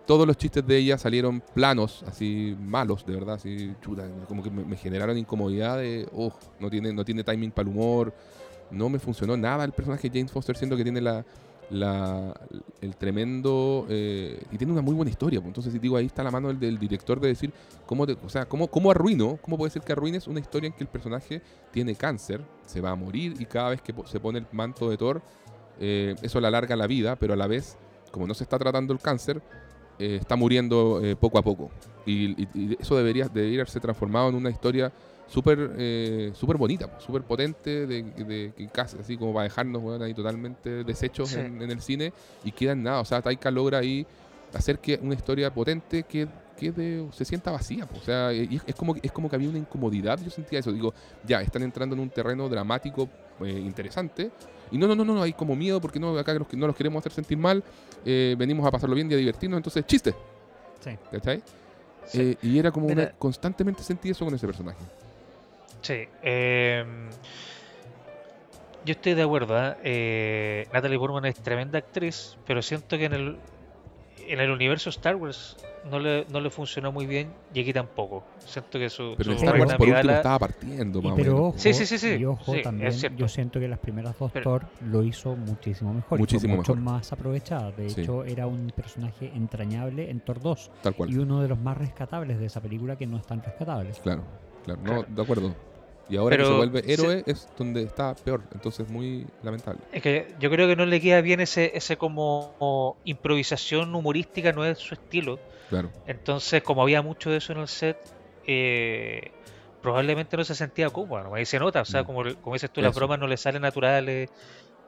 Todos 0.06 0.28
los 0.28 0.38
chistes 0.38 0.66
de 0.68 0.78
ella 0.78 1.00
salieron 1.00 1.42
planos, 1.56 2.04
así 2.08 2.56
malos, 2.62 3.04
de 3.08 3.16
verdad, 3.16 3.36
así 3.36 3.74
chuta, 3.82 4.08
como 4.28 4.44
que 4.44 4.52
me, 4.52 4.64
me 4.64 4.78
generaron 4.78 5.18
incomodidad 5.18 5.80
de, 5.80 6.08
oh, 6.14 6.32
no 6.60 6.70
tiene, 6.70 6.94
no 6.94 7.04
tiene 7.04 7.24
timing 7.24 7.50
para 7.50 7.68
el 7.68 7.76
humor, 7.76 8.14
no 8.70 8.88
me 8.88 9.00
funcionó 9.00 9.36
nada 9.36 9.66
el 9.66 9.72
personaje 9.72 10.08
de 10.08 10.20
James 10.20 10.32
Foster, 10.32 10.56
siendo 10.56 10.78
que 10.78 10.84
tiene 10.84 11.02
la, 11.02 11.26
la, 11.70 12.34
el 12.82 12.96
tremendo 12.96 13.86
eh, 13.90 14.42
y 14.52 14.58
tiene 14.58 14.74
una 14.74 14.82
muy 14.82 14.94
buena 14.94 15.10
historia. 15.12 15.40
pues. 15.40 15.48
Entonces, 15.48 15.82
digo, 15.82 15.98
ahí 15.98 16.06
está 16.06 16.24
la 16.24 16.32
mano 16.32 16.54
del, 16.54 16.78
director 16.80 17.20
de 17.20 17.30
decir 17.30 17.52
cómo, 17.86 18.06
te- 18.06 18.18
o 18.24 18.30
sea, 18.30 18.46
cómo, 18.46 18.68
cómo 18.68 18.92
arruino, 18.92 19.38
cómo 19.42 19.58
puede 19.58 19.72
ser 19.72 19.82
que 19.82 19.92
arruines 19.94 20.28
una 20.28 20.40
historia 20.40 20.68
en 20.68 20.74
que 20.74 20.84
el 20.84 20.90
personaje 20.90 21.42
tiene 21.72 21.96
cáncer, 21.96 22.42
se 22.66 22.82
va 22.82 22.92
a 22.92 22.96
morir 22.96 23.36
y 23.40 23.46
cada 23.46 23.70
vez 23.70 23.82
que 23.82 23.94
se 24.06 24.20
pone 24.20 24.40
el 24.40 24.46
manto 24.52 24.90
de 24.90 24.98
Thor, 24.98 25.22
eh, 25.80 26.16
eso 26.22 26.40
le 26.40 26.48
alarga 26.48 26.76
la 26.76 26.88
vida, 26.88 27.16
pero 27.16 27.34
a 27.34 27.38
la 27.38 27.48
vez, 27.48 27.78
como 28.12 28.28
no 28.28 28.34
se 28.34 28.44
está 28.44 28.58
tratando 28.58 28.94
el 28.94 29.00
cáncer, 29.00 29.42
eh, 30.00 30.18
está 30.22 30.36
muriendo 30.36 31.02
eh, 31.04 31.16
poco 31.16 31.38
a 31.38 31.42
poco. 31.42 31.70
Y 32.06 32.48
eso 32.80 32.96
debería, 32.96 33.28
debería 33.28 33.58
haberse 33.62 33.80
transformado 33.80 34.30
en 34.30 34.36
una 34.36 34.52
historia 34.52 34.92
súper 35.28 35.72
eh, 35.78 36.32
súper 36.36 36.58
bonita, 36.58 37.00
súper 37.00 37.24
potente, 37.24 37.88
de, 37.88 38.04
de- 38.04 38.54
que 38.56 38.68
casi 38.70 38.98
así 39.00 39.18
como 39.18 39.34
para 39.34 39.44
dejarnos 39.46 40.02
ahí 40.02 40.14
totalmente 40.14 40.84
deshechos 40.84 41.30
Sí. 41.30 41.40
en, 41.40 41.62
en 41.62 41.72
el 41.72 41.82
cine 41.82 42.14
y 42.44 42.52
queda 42.52 42.74
en 42.74 42.84
nada. 42.84 43.00
O 43.00 43.06
sea, 43.06 43.22
Taika 43.22 43.50
logra 43.52 43.80
ahí 43.80 44.06
hacer 44.54 44.80
que 44.80 45.00
una 45.02 45.16
historia 45.16 45.54
potente 45.54 46.04
que, 46.04 46.28
que 46.58 46.72
de- 46.72 47.08
se 47.12 47.26
sienta 47.26 47.52
vacía. 47.52 47.88
O 47.96 48.00
sea, 48.06 48.32
y 48.32 48.56
es, 48.56 48.62
es 48.68 48.76
como, 48.76 48.96
es 49.02 49.12
como 49.12 49.30
que 49.30 49.36
había 49.36 49.50
una 49.50 49.58
incomodidad. 49.60 50.20
Yo 50.24 50.30
sentía 50.30 50.60
eso. 50.60 50.72
Digo, 50.72 50.94
ya, 51.26 51.42
están 51.42 51.64
entrando 51.64 51.96
en 51.96 52.02
un 52.02 52.10
terreno 52.10 52.48
dramático 52.48 53.10
eh, 53.44 53.50
interesante. 53.52 54.32
Y 54.72 54.78
no, 54.78 54.88
no, 54.88 54.96
no, 54.96 55.04
no, 55.04 55.22
hay 55.22 55.34
como 55.34 55.56
miedo 55.56 55.82
porque 55.82 56.00
no, 56.00 56.18
acá 56.18 56.34
los 56.34 56.52
no 56.54 56.68
los 56.68 56.76
queremos 56.76 57.00
hacer 57.02 57.12
sentir 57.12 57.38
mal. 57.38 57.64
eh, 58.06 58.36
venimos 58.38 58.66
a 58.66 58.72
pasarlo 58.72 58.96
bien 58.96 59.10
y 59.12 59.14
a 59.16 59.18
divertirnos. 59.18 59.58
Entonces, 59.58 59.86
chiste. 59.86 60.14
Sí. 60.80 60.92
¿Cachai? 61.12 61.42
Sí. 62.06 62.22
Eh, 62.22 62.38
y 62.44 62.60
era 62.60 62.72
como 62.72 62.88
una- 62.88 63.10
constantemente 63.12 63.82
sentí 63.84 64.10
eso 64.12 64.24
con 64.24 64.34
ese 64.36 64.46
personaje. 64.46 64.78
Sí, 65.86 66.08
em, 66.24 67.10
yo 68.86 68.92
estoy 68.94 69.14
de 69.14 69.22
acuerdo. 69.22 69.56
¿ah? 69.56 69.78
Eh, 69.84 70.68
Natalie 70.74 70.98
Portman 70.98 71.26
es 71.26 71.36
tremenda 71.36 71.78
actriz, 71.78 72.38
pero 72.48 72.64
siento 72.64 72.98
que 72.98 73.06
en 73.06 73.14
el, 73.14 73.38
en 74.28 74.40
el 74.40 74.50
universo 74.50 74.90
Star 74.90 75.16
Wars 75.16 75.58
no 75.92 76.00
le, 76.00 76.26
no 76.32 76.40
le 76.42 76.50
funcionó 76.50 76.92
muy 76.92 77.06
bien 77.06 77.32
y 77.54 77.62
aquí 77.62 77.72
tampoco. 77.72 78.24
Siento 78.40 78.80
que 78.80 78.90
su, 78.90 79.14
Pero 79.16 79.34
su 79.34 79.38
Star 79.38 79.60
Wars 79.60 79.74
por 79.76 79.88
último 79.88 80.12
estaba 80.12 80.40
partiendo, 80.40 81.02
más 81.04 81.14
pero 81.16 81.34
menos. 81.34 81.48
ojo, 81.50 81.60
Sí, 81.60 81.74
sí, 81.76 81.86
sí, 81.86 82.00
sí. 82.00 82.16
y 82.16 82.26
ojo 82.26 82.52
Sí, 82.52 82.64
también, 82.64 82.92
yo 83.16 83.28
siento 83.28 83.60
que 83.60 83.68
las 83.68 83.78
primeras 83.78 84.18
dos 84.18 84.32
Pero- 84.32 84.44
Thor 84.44 84.66
lo 84.82 85.04
hizo 85.04 85.36
muchísimo 85.36 85.94
mejor. 85.94 86.18
Muchísimo 86.18 86.56
mucho 86.56 86.76
mejor. 86.76 86.94
más 86.94 87.14
aprovechada. 87.14 87.72
De 87.74 87.92
Sí. 87.92 88.02
hecho, 88.02 88.24
era 88.26 88.48
un 88.48 88.72
personaje 88.76 89.32
entrañable 89.36 90.10
en 90.10 90.22
Thor 90.22 90.40
2 90.42 90.72
Tal 90.82 90.96
cual. 90.96 91.12
y 91.12 91.18
uno 91.18 91.44
de 91.44 91.48
los 91.48 91.60
más 91.60 91.78
rescatables 91.78 92.40
de 92.40 92.48
esa 92.48 92.60
película 92.60 92.96
que 92.96 93.06
no 93.06 93.18
es 93.18 93.26
tan 93.28 93.44
rescatable. 93.44 93.92
Claro, 94.02 94.24
claro, 94.64 94.80
no, 94.82 94.86
Claro. 94.88 95.06
de 95.08 95.22
acuerdo. 95.22 95.56
Y 96.08 96.18
ahora 96.18 96.38
que 96.38 96.46
se 96.46 96.52
vuelve 96.54 96.84
se- 96.84 96.94
héroe 96.94 97.24
es 97.26 97.48
donde 97.58 97.82
está 97.84 98.14
peor, 98.16 98.42
entonces 98.54 98.88
muy 98.90 99.26
lamentable. 99.42 99.80
Es 99.92 100.04
que 100.04 100.28
yo 100.40 100.50
creo 100.52 100.68
que 100.68 100.76
no 100.76 100.86
le 100.86 101.02
queda 101.02 101.22
bien 101.22 101.40
ese, 101.40 101.72
ese 101.76 101.98
como 101.98 102.96
improvisación 103.06 103.94
humorística, 103.96 104.52
no 104.52 104.64
es 104.66 104.78
su 104.78 104.94
estilo. 104.94 105.40
Claro, 105.70 105.90
Entonces, 106.06 106.62
como 106.62 106.84
había 106.84 107.02
mucho 107.02 107.32
de 107.32 107.38
eso 107.38 107.54
en 107.54 107.60
el 107.60 107.68
set, 107.68 107.98
eh, 108.46 109.32
probablemente 109.82 110.38
no 110.38 110.44
se 110.44 110.54
sentía 110.56 110.90
cómoda. 110.90 111.24
¿no? 111.24 111.34
Ahí 111.36 111.46
se 111.46 111.58
nota, 111.60 111.82
o 111.82 111.86
sea, 111.86 112.04
Mm. 112.04 112.06
como, 112.06 112.24
como 112.42 112.54
dices 112.56 112.70
tú, 112.72 112.82
las 112.82 112.92
Eso. 112.92 113.00
bromas 113.00 113.20
no 113.20 113.28
le 113.28 113.38
salen 113.38 113.62
naturales. 113.62 114.30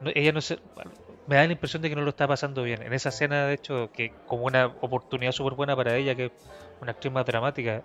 no- 0.00 0.10
ella 0.14 0.30
no 0.30 0.40
se. 0.40 0.56
bueno, 0.76 0.92
me 1.26 1.34
da 1.34 1.44
la 1.44 1.52
impresión 1.52 1.82
de 1.82 1.88
que 1.90 1.96
no 1.96 2.02
lo 2.02 2.10
está 2.10 2.28
pasando 2.28 2.62
bien. 2.62 2.82
En 2.82 2.92
esa 2.92 3.08
escena, 3.08 3.46
de 3.46 3.54
hecho, 3.54 3.90
que 3.92 4.12
como 4.28 4.44
una 4.44 4.66
oportunidad 4.80 5.32
súper 5.32 5.54
buena 5.54 5.74
para 5.74 5.96
ella, 5.96 6.14
que 6.14 6.26
es 6.26 6.32
una 6.80 6.92
actriz 6.92 7.12
más 7.12 7.26
dramática, 7.26 7.82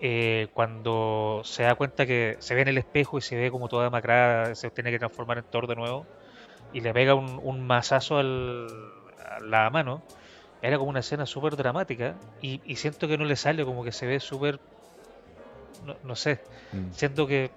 eh, 0.00 0.48
cuando 0.54 1.42
se 1.44 1.64
da 1.64 1.74
cuenta 1.74 2.06
que 2.06 2.36
se 2.40 2.54
ve 2.54 2.62
en 2.62 2.68
el 2.68 2.78
espejo 2.78 3.18
y 3.18 3.22
se 3.22 3.36
ve 3.36 3.50
como 3.50 3.68
toda 3.68 3.84
demacrada, 3.84 4.54
se 4.54 4.70
tiene 4.70 4.90
que 4.90 4.98
transformar 4.98 5.38
en 5.38 5.44
Thor 5.50 5.66
de 5.66 5.76
nuevo, 5.76 6.06
y 6.72 6.80
le 6.80 6.92
pega 6.92 7.14
un, 7.14 7.40
un 7.42 7.66
mazazo 7.66 8.18
al, 8.18 8.68
a 9.18 9.40
la 9.40 9.70
mano, 9.70 10.02
era 10.62 10.78
como 10.78 10.90
una 10.90 11.00
escena 11.00 11.26
súper 11.26 11.56
dramática, 11.56 12.14
y, 12.40 12.60
y 12.64 12.76
siento 12.76 13.08
que 13.08 13.18
no 13.18 13.24
le 13.24 13.36
sale, 13.36 13.64
como 13.64 13.84
que 13.84 13.92
se 13.92 14.06
ve 14.06 14.20
súper, 14.20 14.58
no, 15.84 15.96
no 16.02 16.14
sé, 16.14 16.38
mm, 16.72 16.92
siento 16.92 17.26
que, 17.26 17.50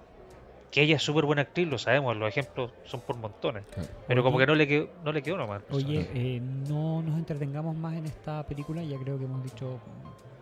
que 0.70 0.82
ella 0.82 0.96
es 0.96 1.02
súper 1.02 1.26
buena 1.26 1.42
actriz, 1.42 1.68
lo 1.68 1.78
sabemos, 1.78 2.16
los 2.16 2.28
ejemplos 2.28 2.72
son 2.84 3.00
por 3.02 3.16
montones, 3.16 3.64
claro. 3.74 3.88
pero 4.06 4.22
como 4.22 4.38
que 4.38 4.46
no 4.46 4.54
le 4.54 4.66
quedó, 4.66 4.88
no 5.04 5.12
le 5.12 5.22
quedó 5.22 5.36
nomás. 5.36 5.62
Oye, 5.70 6.08
eh, 6.14 6.40
no 6.40 7.02
nos 7.02 7.18
entretengamos 7.18 7.76
más 7.76 7.96
en 7.96 8.06
esta 8.06 8.42
película, 8.44 8.82
ya 8.82 8.98
creo 8.98 9.18
que 9.18 9.24
hemos 9.24 9.42
dicho 9.44 9.78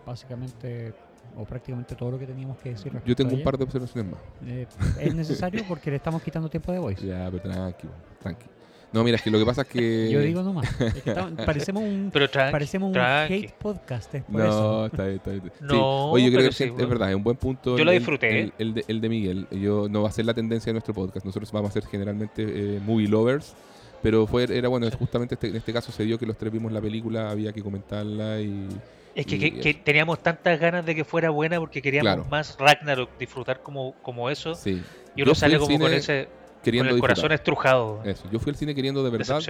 básicamente 0.06 0.94
o 1.36 1.44
prácticamente 1.44 1.94
todo 1.94 2.10
lo 2.12 2.18
que 2.18 2.26
teníamos 2.26 2.58
que 2.58 2.70
decir. 2.70 2.92
Yo 3.04 3.14
tengo 3.16 3.34
un 3.34 3.42
par 3.42 3.56
de 3.58 3.64
observaciones 3.64 4.12
más. 4.12 4.20
Eh, 4.46 4.66
es 5.00 5.14
necesario 5.14 5.64
porque 5.68 5.90
le 5.90 5.96
estamos 5.96 6.22
quitando 6.22 6.48
tiempo 6.48 6.72
de 6.72 6.78
voice. 6.78 7.06
Ya, 7.06 7.28
pero 7.30 7.42
tranqui, 7.42 7.88
tranqui. 8.20 8.46
No, 8.92 9.04
mira, 9.04 9.18
es 9.18 9.22
que 9.22 9.30
lo 9.30 9.38
que 9.38 9.44
pasa 9.46 9.62
es 9.62 9.68
que... 9.68 10.10
Yo 10.12 10.18
digo 10.20 10.42
nomás. 10.42 10.68
es 10.80 10.94
que 11.02 11.10
estamos- 11.10 11.32
parecemos 11.46 11.82
un, 11.84 12.10
pero 12.12 12.28
tranqui, 12.28 12.50
parecemos 12.52 12.90
un 12.90 12.98
hate 12.98 13.52
podcast, 13.52 14.12
es 14.16 14.24
por 14.24 14.40
eso. 14.40 14.50
No, 14.80 14.86
está 14.86 15.04
bien, 15.04 15.16
está 15.18 15.30
bien. 15.30 15.42
Sí, 15.44 15.64
No, 15.64 16.10
Oye, 16.10 16.24
yo 16.24 16.32
creo 16.36 16.48
que 16.48 16.54
sí, 16.54 16.64
es 16.64 16.72
bueno. 16.72 16.88
verdad, 16.88 17.10
es 17.10 17.14
un 17.16 17.22
buen 17.22 17.36
punto. 17.36 17.76
Yo 17.76 17.82
el- 17.82 17.86
lo 17.86 17.92
disfruté. 17.92 18.40
El, 18.40 18.52
el 18.58 18.74
de, 18.74 18.84
el 18.88 19.00
de 19.00 19.08
Miguel. 19.08 19.46
Yo, 19.52 19.88
no 19.88 20.02
va 20.02 20.08
a 20.08 20.12
ser 20.12 20.24
la 20.26 20.34
tendencia 20.34 20.70
de 20.70 20.74
nuestro 20.74 20.92
podcast. 20.92 21.24
Nosotros 21.24 21.52
vamos 21.52 21.70
a 21.70 21.72
ser 21.74 21.86
generalmente 21.86 22.42
eh, 22.44 22.80
movie 22.84 23.06
lovers. 23.06 23.54
Pero 24.02 24.26
fue, 24.26 24.44
era 24.44 24.68
bueno, 24.68 24.88
Sí. 24.90 24.96
justamente 24.98 25.34
este- 25.36 25.48
en 25.48 25.56
este 25.56 25.72
caso 25.72 25.92
se 25.92 26.02
dio 26.04 26.18
que 26.18 26.24
los 26.26 26.36
tres 26.36 26.50
vimos 26.52 26.72
la 26.72 26.80
película, 26.80 27.30
había 27.30 27.52
que 27.52 27.62
comentarla 27.62 28.40
y. 28.40 28.66
Es 29.14 29.26
que, 29.26 29.38
que- 29.38 29.58
que 29.60 29.74
teníamos 29.74 30.22
tantas 30.22 30.58
ganas 30.60 30.86
de 30.86 30.94
que 30.94 31.04
fuera 31.04 31.30
buena 31.30 31.58
porque 31.58 31.82
queríamos 31.82 32.12
Claro. 32.14 32.26
más 32.30 32.56
Ragnarok, 32.58 33.10
disfrutar 33.18 33.62
como, 33.62 33.94
como 34.02 34.30
eso. 34.30 34.54
Sí. 34.54 34.82
Y 35.16 35.22
uno 35.22 35.32
Yo 35.32 35.34
sale 35.34 35.54
al 35.56 35.60
como 35.60 35.78
con 35.80 35.92
ese 35.92 36.26
con 36.26 36.64
Queriendo 36.64 36.94
el 36.94 37.00
corazón 37.00 37.32
estrujado. 37.32 38.02
Eso. 38.04 38.28
Yo 38.30 38.38
fui 38.38 38.50
al 38.50 38.56
cine 38.56 38.74
queriendo 38.74 39.02
de 39.02 39.08
verdad, 39.10 39.40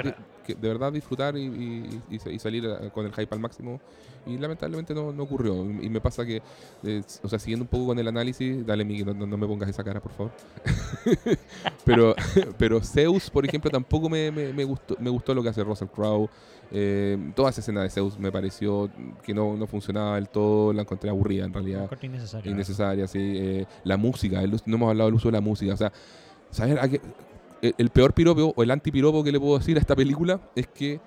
que- 0.46 0.54
de 0.54 0.68
verdad 0.68 0.92
disfrutar 0.92 1.36
y, 1.36 1.40
y- 1.42 2.00
y- 2.08 2.30
y 2.30 2.38
salir 2.38 2.64
eh, 2.64 2.88
con 2.94 3.04
el 3.04 3.12
hype 3.12 3.34
al 3.34 3.40
máximo. 3.40 3.80
Y 4.26 4.38
lamentablemente 4.38 4.94
no, 4.94 5.12
no 5.12 5.24
ocurrió. 5.24 5.56
Y 5.82 5.88
me 5.90 6.00
pasa 6.00 6.24
que, 6.24 6.40
eh, 6.84 7.02
o 7.22 7.28
sea, 7.28 7.38
siguiendo 7.40 7.64
un 7.64 7.68
poco 7.68 7.86
con 7.86 7.98
el 7.98 8.06
análisis, 8.06 8.64
dale, 8.64 8.84
Miguel, 8.84 9.06
no, 9.06 9.14
no- 9.14 9.26
no 9.26 9.36
me 9.36 9.46
pongas 9.48 9.68
esa 9.68 9.82
cara, 9.82 9.98
por 10.00 10.12
favor. 10.12 10.30
pero, 11.84 12.14
pero 12.58 12.80
Zeus, 12.80 13.28
por 13.30 13.44
ejemplo, 13.44 13.70
tampoco 13.70 14.08
me, 14.08 14.30
me- 14.30 14.52
me 14.52 14.64
gustó, 14.64 14.96
me 15.00 15.11
gustó 15.11 15.34
lo 15.34 15.42
que 15.42 15.48
hace 15.48 15.64
Russell 15.64 15.88
Crowe. 15.88 16.28
Eh, 16.72 17.18
toda 17.34 17.50
esa 17.50 17.60
escena 17.60 17.82
de 17.82 17.90
Zeus 17.90 18.18
me 18.18 18.30
pareció 18.30 18.88
que 19.24 19.34
no, 19.34 19.56
no 19.56 19.66
funcionaba 19.66 20.14
del 20.16 20.28
todo, 20.28 20.72
la 20.72 20.82
encontré 20.82 21.10
aburrida 21.10 21.44
en 21.44 21.52
realidad. 21.52 21.88
Corto 21.88 22.06
innecesario. 22.06 22.50
innecesaria, 22.52 23.06
sí. 23.08 23.18
eh, 23.20 23.66
la 23.84 23.96
música, 23.96 24.40
el 24.42 24.52
no 24.66 24.76
hemos 24.76 24.90
hablado 24.90 25.08
del 25.08 25.14
uso 25.16 25.28
de 25.28 25.32
la 25.32 25.40
música. 25.40 25.74
O 25.74 25.76
sea, 25.76 25.92
qué- 26.88 27.00
el, 27.62 27.74
el 27.76 27.90
peor 27.90 28.14
piropo 28.14 28.52
o 28.56 28.62
el 28.62 28.70
antipiropo 28.70 29.22
que 29.24 29.32
le 29.32 29.40
puedo 29.40 29.58
decir 29.58 29.76
a 29.76 29.80
esta 29.80 29.94
película 29.96 30.40
es 30.54 30.66
que 30.68 31.00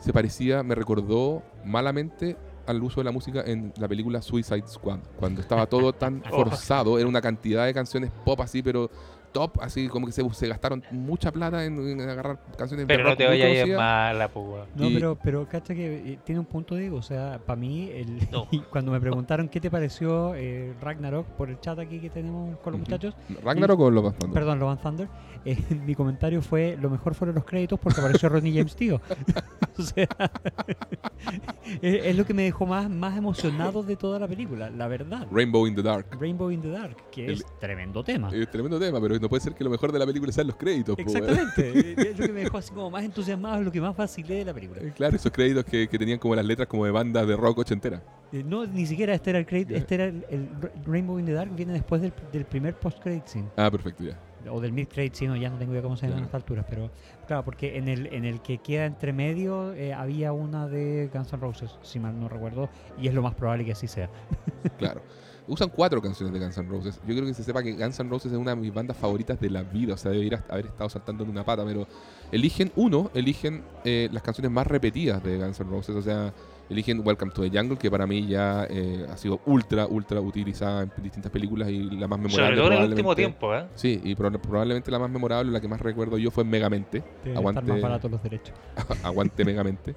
se 0.00 0.12
parecía, 0.12 0.62
me 0.62 0.74
recordó 0.74 1.42
malamente 1.64 2.36
al 2.66 2.82
uso 2.82 3.00
de 3.00 3.04
la 3.04 3.10
música 3.12 3.42
en 3.44 3.72
la 3.78 3.88
película 3.88 4.22
Suicide 4.22 4.66
Squad, 4.66 5.00
cuando 5.18 5.40
estaba 5.40 5.66
todo 5.66 5.92
tan 5.92 6.22
forzado, 6.30 6.98
era 6.98 7.06
una 7.08 7.20
cantidad 7.20 7.66
de 7.66 7.74
canciones 7.74 8.10
pop 8.24 8.40
así, 8.40 8.62
pero 8.62 8.90
top, 9.32 9.60
así 9.60 9.88
como 9.88 10.06
que 10.06 10.12
se, 10.12 10.28
se 10.30 10.48
gastaron 10.48 10.82
mucha 10.90 11.30
plata 11.32 11.64
en, 11.64 11.78
en 11.88 12.00
agarrar 12.08 12.38
canciones 12.58 12.86
de 12.86 12.94
Pero 12.94 13.08
no 13.08 13.16
te 13.16 13.26
vayas 13.26 13.46
a 13.48 13.66
ir 13.66 13.76
mala, 13.76 14.28
pues, 14.28 14.46
weón. 14.46 14.66
No, 14.74 14.88
Y- 14.88 14.94
pero, 14.94 15.18
pero 15.22 15.48
cacha 15.48 15.74
que 15.74 16.12
eh, 16.14 16.18
tiene 16.24 16.38
un 16.40 16.46
punto, 16.46 16.74
Diego. 16.74 16.96
O 16.98 17.02
sea, 17.02 17.38
para 17.44 17.56
mí, 17.60 17.90
el, 17.92 18.28
No. 18.30 18.46
cuando 18.70 18.92
me 18.92 19.00
preguntaron 19.00 19.48
qué 19.48 19.60
te 19.60 19.70
pareció 19.70 20.34
eh, 20.34 20.74
Ragnarok 20.80 21.26
por 21.28 21.48
el 21.50 21.60
chat 21.60 21.78
aquí 21.78 21.98
que 22.00 22.10
tenemos 22.10 22.58
con 22.58 22.72
los 22.72 22.80
muchachos, 22.80 23.14
Ragnarok 23.42 23.80
o 23.80 23.90
lo 23.90 24.02
pasando. 24.02 24.32
perdón, 24.34 24.58
Love 24.58 24.70
and 24.70 24.80
Thunder, 24.82 25.08
eh, 25.44 25.56
mi 25.86 25.94
comentario 25.94 26.42
fue: 26.42 26.76
lo 26.80 26.90
mejor 26.90 27.14
fueron 27.14 27.34
los 27.34 27.44
créditos 27.44 27.78
porque 27.80 28.00
apareció 28.00 28.28
Ronnie 28.28 28.52
James 28.56 28.76
Dio. 28.76 29.00
o 29.78 29.82
sea, 29.82 30.06
es, 31.82 32.04
es 32.06 32.16
lo 32.16 32.24
que 32.24 32.34
me 32.34 32.42
dejó 32.42 32.66
más, 32.66 32.88
más 32.90 33.16
emocionado 33.16 33.82
de 33.82 33.96
toda 33.96 34.18
la 34.18 34.28
película, 34.28 34.70
la 34.70 34.88
verdad. 34.88 35.26
Rainbow 35.30 35.66
in 35.66 35.74
the 35.74 35.82
Dark. 35.82 36.06
Rainbow 36.18 36.50
in 36.50 36.60
the 36.60 36.70
Dark, 36.70 36.96
que 37.10 37.26
El- 37.26 37.32
es 37.34 37.44
tremendo 37.58 38.02
tema. 38.04 38.30
Es 38.32 38.50
tremendo 38.50 38.78
tema, 38.78 39.00
pero 39.00 39.18
no 39.18 39.28
puede 39.28 39.42
ser 39.42 39.54
que 39.54 39.64
lo 39.64 39.70
mejor 39.70 39.92
de 39.92 39.98
la 39.98 40.06
película 40.06 40.32
sean 40.32 40.46
los 40.48 40.56
créditos. 40.56 40.96
weón. 40.96 41.08
Exactamente, 41.08 42.10
es 42.10 42.18
lo 42.18 42.26
que 42.26 42.32
me 42.32 42.40
dejó 42.40 42.58
así 42.58 42.72
como 42.72 42.90
más 42.90 43.04
entusiasmado, 43.04 43.58
es 43.58 43.64
lo 43.64 43.72
que 43.72 43.80
más 43.80 43.96
vacilé 43.96 44.36
de 44.36 44.44
la 44.46 44.54
película. 44.54 44.80
Eh, 44.82 44.92
Claro, 44.96 45.16
esos 45.16 45.32
créditos 45.32 45.64
que, 45.64 45.88
que 45.88 45.98
tenían 45.98 46.18
como 46.18 46.34
las 46.34 46.44
letras 46.44 46.68
como 46.68 46.84
de 46.84 46.90
bandas 46.90 47.26
de 47.26 47.36
rock 47.36 47.58
ochentera. 47.58 48.02
Eh, 48.32 48.42
No, 48.44 48.66
ni 48.66 48.86
siquiera 48.86 49.14
este 49.14 49.30
era 49.30 49.38
el 49.38 49.46
crédito, 49.46 49.72
Ya. 49.72 49.78
este 49.78 49.94
era 49.94 50.04
el, 50.04 50.24
el 50.30 50.48
Ra- 50.60 50.70
Rainbow 50.86 51.18
in 51.18 51.26
the 51.26 51.32
Dark, 51.32 51.54
viene 51.54 51.72
después 51.72 52.02
del, 52.02 52.12
del 52.32 52.44
primer 52.44 52.74
post-credit 52.74 53.26
scene. 53.26 53.48
Ah, 53.56 53.70
perfecto, 53.70 54.04
ya. 54.04 54.18
O 54.50 54.60
del 54.60 54.72
mid-credit 54.72 55.14
scene, 55.14 55.32
o 55.32 55.36
ya 55.36 55.50
no 55.50 55.58
tengo 55.58 55.72
idea 55.72 55.82
cómo 55.82 55.96
se 55.96 56.06
llama 56.06 56.16
Ya. 56.18 56.22
a 56.22 56.24
estas 56.26 56.40
alturas, 56.42 56.64
pero 56.68 56.90
claro, 57.26 57.44
porque 57.44 57.76
en 57.76 57.88
el, 57.88 58.06
en 58.12 58.24
el 58.24 58.40
que 58.40 58.58
queda 58.58 58.86
entre 58.86 59.12
medio 59.12 59.72
eh, 59.74 59.92
había 59.92 60.32
una 60.32 60.66
de 60.68 61.10
Guns 61.12 61.32
N' 61.32 61.40
Roses, 61.40 61.70
si 61.82 61.98
mal 61.98 62.18
no 62.18 62.28
recuerdo, 62.28 62.68
y 63.00 63.08
es 63.08 63.14
lo 63.14 63.22
más 63.22 63.34
probable 63.34 63.64
que 63.64 63.72
así 63.72 63.86
sea. 63.86 64.08
Claro. 64.78 65.00
Usan 65.48 65.70
cuatro 65.70 66.00
canciones 66.00 66.32
de 66.32 66.38
Guns 66.38 66.56
N' 66.58 66.68
Roses. 66.68 67.00
Yo 67.06 67.14
creo 67.14 67.24
que 67.26 67.34
se 67.34 67.42
sepa 67.42 67.62
que 67.62 67.72
Guns 67.72 67.98
N' 67.98 68.08
Roses 68.10 68.30
es 68.30 68.38
una 68.38 68.54
de 68.54 68.56
mis 68.60 68.72
bandas 68.72 68.96
favoritas 68.96 69.40
de 69.40 69.50
la 69.50 69.62
vida. 69.64 69.94
O 69.94 69.96
sea, 69.96 70.12
debe 70.12 70.24
ir 70.26 70.34
a- 70.36 70.44
haber 70.48 70.66
estado 70.66 70.88
saltando 70.90 71.24
en 71.24 71.30
una 71.30 71.44
pata. 71.44 71.64
Pero 71.64 71.88
eligen, 72.30 72.70
uno, 72.76 73.10
eligen 73.14 73.64
eh, 73.84 74.08
las 74.12 74.22
canciones 74.22 74.52
más 74.52 74.66
repetidas 74.66 75.22
de 75.24 75.38
Guns 75.38 75.58
N' 75.60 75.68
Roses. 75.70 75.96
O 75.96 76.02
sea, 76.02 76.32
eligen 76.70 77.02
Welcome 77.04 77.32
to 77.32 77.42
the 77.42 77.50
Jungle, 77.58 77.76
que 77.76 77.90
para 77.90 78.06
mí 78.06 78.26
ya 78.26 78.64
eh, 78.70 79.04
ha 79.10 79.16
sido 79.16 79.40
ultra, 79.46 79.86
ultra 79.86 80.20
utilizada 80.20 80.82
en 80.82 80.92
distintas 81.02 81.30
películas 81.32 81.68
y 81.68 81.82
la 81.90 82.06
más 82.08 82.18
memorable. 82.18 82.56
Sobre 82.56 82.56
todo 82.56 82.66
en 82.66 82.72
el 82.84 82.88
último 82.90 83.08
probablemente- 83.10 83.38
tiempo, 83.38 83.54
¿eh? 83.54 83.66
Sí, 83.74 84.00
y 84.04 84.14
proba- 84.14 84.40
probablemente 84.40 84.90
la 84.90 84.98
más 84.98 85.10
memorable, 85.10 85.52
la 85.52 85.60
que 85.60 85.68
más 85.68 85.80
recuerdo 85.80 86.16
yo 86.16 86.30
fue 86.30 86.44
Megamente. 86.44 87.02
Deben 87.24 87.38
Aguante. 87.38 87.60
estar 87.60 87.74
más 87.74 87.82
baratos 87.82 88.10
los 88.10 88.22
derechos. 88.22 88.54
Aguante 89.02 89.44
Megamente. 89.44 89.94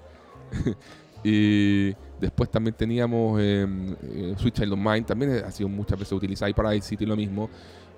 y 1.24 1.94
después 2.20 2.50
también 2.50 2.76
teníamos 2.76 3.40
eh, 3.42 3.66
eh, 4.04 4.36
Sweet 4.38 4.54
Child 4.56 4.74
of 4.74 4.80
Mine, 4.80 5.02
también 5.04 5.32
ha 5.46 5.52
sido 5.52 5.70
muchas 5.70 5.98
veces 5.98 6.12
utilizada. 6.14 6.50
Y 6.50 6.54
Paradise 6.54 6.88
City 6.88 7.06
lo 7.06 7.16
mismo. 7.16 7.50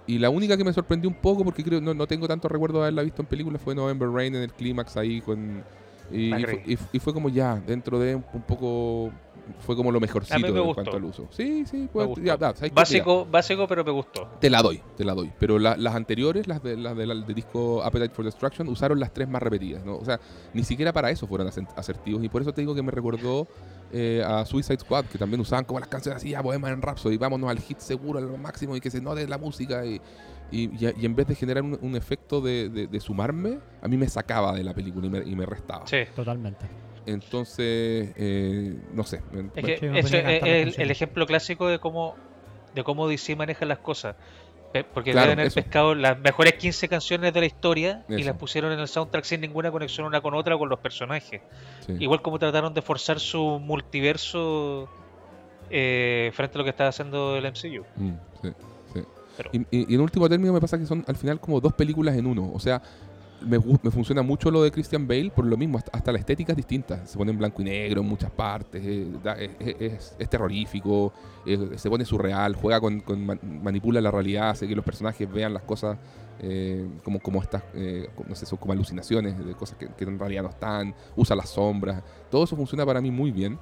Y 0.08 0.20
la 0.20 0.30
única 0.30 0.56
que 0.56 0.64
me 0.64 0.72
sorprendió 0.72 1.10
un 1.10 1.16
poco, 1.16 1.44
porque 1.44 1.64
creo 1.64 1.82
no, 1.82 1.94
no 1.94 2.06
tengo 2.06 2.28
tanto 2.28 2.48
recuerdo 2.48 2.78
de 2.80 2.84
haberla 2.84 3.02
visto 3.02 3.24
en 3.24 3.28
película, 3.28 3.58
fue 3.58 3.74
November 3.74 4.08
Rain 4.10 4.36
en 4.36 4.44
el 4.44 4.54
clímax 4.54 4.98
ahí 4.98 5.22
con. 5.22 5.64
Y, 6.12 6.30
fue, 6.32 6.42
creí. 6.44 6.74
y- 6.74 6.98
y 6.98 7.00
fue 7.00 7.14
como 7.14 7.30
ya, 7.30 7.56
dentro 7.66 8.00
de 8.00 8.16
un, 8.16 8.24
poco. 8.48 9.12
Fue 9.60 9.76
como 9.76 9.92
lo 9.92 10.00
mejorcito 10.00 10.40
me 10.40 10.48
en 10.60 10.74
cuanto 10.74 10.96
al 10.98 11.04
uso. 11.04 11.28
Sí, 11.30 11.66
sí, 11.70 11.88
pues, 11.94 12.08
Básico, 12.74 13.28
básico, 13.30 13.68
pero 13.68 13.84
me 13.86 13.92
gustó. 13.92 14.28
te 14.40 14.50
la 14.50 14.64
doy, 14.64 14.82
te 14.98 15.04
la 15.06 15.14
doy. 15.14 15.32
Pero 15.40 15.60
la- 15.60 15.78
las 15.78 15.94
anteriores, 15.94 16.48
las 16.48 16.64
de, 16.64 16.76
las 16.78 16.98
de, 16.98 17.06
la- 17.06 17.14
de 17.14 17.34
disco 17.34 17.84
Appetite 17.84 18.14
for 18.16 18.26
Destruction, 18.26 18.68
usaron 18.70 19.00
las 19.00 19.14
tres 19.14 19.30
más 19.30 19.44
repetidas. 19.44 19.86
¿no? 19.86 19.98
O 19.98 20.06
sea, 20.06 20.20
ni 20.54 20.64
siquiera 20.64 20.92
para 20.92 21.12
eso 21.12 21.28
fueron 21.28 21.48
asertivos. 21.48 22.24
Y 22.24 22.30
por 22.30 22.42
eso 22.42 22.54
te 22.54 22.62
digo 22.62 22.74
que 22.74 22.82
me 22.82 22.92
recordó 22.92 23.48
eh, 23.92 24.24
a 24.26 24.46
Suicide 24.46 24.80
Squad, 24.80 25.06
que 25.06 25.20
también 25.20 25.40
usaban 25.40 25.64
como 25.64 25.80
las 25.80 25.90
canciones 25.90 26.18
así, 26.18 26.32
ya 26.32 26.42
Bohemian 26.42 26.82
Rhapsody, 26.82 27.18
vámonos 27.18 27.48
al 27.50 27.60
hit 27.60 27.78
seguro, 27.78 28.18
al 28.18 28.40
máximo 28.40 28.76
y 28.76 28.82
que 28.82 28.90
se 28.90 29.00
note 29.00 29.28
la 29.28 29.38
música. 29.38 29.86
Y, 29.86 30.02
y, 30.52 30.66
y- 30.86 30.94
y 31.02 31.06
en 31.06 31.16
vez 31.16 31.28
de 31.28 31.36
generar 31.36 31.64
un, 31.64 31.78
un 31.82 31.96
efecto 31.96 32.42
de, 32.42 32.70
de- 32.70 32.88
de 32.88 33.00
sumarme, 33.00 33.60
a 33.82 33.88
mí 33.88 33.98
me 33.98 34.08
sacaba 34.08 34.54
de 34.54 34.64
la 34.64 34.74
película 34.74 35.08
y 35.08 35.10
me, 35.10 35.20
y 35.20 35.36
me 35.36 35.46
restaba. 35.46 35.86
Sí. 35.88 36.00
Totalmente. 36.16 36.66
Entonces, 37.06 38.14
eh, 38.16 38.76
no 38.94 39.04
sé. 39.04 39.18
Es 39.18 39.24
Bueno, 39.32 39.52
que 39.54 39.78
Sí, 39.78 39.86
me 39.88 40.00
ese 40.00 40.10
ponía 40.18 40.28
a 40.28 40.32
es 40.32 40.40
cantar 40.40 40.66
las 40.68 40.80
el, 40.80 40.92
ejemplo 40.92 41.26
clásico 41.28 41.68
de 41.68 41.80
cómo 41.80 42.16
de 42.74 42.84
cómo 42.84 43.08
DC 43.08 43.36
maneja 43.36 43.66
las 43.66 43.80
cosas. 43.80 44.16
Porque 44.94 45.12
Claro, 45.14 45.28
deben 45.28 45.40
haber 45.40 45.48
eso. 45.48 45.62
pescado 45.62 45.96
las 45.96 46.20
mejores 46.20 46.56
15 46.56 46.90
canciones 46.90 47.32
de 47.34 47.40
la 47.40 47.46
historia 47.46 48.04
y 48.10 48.24
las 48.24 48.36
pusieron 48.36 48.74
en 48.74 48.80
el 48.80 48.90
soundtrack 48.90 49.24
sin 49.24 49.40
ninguna 49.40 49.72
conexión 49.72 50.06
una 50.06 50.20
con 50.20 50.34
otra 50.34 50.56
o 50.56 50.60
con 50.60 50.68
los 50.68 50.80
personajes. 50.80 51.42
sí. 51.86 51.94
Igual 51.98 52.22
como 52.22 52.40
trataron 52.40 52.74
de 52.74 52.82
forzar 52.82 53.22
su 53.22 53.60
multiverso 53.62 54.90
eh, 55.70 56.32
frente 56.34 56.58
a 56.58 56.60
lo 56.60 56.64
que 56.66 56.72
estaba 56.72 56.90
haciendo 56.90 57.38
el 57.38 57.46
MCU. 57.46 57.86
Mm, 57.96 58.14
sí. 58.42 58.50
Y, 59.52 59.94
en 59.94 60.02
último 60.02 60.28
término 60.30 60.54
me 60.54 60.62
pasa 60.62 60.78
que 60.78 60.86
son 60.86 61.04
al 61.08 61.16
final 61.16 61.40
como 61.40 61.60
dos 61.60 61.74
películas 61.74 62.16
en 62.16 62.26
uno. 62.26 62.52
O 62.54 62.60
sea, 62.60 62.82
me, 63.42 63.60
me 63.60 63.92
funciona 63.92 64.22
mucho 64.22 64.50
lo 64.50 64.64
de 64.64 64.72
Christian 64.72 65.08
Bale 65.08 65.32
por 65.32 65.46
lo 65.46 65.58
mismo. 65.58 65.78
Hasta, 65.78 65.92
hasta 65.98 66.12
la 66.12 66.20
estética 66.20 66.54
es 66.54 66.58
distinta. 66.58 67.06
Se 67.06 67.18
pone 67.18 67.32
en 67.32 67.38
blanco 67.38 67.62
y 67.62 67.66
negro 67.66 68.02
en 68.02 68.08
muchas 68.08 68.32
partes. 68.32 68.82
eh, 68.86 69.98
es, 70.20 70.30
terrorífico. 70.30 71.14
se 71.76 71.90
pone 71.90 72.06
surreal. 72.06 72.56
Juega 72.56 72.80
con, 72.80 73.02
con 73.02 73.26
man- 73.26 73.40
manipula 73.64 74.02
la 74.02 74.12
realidad. 74.12 74.52
Hace 74.52 74.68
que 74.68 74.76
los 74.76 74.86
personajes 74.86 75.32
vean 75.32 75.54
las 75.54 75.64
cosas 75.64 75.98
eh, 76.40 76.88
como, 77.04 77.20
como 77.20 77.42
estas, 77.42 77.64
eh, 77.76 78.10
no 78.28 78.36
sé, 78.36 78.46
son 78.46 78.58
como 78.58 78.74
alucinaciones 78.74 79.38
de 79.44 79.54
cosas 79.54 79.78
que, 79.78 80.04
en 80.04 80.20
realidad 80.20 80.44
no 80.44 80.50
están. 80.50 80.96
Usa 81.16 81.36
las 81.36 81.50
sombras. 81.50 82.02
Todo 82.32 82.46
eso 82.46 82.56
funciona 82.56 82.86
para 82.86 83.02
mí 83.02 83.12
muy 83.12 83.32
bien. 83.32 83.60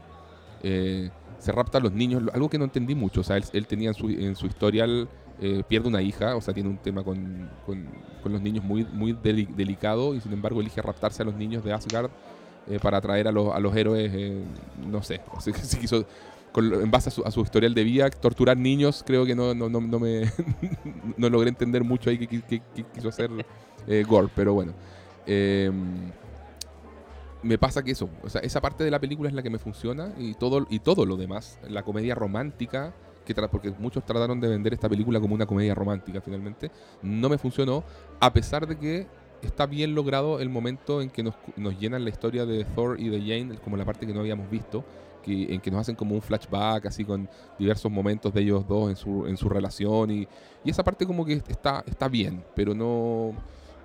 Se 1.39 1.51
rapta 1.51 1.77
a 1.77 1.81
los 1.81 1.91
niños, 1.91 2.23
algo 2.33 2.49
que 2.49 2.57
no 2.57 2.63
entendí 2.63 2.95
mucho. 2.95 3.19
O 3.19 3.23
sea, 3.23 3.35
él, 3.35 3.43
él 3.51 3.67
tenía 3.67 3.89
en 3.89 3.95
su, 3.95 4.09
en 4.09 4.33
su 4.37 4.45
historial, 4.45 5.09
eh, 5.41 5.63
pierde 5.67 5.87
una 5.87 6.01
hija, 6.01 6.35
o 6.35 6.41
sea, 6.41 6.53
tiene 6.53 6.69
un 6.69 6.77
tema 6.77 7.03
con, 7.03 7.49
con- 7.65 7.87
los 8.31 8.41
niños 8.41 8.63
muy, 8.63 8.85
muy 8.85 9.13
deli- 9.13 9.47
delicado 9.53 10.15
y 10.15 10.21
sin 10.21 10.31
embargo 10.31 10.61
elige 10.61 10.81
raptarse 10.81 11.21
a 11.23 11.25
los 11.25 11.35
niños 11.35 11.63
de 11.63 11.73
Asgard 11.73 12.09
eh, 12.67 12.79
para 12.81 12.97
atraer 12.97 13.27
a 13.27 13.31
los, 13.31 13.53
a 13.53 13.59
los 13.59 13.75
héroes, 13.75 14.11
eh, 14.13 14.41
no 14.89 15.03
sé, 15.03 15.19
o 15.31 15.41
sea, 15.41 15.53
se 15.53 15.77
quiso, 15.77 16.05
en 16.55 16.89
base 16.91 17.09
a 17.09 17.11
su, 17.11 17.21
a 17.25 17.31
su 17.31 17.41
historial 17.41 17.73
de 17.73 17.83
vida, 17.83 18.09
torturar 18.09 18.55
niños, 18.55 19.03
creo 19.05 19.25
que 19.25 19.35
no, 19.35 19.53
no, 19.53 19.69
no, 19.69 19.99
me 19.99 20.21
no 21.17 21.29
logré 21.29 21.49
entender 21.49 21.83
mucho 21.83 22.09
ahí 22.09 22.17
que, 22.25 22.61
quiso 22.93 23.09
hacer 23.09 23.29
Gore, 24.07 24.29
pero 24.33 24.53
bueno. 24.53 24.73
Em, 25.25 26.11
me 27.41 27.57
pasa 27.57 27.83
que 27.83 27.91
eso, 27.91 28.09
o 28.23 28.29
sea, 28.29 28.39
esa 28.41 28.61
parte 28.61 28.83
de 28.85 28.91
la 28.91 28.99
película 28.99 29.27
es 29.29 29.35
la 29.35 29.43
que 29.43 29.49
me 29.49 29.59
funciona 29.59 30.13
y 30.17 30.33
todo, 30.35 30.65
y 30.69 30.79
todo 30.79 31.05
lo 31.05 31.17
demás, 31.17 31.59
la 31.67 31.83
comedia 31.83 32.15
romántica, 32.15 32.93
que 33.25 33.33
porque 33.35 33.71
muchos 33.79 34.05
trataron 34.05 34.39
de 34.39 34.47
vender 34.49 34.73
esta 34.73 34.89
película 34.89 35.19
como 35.19 35.33
una 35.35 35.45
comedia 35.45 35.73
romántica 35.75 36.21
finalmente, 36.21 36.69
no 37.01 37.29
me 37.29 37.37
funcionó, 37.37 37.83
a 38.19 38.31
pesar 38.33 38.67
de 38.67 38.77
que 38.77 39.07
está 39.41 39.65
bien 39.65 39.93
logrado 39.95 40.39
el 40.39 40.49
momento 40.49 41.01
en 41.01 41.09
que 41.09 41.23
nos, 41.23 41.35
nos 41.57 41.77
llenan 41.79 42.03
la 42.03 42.09
historia 42.09 42.45
de 42.45 42.63
Thor 42.65 42.99
y 42.99 43.09
de 43.09 43.19
Jane, 43.19 43.57
como 43.59 43.75
la 43.77 43.85
parte 43.85 44.05
que 44.07 44.13
no 44.13 44.21
habíamos 44.21 44.49
visto, 44.49 44.83
que, 45.21 45.53
en 45.53 45.61
que 45.61 45.71
nos 45.71 45.81
hacen 45.81 45.95
como 45.95 46.15
un 46.15 46.21
flashback, 46.21 46.85
así 46.85 47.05
con 47.05 47.29
diversos 47.57 47.91
momentos 47.91 48.33
de 48.33 48.41
ellos 48.41 48.67
dos 48.67 48.89
en 48.89 48.95
su, 48.95 49.25
en 49.25 49.37
su 49.37 49.47
relación, 49.49 50.11
y, 50.11 50.27
y 50.63 50.69
esa 50.69 50.83
parte 50.83 51.05
como 51.05 51.25
que 51.25 51.33
está, 51.33 51.83
está 51.87 52.07
bien, 52.07 52.43
pero 52.55 52.73
no... 52.73 53.33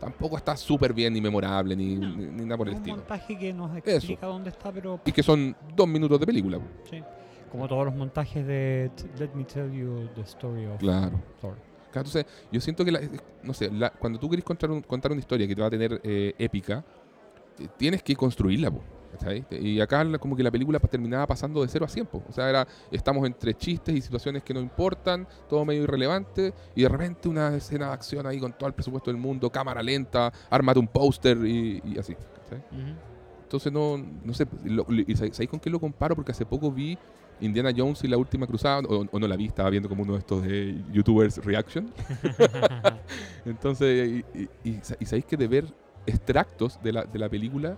Tampoco 0.00 0.36
está 0.36 0.56
súper 0.56 0.92
bien 0.92 1.12
ni 1.12 1.20
memorable 1.20 1.74
ni, 1.74 1.96
No. 1.96 2.08
ni- 2.10 2.26
ni 2.26 2.44
nada 2.44 2.56
por 2.56 2.68
el 2.68 2.74
un 2.74 2.78
estilo. 2.78 2.96
montaje 2.98 3.36
que 3.36 3.52
nos 3.52 3.76
explica 3.76 4.26
dónde 4.28 4.50
está, 4.50 4.70
pero 4.70 5.00
Y 5.04 5.10
que 5.10 5.24
son 5.24 5.56
dos 5.74 5.88
minutos 5.88 6.20
de 6.20 6.26
película. 6.26 6.60
sí. 6.88 7.02
Como 7.50 7.66
todos 7.68 7.84
los 7.86 7.94
montajes 7.94 8.46
de 8.46 8.90
Let 9.18 9.30
Me 9.34 9.44
Tell 9.44 9.70
You 9.72 10.08
the 10.14 10.22
Story 10.22 10.66
of 10.66 10.78
Claro. 10.78 11.20
Thor. 11.40 11.54
Claro, 11.90 12.06
Entonces, 12.06 12.26
yo 12.52 12.60
siento 12.60 12.84
que, 12.84 12.92
la- 12.92 13.00
no 13.42 13.54
sé, 13.54 13.70
la- 13.70 13.90
cuando 13.90 14.18
tú 14.18 14.28
querés 14.28 14.44
contar, 14.44 14.70
un- 14.70 14.82
contar 14.82 15.10
una 15.10 15.20
historia 15.20 15.48
que 15.48 15.54
te 15.54 15.60
va 15.60 15.68
a 15.68 15.70
tener 15.70 16.00
eh, 16.04 16.34
épica, 16.38 16.84
eh, 17.58 17.66
tienes 17.78 18.02
que 18.02 18.14
construirla, 18.14 18.70
po, 18.70 18.82
¿cachai? 19.12 19.46
Y 19.50 19.80
acá 19.80 20.04
como 20.18 20.36
que 20.36 20.42
la 20.42 20.50
película 20.50 20.78
terminaba 20.80 21.26
pasando 21.26 21.62
de 21.62 21.68
0 21.68 21.86
a 21.86 21.88
100, 21.88 22.04
po. 22.06 22.22
O 22.28 22.32
sea, 22.32 22.50
era, 22.50 22.68
estamos 22.90 23.26
entre 23.26 23.54
chistes 23.54 23.94
y 23.94 24.02
situaciones 24.02 24.42
que 24.42 24.52
no 24.52 24.60
importan, 24.60 25.26
todo 25.48 25.64
medio 25.64 25.84
irrelevante, 25.84 26.52
y 26.74 26.82
de 26.82 26.88
repente 26.90 27.26
una 27.30 27.56
escena 27.56 27.86
de 27.88 27.92
acción 27.94 28.26
ahí 28.26 28.38
con 28.38 28.52
todo 28.52 28.68
el 28.68 28.74
presupuesto 28.74 29.10
del 29.10 29.18
mundo, 29.18 29.48
cámara 29.50 29.82
lenta, 29.82 30.30
ármate 30.50 30.78
un 30.78 30.88
póster 30.88 31.38
y, 31.46 31.80
y 31.84 31.98
así. 31.98 32.14
Entonces 33.44 33.72
no, 33.72 33.96
no 33.96 34.34
sé, 34.34 34.46
lo- 34.64 34.84
lo- 34.88 35.00
y 35.06 35.16
¿sabéis 35.16 35.34
sabéis 35.36 35.48
con 35.50 35.58
qué 35.58 35.70
lo 35.70 35.80
comparo? 35.80 36.14
Porque 36.14 36.32
hace 36.32 36.44
poco 36.44 36.70
vi 36.70 36.98
Indiana 37.40 37.70
Jones 37.76 38.02
y 38.04 38.08
la 38.08 38.16
última 38.16 38.46
cruzada, 38.46 38.80
o, 38.88 39.06
o 39.10 39.18
no 39.18 39.26
la 39.28 39.36
vi, 39.36 39.46
estaba 39.46 39.70
viendo 39.70 39.88
como 39.88 40.02
uno 40.02 40.14
de 40.14 40.18
estos 40.20 40.42
de 40.42 40.82
YouTubers 40.92 41.38
Reaction. 41.44 41.92
Entonces, 43.44 44.24
y, 44.34 44.38
y- 44.38 44.48
y 44.70 44.78
sa- 44.82 44.96
y 44.98 45.04
sabéis 45.06 45.24
que 45.26 45.36
de 45.36 45.48
ver 45.48 45.64
extractos 46.06 46.80
de 46.82 46.92
la, 46.92 47.04
de 47.04 47.18
la 47.18 47.28
película 47.28 47.76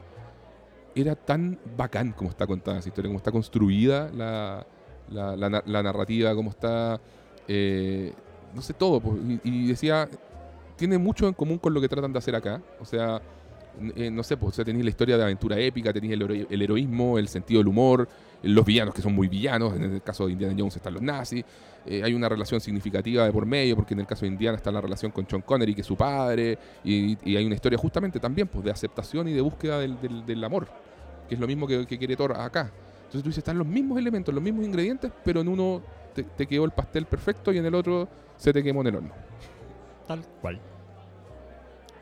era 0.95 1.15
tan 1.15 1.59
bacán 1.77 2.13
como 2.13 2.31
está 2.31 2.47
contada 2.47 2.79
esa 2.79 2.89
historia, 2.89 3.09
como 3.09 3.19
está 3.19 3.31
construida 3.33 4.11
la, 4.15 4.67
la, 5.11 5.37
la 5.37 5.51
na- 5.51 5.63
la 5.67 5.83
narrativa, 5.83 6.35
cómo 6.35 6.51
está, 6.51 7.01
eh, 7.49 8.13
no 8.55 8.63
sé, 8.63 8.73
todo. 8.75 9.01
pues, 9.01 9.17
y, 9.45 9.49
y 9.49 9.67
decía, 9.69 10.09
tiene 10.77 10.99
mucho 10.99 11.29
en 11.29 11.35
común 11.35 11.59
con 11.59 11.75
lo 11.75 11.81
que 11.81 11.89
tratan 11.89 12.13
de 12.13 12.19
hacer 12.19 12.35
acá. 12.35 12.61
O 12.81 12.85
sea, 12.85 13.21
eh, 13.97 14.11
no 14.11 14.23
sé, 14.23 14.37
pues, 14.37 14.59
o 14.59 14.64
tenéis 14.64 14.85
la 14.85 14.91
historia 14.91 15.16
de 15.16 15.23
aventura 15.25 15.59
épica, 15.59 15.93
tenéis 15.93 16.14
el, 16.14 16.23
hero- 16.23 16.47
el 16.51 16.62
heroísmo, 16.62 17.18
el 17.18 17.29
sentido 17.29 17.61
del 17.61 17.68
humor, 17.68 18.09
los 18.43 18.64
villanos 18.64 18.95
que 18.95 19.03
son 19.03 19.14
muy 19.14 19.29
villanos, 19.29 19.75
en 19.77 19.85
el 19.85 20.03
caso 20.03 20.27
de 20.27 20.33
Indiana 20.33 20.55
Jones 20.59 20.77
están 20.77 20.95
los 20.95 21.03
nazis, 21.03 21.45
eh, 21.87 22.03
hay 22.05 22.12
una 22.14 22.29
relación 22.29 22.61
significativa 22.61 23.25
de 23.25 23.33
por 23.33 23.47
medio, 23.47 23.77
porque 23.77 23.95
en 23.95 24.01
el 24.01 24.07
caso 24.07 24.23
de 24.23 24.29
Indiana 24.29 24.57
está 24.57 24.71
la 24.71 24.81
relación 24.81 25.12
con 25.12 25.29
Sean 25.29 25.43
Connery, 25.43 25.75
que 25.75 25.81
es 25.83 25.87
su 25.87 25.97
padre, 25.97 26.59
y, 26.85 27.16
hay 27.37 27.45
una 27.45 27.55
historia 27.55 27.79
justamente 27.79 28.18
también 28.21 28.49
pues, 28.49 28.64
de 28.64 28.71
aceptación 28.71 29.29
y 29.29 29.33
de 29.33 29.41
búsqueda 29.41 29.79
del, 29.79 30.01
del- 30.01 30.25
del 30.27 30.45
amor, 30.45 30.68
que 31.29 31.35
es 31.35 31.41
lo 31.41 31.47
mismo 31.47 31.66
que, 31.66 31.87
que 31.87 31.99
quiere 31.99 32.16
Thor 32.16 32.33
acá. 32.33 32.71
Entonces 32.99 33.23
tú 33.23 33.29
dices, 33.29 33.39
están 33.39 33.59
los 33.59 33.66
mismos 33.66 33.99
elementos, 33.99 34.33
los 34.35 34.43
mismos 34.43 34.64
ingredientes, 34.64 35.11
pero 35.25 35.41
en 35.41 35.49
uno 35.49 35.83
te, 36.14 36.23
te 36.23 36.47
quedó 36.47 36.64
el 36.64 36.71
pastel 36.71 37.07
perfecto 37.07 37.53
y 37.53 37.59
en 37.59 37.66
el 37.66 37.75
otro 37.75 38.09
se 38.37 38.53
te 38.53 38.62
quemó 38.62 38.83
en 38.83 38.87
el 38.87 38.97
horno. 38.97 39.11
Tal 40.07 40.23
cual. 40.41 40.61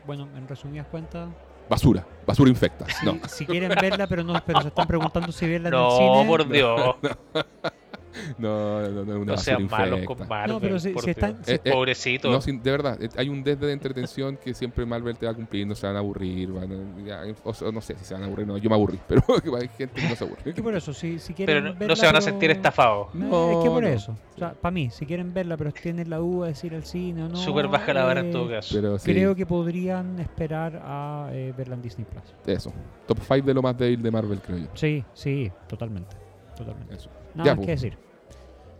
Bueno, 0.05 0.27
en 0.35 0.47
resumidas 0.47 0.87
cuentas, 0.87 1.29
Basura, 1.69 2.05
basura 2.25 2.49
infecta. 2.49 2.85
si, 2.89 3.05
No, 3.05 3.19
si 3.27 3.45
quieren 3.45 3.69
verla, 3.79 4.07
pero 4.07 4.23
no, 4.23 4.33
pero 4.45 4.61
se 4.61 4.69
están 4.69 4.87
preguntando 4.87 5.31
si 5.31 5.47
verla 5.47 5.69
en 5.69 5.75
el 5.75 5.79
No, 5.79 5.91
cine. 5.97 6.25
por 6.27 6.47
Dios. 6.49 6.95
no, 8.37 8.81
no, 8.81 8.89
no, 8.89 9.05
no, 9.05 9.19
una 9.21 9.31
No 9.33 9.37
sean 9.37 9.67
malos 9.67 9.99
infecta. 9.99 10.15
con 10.15 10.27
Marvel. 10.27 10.51
No, 10.55 10.59
pero 10.59 10.79
si- 10.79 10.89
por 10.89 11.03
si 11.03 11.11
están- 11.11 11.43
si- 11.43 11.51
Eh, 11.53 11.61
eh, 11.63 11.71
Pobrecito. 11.71 12.29
No, 12.31 12.39
de 12.39 12.71
verdad, 12.71 13.01
eh, 13.01 13.09
hay 13.17 13.29
un 13.29 13.43
desde 13.43 13.67
de 13.67 13.73
entretención 13.73 14.37
que 14.37 14.53
siempre 14.53 14.85
Marvel 14.85 15.17
te 15.17 15.25
va 15.25 15.31
a 15.31 15.35
cumplir, 15.35 15.65
no 15.67 15.75
se 15.75 15.85
van 15.87 15.95
a 15.95 15.99
aburrir, 15.99 16.51
van 16.51 16.71
a- 16.71 17.01
ya, 17.05 17.21
o 17.43 17.71
no 17.71 17.81
sé 17.81 17.95
si 17.97 18.05
se 18.05 18.13
van 18.13 18.23
a 18.23 18.25
aburrir, 18.27 18.47
no, 18.47 18.57
yo 18.57 18.69
me 18.69 18.75
aburrí, 18.75 18.99
pero 19.07 19.23
hay 19.57 19.67
gente 19.77 20.01
que 20.01 20.09
no 20.09 20.15
se 20.15 20.23
aburre. 20.23 20.53
Que 20.53 20.63
por 20.63 20.73
eso, 20.75 20.93
si, 20.93 21.19
si 21.19 21.33
quieren 21.33 21.55
pero 21.55 21.65
no, 21.67 21.73
no 21.73 21.79
verla, 21.79 21.95
se 21.95 22.05
van 22.05 22.15
a 22.15 22.19
pero- 22.19 22.31
sentir 22.31 22.51
estafados. 22.51 23.13
No, 23.13 23.51
es 23.59 23.63
que 23.63 23.69
por 23.69 23.83
No, 23.83 23.89
no. 23.89 23.95
eso. 23.95 24.15
O 24.35 24.39
sea, 24.39 24.53
para 24.53 24.71
mí, 24.71 24.89
si 24.89 25.05
quieren 25.05 25.33
verla, 25.33 25.57
pero 25.57 25.71
tienen 25.71 26.09
la 26.09 26.17
duda 26.17 26.47
de 26.47 26.55
ir 26.67 26.73
al 26.75 26.85
cine 26.85 27.23
o 27.23 27.29
no. 27.29 27.35
Súper 27.35 27.67
baja 27.67 27.93
la 27.93 28.05
vara 28.05 28.21
en 28.21 28.27
eh, 28.27 28.31
todo 28.31 28.49
caso. 28.49 28.73
Pero 28.73 28.97
sí, 28.97 29.11
Creo 29.11 29.35
que 29.35 29.45
podrían 29.45 30.17
esperar 30.19 30.81
a 30.83 31.29
eh, 31.33 31.53
verla 31.57 31.75
en 31.75 31.81
Disney 31.81 32.05
Plus. 32.09 32.23
eso. 32.47 32.71
Top 33.05 33.17
5 33.27 33.45
de 33.45 33.53
lo 33.53 33.61
más 33.61 33.77
débil 33.77 34.01
de 34.01 34.11
Marvel, 34.11 34.39
creo 34.39 34.57
yo. 34.59 34.67
Sí, 34.75 35.03
sí, 35.13 35.51
totalmente. 35.67 36.15
Totalmente. 36.55 36.95
Eso. 36.95 37.09
Nada 37.39 37.51
Ya, 37.51 37.55
más 37.55 37.65
que 37.65 37.71
decir. 37.71 37.97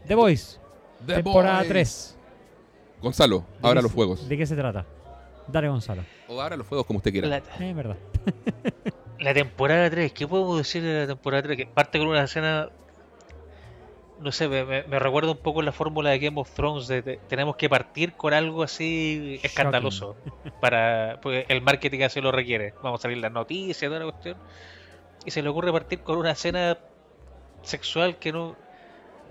The 0.08 0.16
Voice, 0.16 0.58
The 1.06 1.16
temporada 1.16 1.58
Boys. 1.60 1.68
3. 1.70 2.18
Gonzalo, 3.02 3.46
¿De 3.62 3.68
abra 3.68 3.82
los 3.82 3.92
fuegos. 3.92 4.28
¿De 4.28 4.38
qué 4.38 4.46
se 4.46 4.56
trata? 4.56 4.86
Dale, 5.48 5.70
Gonzalo. 5.70 6.04
O 6.28 6.40
abra 6.42 6.58
los 6.58 6.68
fuegos 6.68 6.86
como 6.86 6.98
usted 6.98 7.12
quiera. 7.12 7.28
La, 7.28 7.38
Eh, 7.38 7.44
Es 7.60 7.76
verdad. 7.76 7.98
la 9.20 9.34
temporada 9.34 9.90
3, 9.90 10.12
¿qué 10.14 10.28
podemos 10.28 10.58
decir 10.58 10.84
de 10.84 11.02
la 11.02 11.08
temporada 11.08 11.44
3? 11.44 11.58
Que 11.58 11.66
parte 11.66 11.98
con 12.00 12.08
una 12.08 12.24
escena. 12.24 12.70
No 14.20 14.34
sé, 14.34 14.50
me, 14.50 14.66
me- 14.66 14.84
me 14.84 15.00
recuerda 15.00 15.32
un 15.32 15.38
poco 15.38 15.62
la 15.62 15.72
fórmula 15.72 16.10
de 16.10 16.20
Game 16.20 16.40
of 16.42 16.52
Thrones. 16.52 16.88
De, 16.90 17.02
de- 17.02 17.20
tenemos 17.30 17.56
que 17.56 17.70
partir 17.70 18.14
con 18.14 18.34
algo 18.34 18.64
así 18.64 19.40
escandaloso. 19.44 20.18
para 20.60 21.20
Porque 21.22 21.46
el 21.48 21.62
marketing 21.62 22.02
así 22.02 22.20
lo 22.20 22.32
requiere. 22.34 22.74
Vamos 22.84 23.00
a 23.00 23.04
salir 23.04 23.18
las 23.20 23.32
noticias, 23.32 23.80
toda 23.90 24.00
la 24.04 24.12
cuestión. 24.12 24.36
Y 25.26 25.32
se 25.32 25.42
le 25.42 25.48
ocurre 25.50 25.72
partir 25.72 26.02
con 26.02 26.18
una 26.18 26.32
escena 26.32 26.78
sexual 27.64 28.18
que 28.18 28.32
no. 28.32 28.56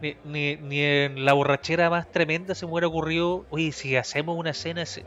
Ni, 0.01 0.15
ni, 0.25 0.57
ni 0.57 0.81
en 0.81 1.25
la 1.25 1.33
borrachera 1.33 1.91
más 1.91 2.11
tremenda 2.13 2.55
se 2.55 2.67
me 2.67 2.73
hubiera 2.73 2.87
ocurrido. 2.89 3.45
Oye, 3.51 3.73
si 3.73 3.97
hacemos 3.97 4.37
una 4.39 4.51
escena. 4.51 4.87
se- 4.87 5.05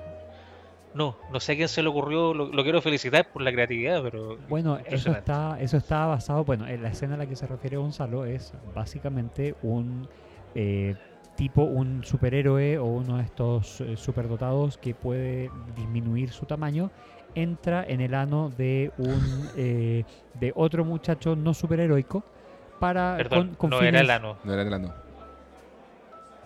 No, 0.94 1.16
no 1.32 1.40
sé 1.40 1.54
a 1.54 1.56
quién 1.56 1.70
se 1.70 1.82
le 1.82 1.90
ocurrió. 1.90 2.34
Lo, 2.34 2.48
lo 2.52 2.64
quiero 2.64 2.82
felicitar 2.82 3.32
por 3.32 3.42
la 3.42 3.52
creatividad, 3.54 4.04
pero. 4.04 4.38
Bueno, 4.50 4.78
eso 4.86 5.12
está, 5.14 5.58
eso 5.62 5.78
está 5.78 6.06
basado, 6.08 6.44
bueno, 6.44 6.68
en 6.68 6.82
la 6.84 6.90
escena 6.90 7.16
a 7.16 7.18
la 7.18 7.26
que 7.28 7.36
se 7.38 7.48
refiere 7.48 7.78
Gonzalo 7.78 8.26
es 8.26 8.52
básicamente 8.74 9.56
un 9.62 10.10
eh, 10.54 10.96
tipo, 11.36 11.64
un 11.64 12.04
superhéroe 12.04 12.78
o 12.78 12.86
uno 12.88 13.18
de 13.18 13.24
estos 13.24 13.80
eh, 13.80 13.96
superdotados 13.96 14.78
que 14.78 14.94
puede 14.94 15.50
disminuir 15.74 16.32
su 16.32 16.46
tamaño, 16.46 16.92
entra 17.36 17.86
en 17.88 18.02
el 18.02 18.14
ano 18.14 18.50
de 18.50 18.92
un 18.98 19.50
eh, 19.56 20.04
de 20.34 20.52
otro 20.56 20.84
muchacho 20.84 21.38
no 21.38 21.54
superheroico 21.54 22.26
para 22.82 23.16
Perdón, 23.16 23.48
con, 23.50 23.56
con 23.56 23.70
no 23.70 23.78
fines- 23.78 23.90
era 23.94 24.02
el 24.02 24.10
ano. 24.10 24.38
No 24.44 24.54
era 24.54 24.62
el 24.64 24.74
ano. 24.74 24.94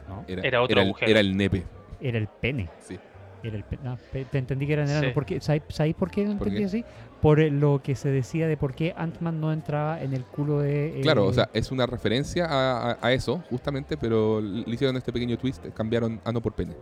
¿no? 0.08 0.24
Era, 0.28 0.42
Era 0.44 0.62
otro 0.62 0.80
el, 0.82 0.86
agujero. 0.88 1.10
era 1.12 1.20
el 1.22 1.36
nepe. 1.36 1.64
Era 2.00 2.18
el 2.20 2.28
pene. 2.28 2.70
Sí. 2.82 3.00
Era 3.48 3.58
el 3.58 3.64
pe- 3.64 3.80
ah, 3.86 3.98
te 4.12 4.38
entendí 4.38 4.66
que 4.68 4.74
era 4.74 4.84
en 4.84 4.90
el 4.90 4.96
ano. 4.98 5.08
Sí. 5.10 5.14
¿Por 5.14 5.26
qué? 5.26 5.40
¿Sabéis 5.42 5.64
sabéis 5.70 5.96
por 5.96 6.10
qué 6.10 6.22
lo 6.26 6.38
¿Por 6.38 6.48
entendí 6.48 6.60
qué? 6.62 6.66
así? 6.66 6.86
Por 7.22 7.40
eh, 7.40 7.50
lo 7.50 7.82
que 7.84 7.96
se 7.96 8.10
decía 8.10 8.48
de 8.48 8.56
por 8.58 8.74
qué 8.76 8.94
Ant-Man 8.98 9.40
no 9.42 9.52
entraba 9.54 10.02
en 10.02 10.14
el 10.14 10.24
culo 10.24 10.60
de. 10.60 11.00
eh, 11.00 11.02
Claro, 11.02 11.26
o 11.26 11.34
sea, 11.34 11.50
es 11.54 11.72
una 11.72 11.86
referencia 11.86 12.46
a, 12.46 12.92
a- 12.92 12.98
a 13.02 13.14
eso, 13.14 13.44
justamente, 13.50 13.98
pero 13.98 14.42
le 14.42 14.64
hicieron 14.74 14.96
este 14.98 15.12
pequeño 15.14 15.38
twist, 15.38 15.66
cambiaron 15.74 16.20
ano 16.24 16.42
por 16.42 16.54
pene. 16.54 16.74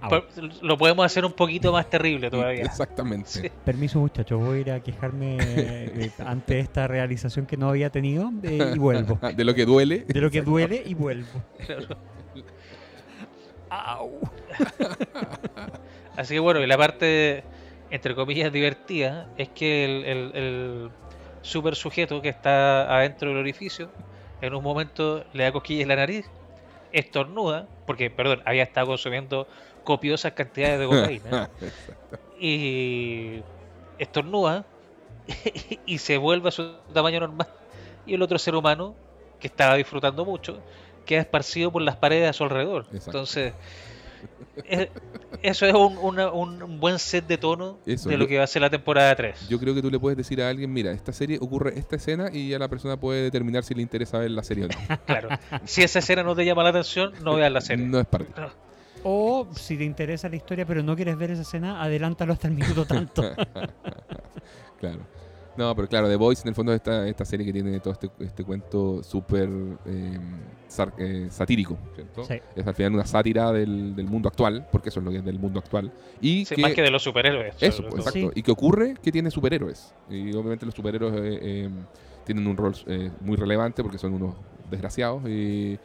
ah, 0.00 0.08
Por- 0.10 0.26
Lo 0.62 0.76
podemos 0.78 1.04
hacer 1.04 1.24
un 1.24 1.32
poquito 1.32 1.72
más 1.72 1.88
terrible 1.90 2.30
todavía. 2.30 2.62
Exactamente. 2.64 3.28
Sí. 3.28 3.50
Permiso 3.64 4.00
muchachos, 4.00 4.38
voy 4.40 4.58
a 4.58 4.60
ir 4.60 4.70
a 4.72 4.80
quejarme 4.80 5.36
eh, 5.40 6.10
ante 6.24 6.58
esta 6.60 6.86
realización 6.88 7.46
que 7.46 7.56
no 7.56 7.68
había 7.68 7.90
tenido 7.90 8.30
eh, 8.42 8.72
y 8.74 8.78
vuelvo. 8.78 9.18
De 9.36 9.44
lo 9.44 9.54
que 9.54 9.64
duele. 9.66 10.04
De 10.08 10.20
lo 10.20 10.30
que 10.30 10.42
duele 10.42 10.82
y 10.84 10.94
vuelvo. 10.94 11.28
Au. 13.70 14.20
Así 16.16 16.34
que 16.34 16.40
bueno, 16.40 16.60
y 16.60 16.66
la 16.66 16.76
parte, 16.78 17.48
entre 17.88 18.14
comillas, 18.14 18.52
divertida 18.52 19.30
es 19.36 19.50
que 19.50 19.84
el, 19.84 20.04
el- 20.04 20.32
el 20.36 20.92
super 21.42 21.76
sujeto 21.76 22.20
que 22.22 22.28
está 22.28 22.94
adentro 22.96 23.28
del 23.30 23.38
orificio, 23.38 23.94
en 24.40 24.54
un 24.54 24.62
momento 24.62 25.24
le 25.32 25.44
da 25.44 25.52
cosquillas 25.52 25.82
en 25.82 25.88
la 25.88 25.96
nariz, 25.96 26.32
estornuda, 26.90 27.70
porque, 27.86 28.10
perdón, 28.10 28.42
había 28.46 28.64
estado 28.64 28.88
consumiendo 28.88 29.48
copiosas 29.84 30.34
cantidades 30.34 30.80
de 30.80 30.86
cocaína, 30.86 31.40
y 32.30 33.44
estornuda 33.98 34.68
y 35.86 35.98
se 35.98 36.18
vuelve 36.18 36.48
a 36.48 36.52
su 36.52 36.84
tamaño 36.92 37.20
normal. 37.20 37.48
Y 38.04 38.14
el 38.14 38.22
otro 38.22 38.38
ser 38.38 38.54
humano, 38.54 38.98
que 39.38 39.48
estaba 39.48 39.76
disfrutando 39.76 40.24
mucho, 40.24 40.64
queda 41.04 41.20
esparcido 41.22 41.72
por 41.72 41.82
las 41.82 41.96
paredes 41.98 42.30
a 42.30 42.32
su 42.32 42.44
alrededor. 42.44 42.90
Exacto. 42.92 43.10
Entonces, 43.10 43.56
es- 44.64 44.88
eso 45.42 45.64
es 45.66 45.72
un, 45.74 45.96
una- 45.98 46.30
un 46.32 46.78
buen 46.80 46.98
set 46.98 47.26
de 47.26 47.38
tono 47.38 47.78
Eso, 47.86 48.08
de 48.08 48.16
lo 48.18 48.24
yo- 48.24 48.28
que 48.28 48.38
va 48.38 48.44
a 48.44 48.46
ser 48.46 48.62
la 48.62 48.70
temporada 48.70 49.14
3. 49.16 49.48
Yo 49.48 49.58
creo 49.58 49.74
que 49.74 49.82
tú 49.82 49.90
le 49.90 49.98
puedes 49.98 50.16
decir 50.16 50.42
a 50.42 50.48
alguien, 50.48 50.72
mira, 50.72 50.90
esta 50.92 51.12
serie 51.12 51.38
ocurre 51.40 51.78
esta 51.78 51.96
escena 51.96 52.28
y 52.32 52.48
ya 52.50 52.58
la 52.58 52.68
persona 52.68 52.98
puede 52.98 53.22
determinar 53.22 53.64
si 53.64 53.74
le 53.74 53.82
interesa 53.82 54.18
ver 54.18 54.30
la 54.32 54.42
serie 54.42 54.64
o 54.64 54.68
no. 54.68 54.74
Claro. 55.06 55.28
Si 55.64 55.82
esa 55.82 56.00
escena 56.00 56.22
no 56.22 56.34
te 56.34 56.44
llama 56.44 56.62
la 56.62 56.70
atención, 56.70 57.12
no 57.22 57.34
veas 57.36 57.50
la 57.52 57.60
serie. 57.60 57.86
No 57.86 58.00
es 58.00 58.06
parte. 58.06 58.32
O 59.02 59.48
si 59.56 59.78
te 59.78 59.84
interesa 59.84 60.28
la 60.28 60.36
historia 60.36 60.66
pero 60.66 60.82
no 60.82 60.94
quieres 60.94 61.16
ver 61.16 61.30
esa 61.30 61.42
escena, 61.42 61.82
adelántalo 61.82 62.32
hasta 62.34 62.48
el 62.48 62.54
minuto 62.54 62.84
tanto. 62.84 63.22
Claro. 64.80 65.00
No, 65.60 65.74
pero 65.76 65.86
claro, 65.88 66.08
The 66.08 66.16
Voice 66.16 66.40
en 66.42 66.48
el 66.48 66.54
fondo 66.54 66.72
es 66.72 66.76
esta, 66.76 67.06
esta 67.06 67.24
serie 67.26 67.44
que 67.44 67.52
tiene 67.52 67.78
todo 67.80 67.92
este, 67.92 68.10
este 68.20 68.44
cuento 68.44 69.02
súper 69.02 69.46
eh, 69.84 70.18
sar- 70.66 70.94
eh, 70.96 71.26
satírico, 71.30 71.76
¿cierto? 71.94 72.24
Sí. 72.24 72.36
Es 72.56 72.66
al 72.66 72.74
final 72.74 72.94
una 72.94 73.04
sátira 73.04 73.52
del, 73.52 73.94
del 73.94 74.06
mundo 74.06 74.28
actual, 74.30 74.66
porque 74.72 74.88
eso 74.88 75.00
es 75.00 75.04
lo 75.04 75.10
que 75.12 75.18
es 75.18 75.24
del 75.24 75.38
mundo 75.38 75.58
actual. 75.58 75.92
Y 76.18 76.46
Sí, 76.46 76.54
que, 76.54 76.62
más 76.62 76.72
que 76.72 76.80
de 76.80 76.90
los 76.90 77.02
superhéroes. 77.02 77.56
Eso, 77.60 77.82
pues, 77.82 78.06
exacto. 78.06 78.30
Sí. 78.32 78.40
Y 78.40 78.42
que 78.42 78.50
ocurre 78.50 78.94
que 79.02 79.12
tiene 79.12 79.30
superhéroes. 79.30 79.94
Y 80.08 80.30
obviamente 80.34 80.64
los 80.64 80.74
superhéroes 80.74 81.12
eh, 81.14 81.38
eh, 81.42 81.68
tienen 82.24 82.46
un 82.46 82.56
rol 82.56 82.74
eh, 82.86 83.10
muy 83.20 83.36
relevante 83.36 83.82
porque 83.82 83.98
son 83.98 84.14
unos 84.14 84.34
desgraciados 84.70 85.28
y, 85.28 85.78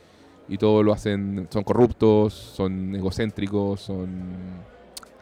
y 0.48 0.58
todo 0.58 0.84
lo 0.84 0.94
hacen, 0.94 1.50
son 1.52 1.64
corruptos, 1.66 2.34
son 2.34 2.96
egocéntricos, 2.96 3.82
son... 3.82 4.74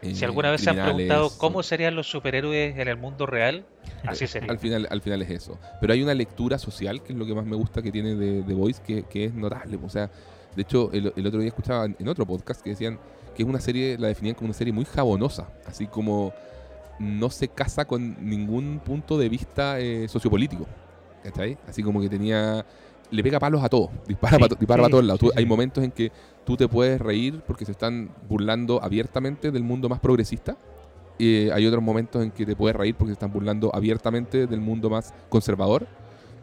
eh, 0.03 0.15
Si 0.15 0.25
alguna 0.25 0.51
vez 0.51 0.61
se 0.61 0.69
han 0.69 0.75
preguntado 0.75 1.31
cómo 1.37 1.63
serían 1.63 1.95
los 1.95 2.07
superhéroes 2.09 2.77
en 2.77 2.87
el 2.87 2.97
mundo 2.97 3.25
real, 3.25 3.65
así 4.05 4.27
sería. 4.27 4.51
Al 4.51 4.59
final, 4.59 4.87
al 4.89 5.01
final 5.01 5.21
es 5.21 5.29
eso. 5.29 5.59
Pero 5.81 5.93
hay 5.93 6.03
una 6.03 6.13
lectura 6.13 6.57
social, 6.57 7.01
que 7.01 7.13
es 7.13 7.19
lo 7.19 7.25
que 7.25 7.33
más 7.33 7.45
me 7.45 7.55
gusta 7.55 7.81
que 7.81 7.91
tiene 7.91 8.15
de 8.15 8.43
The 8.43 8.53
Voice, 8.53 8.81
que, 8.85 9.03
que 9.03 9.25
es 9.25 9.33
notable. 9.33 9.79
O 9.83 9.89
sea, 9.89 10.09
de 10.55 10.61
hecho, 10.61 10.91
el, 10.93 11.13
el 11.15 11.27
otro 11.27 11.39
día 11.39 11.49
escuchaba 11.49 11.85
en, 11.85 11.95
en 11.99 12.07
otro 12.07 12.25
podcast 12.25 12.61
que 12.61 12.71
decían 12.71 12.99
que 13.35 13.43
es 13.43 13.49
una 13.49 13.59
serie, 13.59 13.97
la 13.97 14.07
definían 14.07 14.35
como 14.35 14.47
una 14.47 14.53
serie 14.53 14.73
muy 14.73 14.85
jabonosa. 14.85 15.47
Así 15.65 15.87
como 15.87 16.33
no 16.99 17.29
se 17.29 17.47
casa 17.47 17.85
con 17.85 18.15
ningún 18.29 18.79
punto 18.79 19.17
de 19.17 19.29
vista 19.29 19.79
eh, 19.79 20.07
sociopolítico. 20.07 20.67
¿Cachai? 21.23 21.57
Así 21.67 21.81
como 21.81 22.01
que 22.01 22.09
tenía. 22.09 22.65
Le 23.13 23.23
pega 23.23 23.39
palos 23.39 23.63
a 23.63 23.69
todo. 23.69 23.89
Dispara 24.07 24.37
Sí, 24.37 24.41
para 24.41 24.55
dispara 24.59 24.83
sí, 24.83 24.87
pa' 24.87 24.91
todos 24.91 25.05
lados. 25.05 25.19
sí. 25.21 25.29
Hay 25.35 25.45
momentos 25.45 25.83
en 25.83 25.91
que 25.91 26.11
tú 26.45 26.57
te 26.57 26.67
puedes 26.67 26.99
reír 26.99 27.41
porque 27.47 27.63
se 27.65 27.71
están 27.71 28.09
burlando 28.27 28.81
abiertamente 28.83 29.51
del 29.51 29.63
mundo 29.63 29.87
más 29.89 29.99
progresista. 29.99 30.57
Y 31.17 31.49
hay 31.51 31.65
otros 31.67 31.83
momentos 31.83 32.23
en 32.23 32.31
que 32.31 32.45
te 32.45 32.55
puedes 32.55 32.75
reír 32.75 32.95
porque 32.95 33.09
se 33.11 33.13
están 33.13 33.31
burlando 33.31 33.69
abiertamente 33.73 34.47
del 34.47 34.59
mundo 34.61 34.89
más 34.89 35.13
conservador. 35.29 35.85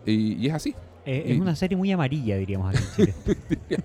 Y, 0.07 0.35
y 0.35 0.47
es 0.47 0.55
así. 0.55 0.75
Eh, 1.05 1.25
Y- 1.29 1.33
es 1.33 1.41
una 1.41 1.57
serie 1.57 1.77
muy 1.77 1.91
amarilla, 1.91 2.37
diríamos 2.37 2.75
aquí 2.75 2.85
en 3.03 3.15
Chile. 3.67 3.77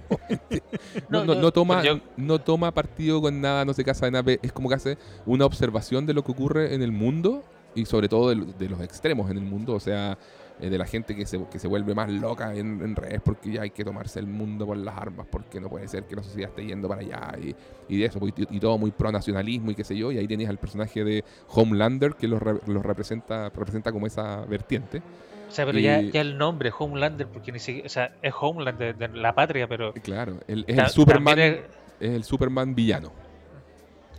No, 1.09 1.25
No, 1.25 1.35
no, 1.35 1.51
toma, 1.51 1.81
no 2.17 2.39
toma 2.39 2.71
partido 2.71 3.21
con 3.21 3.39
nada, 3.41 3.65
no 3.65 3.73
se 3.73 3.83
casa 3.83 4.05
de 4.05 4.11
nada. 4.11 4.31
Es 4.41 4.51
como 4.51 4.69
que 4.69 4.75
hace 4.75 4.97
una 5.25 5.45
observación 5.45 6.05
de 6.05 6.13
lo 6.13 6.23
que 6.23 6.31
ocurre 6.31 6.75
en 6.75 6.81
el 6.81 6.91
mundo 6.91 7.43
y 7.73 7.85
sobre 7.85 8.07
todo 8.07 8.29
de, 8.29 8.45
de 8.57 8.69
los 8.69 8.79
extremos 8.81 9.29
en 9.31 9.37
el 9.37 9.43
mundo. 9.43 9.73
O 9.73 9.79
sea, 9.79 10.17
eh, 10.59 10.69
de 10.69 10.77
la 10.77 10.85
gente 10.85 11.15
que 11.15 11.25
se, 11.25 11.43
que 11.47 11.59
se 11.59 11.67
vuelve 11.67 11.93
más 11.93 12.09
loca 12.09 12.53
en, 12.55 12.81
en 12.81 12.95
redes 12.95 13.19
porque 13.23 13.51
ya 13.51 13.61
hay 13.63 13.71
que 13.71 13.83
tomarse 13.83 14.19
el 14.19 14.27
mundo 14.27 14.65
por 14.65 14.77
las 14.77 14.97
armas, 14.97 15.27
porque 15.29 15.59
no 15.59 15.69
puede 15.69 15.87
ser 15.87 16.03
que 16.03 16.15
la 16.15 16.23
sociedad 16.23 16.49
esté 16.49 16.65
yendo 16.65 16.87
para 16.87 17.01
allá 17.01 17.33
y, 17.41 17.55
y 17.89 17.99
de 17.99 18.05
eso, 18.05 18.19
pues, 18.19 18.33
y, 18.37 18.55
y 18.55 18.59
todo 18.59 18.77
muy 18.77 18.91
pro 18.91 19.11
nacionalismo 19.11 19.71
y 19.71 19.75
qué 19.75 19.83
sé 19.83 19.97
yo, 19.97 20.11
y 20.11 20.17
ahí 20.17 20.27
tenías 20.27 20.49
al 20.49 20.57
personaje 20.57 21.03
de 21.03 21.23
Homelander 21.49 22.13
que 22.15 22.27
los, 22.27 22.41
re- 22.41 22.59
los 22.67 22.83
representa, 22.85 23.49
representa 23.49 23.91
como 23.91 24.07
esa 24.07 24.45
vertiente. 24.45 25.01
O 25.47 25.51
sea, 25.51 25.65
pero 25.65 25.77
ya, 25.79 26.01
Y- 26.01 26.11
ya 26.11 26.21
el 26.21 26.37
nombre, 26.37 26.71
Homelander, 26.77 27.27
porque 27.27 27.51
ni 27.51 27.59
siquiera, 27.59 27.85
o 27.85 27.89
sea, 27.89 28.15
es 28.21 28.33
Homeland 28.39 28.79
de, 28.79 29.07
la 29.09 29.33
patria, 29.35 29.67
pero 29.67 29.93
Y 29.95 29.99
Claro, 29.99 30.39
él 30.47 30.65
es 30.67 30.77
el 30.77 30.87
Superman, 30.89 31.37
es, 31.39 31.59
es- 31.99 32.11
el 32.15 32.23
Superman 32.23 32.73
villano. 32.75 33.11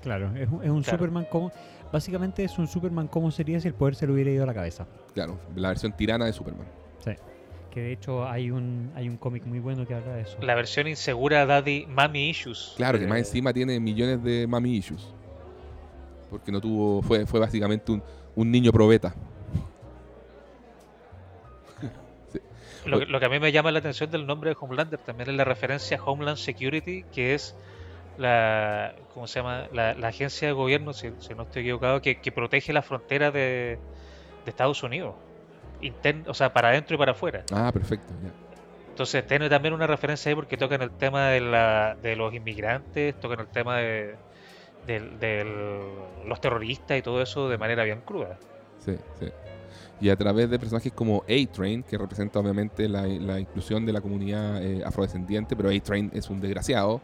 Claro, 0.02 0.30
es, 0.36 0.48
un- 0.48 0.62
es 0.62 0.70
un 0.70 0.82
Claro. 0.82 0.98
Superman 0.98 1.26
como. 1.30 1.50
Básicamente 1.92 2.44
es 2.44 2.58
un 2.58 2.66
Superman 2.68 3.08
como 3.08 3.30
sería 3.30 3.60
si 3.60 3.68
el 3.68 3.74
poder 3.74 3.94
se 3.94 4.06
le 4.06 4.12
hubiera 4.12 4.30
ido 4.30 4.42
a 4.42 4.46
la 4.46 4.54
cabeza. 4.54 4.86
Claro, 5.14 5.38
la 5.54 5.68
versión 5.68 5.92
tirana 5.96 6.26
de 6.26 6.32
Superman. 6.32 6.66
Sí. 7.04 7.12
Que 7.70 7.80
de 7.80 7.92
hecho 7.92 8.26
hay 8.26 8.50
un, 8.50 8.90
hay 8.94 9.08
un 9.08 9.16
cómic 9.18 9.44
muy 9.46 9.58
bueno 9.60 9.86
que 9.86 9.94
habla 9.94 10.14
de 10.14 10.22
eso. 10.22 10.38
la 10.40 10.54
versión 10.54 10.86
insegura 10.88 11.44
Daddy 11.46 11.86
Mami 11.86 12.30
Issues. 12.30 12.74
Claro, 12.76 12.98
que 12.98 13.04
Eh, 13.04 13.08
más 13.08 13.18
encima 13.18 13.52
tiene 13.52 13.78
millones 13.80 14.22
de 14.22 14.46
mami 14.46 14.76
issues. 14.76 15.06
Porque 16.30 16.50
no 16.50 16.60
tuvo, 16.60 17.02
fue, 17.02 17.24
fue 17.26 17.38
básicamente 17.38 17.92
un, 17.92 18.02
un 18.34 18.50
niño 18.50 18.72
probeta. 18.72 19.14
Lo, 22.86 23.00
que- 23.00 23.06
lo 23.06 23.18
que 23.20 23.26
a 23.26 23.28
mí 23.28 23.38
me 23.40 23.50
llama 23.52 23.70
la 23.72 23.80
atención 23.80 24.10
del 24.10 24.26
nombre 24.26 24.50
de 24.50 24.56
Homelander 24.58 24.98
también 25.00 25.28
es 25.30 25.36
la 25.36 25.44
referencia 25.44 25.98
a 25.98 26.02
Homeland 26.04 26.38
Security, 26.38 27.02
que 27.12 27.34
es 27.34 27.54
la, 28.18 28.94
¿cómo 29.14 29.26
se 29.26 29.40
llama? 29.40 29.66
La, 29.72 29.94
la 29.94 30.08
agencia 30.08 30.48
de 30.48 30.52
gobierno, 30.54 30.92
si, 30.92 31.10
si 31.20 31.34
no 31.34 31.42
estoy 31.42 31.62
equivocado, 31.62 32.00
que, 32.00 32.20
que 32.20 32.32
protege 32.32 32.72
la 32.72 32.82
frontera 32.82 33.30
de, 33.30 33.78
de 34.44 34.50
Estados 34.50 34.82
Unidos. 34.82 35.14
Intern- 35.82 36.24
o 36.28 36.34
sea, 36.34 36.52
para 36.52 36.68
adentro 36.68 36.94
y 36.96 36.98
para 36.98 37.12
afuera. 37.12 37.44
Ah, 37.52 37.70
perfecto, 37.72 38.12
ya. 38.22 38.30
Entonces 38.88 39.26
tiene 39.26 39.50
también 39.50 39.74
una 39.74 39.86
referencia 39.86 40.30
ahí 40.30 40.34
porque 40.34 40.56
tocan 40.56 40.80
el 40.80 40.90
tema 40.90 41.28
de, 41.28 41.40
la, 41.40 41.96
de 42.02 42.16
los 42.16 42.32
inmigrantes, 42.32 43.14
tocan 43.20 43.40
el 43.40 43.46
tema 43.48 43.76
de, 43.76 44.14
del- 44.86 45.18
los 46.26 46.40
terroristas 46.40 46.98
y 46.98 47.02
todo 47.02 47.20
eso 47.20 47.48
de 47.48 47.58
manera 47.58 47.84
bien 47.84 48.00
cruda. 48.00 48.38
Sí, 48.84 48.96
sí. 49.20 49.26
Y 50.00 50.10
a 50.10 50.16
través 50.16 50.48
de 50.50 50.58
personajes 50.58 50.92
como 50.92 51.24
A-Train, 51.24 51.82
que 51.82 51.96
representa 51.98 52.38
obviamente 52.38 52.88
la, 52.88 53.06
la 53.06 53.40
inclusión 53.40 53.84
de 53.86 53.92
la 53.92 54.00
comunidad 54.00 54.62
eh, 54.62 54.82
afrodescendiente, 54.84 55.56
pero 55.56 55.70
A-Train 55.70 56.10
es 56.14 56.28
un 56.30 56.40
desgraciado, 56.40 57.00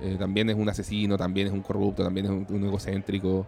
eh, 0.00 0.16
también 0.18 0.50
es 0.50 0.56
un 0.56 0.68
asesino, 0.68 1.16
también 1.16 1.46
es 1.48 1.52
un 1.52 1.62
corrupto, 1.62 2.02
también 2.04 2.26
es 2.26 2.32
un, 2.32 2.46
un 2.50 2.64
egocéntrico, 2.64 3.46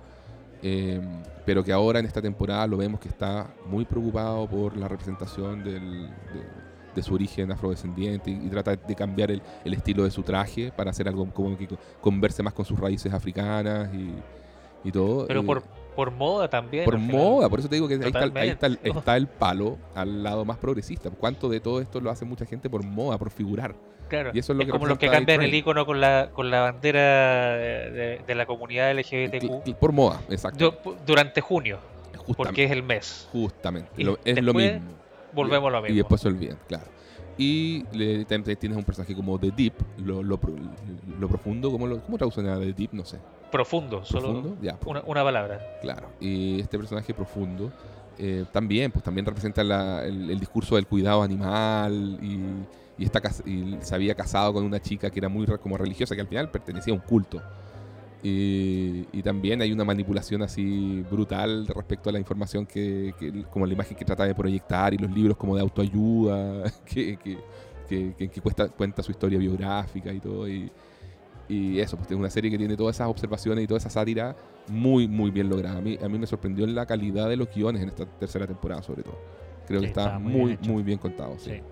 eh, 0.62 1.00
pero 1.46 1.62
que 1.62 1.72
ahora 1.72 2.00
en 2.00 2.06
esta 2.06 2.20
temporada 2.22 2.66
lo 2.66 2.76
vemos 2.76 3.00
que 3.00 3.08
está 3.08 3.46
muy 3.66 3.84
preocupado 3.84 4.46
por 4.48 4.76
la 4.76 4.88
representación 4.88 5.62
del- 5.62 6.08
de, 6.08 6.68
de 6.94 7.02
su 7.02 7.14
origen 7.14 7.52
afrodescendiente 7.52 8.30
y, 8.30 8.34
y 8.46 8.48
trata 8.48 8.74
de 8.74 8.94
cambiar 8.96 9.30
el, 9.30 9.40
el 9.64 9.74
estilo 9.74 10.02
de 10.04 10.10
su 10.10 10.22
traje 10.22 10.72
para 10.74 10.90
hacer 10.90 11.06
algo 11.06 11.26
como 11.32 11.56
que 11.56 11.68
converse 12.00 12.42
más 12.42 12.52
con 12.54 12.64
sus 12.64 12.78
raíces 12.80 13.12
africanas 13.12 13.90
y, 13.94 14.88
y 14.88 14.90
todo. 14.90 15.26
Pero 15.28 15.40
eh, 15.42 15.44
por, 15.44 15.62
por 15.94 16.10
moda 16.10 16.48
también. 16.50 16.84
por 16.84 16.98
final. 16.98 17.16
moda, 17.16 17.48
por 17.48 17.60
eso 17.60 17.68
te 17.68 17.76
digo 17.76 17.86
que 17.86 17.94
ahí 17.94 18.00
está, 18.06 18.24
el- 18.24 18.36
ahí 18.36 18.48
está 18.48 18.66
el, 18.66 18.76
Totalmente. 18.78 18.98
está 18.98 19.16
el 19.16 19.26
palo 19.28 19.78
al 19.94 20.22
lado 20.24 20.44
más 20.44 20.56
progresista. 20.58 21.08
¿Cuánto 21.10 21.48
de 21.48 21.60
todo 21.60 21.80
esto 21.80 22.00
lo 22.00 22.10
hace 22.10 22.24
mucha 22.24 22.44
gente 22.46 22.68
por 22.68 22.82
moda, 22.82 23.16
por 23.16 23.30
figurar? 23.30 23.76
Claro. 24.08 24.30
Y 24.34 24.38
eso 24.38 24.52
es 24.52 24.58
lo 24.58 24.64
que 24.64 24.70
como 24.70 24.86
los 24.86 24.98
que 24.98 25.08
cambian 25.08 25.42
el 25.42 25.54
icono 25.54 25.84
con 25.86 26.00
la, 26.00 26.30
con 26.32 26.50
la 26.50 26.60
bandera 26.62 27.56
de, 27.56 28.34
la 28.34 28.46
comunidad 28.46 28.92
LGBTQ 28.98 29.76
Por 29.78 29.92
moda, 29.92 30.20
exacto. 30.30 30.74
du- 30.84 30.96
durante 31.06 31.40
junio, 31.40 31.78
porque 32.36 32.64
es 32.64 32.70
el 32.70 32.82
mes. 32.82 33.28
justamente. 33.32 33.90
y 33.96 34.04
Lo- 34.04 34.18
es 34.24 34.36
lo 34.42 34.52
después 34.52 34.72
mismo. 34.74 34.88
Volvemos 35.32 35.68
a 35.68 35.72
lo 35.72 35.82
mismo. 35.82 35.94
Y 35.94 35.96
después 35.98 36.20
se 36.20 36.28
olvidan, 36.28 36.58
claro. 36.66 36.84
Y 37.36 37.84
le, 37.92 38.24
también 38.24 38.56
tienes 38.58 38.76
un 38.76 38.82
personaje 38.84 39.14
como 39.14 39.38
The 39.38 39.52
Deep, 39.52 39.74
lo, 39.98 40.22
lo, 40.24 40.40
lo 41.20 41.28
profundo, 41.28 41.70
¿cómo, 41.70 41.86
lo, 41.86 42.00
¿cómo 42.00 42.18
traducen 42.18 42.48
a 42.48 42.58
The 42.58 42.72
Deep? 42.72 42.90
No 42.92 43.04
sé. 43.04 43.18
Profundo, 43.52 44.04
solo. 44.04 44.56
Ya, 44.60 44.76
una, 44.86 45.02
una 45.06 45.22
palabra. 45.22 45.78
Claro, 45.80 46.08
y 46.20 46.60
este 46.60 46.76
personaje 46.76 47.14
profundo 47.14 47.70
eh, 48.18 48.44
también, 48.52 48.90
pues 48.90 49.04
también 49.04 49.24
representa 49.24 49.62
la- 49.62 50.04
el, 50.04 50.30
el 50.30 50.40
discurso 50.40 50.74
del 50.74 50.86
cuidado 50.86 51.22
animal 51.22 52.18
y, 52.20 52.40
y 52.98 53.04
está 53.04 53.22
y 53.46 53.76
se 53.80 53.94
había 53.94 54.14
casado 54.14 54.52
con 54.52 54.64
una 54.64 54.80
chica 54.80 55.10
que 55.10 55.20
era 55.20 55.28
muy 55.28 55.46
como 55.62 55.78
religiosa, 55.78 56.14
que 56.14 56.20
al 56.20 56.26
final 56.28 56.50
pertenecía 56.50 56.92
a 56.92 56.96
un 56.96 57.02
culto. 57.02 57.40
Y, 58.22 59.06
y 59.12 59.22
también 59.22 59.62
hay 59.62 59.70
una 59.72 59.84
manipulación 59.84 60.42
así 60.42 61.04
brutal 61.08 61.68
respecto 61.68 62.10
a 62.10 62.12
la 62.12 62.18
información 62.18 62.66
que, 62.66 63.14
que- 63.18 63.44
como 63.44 63.64
la 63.64 63.74
imagen 63.74 63.96
que 63.96 64.04
trata 64.04 64.24
de 64.24 64.34
proyectar 64.34 64.92
y 64.92 64.98
los 64.98 65.10
libros 65.10 65.36
como 65.36 65.54
de 65.54 65.62
autoayuda 65.62 66.64
que, 66.84 67.16
que, 67.16 67.38
que- 67.88 68.28
que- 68.28 68.40
cuesta- 68.40 68.68
cuenta 68.68 69.02
su 69.04 69.12
historia 69.12 69.38
biográfica 69.38 70.12
y 70.12 70.18
todo. 70.18 70.48
Y, 70.48 70.68
y 71.48 71.78
eso, 71.78 71.96
pues 71.96 72.10
es 72.10 72.16
una 72.16 72.28
serie 72.28 72.50
que 72.50 72.58
tiene 72.58 72.76
todas 72.76 72.96
esas 72.96 73.08
observaciones 73.08 73.62
y 73.64 73.66
toda 73.68 73.78
esa 73.78 73.88
sátira 73.90 74.36
muy, 74.68 75.06
muy 75.06 75.30
bien 75.30 75.48
lograda. 75.48 75.78
A 75.78 75.80
mí, 75.80 75.96
a 76.02 76.08
mí 76.08 76.18
me 76.18 76.26
sorprendió 76.26 76.66
la 76.66 76.84
calidad 76.86 77.28
de 77.28 77.36
los 77.36 77.48
guiones 77.54 77.82
en 77.82 77.88
esta 77.90 78.04
tercera 78.04 78.46
temporada, 78.48 78.82
sobre 78.82 79.04
todo. 79.04 79.18
Creo 79.66 79.78
Sí, 79.80 79.86
que 79.86 79.90
está 79.90 80.06
está 80.06 80.18
muy 80.18 80.32
muy, 80.32 80.44
bien 80.48 80.58
hecho. 80.60 80.70
muy 80.72 80.82
bien 80.82 80.98
contado. 80.98 81.36
sí. 81.38 81.50
Sí. 81.52 81.62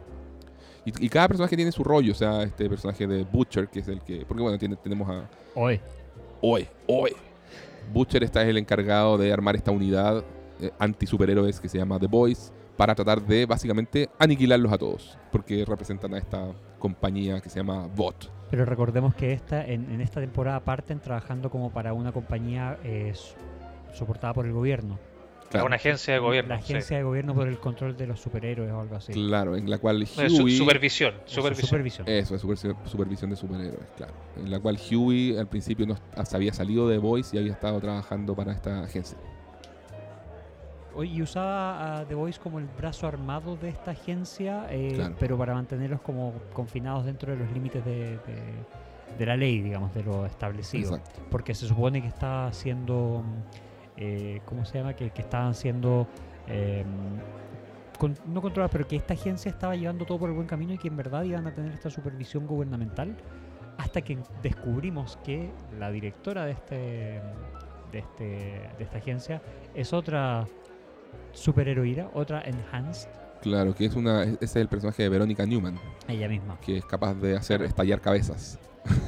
Y, 0.87 1.05
y 1.05 1.09
cada 1.11 1.29
personaje 1.29 1.55
tiene 1.57 1.71
su 1.73 1.85
rollo, 1.85 2.13
o 2.13 2.15
sea, 2.15 2.43
este 2.45 2.69
personaje 2.71 3.07
de 3.07 3.25
Butcher, 3.25 3.69
que 3.69 3.81
es 3.81 3.89
el 3.89 4.01
que... 4.01 4.25
Porque 4.25 4.43
bueno, 4.43 4.57
tiene- 4.57 4.77
tenemos 4.77 5.09
a... 5.11 5.29
Hoy. 5.55 5.79
Oe, 6.41 6.67
Oe. 6.87 7.13
Butcher 7.93 8.23
está 8.25 8.43
es 8.43 8.49
el 8.49 8.57
encargado 8.57 9.19
de 9.19 9.33
armar 9.33 9.57
esta 9.57 9.71
unidad 9.73 10.25
eh, 10.61 10.71
anti-superhéroes 10.79 11.61
que 11.61 11.69
se 11.69 11.77
llama 11.79 11.99
The 11.99 12.07
Boys 12.07 12.53
para 12.77 12.95
tratar 12.95 13.21
de 13.23 13.47
básicamente 13.47 14.09
aniquilarlos 14.19 14.73
a 14.73 14.79
todos, 14.79 15.19
porque 15.33 15.65
representan 15.65 16.15
a 16.15 16.19
esta 16.19 16.53
compañía 16.79 17.41
que 17.41 17.49
se 17.51 17.59
llama 17.59 17.87
Bot. 17.95 18.31
Pero 18.51 18.65
recordemos 18.65 19.15
que 19.15 19.33
esta, 19.33 19.65
en, 19.67 19.91
en 19.91 20.01
esta 20.01 20.21
temporada 20.21 20.61
parten 20.61 21.01
trabajando 21.01 21.51
como 21.51 21.71
para 21.71 21.93
una 21.95 22.13
compañía 22.13 22.79
eh, 22.85 23.13
soportada 23.93 24.35
por 24.35 24.47
el 24.47 24.53
gobierno. 24.53 24.99
Claro, 25.51 25.67
Una 25.67 25.77
agencia 25.77 26.13
de 26.15 26.19
gobierno. 26.21 26.55
La 26.55 26.61
sí. 26.61 26.73
agencia 26.73 26.97
de 26.97 27.03
gobierno 27.05 27.35
por 27.35 27.47
el 27.47 27.59
control 27.59 27.97
de 27.97 28.07
los 28.07 28.21
superhéroes 28.21 28.71
o 28.73 28.81
algo 28.81 28.97
así. 28.97 29.13
claro, 29.13 29.57
en 29.57 29.71
la 29.71 29.79
cual 29.79 30.03
Eh, 30.03 30.07
su- 30.07 30.43
Huey... 30.45 30.57
supervisión. 30.57 31.15
Eso, 31.25 31.35
supervisión. 31.37 31.67
supervisión. 31.69 32.09
Eso, 32.09 32.35
es 32.35 32.41
supervisión, 32.41 32.77
supervisión 32.85 33.31
de 33.31 33.37
superhéroes, 33.37 33.87
claro. 33.97 34.13
En 34.37 34.51
la 34.51 34.59
cual 34.59 34.77
Huey 34.91 35.37
al 35.39 35.47
principio 35.47 35.87
no 35.87 35.97
se 36.25 36.37
había 36.37 36.53
salido 36.53 36.89
de 36.89 36.99
Boys 36.99 37.33
y 37.33 37.39
había 37.39 37.53
estado 37.53 37.81
trabajando 37.81 38.35
para 38.35 38.53
esta 38.53 38.83
agencia. 38.83 39.17
Y 41.03 41.21
usaba 41.21 41.99
a 41.99 42.05
The 42.07 42.15
Voice 42.15 42.41
como 42.43 42.59
el 42.59 42.65
brazo 42.67 43.07
armado 43.07 43.57
de 43.57 43.69
esta 43.69 43.91
agencia, 43.91 44.67
eh, 44.71 44.93
Claro. 44.95 45.15
pero 45.21 45.37
para 45.37 45.53
mantenerlos 45.53 46.01
como 46.01 46.33
confinados 46.55 47.05
dentro 47.05 47.33
de 47.33 47.39
los 47.39 47.53
límites 47.53 47.85
de, 47.85 48.13
de- 48.17 48.87
de 49.19 49.27
la 49.27 49.37
ley, 49.37 49.61
digamos, 49.61 49.93
de 49.95 50.03
lo 50.03 50.25
establecido. 50.25 50.97
Exacto. 50.97 51.21
Porque 51.31 51.55
se 51.55 51.67
supone 51.69 52.01
que 52.01 52.09
está 52.09 52.47
haciendo, 52.47 53.23
eh, 53.97 54.41
¿cómo 54.45 54.65
se 54.65 54.79
llama? 54.79 54.95
Que, 54.95 55.11
que 55.11 55.23
estaban 55.23 55.55
siendo, 55.55 56.07
eh, 56.49 56.85
con- 57.99 58.17
no 58.27 58.43
controlados, 58.43 58.71
pero 58.73 58.87
que 58.87 58.97
esta 58.97 59.15
agencia 59.15 59.51
estaba 59.51 59.75
llevando 59.77 60.05
todo 60.05 60.19
por 60.19 60.29
el 60.29 60.35
buen 60.35 60.47
camino 60.47 60.75
y 60.75 60.79
que 60.79 60.89
en 60.89 60.97
verdad 60.97 61.23
iban 61.25 61.47
a 61.47 61.55
tener 61.55 61.73
esta 61.73 61.91
supervisión 61.91 62.47
gubernamental 62.47 63.17
hasta 63.79 64.01
que 64.03 64.19
descubrimos 64.43 65.19
que 65.25 65.51
la 65.79 65.91
directora 65.91 66.45
de 66.47 66.53
este 66.53 67.21
de 67.93 67.99
este 67.99 68.25
de 68.25 68.85
esta 68.85 68.99
agencia 68.99 69.41
es 69.75 69.93
otra 69.93 70.47
superheroína, 71.33 72.09
otra 72.15 72.43
enhanced, 72.43 73.09
Claro, 73.43 73.75
que 73.75 73.85
es 73.85 73.95
una, 73.95 74.25
ese 74.25 74.39
es 74.45 74.57
el 74.57 74.67
personaje 74.69 75.03
de 75.05 75.09
Verónica 75.09 75.45
Newman, 75.47 75.79
ella 76.09 76.27
misma, 76.29 76.59
que 76.61 76.79
es 76.79 76.85
capaz 76.85 77.15
de 77.15 77.37
hacer 77.37 77.63
estallar 77.63 78.01
cabezas. 78.01 78.59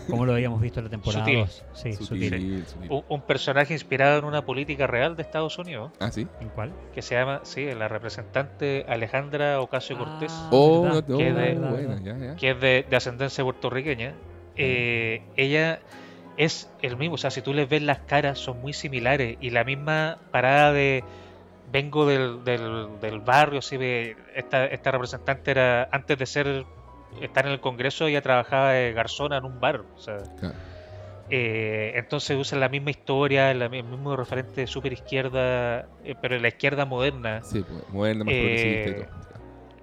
Como 0.09 0.25
lo 0.27 0.33
habíamos 0.33 0.61
visto 0.61 0.81
en 0.81 0.85
la 0.85 0.91
temporada 0.91 1.25
Sutil. 1.25 1.39
2. 1.41 1.65
Sí, 1.75 1.93
Sutil, 1.93 2.25
sutil. 2.31 2.67
sutil. 2.67 2.91
Un, 2.91 3.05
un 3.09 3.23
personaje 3.23 3.73
inspirado 3.75 4.19
en 4.19 4.25
una 4.25 4.45
política 4.45 4.87
real 4.87 5.17
de 5.17 5.23
Estados 5.23 5.59
Unidos 5.59 5.93
Ah, 6.01 6.11
sí. 6.11 6.27
¿En 6.41 6.49
cuál? 6.49 6.73
que 6.95 7.03
se 7.03 7.15
llama, 7.15 7.41
sí, 7.45 7.65
la 7.75 7.89
representante 7.89 8.85
Alejandra 8.89 9.61
Ocasio 9.61 9.97
Cortés, 9.99 10.33
Ah, 10.45 10.49
Oh, 10.51 10.83
verdad, 10.83 11.05
no, 11.07 11.13
no, 11.15 11.19
que 11.19 11.33
de- 11.33 11.55
buena, 11.55 12.01
ya, 12.03 12.17
ya. 12.19 12.37
que 12.37 12.51
es 12.51 12.61
de, 12.61 12.87
de 12.89 12.97
ascendencia 12.97 13.45
puertorriqueña. 13.45 14.15
Eh, 14.57 15.23
ella 15.37 15.81
es 16.37 16.69
el 16.83 16.97
mismo, 16.97 17.15
o 17.15 17.19
sea, 17.19 17.31
si 17.31 17.43
tú 17.43 17.53
les 17.55 17.69
ves 17.69 17.83
las 17.83 18.01
caras 18.01 18.39
son 18.39 18.61
muy 18.61 18.73
similares 18.73 19.37
y 19.41 19.51
la 19.51 19.65
misma 19.65 20.19
parada 20.33 20.73
de 20.73 21.05
vengo 21.71 22.07
del, 22.07 22.45
del, 22.45 22.89
del 23.01 23.21
barrio, 23.21 23.61
sí, 23.61 23.77
ve, 23.77 24.17
esta, 24.35 24.65
esta 24.67 24.91
representante 24.91 25.51
era 25.51 25.89
antes 25.93 26.17
de 26.19 26.27
ser 26.27 26.65
estar 27.23 27.47
en 27.47 27.53
el 27.53 27.61
Congreso 27.61 28.07
ella 28.07 28.23
trabajaba 28.23 28.73
de 28.73 28.93
garzona 28.93 29.39
en 29.39 29.45
un 29.45 29.61
bar, 29.61 29.81
o 29.81 29.99
sea, 29.99 30.19
Claro. 30.39 30.55
eh, 31.31 31.93
entonces 31.97 32.37
usan 32.39 32.61
la 32.61 32.69
misma 32.69 32.91
historia, 32.91 33.51
el 33.51 33.69
mismo 33.71 34.17
referente 34.17 34.63
de 34.63 34.67
super 34.67 34.93
izquierda, 34.93 35.87
eh, 36.05 36.15
pero 36.21 36.37
en 36.37 36.43
la 36.43 36.49
izquierda 36.49 36.85
moderna. 36.85 37.43
Sí, 37.43 37.63
pues, 37.69 37.89
moderna, 37.91 38.25
más 38.25 38.35
Eh, 38.35 38.39
progresista 38.39 38.91
y 38.91 38.95
todo. 38.95 39.07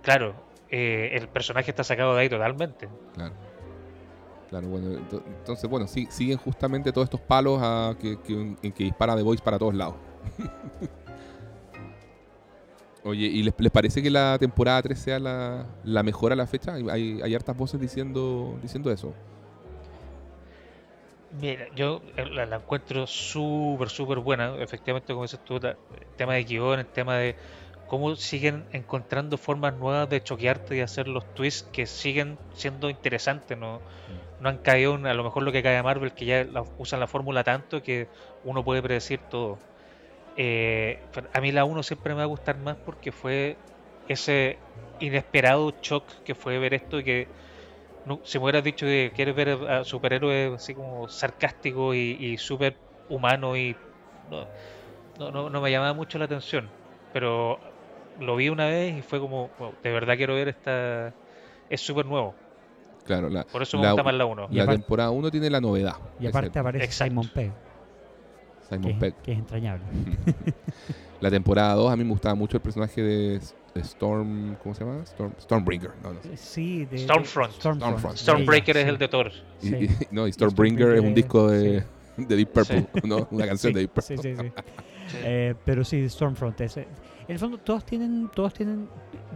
Claro, 0.02 0.36
eh, 0.70 1.10
el 1.14 1.28
personaje 1.30 1.72
está 1.72 1.84
sacado 1.84 2.16
de 2.16 2.22
ahí 2.22 2.30
totalmente. 2.30 2.88
Claro. 3.14 3.34
Claro, 4.50 4.68
bueno, 4.68 4.92
ento- 4.92 5.24
entonces, 5.26 5.70
bueno, 5.70 5.88
sí- 5.88 6.08
siguen 6.12 6.38
justamente 6.38 6.92
todos 6.92 7.06
estos 7.06 7.20
palos 7.22 7.60
a 7.62 7.96
que, 8.00 8.18
que- 8.22 8.56
en 8.62 8.72
que 8.72 8.84
dispara 8.84 9.16
The 9.16 9.24
Voice 9.24 9.44
para 9.44 9.58
todos 9.60 9.74
lados. 9.76 9.96
Oye, 13.06 13.28
¿y 13.28 13.44
les, 13.44 13.54
les 13.60 13.72
parece 13.72 14.02
que 14.02 14.10
la 14.10 14.38
temporada 14.40 14.82
3 14.82 14.98
sea 14.98 15.20
la, 15.20 15.64
la 15.84 16.02
mejor 16.02 16.32
a 16.32 16.36
la 16.36 16.48
fecha? 16.48 16.74
Hay, 16.74 17.20
hay, 17.22 17.36
hartas 17.36 17.56
voces 17.56 17.80
diciendo, 17.80 18.58
diciendo 18.64 18.92
eso. 18.92 19.14
Mira, 21.40 21.68
yo 21.76 22.02
eh, 22.18 22.26
la, 22.26 22.48
la 22.48 22.56
encuentro 22.56 23.06
súper, 23.06 23.90
súper 23.90 24.18
buena. 24.20 24.56
Efectivamente, 24.60 25.14
como 25.14 25.22
dices 25.24 25.40
tú, 25.46 25.58
el 25.58 25.76
tema 26.18 26.34
de 26.34 26.46
guion, 26.46 26.80
el 26.80 26.88
tema 26.88 27.18
de 27.18 27.36
cómo 27.88 28.16
siguen 28.16 28.66
encontrando 28.72 29.38
formas 29.38 29.76
nuevas 29.76 30.10
de 30.10 30.24
choquearte 30.24 30.76
y 30.76 30.80
hacer 30.80 31.08
los 31.08 31.32
twists 31.36 31.70
que 31.72 31.86
siguen 31.86 32.40
siendo 32.56 32.90
interesantes. 32.90 33.56
No, 33.56 33.82
no 34.40 34.50
han 34.50 34.58
caído 34.58 34.96
en 34.96 35.06
a 35.06 35.14
lo 35.14 35.24
mejor 35.24 35.44
lo 35.44 35.52
que 35.52 35.62
cae 35.62 35.78
a 35.78 35.84
Marvel, 35.84 36.12
que 36.14 36.26
ya 36.26 36.44
la- 36.44 36.66
usan 36.80 37.00
la 37.00 37.08
fórmula 37.08 37.44
tanto 37.44 37.84
que 37.84 38.08
uno 38.44 38.64
puede 38.64 38.82
predecir 38.82 39.20
todo. 39.30 39.60
Eh, 40.36 41.00
a 41.34 41.42
mí 41.42 41.52
la 41.52 41.66
1 41.66 41.82
siempre 41.84 42.14
me 42.14 42.18
va 42.18 42.24
a 42.24 42.28
gustar 42.28 42.58
más 42.60 42.78
porque 42.86 43.12
fue 43.12 43.58
ese 44.08 44.60
inesperado 45.00 45.74
shock 45.82 46.04
que 46.24 46.36
fue 46.36 46.58
ver 46.60 46.74
esto 46.74 47.00
y 47.00 47.04
que 47.04 47.28
no- 48.06 48.20
si 48.24 48.38
me 48.38 48.44
hubieras 48.46 48.64
dicho 48.64 48.86
que 48.86 49.12
quieres 49.16 49.36
ver 49.36 49.50
a 49.50 49.84
superhéroes 49.84 50.54
así 50.54 50.74
como 50.76 51.08
sarcástico 51.08 51.94
y, 51.94 52.18
y 52.20 52.38
súper 52.38 52.78
humano 53.08 53.56
y 53.58 53.76
no, 54.30 54.48
no, 55.18 55.32
no- 55.32 55.50
no 55.50 55.62
me 55.62 55.72
llamaba 55.72 55.94
mucho 55.94 56.18
la 56.20 56.26
atención 56.26 56.70
pero 57.14 57.60
lo 58.20 58.36
vi 58.36 58.50
una 58.50 58.68
vez 58.68 58.98
y 58.98 59.02
fue 59.02 59.20
como 59.20 59.52
"Wow, 59.58 59.74
de 59.84 59.92
verdad 59.92 60.18
quiero 60.18 60.36
ver 60.36 60.50
esta 60.50 61.14
es 61.70 61.82
súper 61.82 62.06
nuevo 62.06 62.36
Claro, 63.04 63.30
la, 63.30 63.44
por 63.46 63.62
eso 63.62 63.78
me 63.78 63.84
La- 63.84 63.92
gusta 63.92 64.04
más 64.04 64.14
la 64.16 64.26
1 64.26 64.48
Y 64.52 64.56
la 64.56 64.64
aparte- 64.64 64.82
temporada 64.82 65.12
1 65.12 65.30
tiene 65.30 65.50
la 65.52 65.62
novedad. 65.62 65.94
Y 66.20 66.26
aparte 66.26 66.58
aparece 66.58 66.86
Exacto. 66.86 67.12
Simon 67.12 67.30
Pegg, 67.30 67.54
Simon 68.70 68.92
es- 68.92 68.98
Pegg. 69.00 69.16
que 69.22 69.32
es 69.34 69.38
entrañable. 69.40 69.84
La 71.22 71.32
temporada 71.32 71.74
2 71.76 71.92
a 71.92 71.96
mí 71.96 72.04
me 72.04 72.10
gustaba 72.12 72.36
mucho 72.36 72.58
el 72.58 72.62
personaje 72.62 73.02
de 73.02 73.40
de 73.74 73.82
Storm, 73.82 74.56
¿cómo 74.64 74.74
se 74.74 74.86
llama? 74.86 75.04
Storm, 75.04 75.34
Stormbringer. 75.38 75.92
No, 76.02 76.14
no 76.14 76.22
sé. 76.24 76.38
Sí, 76.38 76.86
de, 76.86 76.98
Stormfront. 77.00 77.52
Stormfront. 77.56 78.16
Stormbreaker 78.18 78.78
Ella, 78.78 78.86
es 78.86 78.86
sí. 78.88 78.94
el 78.94 78.98
de 78.98 79.08
Thor 79.10 79.32
Y, 79.62 79.68
Sí. 79.68 79.76
y- 79.76 80.16
no, 80.16 80.28
y 80.28 80.32
Stormbringer 80.32 80.92
es 80.94 81.02
un 81.02 81.14
disco 81.14 81.50
de, 81.50 81.84
sí. 82.16 82.26
de 82.26 82.36
Deep 82.38 82.54
Purple, 82.54 82.88
¿no? 83.04 83.28
Una 83.32 83.46
canción 83.48 83.72
Sí, 83.72 83.74
de 83.74 83.80
Deep 83.82 83.92
Purple. 83.92 84.18
Sí, 84.18 84.24
sí, 84.24 84.36
sí. 84.38 84.52
Sí. 85.12 85.18
Eh, 85.24 85.56
pero 85.66 85.84
sí, 85.84 86.08
Stormfront. 86.10 86.62
ese- 86.62 86.88
En 87.28 87.34
el 87.34 87.40
fondo, 87.40 87.58
todos 87.58 87.86
tienen, 87.86 88.30
todos 88.34 88.54
tienen. 88.54 88.88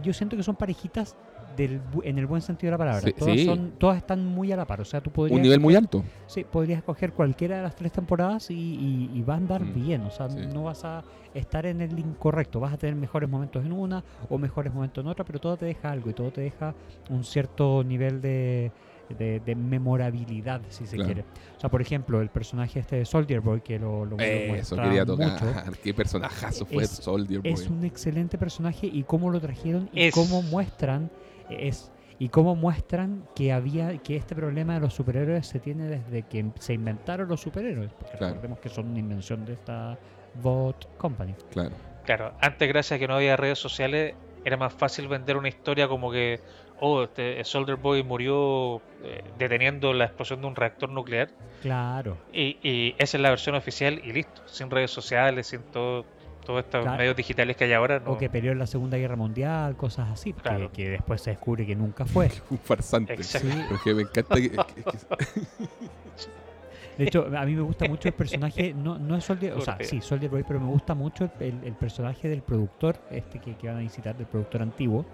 Yo 0.02 0.12
siento 0.14 0.36
que 0.38 0.42
son 0.42 0.56
parejitas 0.56 1.14
del, 1.56 1.80
bu- 1.92 2.02
en 2.04 2.18
el 2.18 2.26
buen 2.26 2.42
sentido 2.42 2.68
de 2.68 2.72
la 2.72 2.78
palabra. 2.78 3.00
Sí, 3.00 3.12
todas, 3.12 3.34
sí. 3.34 3.44
son, 3.44 3.72
todas 3.78 3.96
están 3.98 4.24
muy 4.24 4.50
a 4.52 4.56
la 4.56 4.66
par. 4.66 4.80
O 4.80 4.84
sea, 4.84 5.00
tú 5.00 5.10
podrías. 5.10 5.36
Un 5.36 5.42
nivel 5.42 5.60
muy 5.60 5.74
alto. 5.74 6.02
Sí, 6.26 6.44
podrías 6.44 6.78
escoger 6.78 7.12
cualquiera 7.12 7.56
de 7.58 7.62
las 7.62 7.74
tres 7.76 7.92
temporadas 7.92 8.50
y, 8.50 8.54
y, 8.54 9.10
y 9.14 9.22
va 9.22 9.34
a 9.34 9.36
andar 9.38 9.62
Mm, 9.62 9.74
bien. 9.74 10.00
O 10.02 10.10
sea, 10.10 10.28
sí. 10.30 10.38
no 10.52 10.64
vas 10.64 10.84
a 10.84 11.02
estar 11.34 11.66
en 11.66 11.80
el 11.80 11.98
incorrecto. 11.98 12.60
Vas 12.60 12.72
a 12.74 12.76
tener 12.78 12.94
mejores 12.96 13.28
momentos 13.28 13.64
en 13.64 13.72
una 13.72 14.02
o 14.28 14.38
mejores 14.38 14.72
momentos 14.72 15.02
en 15.04 15.08
otra, 15.10 15.24
pero 15.24 15.38
todo 15.38 15.56
te 15.56 15.66
deja 15.66 15.90
algo 15.90 16.10
y 16.10 16.14
todo 16.14 16.30
te 16.30 16.40
deja 16.40 16.74
un 17.10 17.24
cierto 17.24 17.82
nivel 17.84 18.20
de, 18.20 18.72
de, 19.18 19.40
de 19.40 19.54
memorabilidad, 19.54 20.60
si 20.68 20.86
se 20.86 20.96
Claro. 20.96 21.06
quiere. 21.12 21.24
O 21.56 21.60
sea, 21.60 21.68
por 21.70 21.82
ejemplo, 21.82 22.20
el 22.20 22.28
personaje 22.30 22.80
este 22.80 22.96
de 22.96 23.04
Soldier 23.04 23.40
Boy, 23.40 23.60
que 23.60 23.78
lo, 23.78 24.04
lo, 24.04 24.16
lo 24.16 24.22
Eso 24.22 24.48
muestra 24.48 24.82
quería 24.84 25.04
tocar. 25.04 25.32
mucho, 25.32 25.78
Qué 25.82 25.92
personajazo 25.94 26.64
fue 26.66 26.84
Es- 26.84 26.90
Soldier 26.90 27.40
Boy. 27.40 27.52
es 27.52 27.68
un 27.68 27.84
excelente 27.84 28.38
personaje 28.38 28.86
y 28.86 29.02
cómo 29.04 29.30
lo 29.30 29.40
trajeron 29.40 29.88
y 29.92 30.04
Es- 30.04 30.14
cómo 30.14 30.42
muestran 30.42 31.10
es 31.58 31.92
y 32.18 32.28
cómo 32.28 32.54
muestran 32.54 33.24
que 33.34 33.52
había 33.52 33.96
que 33.98 34.16
este 34.16 34.34
problema 34.34 34.74
de 34.74 34.80
los 34.80 34.92
superhéroes 34.94 35.46
se 35.46 35.58
tiene 35.58 35.84
desde 35.84 36.22
que 36.22 36.44
se 36.58 36.74
inventaron 36.74 37.28
los 37.28 37.40
superhéroes 37.40 37.92
porque 37.94 38.18
Claro. 38.18 38.34
recordemos 38.34 38.58
que 38.60 38.68
son 38.68 38.88
una 38.90 38.98
invención 39.00 39.44
de 39.44 39.54
esta 39.54 39.98
Bot 40.34 40.86
Company 40.98 41.34
Claro. 41.50 41.74
Claro, 42.04 42.32
antes 42.40 42.68
gracias 42.68 42.96
a 42.96 42.98
que 42.98 43.08
no 43.08 43.14
había 43.14 43.36
redes 43.36 43.58
sociales 43.58 44.14
era 44.44 44.56
más 44.56 44.72
fácil 44.72 45.06
vender 45.08 45.36
una 45.36 45.48
historia 45.48 45.86
como 45.86 46.10
que, 46.10 46.40
oh, 46.80 47.04
este 47.04 47.42
Soldier 47.44 47.76
Boy 47.76 48.02
murió 48.02 48.80
eh, 49.04 49.22
deteniendo 49.38 49.92
la 49.92 50.06
explosión 50.06 50.40
de 50.40 50.46
un 50.46 50.56
reactor 50.56 50.88
nuclear 50.90 51.28
claro 51.60 52.16
y, 52.32 52.56
y 52.66 52.94
esa 52.98 53.16
es 53.18 53.20
la 53.22 53.30
versión 53.30 53.54
oficial 53.54 54.00
y 54.02 54.12
listo, 54.12 54.42
sin 54.46 54.70
redes 54.70 54.90
sociales, 54.90 55.46
sin 55.46 55.60
todo, 55.72 56.04
todos 56.50 56.64
estos 56.64 56.82
Claro. 56.82 56.98
medios 56.98 57.16
digitales 57.16 57.56
que 57.56 57.64
hay 57.64 57.72
ahora. 57.72 58.00
No. 58.00 58.12
o 58.12 58.18
que 58.18 58.28
peleó 58.28 58.52
en 58.52 58.58
la 58.58 58.66
Segunda 58.66 58.96
Guerra 58.96 59.16
Mundial 59.16 59.76
cosas 59.76 60.08
así 60.10 60.32
que- 60.32 60.42
Claro. 60.42 60.72
que, 60.72 60.90
después 60.90 61.22
se 61.22 61.30
descubre 61.30 61.64
que 61.66 61.76
nunca 61.76 62.04
fue 62.04 62.28
Un 62.50 62.58
farsante. 62.58 63.14
Exacto. 63.14 63.48
Sí. 63.48 63.62
Porque 63.68 63.94
me 63.94 64.02
encanta 64.02 64.34
que, 64.34 64.50
que- 64.50 64.56
que- 64.56 65.26
De 66.98 67.04
hecho, 67.06 67.26
a 67.34 67.46
mí 67.46 67.54
me 67.54 67.62
gusta 67.62 67.86
mucho 67.88 68.08
el 68.08 68.14
personaje, 68.14 68.74
no, 68.74 68.98
no 68.98 69.16
es 69.16 69.24
Soldier, 69.24 69.54
o 69.54 69.60
sea, 69.62 69.78
sí, 69.80 70.00
Soldier 70.02 70.30
Boy, 70.30 70.44
pero 70.46 70.60
me 70.60 70.66
gusta 70.66 70.94
mucho 70.94 71.24
el, 71.24 71.30
el- 71.46 71.64
el 71.64 71.72
personaje 71.72 72.28
del 72.28 72.42
productor, 72.42 72.96
este 73.10 73.38
que, 73.38 73.54
que 73.56 73.68
van 73.68 73.76
a 73.78 73.80
visitar, 73.80 74.14
del 74.16 74.26
productor 74.26 74.60
antiguo, 74.60 75.06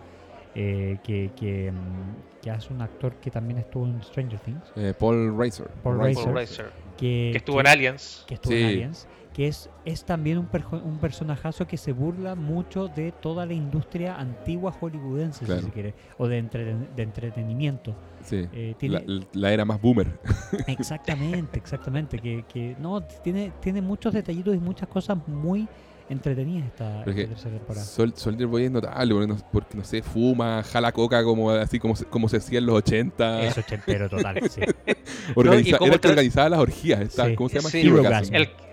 eh, 0.56 0.98
que, 1.04 1.30
que, 1.38 1.70
mm, 1.70 2.42
que 2.42 2.50
hace 2.50 2.72
un 2.72 2.82
actor 2.82 3.14
que 3.16 3.30
también 3.30 3.58
estuvo 3.58 3.84
en 3.86 4.02
Stranger 4.02 4.40
Things, 4.40 4.72
eh, 4.74 4.94
Paul 4.98 5.36
Reiser. 5.38 5.68
Paul 5.84 5.98
Reiser. 6.00 6.72
Que, 6.96 7.28
que 7.32 7.38
estuvo 7.38 7.60
en 7.60 7.66
Aliens. 7.68 8.24
que 8.26 8.34
estuvo 8.34 8.52
en 8.54 8.58
Sí. 8.58 8.64
Aliens, 8.64 9.08
que 9.36 9.48
es, 9.48 9.68
es 9.84 10.02
también 10.06 10.38
un, 10.38 10.48
perjo- 10.50 10.82
un 10.82 10.96
personajazo 10.96 11.66
que 11.66 11.76
se 11.76 11.92
burla 11.92 12.34
mucho 12.34 12.88
de 12.88 13.12
toda 13.12 13.44
la 13.44 13.52
industria 13.52 14.16
antigua 14.18 14.72
hollywoodense, 14.72 15.44
Claro. 15.44 15.60
si 15.60 15.66
se 15.66 15.72
quiere, 15.72 15.94
o 16.16 16.26
de, 16.26 16.42
entreten- 16.42 16.88
de 16.96 17.02
entretenimiento. 17.02 17.94
Sí. 18.24 18.48
Eh, 18.54 18.74
tiene- 18.78 19.02
La, 19.06 19.26
la 19.34 19.52
era 19.52 19.66
más 19.66 19.78
boomer. 19.78 20.08
Exactamente, 20.66 21.58
exactamente. 21.58 22.18
Que, 22.18 22.46
que 22.50 22.76
no, 22.80 23.02
tiene, 23.02 23.52
tiene 23.60 23.82
muchos 23.82 24.14
detallitos 24.14 24.54
y 24.54 24.58
muchas 24.58 24.88
cosas 24.88 25.18
muy 25.28 25.68
entretenidas 26.08 26.68
esta, 26.68 27.00
es 27.04 27.14
tercera 27.16 27.56
temporada. 27.56 27.84
Sol- 27.84 28.14
Soldier 28.16 28.46
Boy 28.48 28.64
es 28.64 28.70
notable 28.70 29.12
porque 29.14 29.26
no, 29.26 29.36
porque, 29.52 29.76
no 29.76 29.84
sé, 29.84 30.00
fuma, 30.02 30.62
jala 30.62 30.92
coca 30.92 31.22
como 31.24 31.50
así 31.50 31.78
como, 31.78 31.94
se- 31.94 32.06
como 32.06 32.28
se 32.30 32.38
hacía 32.38 32.58
en 32.60 32.64
los 32.66 32.76
80. 32.76 33.42
Eso 33.42 33.60
ochentero 33.60 34.08
total, 34.08 34.40
sí. 34.48 34.60
Organiza- 35.34 35.78
No, 35.78 35.86
era 35.86 35.94
el 35.96 36.00
que 36.00 36.08
organizaba 36.08 36.48
las 36.48 36.60
orgías. 36.60 37.00
esta- 37.02 37.26
Sí. 37.26 37.34
¿Cómo 37.34 37.48
se 37.50 37.56
llama? 37.56 37.68
Sí. 37.70 37.80
Hero. 37.80 38.65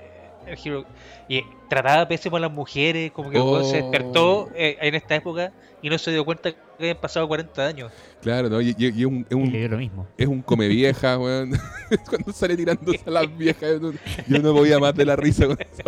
Hero- 0.48 0.86
y 1.28 1.42
trataba 1.70 2.08
pésimo 2.08 2.38
a 2.38 2.40
las 2.40 2.52
mujeres, 2.52 3.12
como 3.12 3.30
que 3.30 3.38
se 3.38 3.42
Oh. 3.44 3.60
despertó 3.60 4.50
eh, 4.56 4.78
en 4.82 4.96
esta 4.96 5.16
época 5.16 5.52
y 5.82 5.90
no 5.90 5.98
se 5.98 6.12
dio 6.12 6.24
cuenta 6.26 6.52
que 6.52 6.58
habían 6.80 6.98
pasado 6.98 7.28
40 7.28 7.66
años. 7.66 7.92
Claro, 8.22 8.50
¿no? 8.50 8.62
Y, 8.62 8.70
y- 8.78 8.86
y 8.86 9.00
es 9.02 9.06
un, 9.06 9.26
es 9.30 9.32
Y 9.32 9.36
un, 9.66 9.72
lo 9.72 9.78
mismo. 9.78 10.08
es 10.18 10.28
un 10.28 10.42
come 10.42 10.68
vieja, 10.68 11.18
weón. 11.18 11.52
Cuando 12.10 12.32
sale 12.32 12.56
tirándose 12.58 13.02
a 13.06 13.12
las 13.12 13.38
viejas, 13.38 13.80
yo 14.28 14.40
no- 14.40 14.54
podía 14.54 14.80
más 14.80 14.94
de 14.96 15.06
la 15.06 15.16
risa 15.16 15.48
con 15.48 15.58
esa 15.60 15.84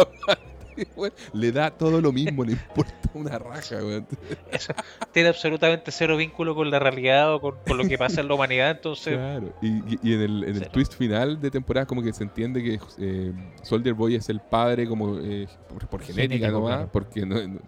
Le 1.34 1.52
da 1.52 1.72
todo 1.72 2.02
lo 2.02 2.12
mismo, 2.12 2.44
le 2.44 2.54
importa 2.54 2.94
una 3.14 3.38
raja, 3.40 3.78
weón. 3.78 4.06
Eso 4.52 4.74
tiene 5.12 5.30
absolutamente 5.30 5.92
cero 5.92 6.18
vínculo 6.18 6.54
con 6.56 6.70
la 6.70 6.80
realidad 6.80 7.34
o 7.34 7.42
con, 7.42 7.56
con 7.68 7.78
lo 7.78 7.84
que 7.88 7.98
pasa 7.98 8.22
en 8.22 8.28
la 8.28 8.34
humanidad, 8.36 8.72
entonces 8.72 9.16
Claro. 9.16 9.54
Y, 9.62 9.68
y- 9.68 10.00
y 10.04 10.14
en 10.14 10.22
el, 10.22 10.44
en 10.44 10.56
el 10.58 10.68
twist 10.70 10.94
final 10.96 11.40
de 11.40 11.52
temporada 11.52 11.86
como 11.86 12.02
que 12.04 12.12
se 12.14 12.24
entiende 12.24 12.62
que 12.64 12.80
eh, 13.00 13.32
Soldier 13.64 13.94
Boy 13.96 14.16
es 14.16 14.28
el 14.30 14.40
padre 14.42 14.88
como 14.88 15.18
eh, 15.20 15.48
por, 15.70 15.88
por 15.88 16.02
genética 16.02 16.34
Genético, 16.48 16.52
nomás, 16.60 16.76
claro. 16.76 16.90
porque 16.92 17.26
no- 17.26 17.36
no- 17.48 17.60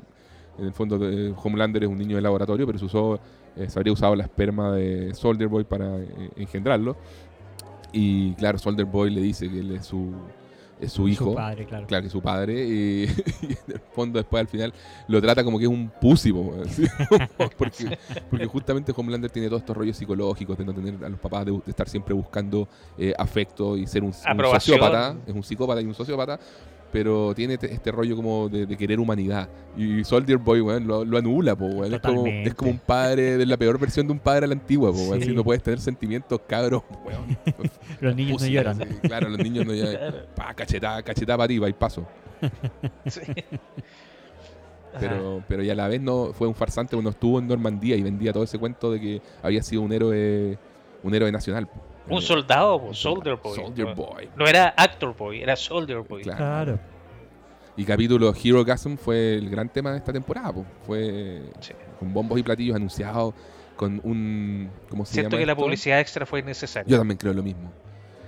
en 0.59 0.65
el 0.65 0.73
fondo 0.73 0.97
eh, 1.07 1.33
Homelander 1.43 1.83
es 1.83 1.89
un 1.89 1.97
niño 1.99 2.15
de 2.15 2.21
laboratorio, 2.23 2.65
pero 2.65 2.79
se, 2.79 2.85
usó, 2.85 3.19
eh, 3.55 3.69
se 3.69 3.77
habría 3.77 3.93
usado 3.93 4.15
la 4.15 4.23
esperma 4.23 4.71
de 4.71 5.13
Soldier 5.13 5.47
Boy 5.49 5.63
para 5.65 5.97
eh, 5.99 6.31
engendrarlo. 6.35 6.97
Y 7.93 8.33
claro, 8.33 8.57
Soldier 8.57 8.85
Boy 8.87 9.11
le 9.11 9.21
dice 9.21 9.49
que 9.49 9.59
él 9.59 9.71
es 9.75 9.85
su, 9.85 10.13
es 10.79 10.91
su 10.91 11.07
hijo. 11.07 11.25
Su 11.25 11.35
padre, 11.35 11.65
claro. 11.65 11.87
Claro 11.87 12.01
que 12.01 12.07
es 12.07 12.11
su 12.11 12.21
padre 12.21 12.53
y, 12.65 13.03
y 13.41 13.45
en 13.45 13.73
el 13.73 13.81
fondo 13.91 14.19
después 14.19 14.41
al 14.41 14.47
final 14.47 14.73
lo 15.07 15.21
trata 15.21 15.43
como 15.43 15.57
que 15.57 15.65
es 15.65 15.71
un 15.71 15.91
pussy 16.01 16.31
po, 16.31 16.41
weón, 16.41 16.69
¿sí? 16.69 16.85
porque, 17.57 17.97
porque 18.29 18.45
justamente 18.45 18.93
Homelander 18.95 19.31
tiene 19.31 19.47
todos 19.47 19.61
estos 19.61 19.75
rollos 19.75 19.97
psicológicos 19.97 20.57
de 20.57 20.65
no 20.65 20.73
tener 20.73 21.03
a 21.03 21.09
los 21.09 21.19
papás, 21.19 21.45
de, 21.45 21.51
de 21.51 21.61
estar 21.67 21.87
siempre 21.87 22.13
buscando 22.13 22.67
eh, 22.97 23.13
afecto 23.17 23.77
y 23.77 23.87
ser 23.87 24.03
un, 24.03 24.13
sociópata, 24.13 25.15
es 25.25 25.33
un 25.33 25.43
psicópata 25.43 25.81
y 25.81 25.85
un 25.85 25.93
sociópata, 25.93 26.39
pero 26.91 27.33
tiene 27.35 27.55
este, 27.55 27.73
este 27.73 27.91
rollo 27.91 28.15
como 28.15 28.49
de, 28.49 28.65
de 28.65 28.77
querer 28.77 28.99
humanidad 28.99 29.49
y 29.77 30.03
Soldier 30.03 30.37
Boy 30.37 30.61
weón, 30.61 30.87
lo, 30.87 31.05
lo 31.05 31.17
anula, 31.17 31.55
po, 31.55 31.65
weón. 31.65 31.93
Es, 31.93 31.99
como, 31.99 32.17
Totalmente. 32.17 32.49
es 32.49 32.55
como 32.55 32.71
un 32.71 32.79
padre, 32.79 33.37
de 33.37 33.45
la 33.45 33.57
peor 33.57 33.79
versión 33.79 34.07
de 34.07 34.13
un 34.13 34.19
padre 34.19 34.45
a 34.45 34.47
la 34.47 34.53
antigua, 34.53 34.91
po, 34.91 34.97
weón. 34.97 35.21
Sí. 35.21 35.29
Si 35.29 35.35
no 35.35 35.43
puedes 35.43 35.61
tener 35.61 35.79
sentimientos, 35.79 36.41
cabros, 36.47 36.83
weón. 37.05 37.37
Los 38.01 38.15
niños 38.15 38.41
no 38.41 38.47
lloran. 38.47 38.81
así, 38.81 38.93
claro, 39.01 39.29
los 39.29 39.39
niños 39.39 39.65
no 39.65 39.73
lloran. 39.73 40.15
Pa, 40.35 40.53
cachetada, 40.53 41.01
cachetada 41.03 41.37
para 41.37 41.47
ti, 41.47 41.59
va 41.59 41.69
y 41.69 41.73
paso. 41.73 42.07
sí. 43.05 43.21
Pero, 44.99 45.43
pero 45.47 45.61
ya 45.61 45.73
a 45.73 45.75
la 45.75 45.87
vez 45.87 46.01
no 46.01 46.33
fue 46.33 46.47
un 46.47 46.55
farsante 46.55 46.95
cuando 46.95 47.11
estuvo 47.11 47.37
en 47.37 47.47
Normandía 47.47 47.95
y 47.95 48.01
vendía 48.01 48.33
todo 48.33 48.43
ese 48.43 48.57
cuento 48.57 48.91
de 48.91 48.99
que 48.99 49.21
había 49.43 49.61
sido 49.61 49.83
un 49.83 49.93
héroe 49.93 50.57
un 51.03 51.13
héroe 51.13 51.31
nacional. 51.31 51.67
po. 51.67 51.96
Un 52.09 52.21
soldado, 52.21 52.75
un 52.77 52.95
Soldier. 52.95 53.35
Boy. 53.37 53.55
Soldier 53.55 53.87
no, 53.87 53.95
Boy. 53.95 54.29
no 54.35 54.47
era 54.47 54.69
Actor 54.69 55.15
Boy, 55.15 55.41
era 55.41 55.55
Soldier 55.55 55.99
Boy. 56.01 56.23
Claro. 56.23 56.37
Claro. 56.37 56.79
Y 57.75 57.85
capítulo 57.85 58.33
Hero 58.43 58.65
Gasm 58.65 58.95
fue 58.97 59.35
el 59.35 59.49
gran 59.49 59.69
tema 59.69 59.91
de 59.91 59.97
esta 59.97 60.11
temporada. 60.11 60.51
po. 60.53 60.65
Fue 60.85 61.41
Sí. 61.59 61.73
con 61.99 62.11
bombos 62.13 62.39
y 62.39 62.43
platillos 62.43 62.75
anunciados, 62.75 63.33
con 63.75 64.01
un... 64.03 64.69
¿Cómo 64.89 65.05
se 65.05 65.13
Siento 65.13 65.31
llama 65.31 65.41
que 65.41 65.45
la 65.45 65.55
publicidad 65.55 65.99
extra 65.99 66.25
fue 66.25 66.39
innecesaria. 66.39 66.89
Yo 66.89 66.97
también 66.97 67.17
creo 67.17 67.33
lo 67.33 67.43
mismo. 67.43 67.71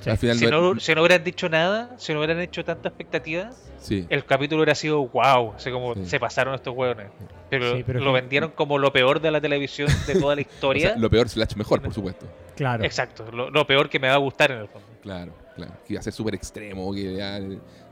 Sí. 0.01 0.09
Al 0.09 0.17
final 0.17 0.37
Si 0.37 0.45
no- 0.47 0.73
no, 0.73 0.79
si 0.79 0.95
no 0.95 1.01
hubieran 1.01 1.23
dicho 1.23 1.49
nada, 1.49 1.89
si 1.97 2.13
no 2.13 2.19
hubieran 2.19 2.39
hecho 2.39 2.63
tanta 2.63 2.87
expectativa, 2.89 3.49
sí. 3.79 4.05
el 4.09 4.23
capítulo 4.25 4.61
hubiera 4.61 4.75
sido 4.75 5.05
wow, 5.07 5.53
como 5.71 5.95
Sí. 5.95 6.05
se 6.05 6.19
pasaron 6.19 6.55
estos 6.55 6.73
hueones. 6.75 7.07
Pero, 7.49 7.75
Sí, 7.75 7.83
pero 7.85 7.99
lo 7.99 8.13
que- 8.13 8.21
vendieron 8.21 8.51
como 8.51 8.77
lo 8.77 8.93
peor 8.93 9.19
de 9.19 9.31
la 9.31 9.41
televisión 9.41 9.89
de 10.07 10.15
toda 10.19 10.35
la 10.35 10.41
O 10.41 10.45
historia. 10.45 10.89
sea, 10.91 10.97
lo 10.97 11.09
peor 11.09 11.27
slash 11.27 11.55
mejor, 11.55 11.81
por 11.81 11.93
supuesto. 11.93 12.25
Claro. 12.55 12.83
Exacto, 12.83 13.25
lo, 13.31 13.49
lo 13.49 13.65
peor 13.67 13.89
que 13.89 13.99
me 13.99 14.07
va 14.07 14.13
a 14.15 14.17
gustar 14.19 14.51
en 14.51 14.59
el 14.59 14.67
fondo. 14.67 14.87
Claro, 15.01 15.33
claro. 15.65 15.73
Que 15.85 15.93
iba 15.93 15.99
a 15.99 16.03
ser 16.03 16.13
súper 16.13 16.35
extremo, 16.35 16.93
que 16.93 17.15
ya 17.15 17.39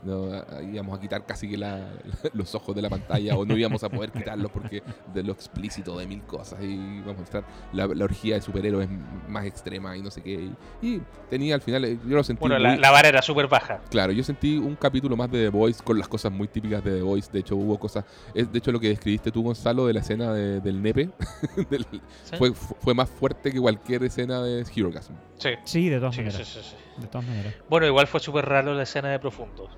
no, 0.02 0.32
ah, 0.32 0.62
íbamos 0.62 0.96
a 0.98 1.00
quitar 1.00 1.24
casi 1.26 1.48
que 1.48 1.56
la- 1.56 1.92
los 2.32 2.54
ojos 2.54 2.74
de 2.74 2.82
la 2.82 2.90
pantalla 2.90 3.36
o 3.36 3.44
no 3.44 3.56
íbamos 3.56 3.82
a 3.84 3.88
poder 3.88 4.10
quitarlos 4.12 4.50
porque 4.50 4.82
de 5.14 5.22
lo 5.22 5.32
explícito 5.32 5.98
de 5.98 6.06
mil 6.06 6.22
cosas 6.22 6.60
y 6.62 6.76
vamos 7.00 7.16
a 7.16 7.20
mostrar 7.20 7.44
la, 7.72 7.86
la 7.86 8.04
orgía 8.04 8.34
de 8.36 8.42
superhéroes 8.42 8.88
más 9.28 9.44
extrema 9.44 9.96
y 9.96 10.02
no 10.02 10.10
sé 10.10 10.22
qué. 10.22 10.50
Y, 10.82 10.86
y 10.88 11.02
tenía 11.30 11.54
al 11.54 11.60
final, 11.62 11.84
eh, 11.84 11.98
yo 12.06 12.16
lo 12.16 12.24
sentí 12.24 12.40
Bueno, 12.40 12.58
la, 12.58 12.70
muy- 12.70 12.78
la 12.78 12.90
vara 12.90 13.08
era 13.08 13.22
súper 13.22 13.48
baja. 13.48 13.80
Claro, 13.90 14.12
yo 14.12 14.22
sentí 14.24 14.56
un 14.58 14.76
capítulo 14.76 15.16
más 15.16 15.30
de 15.30 15.44
The 15.44 15.48
Voice 15.48 15.82
con 15.82 15.98
las 15.98 16.08
cosas 16.08 16.32
muy 16.32 16.48
típicas 16.48 16.82
de 16.84 16.92
The 16.96 17.02
Voice. 17.02 17.30
De 17.32 17.40
hecho, 17.40 17.56
hubo 17.56 17.78
cosas. 17.78 18.04
Es, 18.34 18.50
de 18.50 18.58
hecho, 18.58 18.72
lo 18.72 18.80
que 18.80 18.88
describiste 18.88 19.30
tú, 19.30 19.42
Gonzalo, 19.42 19.86
de 19.86 19.92
la 19.94 20.00
escena 20.00 20.32
de- 20.32 20.60
del 20.60 20.80
nepe, 20.82 21.10
del- 21.70 21.86
¿sí? 22.24 22.36
fue, 22.38 22.52
fue 22.54 22.94
más 22.94 23.08
fuerte 23.08 23.50
que 23.52 23.60
cualquier 23.60 24.04
escena 24.04 24.42
de 24.42 24.64
Herogasm. 24.74 25.12
Sí, 25.38 25.50
Sí, 25.64 25.88
de 25.88 25.98
todas 25.98 26.14
sí, 26.14 26.22
maneras. 26.22 26.46
sí, 26.48 26.60
sí, 26.62 26.68
sí. 26.70 26.76
De 27.00 27.06
todas 27.06 27.26
maneras. 27.26 27.54
Bueno, 27.68 27.86
igual 27.86 28.06
fue 28.06 28.20
súper 28.20 28.46
raro 28.46 28.74
la 28.74 28.82
escena 28.82 29.08
de 29.08 29.18
Profundo. 29.18 29.68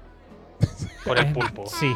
Por 1.04 1.18
el 1.18 1.32
pulpo. 1.32 1.64
Sí. 1.66 1.92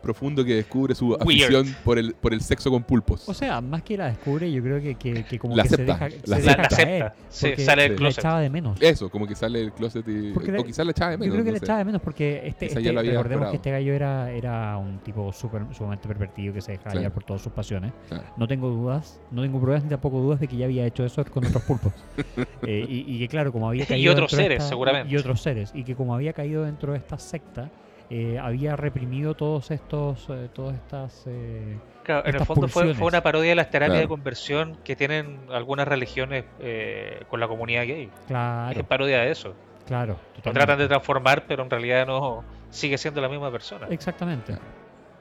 Profundo 0.00 0.44
que 0.44 0.54
descubre 0.54 0.94
su 0.94 1.08
Weird. 1.08 1.22
afición 1.22 1.76
por 1.84 1.98
el, 1.98 2.14
por 2.14 2.32
el 2.32 2.40
sexo 2.40 2.70
con 2.70 2.84
pulpos. 2.84 3.28
O 3.28 3.34
sea, 3.34 3.60
más 3.60 3.82
que 3.82 3.96
la 3.96 4.06
descubre, 4.06 4.50
yo 4.50 4.62
creo 4.62 4.80
que, 4.80 4.94
que, 4.94 5.24
que 5.24 5.38
como 5.40 5.56
La 5.56 5.64
que 5.64 5.70
se 5.70 5.74
acepta, 5.74 5.92
deja, 5.94 6.08
la 6.08 6.10
se 6.10 6.28
La, 6.30 6.36
deja 6.36 6.62
la 6.62 6.68
caer. 6.68 7.02
acepta. 7.02 7.16
Sí, 7.30 7.64
sale 7.64 7.82
del 7.82 7.90
Sí. 7.90 7.94
La 7.94 7.98
closet. 7.98 8.18
echaba 8.20 8.40
de 8.40 8.50
menos. 8.50 8.80
Eso, 8.80 9.10
como 9.10 9.26
que 9.26 9.34
sale 9.34 9.58
del 9.58 9.72
closet 9.72 10.06
y. 10.08 10.32
Porque 10.32 10.50
o 10.52 10.54
la- 10.54 10.62
quizás 10.62 10.86
la 10.86 10.92
echaba 10.92 11.10
de 11.10 11.16
menos. 11.18 11.26
Yo 11.26 11.32
creo 11.34 11.44
que 11.44 11.50
no 11.50 11.54
le 11.54 11.58
sé. 11.58 11.64
echaba 11.64 11.78
de 11.80 11.84
menos 11.84 12.02
porque 12.02 12.42
este, 12.46 12.66
este- 12.66 12.80
recordemos 12.80 13.16
esperado. 13.24 13.50
que 13.50 13.56
este 13.56 13.70
gallo 13.72 13.92
era, 13.92 14.30
era 14.30 14.76
un 14.78 14.98
tipo 15.00 15.32
super, 15.32 15.62
sumamente 15.72 16.06
pervertido 16.06 16.54
que 16.54 16.60
se 16.60 16.72
dejaba 16.72 16.90
Claro. 16.92 17.00
llevar 17.00 17.12
por 17.14 17.24
todas 17.24 17.42
sus 17.42 17.52
pasiones. 17.52 17.92
Claro. 18.08 18.24
No 18.36 18.46
tengo 18.46 18.68
dudas, 18.68 19.20
no 19.32 19.42
tengo 19.42 19.60
pruebas 19.60 19.82
ni 19.82 19.90
tampoco 19.90 20.20
dudas 20.20 20.38
de 20.38 20.46
que 20.46 20.56
ya 20.56 20.66
había 20.66 20.86
hecho 20.86 21.04
eso 21.04 21.24
con 21.24 21.44
otros 21.44 21.62
pulpos. 21.64 21.92
Eh, 22.66 22.86
y, 22.88 23.04
y 23.16 23.18
que 23.18 23.28
claro, 23.28 23.52
como 23.52 23.68
había 23.68 23.82
Y 23.82 23.86
caído 23.86 24.12
otros 24.12 24.30
dentro 24.30 24.38
de 24.38 24.42
seres, 24.44 24.58
esta- 24.58 24.68
seguramente. 24.70 25.12
Y 25.12 25.16
otros 25.18 25.40
seres. 25.42 25.70
Y 25.74 25.84
que 25.84 25.94
como 25.94 26.14
había 26.14 26.32
caído 26.32 26.62
dentro 26.64 26.92
de 26.92 26.98
esta 26.98 27.18
secta, 27.18 27.68
eh, 28.16 28.38
había 28.38 28.76
reprimido 28.76 29.34
todos 29.34 29.70
estos, 29.72 30.26
eh, 30.30 30.48
todas 30.52 30.76
estas... 30.76 31.24
eh, 31.26 31.78
Claro, 32.04 32.28
en 32.28 32.34
el 32.34 32.44
fondo 32.44 32.68
fue, 32.68 32.92
una 33.00 33.22
parodia 33.22 33.48
de 33.50 33.54
las 33.56 33.70
terapias 33.70 33.98
de 34.00 34.06
conversión 34.08 34.76
que 34.84 34.94
tienen 34.94 35.40
algunas 35.50 35.88
religiones 35.88 36.44
eh, 36.60 37.22
con 37.30 37.40
la 37.40 37.48
comunidad 37.48 37.86
gay. 37.86 38.10
claro, 38.28 38.78
Es 38.78 38.86
parodia 38.86 39.20
de 39.22 39.30
eso. 39.30 39.54
claro. 39.86 40.16
Totalmente. 40.36 40.52
tratan 40.52 40.78
de 40.78 40.88
transformar, 40.88 41.44
pero 41.48 41.62
en 41.62 41.70
realidad 41.70 42.06
no 42.06 42.44
sigue 42.70 42.98
siendo 42.98 43.20
la 43.22 43.28
misma 43.28 43.50
persona. 43.50 43.86
Exactamente. 43.88 44.54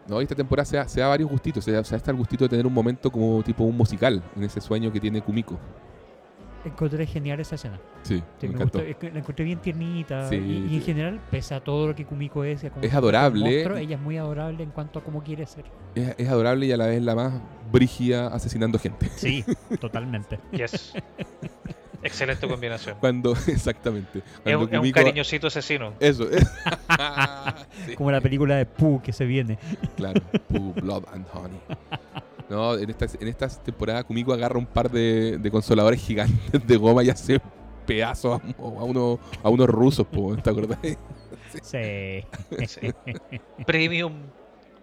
No, 0.08 0.20
esta 0.20 0.36
temporada 0.36 0.66
se 0.66 0.76
da, 0.76 0.88
se 0.88 1.00
da 1.00 1.08
varios 1.08 1.30
gustitos. 1.30 1.64
Se 1.64 1.72
da, 1.72 1.84
se 1.84 1.92
da 1.92 1.98
hasta 1.98 2.12
el 2.12 2.18
gustito 2.18 2.44
de 2.44 2.50
tener 2.50 2.68
un 2.68 2.74
momento 2.74 3.10
como 3.10 3.42
tipo 3.42 3.64
un 3.64 3.78
musical 3.78 4.22
en 4.36 4.44
ese 4.44 4.60
sueño 4.60 4.92
que 4.92 5.00
tiene 5.00 5.22
Kumiko. 5.22 5.58
Encontré 6.66 7.06
genial 7.06 7.40
esa 7.42 7.56
escena. 7.56 7.78
Sí, 8.04 8.24
Sí, 8.40 8.48
me 8.48 8.54
me 8.58 8.64
gustó, 8.64 8.80
la 8.82 9.20
encontré 9.20 9.44
bien 9.44 9.60
tiernita. 9.60 10.30
Sí, 10.30 10.36
y, 10.38 10.74
y 10.74 10.76
en 10.78 10.82
general, 10.82 11.20
pese 11.30 11.56
a 11.56 11.60
todo 11.60 11.88
lo 11.88 11.96
que 11.96 12.06
Kumiko 12.06 12.44
es, 12.46 12.64
Es 12.82 12.94
adorable. 12.94 13.44
monstruo, 13.44 13.78
ella 13.78 13.96
es 13.96 14.02
muy 14.02 14.18
adorable 14.18 14.64
en 14.64 14.70
cuanto 14.72 15.00
a 15.00 15.04
cómo 15.04 15.24
quiere 15.24 15.46
ser. 15.46 15.66
Es, 15.96 16.16
es 16.18 16.30
adorable 16.30 16.66
y 16.66 16.72
a 16.72 16.78
la 16.78 16.88
vez 16.88 17.02
la 17.02 17.16
más 17.16 17.34
brígida 17.72 18.28
asesinando 18.28 18.80
gente. 18.80 19.10
Sí, 19.16 19.44
totalmente. 19.82 20.40
Yes. 20.52 20.94
Excelente 22.02 22.48
combinación. 22.48 22.98
Cuando, 23.00 23.32
exactamente. 23.48 24.22
Es 24.46 24.56
un, 24.56 24.74
es 24.74 24.80
un 24.80 24.92
cariñosito 24.92 25.48
asesino. 25.48 25.94
Eso, 26.00 26.28
Sí, 27.88 27.96
Como 27.96 28.12
la 28.12 28.22
película 28.22 28.56
de 28.56 28.66
Pooh 28.66 29.02
que 29.02 29.12
se 29.14 29.26
viene. 29.26 29.58
claro. 29.96 30.22
Pooh, 30.50 30.74
Blood 30.74 31.04
and 31.14 31.26
Honey. 31.34 31.60
No, 32.54 32.78
en 32.78 32.88
esta, 32.88 33.08
en 33.20 33.28
esta 33.28 33.48
temporada 33.48 34.04
Kumiko 34.04 34.32
agarra 34.32 34.60
un 34.60 34.68
par 34.68 34.92
de, 34.92 35.40
de 35.40 35.50
consoladores 35.52 36.00
gigantes 36.00 36.68
de 36.68 36.78
goma 36.78 37.04
y 37.04 37.10
hace 37.10 37.42
pedazos 37.88 38.40
a, 38.40 38.62
a 38.62 38.84
unos 38.84 39.18
a 39.42 39.50
unos 39.50 39.68
rusos, 39.68 40.06
po, 40.06 40.36
¿te 40.38 40.50
acordás? 40.52 40.78
Sí. 41.64 42.24
Sí. 42.68 42.92
Premium 43.66 44.14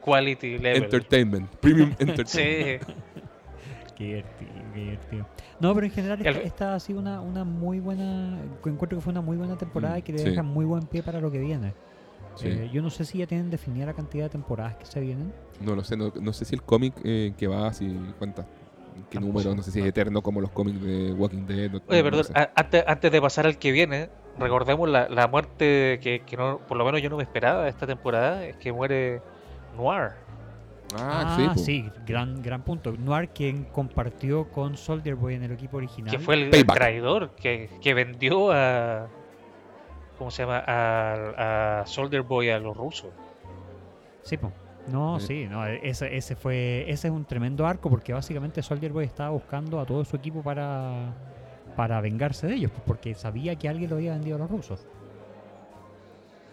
quality 0.00 0.58
level. 0.58 0.84
Entertainment, 0.84 1.48
Premium 1.56 1.90
Entertainment. 1.98 2.82
Sí. 2.82 2.94
Qué 3.96 4.04
divertido, 4.04 4.50
qué 4.74 4.80
divertido. 4.80 5.26
No, 5.60 5.74
pero 5.74 5.86
en 5.86 5.92
general 5.92 6.26
esta, 6.26 6.40
esta 6.42 6.74
ha 6.74 6.80
sido 6.80 7.00
una, 7.00 7.20
una 7.20 7.44
muy 7.44 7.80
buena. 7.80 8.38
Encuentro 8.64 8.98
que 8.98 9.00
fue 9.02 9.10
una 9.12 9.20
muy 9.20 9.36
buena 9.36 9.56
temporada 9.58 9.96
Mm, 9.96 9.98
y 9.98 10.02
que 10.02 10.12
le 10.12 10.18
sí. 10.18 10.24
deja 10.30 10.42
muy 10.42 10.64
buen 10.64 10.82
pie 10.86 11.02
para 11.02 11.20
lo 11.20 11.30
que 11.30 11.38
viene. 11.38 11.74
Sí. 12.40 12.48
Eh, 12.48 12.70
yo 12.72 12.82
no 12.82 12.90
sé 12.90 13.04
si 13.04 13.18
ya 13.18 13.26
tienen 13.26 13.50
definida 13.50 13.86
la 13.86 13.94
cantidad 13.94 14.24
de 14.24 14.30
temporadas 14.30 14.76
que 14.76 14.86
se 14.86 15.00
vienen. 15.00 15.32
No 15.60 15.74
lo 15.74 15.84
sé, 15.84 15.96
no, 15.96 16.12
no 16.20 16.32
sé 16.32 16.44
si 16.44 16.54
el 16.54 16.62
cómic 16.62 16.94
eh, 17.04 17.32
que 17.36 17.46
va, 17.46 17.72
si 17.72 17.88
cuántas, 18.18 18.46
qué 19.10 19.18
Tampoco 19.18 19.38
número, 19.40 19.54
no 19.54 19.62
sé 19.62 19.70
si 19.70 19.80
es 19.80 19.86
eterno 19.86 20.22
como 20.22 20.40
los 20.40 20.50
cómics 20.50 20.80
de 20.80 21.12
Walking 21.12 21.46
Dead. 21.46 21.70
no- 21.70 21.80
Oye, 21.88 21.98
no 22.02 22.04
perdón, 22.10 22.24
sé. 22.24 22.32
a- 22.34 22.50
antes, 22.54 22.84
antes 22.86 23.12
de 23.12 23.20
pasar 23.20 23.46
al 23.46 23.58
que 23.58 23.72
viene, 23.72 24.08
recordemos 24.38 24.88
la, 24.88 25.08
la 25.08 25.28
muerte 25.28 25.98
que, 26.02 26.22
que 26.26 26.36
no, 26.36 26.58
por 26.66 26.76
lo 26.78 26.84
menos 26.84 27.02
yo 27.02 27.10
no 27.10 27.16
me 27.18 27.22
esperaba 27.22 27.68
esta 27.68 27.86
temporada, 27.86 28.44
es 28.46 28.56
que 28.56 28.72
muere 28.72 29.20
Noir. 29.76 30.12
Ah, 30.96 31.36
Ah, 31.50 31.54
sí, 31.56 31.88
gran, 32.04 32.42
gran 32.42 32.62
punto. 32.62 32.92
Noir, 32.98 33.28
quien 33.28 33.64
compartió 33.66 34.48
con 34.48 34.76
Soldier 34.76 35.14
Boy 35.14 35.34
en 35.34 35.44
el 35.44 35.52
equipo 35.52 35.76
original. 35.76 36.10
que 36.10 36.18
fue 36.18 36.34
el, 36.34 36.50
traidor 36.66 37.30
que, 37.36 37.70
que 37.80 37.94
vendió 37.94 38.50
a. 38.50 39.06
¿Cómo 40.20 40.30
se 40.30 40.42
llama? 40.42 40.62
A, 40.66 41.80
a 41.80 41.86
Soldier 41.86 42.20
Boy 42.20 42.50
a 42.50 42.58
los 42.58 42.76
rusos. 42.76 43.08
Sí, 44.22 44.36
po. 44.36 44.52
No, 44.86 45.18
Sí. 45.18 45.26
sí, 45.28 45.46
no, 45.48 45.66
ese, 45.66 46.14
ese 46.14 46.36
fue, 46.36 46.84
ese 46.90 47.08
es 47.08 47.14
un 47.14 47.24
tremendo 47.24 47.66
arco 47.66 47.88
porque 47.88 48.12
básicamente 48.12 48.62
Soldier 48.62 48.92
Boy 48.92 49.06
estaba 49.06 49.30
buscando 49.30 49.80
a 49.80 49.86
todo 49.86 50.04
su 50.04 50.16
equipo 50.16 50.42
para, 50.42 51.14
para 51.74 52.02
vengarse 52.02 52.46
de 52.48 52.54
ellos, 52.56 52.70
pues, 52.70 52.82
porque 52.86 53.14
sabía 53.14 53.56
que 53.56 53.66
alguien 53.70 53.88
lo 53.88 53.96
había 53.96 54.12
vendido 54.12 54.36
a 54.36 54.40
los 54.40 54.50
rusos. 54.50 54.86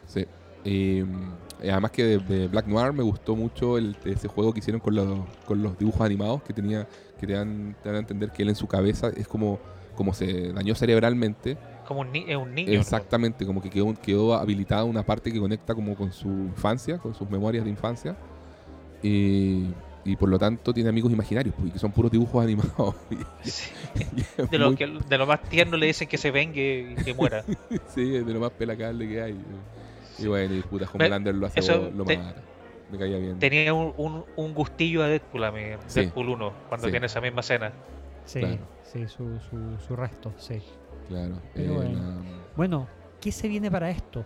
Sí. 0.05 0.25
Y, 0.63 1.01
mm, 1.03 1.33
y 1.63 1.69
además 1.69 1.91
que 1.91 2.03
de, 2.05 2.17
de 2.19 2.47
Black 2.47 2.67
Noir 2.67 2.93
me 2.93 3.03
gustó 3.03 3.35
mucho 3.35 3.77
el, 3.77 3.97
ese 4.05 4.29
juego 4.29 4.53
que 4.53 4.59
hicieron 4.59 4.79
con 4.79 4.95
los, 4.95 5.19
con 5.45 5.61
los 5.61 5.77
dibujos 5.77 5.99
animados 6.01 6.41
que 6.43 6.53
tenía 6.53 6.87
que 7.19 7.27
te 7.27 7.33
dan, 7.33 7.75
te 7.83 7.89
dan 7.89 7.97
a 7.97 7.99
entender 7.99 8.31
que 8.31 8.43
él 8.43 8.49
en 8.49 8.55
su 8.55 8.67
cabeza 8.67 9.09
es 9.09 9.27
como, 9.27 9.59
como 9.95 10.13
se 10.13 10.53
dañó 10.53 10.73
cerebralmente. 10.73 11.57
Como 11.87 12.01
un, 12.01 12.11
ni- 12.11 12.25
es 12.27 12.35
un 12.35 12.53
niño. 12.53 12.73
¿no? 12.73 12.79
Exactamente, 12.79 13.45
como 13.45 13.61
que 13.61 13.69
quedó, 13.69 13.93
quedó 14.01 14.33
habilitada 14.35 14.83
una 14.83 15.03
parte 15.03 15.31
que 15.31 15.39
conecta 15.39 15.73
como 15.73 15.95
con 15.95 16.11
su 16.11 16.27
infancia, 16.27 16.97
con 16.97 17.13
sus 17.15 17.29
memorias 17.29 17.63
de 17.63 17.69
infancia. 17.69 18.15
Y, 19.01 19.67
y 20.03 20.15
por 20.15 20.29
lo 20.29 20.39
tanto 20.39 20.73
tiene 20.73 20.89
amigos 20.89 21.11
imaginarios, 21.11 21.53
pues, 21.55 21.69
y 21.69 21.71
que 21.71 21.79
son 21.79 21.91
puros 21.91 22.11
dibujos 22.11 22.43
animados. 22.43 22.95
Y- 23.11 23.49
Sí. 23.49 23.71
y 24.17 24.21
es 24.21 24.37
De, 24.51 24.57
lo 24.57 24.67
muy- 24.67 24.75
que, 24.75 24.87
de 24.87 25.17
lo 25.17 25.25
más 25.25 25.41
tierno 25.43 25.77
le 25.77 25.85
dicen 25.87 26.07
que 26.07 26.17
se 26.17 26.31
vengue 26.31 26.95
y 26.97 27.03
que 27.03 27.13
muera. 27.13 27.43
Sí, 27.95 28.15
es 28.15 28.25
de 28.25 28.33
lo 28.33 28.39
más 28.39 28.51
pelacable 28.51 29.07
que 29.07 29.21
hay. 29.21 29.37
Y 30.19 30.27
bueno, 30.27 30.55
y 30.55 30.61
puta, 30.61 30.89
Homelander 30.91 31.35
lo 31.35 31.45
hace 31.47 31.59
eso 31.59 31.91
lo 31.95 32.03
te-. 32.03 32.19
Me 32.91 32.97
caía 32.97 33.17
bien. 33.17 33.37
Tenía 33.37 33.73
un, 33.73 33.93
un, 33.97 34.23
un 34.37 34.53
gustillo 34.53 35.03
a 35.03 35.07
Deadpool 35.07 35.43
a 35.43 35.51
mí, 35.51 35.61
Sí. 35.87 36.01
Deadpool 36.01 36.29
1, 36.29 36.53
cuando 36.69 36.87
Sí. 36.87 36.91
tiene 36.91 37.05
esa 37.05 37.19
misma 37.21 37.41
escena. 37.41 37.71
Sí, 38.25 38.39
Claro. 38.39 38.57
sí, 38.83 39.07
su, 39.07 39.39
su, 39.39 39.77
su 39.85 39.95
resto, 39.95 40.33
sí. 40.37 40.61
Claro. 41.07 41.35
Pero 41.53 41.71
eh, 41.73 41.75
bueno. 41.75 41.99
la- 41.99 42.21
Bueno, 42.55 42.87
¿qué 43.21 43.31
se 43.31 43.47
viene 43.47 43.69
para 43.71 43.89
esto? 43.89 44.25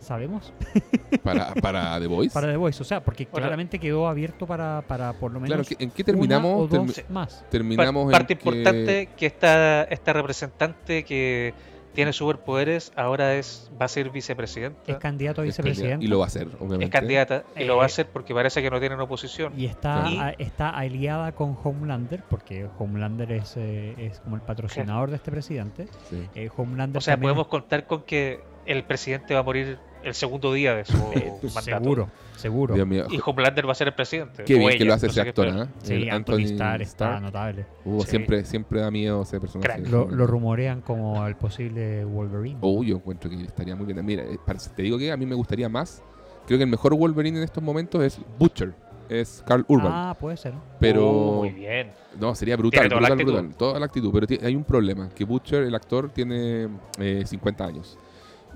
¿Sabemos? 0.00 0.52
para, 1.22 1.54
para 1.54 1.98
The 1.98 2.06
Voice. 2.06 2.34
Para 2.34 2.48
The 2.50 2.56
Voice, 2.58 2.82
o 2.82 2.84
sea, 2.84 3.02
porque 3.02 3.24
claramente 3.26 3.78
quedó 3.78 4.06
abierto 4.06 4.46
para, 4.46 4.82
para 4.86 5.14
por 5.14 5.32
lo 5.32 5.40
menos 5.40 5.48
Claro, 5.56 5.64
¿qué- 5.66 5.82
¿en 5.82 5.90
qué 5.90 6.02
una 6.02 6.06
terminamos? 6.06 6.52
o 6.60 6.66
dos 6.68 6.98
Termi- 6.98 7.08
más. 7.08 7.44
Terminamos 7.50 8.12
parte 8.12 8.34
en 8.34 8.38
que- 8.38 8.48
importante 8.48 9.08
que 9.16 9.26
esta, 9.26 9.84
esta 9.84 10.12
representante 10.12 11.04
que 11.04 11.54
tiene 11.94 12.12
superpoderes 12.12 12.92
ahora 12.96 13.34
es 13.34 13.70
va 13.80 13.86
a 13.86 13.88
ser 13.88 14.10
vicepresidenta. 14.10 14.80
Es 14.90 14.98
candidato 14.98 15.40
a 15.40 15.44
vicepresidente 15.44 16.04
Y 16.04 16.08
lo 16.08 16.18
va 16.18 16.24
a 16.24 16.28
hacer, 16.28 16.48
obviamente. 16.58 16.84
Es 16.86 16.90
candidata 16.90 17.44
y 17.56 17.64
lo 17.64 17.76
va 17.76 17.84
a 17.84 17.86
Eh, 17.86 17.92
hacer 17.92 18.08
porque 18.08 18.34
parece 18.34 18.60
que 18.62 18.70
no 18.70 18.80
tienen 18.80 19.00
oposición. 19.00 19.52
y 19.56 19.66
está, 19.66 20.04
Y- 20.10 20.18
a- 20.18 20.30
está 20.38 20.70
aliada 20.70 21.32
con 21.32 21.56
Homelander, 21.62 22.22
porque 22.28 22.66
Homelander 22.78 23.32
es, 23.32 23.54
eh, 23.56 23.94
es 23.98 24.20
como 24.20 24.36
el 24.36 24.42
patrocinador 24.42 25.10
de 25.10 25.16
este 25.16 25.30
presidente. 25.30 25.86
Sí. 26.10 26.28
Eh, 26.34 26.50
Homelander 26.56 26.98
O 26.98 27.00
sea, 27.00 27.16
podemos 27.16 27.46
contar 27.46 27.86
con 27.86 28.02
que 28.02 28.40
el 28.66 28.84
presidente 28.84 29.34
va 29.34 29.40
a 29.40 29.42
morir 29.44 29.78
el 30.02 30.14
segundo 30.14 30.52
día 30.52 30.74
de 30.74 30.84
su 30.84 30.92
Eh, 31.14 31.32
mandato. 31.54 31.62
seguro, 31.62 32.08
seguro. 32.36 32.74
Dios 32.74 32.86
mío. 32.86 33.06
Y 33.10 33.18
Homelander 33.24 33.66
va 33.66 33.72
a 33.72 33.74
ser 33.74 33.88
el 33.88 33.94
presidente. 33.94 34.44
Qué 34.44 34.54
o 34.54 34.58
bien 34.58 34.76
que 34.78 34.84
lo 34.84 34.94
hace 34.94 35.06
no 35.06 35.12
ese 35.12 35.20
actor. 35.20 35.48
¿ah? 35.48 35.68
Sí, 35.82 35.94
El 35.94 36.10
Anthony 36.10 36.38
Starr 36.44 36.82
está 36.82 37.20
notable. 37.20 37.66
Uh, 37.84 38.00
Sí. 38.02 38.10
siempre, 38.10 38.44
siempre 38.44 38.80
da 38.80 38.90
miedo 38.90 39.22
ese 39.22 39.40
personaje. 39.40 39.82
Crack. 39.82 39.88
Lo, 39.90 40.08
lo 40.10 40.26
rumorean 40.26 40.80
como 40.80 41.26
el 41.26 41.36
posible 41.36 42.04
Wolverine. 42.04 42.58
Oh, 42.60 42.82
yo 42.82 42.96
encuentro 42.96 43.30
que 43.30 43.42
estaría 43.42 43.74
muy 43.76 43.86
bien. 43.86 44.04
Mira, 44.04 44.22
eh, 44.22 44.38
para- 44.44 44.58
te 44.58 44.82
digo 44.82 44.98
que 44.98 45.10
a 45.12 45.16
mí 45.16 45.26
me 45.26 45.34
gustaría 45.34 45.68
más. 45.68 46.02
Creo 46.46 46.58
que 46.58 46.64
el 46.64 46.70
mejor 46.70 46.94
Wolverine 46.94 47.38
en 47.38 47.44
estos 47.44 47.62
momentos 47.62 48.02
es 48.02 48.20
Butcher. 48.38 48.74
Es 49.08 49.42
Carl 49.46 49.64
Urban. 49.68 49.92
Ah, 49.94 50.16
puede 50.18 50.36
ser. 50.38 50.54
pero. 50.80 51.10
Uh, 51.10 51.34
muy 51.40 51.50
bien. 51.50 51.90
No, 52.18 52.34
sería 52.34 52.56
brutal, 52.56 52.80
Tiene 52.80 52.88
toda 52.88 53.00
la 53.02 53.08
brutal, 53.08 53.20
actitud. 53.26 53.40
brutal. 53.42 53.56
Toda 53.58 53.78
la 53.80 53.86
actitud. 53.86 54.10
Pero 54.12 54.46
hay 54.46 54.56
un 54.56 54.64
problema: 54.64 55.08
que 55.10 55.24
Butcher, 55.24 55.62
el 55.64 55.74
actor, 55.74 56.08
tiene 56.10 56.68
eh, 56.98 57.22
50 57.26 57.64
años. 57.66 57.98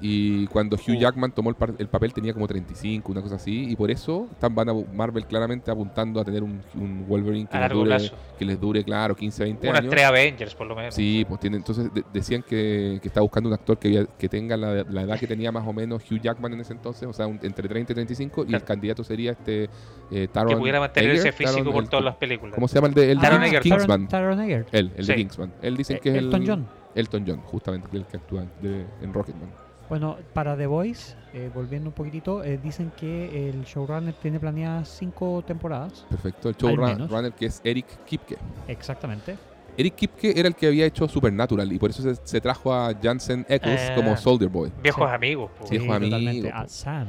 Y 0.00 0.46
cuando 0.48 0.76
Hugh 0.76 0.96
Oh. 0.96 1.00
Jackman 1.00 1.32
tomó 1.32 1.50
el, 1.50 1.56
par- 1.56 1.74
el 1.78 1.88
papel 1.88 2.12
tenía 2.12 2.32
como 2.32 2.46
35, 2.46 3.10
una 3.12 3.20
cosa 3.22 3.34
así. 3.36 3.70
Y 3.70 3.76
por 3.76 3.90
eso 3.90 4.28
están, 4.30 4.54
van 4.54 4.68
a 4.68 4.74
Marvel 4.74 5.26
claramente 5.26 5.70
apuntando 5.70 6.20
a 6.20 6.24
tener 6.24 6.42
un, 6.42 6.60
un 6.74 7.06
Wolverine 7.08 7.48
que 7.48 7.58
les, 7.58 7.70
dure, 7.70 7.96
que 8.38 8.44
les 8.44 8.60
dure, 8.60 8.84
claro, 8.84 9.16
15, 9.16 9.42
20 9.44 9.68
Una 9.68 9.78
años. 9.78 9.84
estrella 9.86 10.08
Avengers, 10.08 10.54
por 10.54 10.66
lo 10.66 10.76
menos. 10.76 10.94
Sí, 10.94 11.24
pues 11.28 11.40
tiene, 11.40 11.56
entonces 11.56 11.92
de- 11.92 12.04
decían 12.12 12.42
que, 12.42 12.98
que 13.02 13.08
está 13.08 13.20
buscando 13.20 13.48
un 13.48 13.54
actor 13.54 13.78
que, 13.78 13.88
había- 13.88 14.06
que 14.06 14.28
tenga 14.28 14.56
la, 14.56 14.84
la 14.84 15.02
edad 15.02 15.18
que 15.18 15.26
tenía 15.26 15.50
más 15.52 15.66
o 15.66 15.72
menos 15.72 16.02
Hugh 16.10 16.20
Jackman 16.20 16.52
en 16.52 16.60
ese 16.60 16.72
entonces, 16.74 17.08
o 17.08 17.12
sea, 17.12 17.26
un- 17.26 17.40
entre 17.42 17.68
30 17.68 17.92
y 17.92 17.94
35, 17.94 18.40
y 18.42 18.44
el 18.44 18.48
Claro. 18.50 18.64
candidato 18.64 19.04
sería 19.04 19.32
este 19.32 19.68
eh, 20.10 20.28
Taron 20.32 20.50
que 20.54 20.56
pudiera 20.56 20.80
mantener 20.80 21.10
Eger, 21.10 21.20
ese 21.26 21.32
físico 21.32 21.58
Taron- 21.60 21.72
por 21.72 21.82
el- 21.82 21.88
todas 21.90 22.04
las 22.04 22.16
películas. 22.16 22.54
¿Cómo 22.54 22.68
se 22.68 22.74
llama 22.76 22.88
el 22.88 22.94
de, 22.94 23.10
el 23.12 23.18
de 23.18 23.22
Taron 23.22 23.42
Egerton. 23.42 23.70
Kingsman? 23.78 24.08
Taron. 24.08 24.40
Él, 24.40 24.64
el 24.72 24.92
de 24.94 25.02
Sí. 25.02 25.14
Kingsman. 25.14 25.52
Él 25.60 25.76
dicen 25.76 25.96
Eh, 25.96 26.00
que 26.00 26.08
es 26.10 26.14
el... 26.16 26.24
Elton 26.26 26.44
John. 26.46 26.66
Elton 26.94 27.24
John, 27.26 27.40
justamente, 27.42 27.96
el 27.96 28.04
que 28.06 28.16
actúa 28.16 28.44
de- 28.62 28.86
en 29.02 29.12
Rocketman. 29.12 29.50
Bueno, 29.88 30.16
para 30.34 30.56
The 30.56 30.66
Voice, 30.66 31.14
eh, 31.32 31.50
volviendo 31.54 31.88
un 31.88 31.94
poquitito, 31.94 32.44
eh, 32.44 32.58
dicen 32.62 32.92
que 32.96 33.48
el 33.48 33.64
showrunner 33.64 34.12
tiene 34.14 34.38
planeadas 34.38 34.88
cinco 34.88 35.42
temporadas. 35.46 36.04
Perfecto. 36.10 36.50
El 36.50 36.56
showrunner 36.56 37.32
que 37.32 37.46
es 37.46 37.60
Eric 37.64 37.86
Kipke. 38.04 38.36
Exactamente. 38.66 39.36
Eric 39.78 39.94
Kipke 39.94 40.38
era 40.38 40.48
el 40.48 40.54
que 40.56 40.66
había 40.66 40.84
hecho 40.86 41.08
Supernatural 41.08 41.72
y 41.72 41.78
por 41.78 41.88
eso 41.90 42.02
se, 42.02 42.16
se 42.22 42.40
trajo 42.40 42.74
a 42.74 42.92
Jansen 43.00 43.46
Eccles 43.48 43.88
Ah. 43.90 43.94
como 43.94 44.16
Soldier 44.16 44.50
Boy. 44.50 44.72
Viejos 44.82 45.08
Sí. 45.08 45.14
amigos. 45.14 45.50
po. 45.58 45.66
Sí. 45.66 45.78
Viejo 45.78 45.86
totalmente. 45.94 46.28
amigo, 46.30 46.48
A 46.52 46.62
po. 46.62 46.68
Sam. 46.68 47.08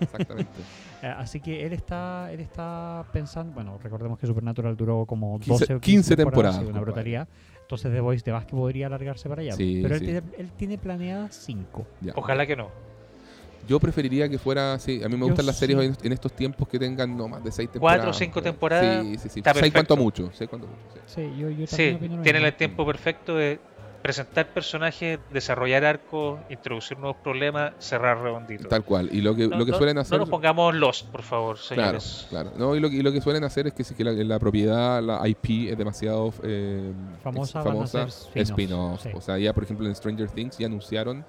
Exactamente. 0.00 0.50
Eh, 1.02 1.12
así 1.18 1.40
que 1.40 1.66
él 1.66 1.72
está, 1.72 2.30
él 2.30 2.38
está 2.38 3.04
pensando, 3.12 3.52
bueno, 3.52 3.76
recordemos 3.82 4.20
que 4.20 4.26
Supernatural 4.28 4.76
duró 4.76 5.04
como 5.04 5.36
15 5.40 5.50
12 5.50 5.64
o 5.74 5.80
15, 5.80 5.80
15 5.80 6.16
temporadas, 6.16 6.54
sí, 6.54 6.60
una 6.60 6.66
compadre. 6.66 6.84
brutalidad. 6.84 7.28
Entonces 7.72 7.90
The 7.90 8.00
Voice 8.00 8.30
de 8.30 8.38
que 8.44 8.54
podría 8.54 8.86
alargarse 8.86 9.30
para 9.30 9.40
allá. 9.40 9.56
Sí, 9.56 9.78
pero 9.82 9.94
él, 9.94 10.00
sí. 10.00 10.04
tiene, 10.04 10.22
él 10.36 10.50
tiene 10.58 10.76
planeadas 10.76 11.34
5. 11.46 11.86
Ya. 12.02 12.12
Ojalá 12.16 12.46
que 12.46 12.54
no. 12.54 12.68
Yo 13.66 13.80
preferiría 13.80 14.28
que 14.28 14.38
fuera, 14.38 14.78
sí, 14.78 15.02
a 15.02 15.08
mí 15.08 15.14
me 15.14 15.20
Yo 15.20 15.28
gustan 15.28 15.46
las 15.46 15.56
series 15.56 15.78
en- 15.80 15.96
en 16.04 16.12
estos 16.12 16.32
tiempos 16.34 16.68
que 16.68 16.78
tengan 16.78 17.16
no 17.16 17.28
más 17.28 17.42
de 17.42 17.50
seis 17.50 17.70
temporadas. 17.70 18.00
Cuatro 18.00 18.10
o 18.10 18.12
cinco 18.12 18.42
temporadas, 18.42 19.04
Sí, 19.04 19.16
sí, 19.18 19.28
sí. 19.30 19.38
está 19.40 19.54
Seis 19.54 19.72
cuanto 19.72 19.94
perfecto. 19.94 19.96
mucho, 19.96 20.30
seis 20.34 20.50
cuanto 20.50 20.66
mucho. 20.66 20.80
sí. 20.92 21.00
Sí, 21.06 21.22
yo, 21.38 21.48
yo 21.48 21.66
también 21.66 21.68
Sí, 21.68 21.94
opino 21.94 22.16
lo 22.18 22.22
tienen 22.22 22.42
mismo. 22.42 22.48
el 22.52 22.56
tiempo 22.56 22.84
perfecto 22.84 23.36
de 23.36 23.58
presentar 24.02 24.48
personajes, 24.48 25.20
desarrollar 25.30 25.84
arcos, 25.84 26.40
introducir 26.50 26.98
nuevos 26.98 27.16
problemas, 27.22 27.72
cerrar 27.78 28.20
redondito. 28.20 28.68
Tal 28.68 28.82
cual. 28.84 29.08
Y 29.12 29.20
lo 29.20 29.34
que, 29.36 29.46
No, 29.46 29.58
lo 29.58 29.64
que 29.64 29.70
no- 29.70 29.78
suelen 29.78 29.94
no 29.94 30.00
hacer... 30.00 30.18
nos 30.18 30.28
pongamos 30.28 30.74
Lost, 30.74 31.06
por 31.08 31.22
favor, 31.22 31.56
Claro, 31.68 32.00
señores. 32.00 32.26
claro. 32.28 32.52
No, 32.58 32.74
y, 32.74 32.80
lo, 32.80 32.90
que- 32.90 32.96
y 32.96 33.02
lo 33.02 33.12
que 33.12 33.20
suelen 33.20 33.44
hacer 33.44 33.68
es 33.68 33.72
que 33.74 33.84
si 33.84 33.94
que 33.94 34.02
la, 34.04 34.12
la 34.12 34.38
propiedad, 34.40 35.00
la 35.02 35.26
IP 35.28 35.70
es 35.70 35.78
demasiado 35.78 36.32
eh, 36.42 36.92
Famosa, 37.22 37.62
famosa, 37.62 38.06
spin-off. 38.34 39.02
sí. 39.02 39.10
O 39.14 39.20
sea, 39.20 39.38
ya 39.38 39.52
por 39.52 39.62
ejemplo 39.64 39.86
en 39.86 39.94
Stranger 39.94 40.28
Things 40.30 40.58
ya 40.58 40.66
anunciaron 40.66 41.24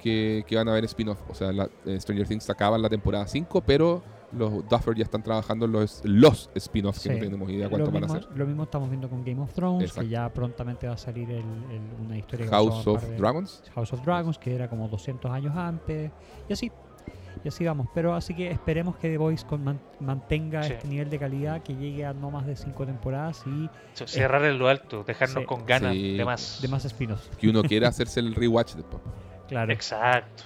que, 0.00 0.44
que 0.46 0.56
van 0.56 0.68
a 0.68 0.72
haber 0.72 0.84
spin-off. 0.84 1.18
O 1.28 1.34
sea, 1.34 1.52
la, 1.52 1.68
eh, 1.86 1.98
Stranger 2.00 2.28
Things 2.28 2.48
acaba 2.50 2.78
la 2.78 2.88
temporada 2.88 3.26
5, 3.26 3.62
pero 3.62 4.02
los 4.36 4.68
Duffer 4.68 4.94
ya 4.96 5.04
están 5.04 5.22
trabajando 5.22 5.66
en 5.66 5.72
los, 5.72 6.00
los 6.04 6.50
spin-offs 6.54 7.00
que 7.02 7.08
Sí. 7.10 7.14
no 7.14 7.20
tenemos 7.24 7.50
idea 7.50 7.68
cuánto 7.68 7.90
van 7.90 8.04
a 8.04 8.06
mismo, 8.06 8.20
ser. 8.22 8.36
lo 8.36 8.46
mismo 8.46 8.62
estamos 8.64 8.88
viendo 8.90 9.08
con 9.08 9.24
Game 9.24 9.40
of 9.40 9.52
Thrones, 9.52 9.82
Exacto. 9.84 10.00
que 10.02 10.08
ya 10.08 10.28
prontamente 10.32 10.86
va 10.86 10.94
a 10.94 10.98
salir 10.98 11.30
el- 11.30 11.36
el- 11.38 12.04
una 12.04 12.18
historia 12.18 12.46
House 12.48 12.86
of 12.86 13.04
Dragons. 13.16 13.62
House 13.74 13.92
of 13.92 14.02
Dragons, 14.04 14.38
que 14.38 14.54
era 14.54 14.68
como 14.68 14.88
200 14.88 15.30
años 15.30 15.56
antes, 15.56 16.10
y 16.48 16.52
así. 16.52 16.70
Y 17.44 17.48
así 17.48 17.64
vamos. 17.64 17.88
Pero 17.92 18.14
así 18.14 18.32
que 18.32 18.50
esperemos 18.50 18.96
que 18.96 19.08
The 19.10 19.18
Voice 19.18 19.44
con- 19.44 19.62
man- 19.64 19.80
mantenga 20.00 20.62
Sí. 20.62 20.72
este 20.72 20.88
nivel 20.88 21.10
de 21.10 21.18
calidad, 21.18 21.62
que 21.62 21.74
llegue 21.74 22.06
a 22.06 22.14
no 22.14 22.30
más 22.30 22.46
de 22.46 22.56
5 22.56 22.86
temporadas 22.86 23.42
y 23.46 23.68
Cerrar 24.06 24.44
en 24.44 24.58
lo 24.58 24.68
alto, 24.68 25.04
dejarnos 25.04 25.40
Sí. 25.42 25.46
con 25.46 25.66
ganas 25.66 25.92
Sí. 25.92 26.16
de 26.16 26.24
más. 26.24 26.60
de 26.62 26.68
más 26.68 26.84
spin-offs. 26.84 27.28
Que 27.36 27.48
uno 27.48 27.62
quiera 27.62 27.88
hacerse 27.88 28.20
el 28.20 28.34
rewatch 28.34 28.74
después. 28.74 29.02
Claro. 29.48 29.72
Exacto. 29.72 30.44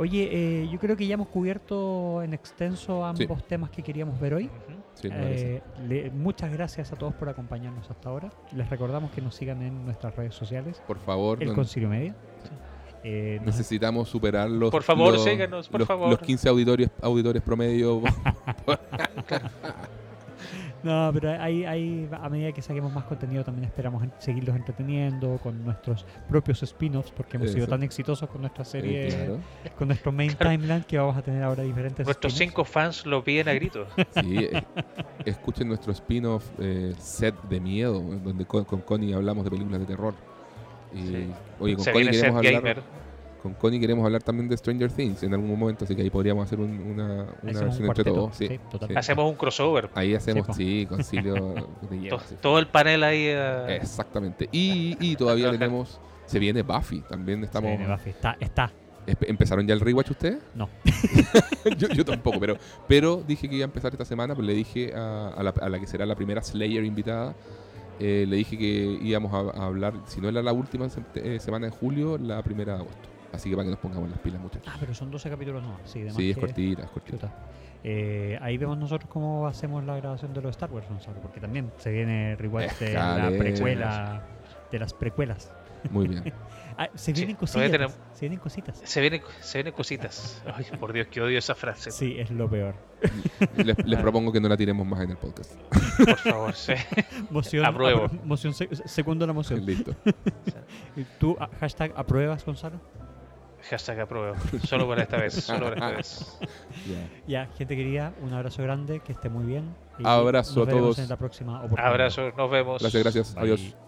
Oye, 0.00 0.28
eh, 0.62 0.68
yo 0.70 0.78
creo 0.78 0.96
que 0.96 1.06
ya 1.08 1.14
hemos 1.14 1.26
cubierto 1.28 2.22
en 2.22 2.32
extenso 2.32 3.04
ambos 3.04 3.44
temas 3.48 3.68
que 3.70 3.82
queríamos 3.82 4.18
ver 4.20 4.32
hoy. 4.34 4.48
Sí. 4.94 5.08
Eh, 5.12 5.60
le- 5.88 6.10
muchas 6.12 6.52
gracias 6.52 6.92
a 6.92 6.96
todos 6.96 7.14
por 7.14 7.28
acompañarnos 7.28 7.90
hasta 7.90 8.08
ahora. 8.08 8.30
Les 8.54 8.70
recordamos 8.70 9.10
que 9.10 9.20
nos 9.20 9.34
sigan 9.34 9.60
en 9.60 9.84
nuestras 9.84 10.14
redes 10.14 10.34
sociales, 10.34 10.80
Por 10.86 10.98
favor, 11.00 11.42
el 11.42 11.48
no- 11.48 11.54
Concilio 11.56 11.88
Media. 11.88 12.14
Eh, 13.02 13.36
nos- 13.38 13.46
necesitamos 13.56 14.08
superar 14.08 14.48
los, 14.48 14.70
Por 14.70 14.82
favor, 14.84 15.14
los, 15.14 15.24
síganos, 15.24 15.68
por 15.68 15.80
los- 15.80 15.88
favor. 15.88 16.10
los 16.10 16.18
15 16.20 16.48
auditores, 16.48 16.90
auditores 17.02 17.42
promedio. 17.42 18.00
No, 20.88 21.10
pero 21.12 21.30
hay, 21.40 21.64
hay, 21.64 22.08
a 22.10 22.28
medida 22.28 22.52
que 22.52 22.62
saquemos 22.62 22.92
más 22.92 23.04
contenido 23.04 23.44
también 23.44 23.64
esperamos 23.64 24.02
seguirlos 24.18 24.56
entreteniendo 24.56 25.38
con 25.42 25.64
nuestros 25.64 26.06
propios 26.28 26.62
spin-offs 26.62 27.10
porque 27.10 27.36
hemos 27.36 27.50
sido 27.52 27.66
tan 27.66 27.82
exitosos 27.82 28.28
con 28.30 28.40
nuestra 28.40 28.64
serie, 28.64 29.08
Eh, 29.08 29.10
claro. 29.12 29.38
con 29.76 29.88
nuestro 29.88 30.12
main 30.12 30.34
timeline 30.34 30.82
que 30.84 30.96
vamos 30.98 31.16
a 31.16 31.22
tener 31.22 31.42
ahora 31.42 31.62
diferentes 31.62 32.06
Nuestros 32.06 32.32
spin-offs. 32.32 32.52
cinco 32.54 32.64
fans 32.64 33.06
lo 33.06 33.22
piden 33.22 33.48
a 33.48 33.52
gritos. 33.54 33.88
Sí, 34.20 34.36
eh, 34.38 34.62
escuchen 35.24 35.68
nuestro 35.68 35.92
spin-off 35.92 36.44
eh, 36.58 36.94
set 36.98 37.34
de 37.48 37.60
miedo, 37.60 38.00
donde 38.00 38.46
con, 38.46 38.64
con 38.64 38.80
Connie 38.80 39.12
hablamos 39.14 39.44
de 39.44 39.50
películas 39.50 39.80
de 39.80 39.86
terror. 39.86 40.14
Y, 40.94 40.98
Sí. 41.06 41.30
Oye, 41.60 41.74
con 41.74 41.84
Se 41.84 41.92
Connie, 41.92 42.10
queremos 42.10 42.38
hablar, 42.38 42.52
Gamer. 42.54 42.82
Con 43.42 43.54
Connie 43.54 43.78
queremos 43.80 44.04
hablar 44.04 44.22
también 44.22 44.48
de 44.48 44.56
Stranger 44.56 44.90
Things 44.90 45.22
en 45.22 45.32
algún 45.34 45.58
momento, 45.58 45.84
así 45.84 45.94
que 45.94 46.02
ahí 46.02 46.10
podríamos 46.10 46.44
hacer 46.46 46.58
un- 46.60 46.80
una, 46.80 47.26
una 47.42 47.50
Hacemos 47.50 47.60
un 47.60 47.66
versión 47.68 47.86
entre 47.88 48.04
todos. 48.04 48.36
Sí, 48.36 48.48
sí, 48.48 48.58
totalmente. 48.70 48.94
sí. 48.94 48.98
Hacemos 48.98 49.30
un 49.30 49.36
crossover. 49.36 49.90
Ahí 49.94 50.14
hacemos, 50.14 50.46
po. 50.46 50.52
sí, 50.54 50.86
concilio 50.88 51.34
de 51.90 52.10
sí. 52.28 52.34
Todo 52.40 52.58
el 52.58 52.66
panel 52.66 53.02
ahí. 53.04 53.24
eh, 53.28 53.76
Exactamente. 53.80 54.48
Y, 54.52 54.96
y 55.00 55.16
todavía 55.16 55.50
tenemos, 55.50 56.00
se 56.26 56.38
viene 56.38 56.62
Buffy, 56.62 57.00
también 57.08 57.44
estamos... 57.44 57.70
Sí, 57.78 57.84
Buffy, 57.86 58.10
está, 58.10 58.36
está. 58.40 58.72
¿Empezaron 59.22 59.66
ya 59.66 59.72
el 59.72 59.80
rewatch 59.80 60.10
ustedes? 60.10 60.38
No. 60.54 60.68
yo, 61.78 61.88
yo 61.88 62.04
tampoco, 62.04 62.38
pero, 62.38 62.56
pero 62.86 63.22
dije 63.26 63.48
que 63.48 63.54
iba 63.56 63.64
a 63.64 63.68
empezar 63.68 63.92
esta 63.92 64.04
semana, 64.04 64.34
pues 64.34 64.46
le 64.46 64.52
dije 64.52 64.92
a, 64.94 65.28
a 65.28 65.42
la, 65.42 65.50
a 65.62 65.68
la 65.70 65.78
que 65.80 65.86
será 65.86 66.04
la 66.04 66.14
primera 66.14 66.42
Slayer 66.42 66.84
invitada, 66.84 67.34
eh, 68.00 68.26
le 68.28 68.36
dije 68.36 68.58
que 68.58 68.98
íbamos 69.02 69.32
a, 69.32 69.58
a 69.58 69.64
hablar, 69.66 69.94
si 70.06 70.20
no 70.20 70.28
era 70.28 70.42
la 70.42 70.52
última 70.52 70.90
se- 70.90 71.00
eh, 71.14 71.40
semana 71.40 71.66
de 71.66 71.72
julio, 71.72 72.18
la 72.18 72.42
primera 72.42 72.74
de 72.74 72.80
agosto. 72.80 73.08
Así 73.32 73.50
que 73.50 73.56
para 73.56 73.64
que 73.66 73.70
nos 73.70 73.80
pongamos 73.80 74.10
las 74.10 74.18
pilas, 74.20 74.40
muchachos. 74.40 74.66
Ah, 74.72 74.76
pero 74.80 74.94
son 74.94 75.10
12 75.10 75.28
capítulos 75.30 75.62
no. 75.62 75.78
Sí, 75.84 76.00
de 76.00 76.06
más 76.06 76.16
Sí, 76.16 76.30
es 76.30 76.34
que- 76.36 76.40
cortita, 76.40 76.82
es 76.82 76.90
cortita. 76.90 77.34
Eh, 77.84 78.38
ahí 78.42 78.56
vemos 78.58 78.76
nosotros 78.76 79.08
cómo 79.10 79.46
hacemos 79.46 79.84
la 79.84 79.96
grabación 79.96 80.34
de 80.34 80.42
los 80.42 80.50
Star 80.50 80.70
Wars 80.72 80.90
nosotros, 80.90 81.18
porque 81.22 81.40
también 81.40 81.70
se 81.78 81.92
viene 81.92 82.34
rewatch 82.36 82.78
de 82.80 82.92
la 82.94 83.30
precuela, 83.38 84.22
de 84.72 84.78
las 84.78 84.92
precuelas. 84.94 85.52
Muy 85.90 86.08
bien. 86.08 86.32
Ah, 86.80 86.88
se 86.94 87.06
Sí, 87.06 87.12
vienen 87.24 87.34
todavía 87.36 87.40
cositas. 87.40 87.72
tenemos- 87.72 87.96
Se 88.12 88.20
vienen 88.20 88.38
cositas. 88.38 88.80
Se 88.84 89.00
vienen, 89.00 89.22
se 89.40 89.58
vienen 89.58 89.72
cositas. 89.74 90.40
Ay, 90.54 90.64
por 90.78 90.92
Dios, 90.92 91.08
que 91.08 91.20
odio 91.20 91.36
esa 91.36 91.56
frase. 91.56 91.90
Sí, 91.90 92.14
es 92.16 92.30
lo 92.30 92.48
peor. 92.48 92.76
Les, 93.56 93.76
les 93.84 93.98
Ah. 93.98 94.02
propongo 94.02 94.30
que 94.30 94.40
no 94.40 94.48
la 94.48 94.56
tiremos 94.56 94.86
más 94.86 95.00
en 95.00 95.10
el 95.10 95.16
podcast. 95.16 95.54
Por 95.96 96.16
favor, 96.18 96.54
sí. 96.54 96.74
Moción, 97.30 97.66
Apruebo. 97.66 98.06
apro- 98.06 98.22
moción 98.22 98.52
sec- 98.52 98.80
segundo 98.86 99.26
la 99.26 99.32
moción. 99.32 99.66
Listo. 99.66 99.92
¿Y 100.94 101.02
¿Tú, 101.18 101.36
ah, 101.40 101.48
hashtag, 101.58 101.92
apruebas, 101.96 102.44
Gonzalo? 102.46 102.80
Hashtag 103.70 104.00
apruebo. 104.00 104.34
Solo 104.66 104.88
para 104.88 105.02
esta 105.02 105.16
vez. 105.18 105.34
Solo 105.34 105.70
para 105.74 105.74
esta 105.74 105.90
vez. 105.96 106.38
Ya. 107.26 107.44
Ya, 107.44 107.52
gente 107.56 107.76
querida, 107.76 108.14
un 108.22 108.32
abrazo 108.32 108.62
grande, 108.62 109.00
que 109.00 109.12
esté 109.12 109.28
muy 109.28 109.44
bien. 109.44 109.74
y 109.98 110.06
Abrazo 110.06 110.60
nos 110.60 110.68
a 110.68 110.70
todos. 110.70 110.98
en 110.98 111.08
la 111.08 111.16
próxima 111.16 111.58
oportunidad. 111.58 111.86
Abrazo, 111.86 112.30
nos 112.36 112.50
vemos. 112.50 112.80
Gracias, 112.80 113.02
gracias. 113.02 113.34
Bye. 113.34 113.42
Adiós. 113.42 113.87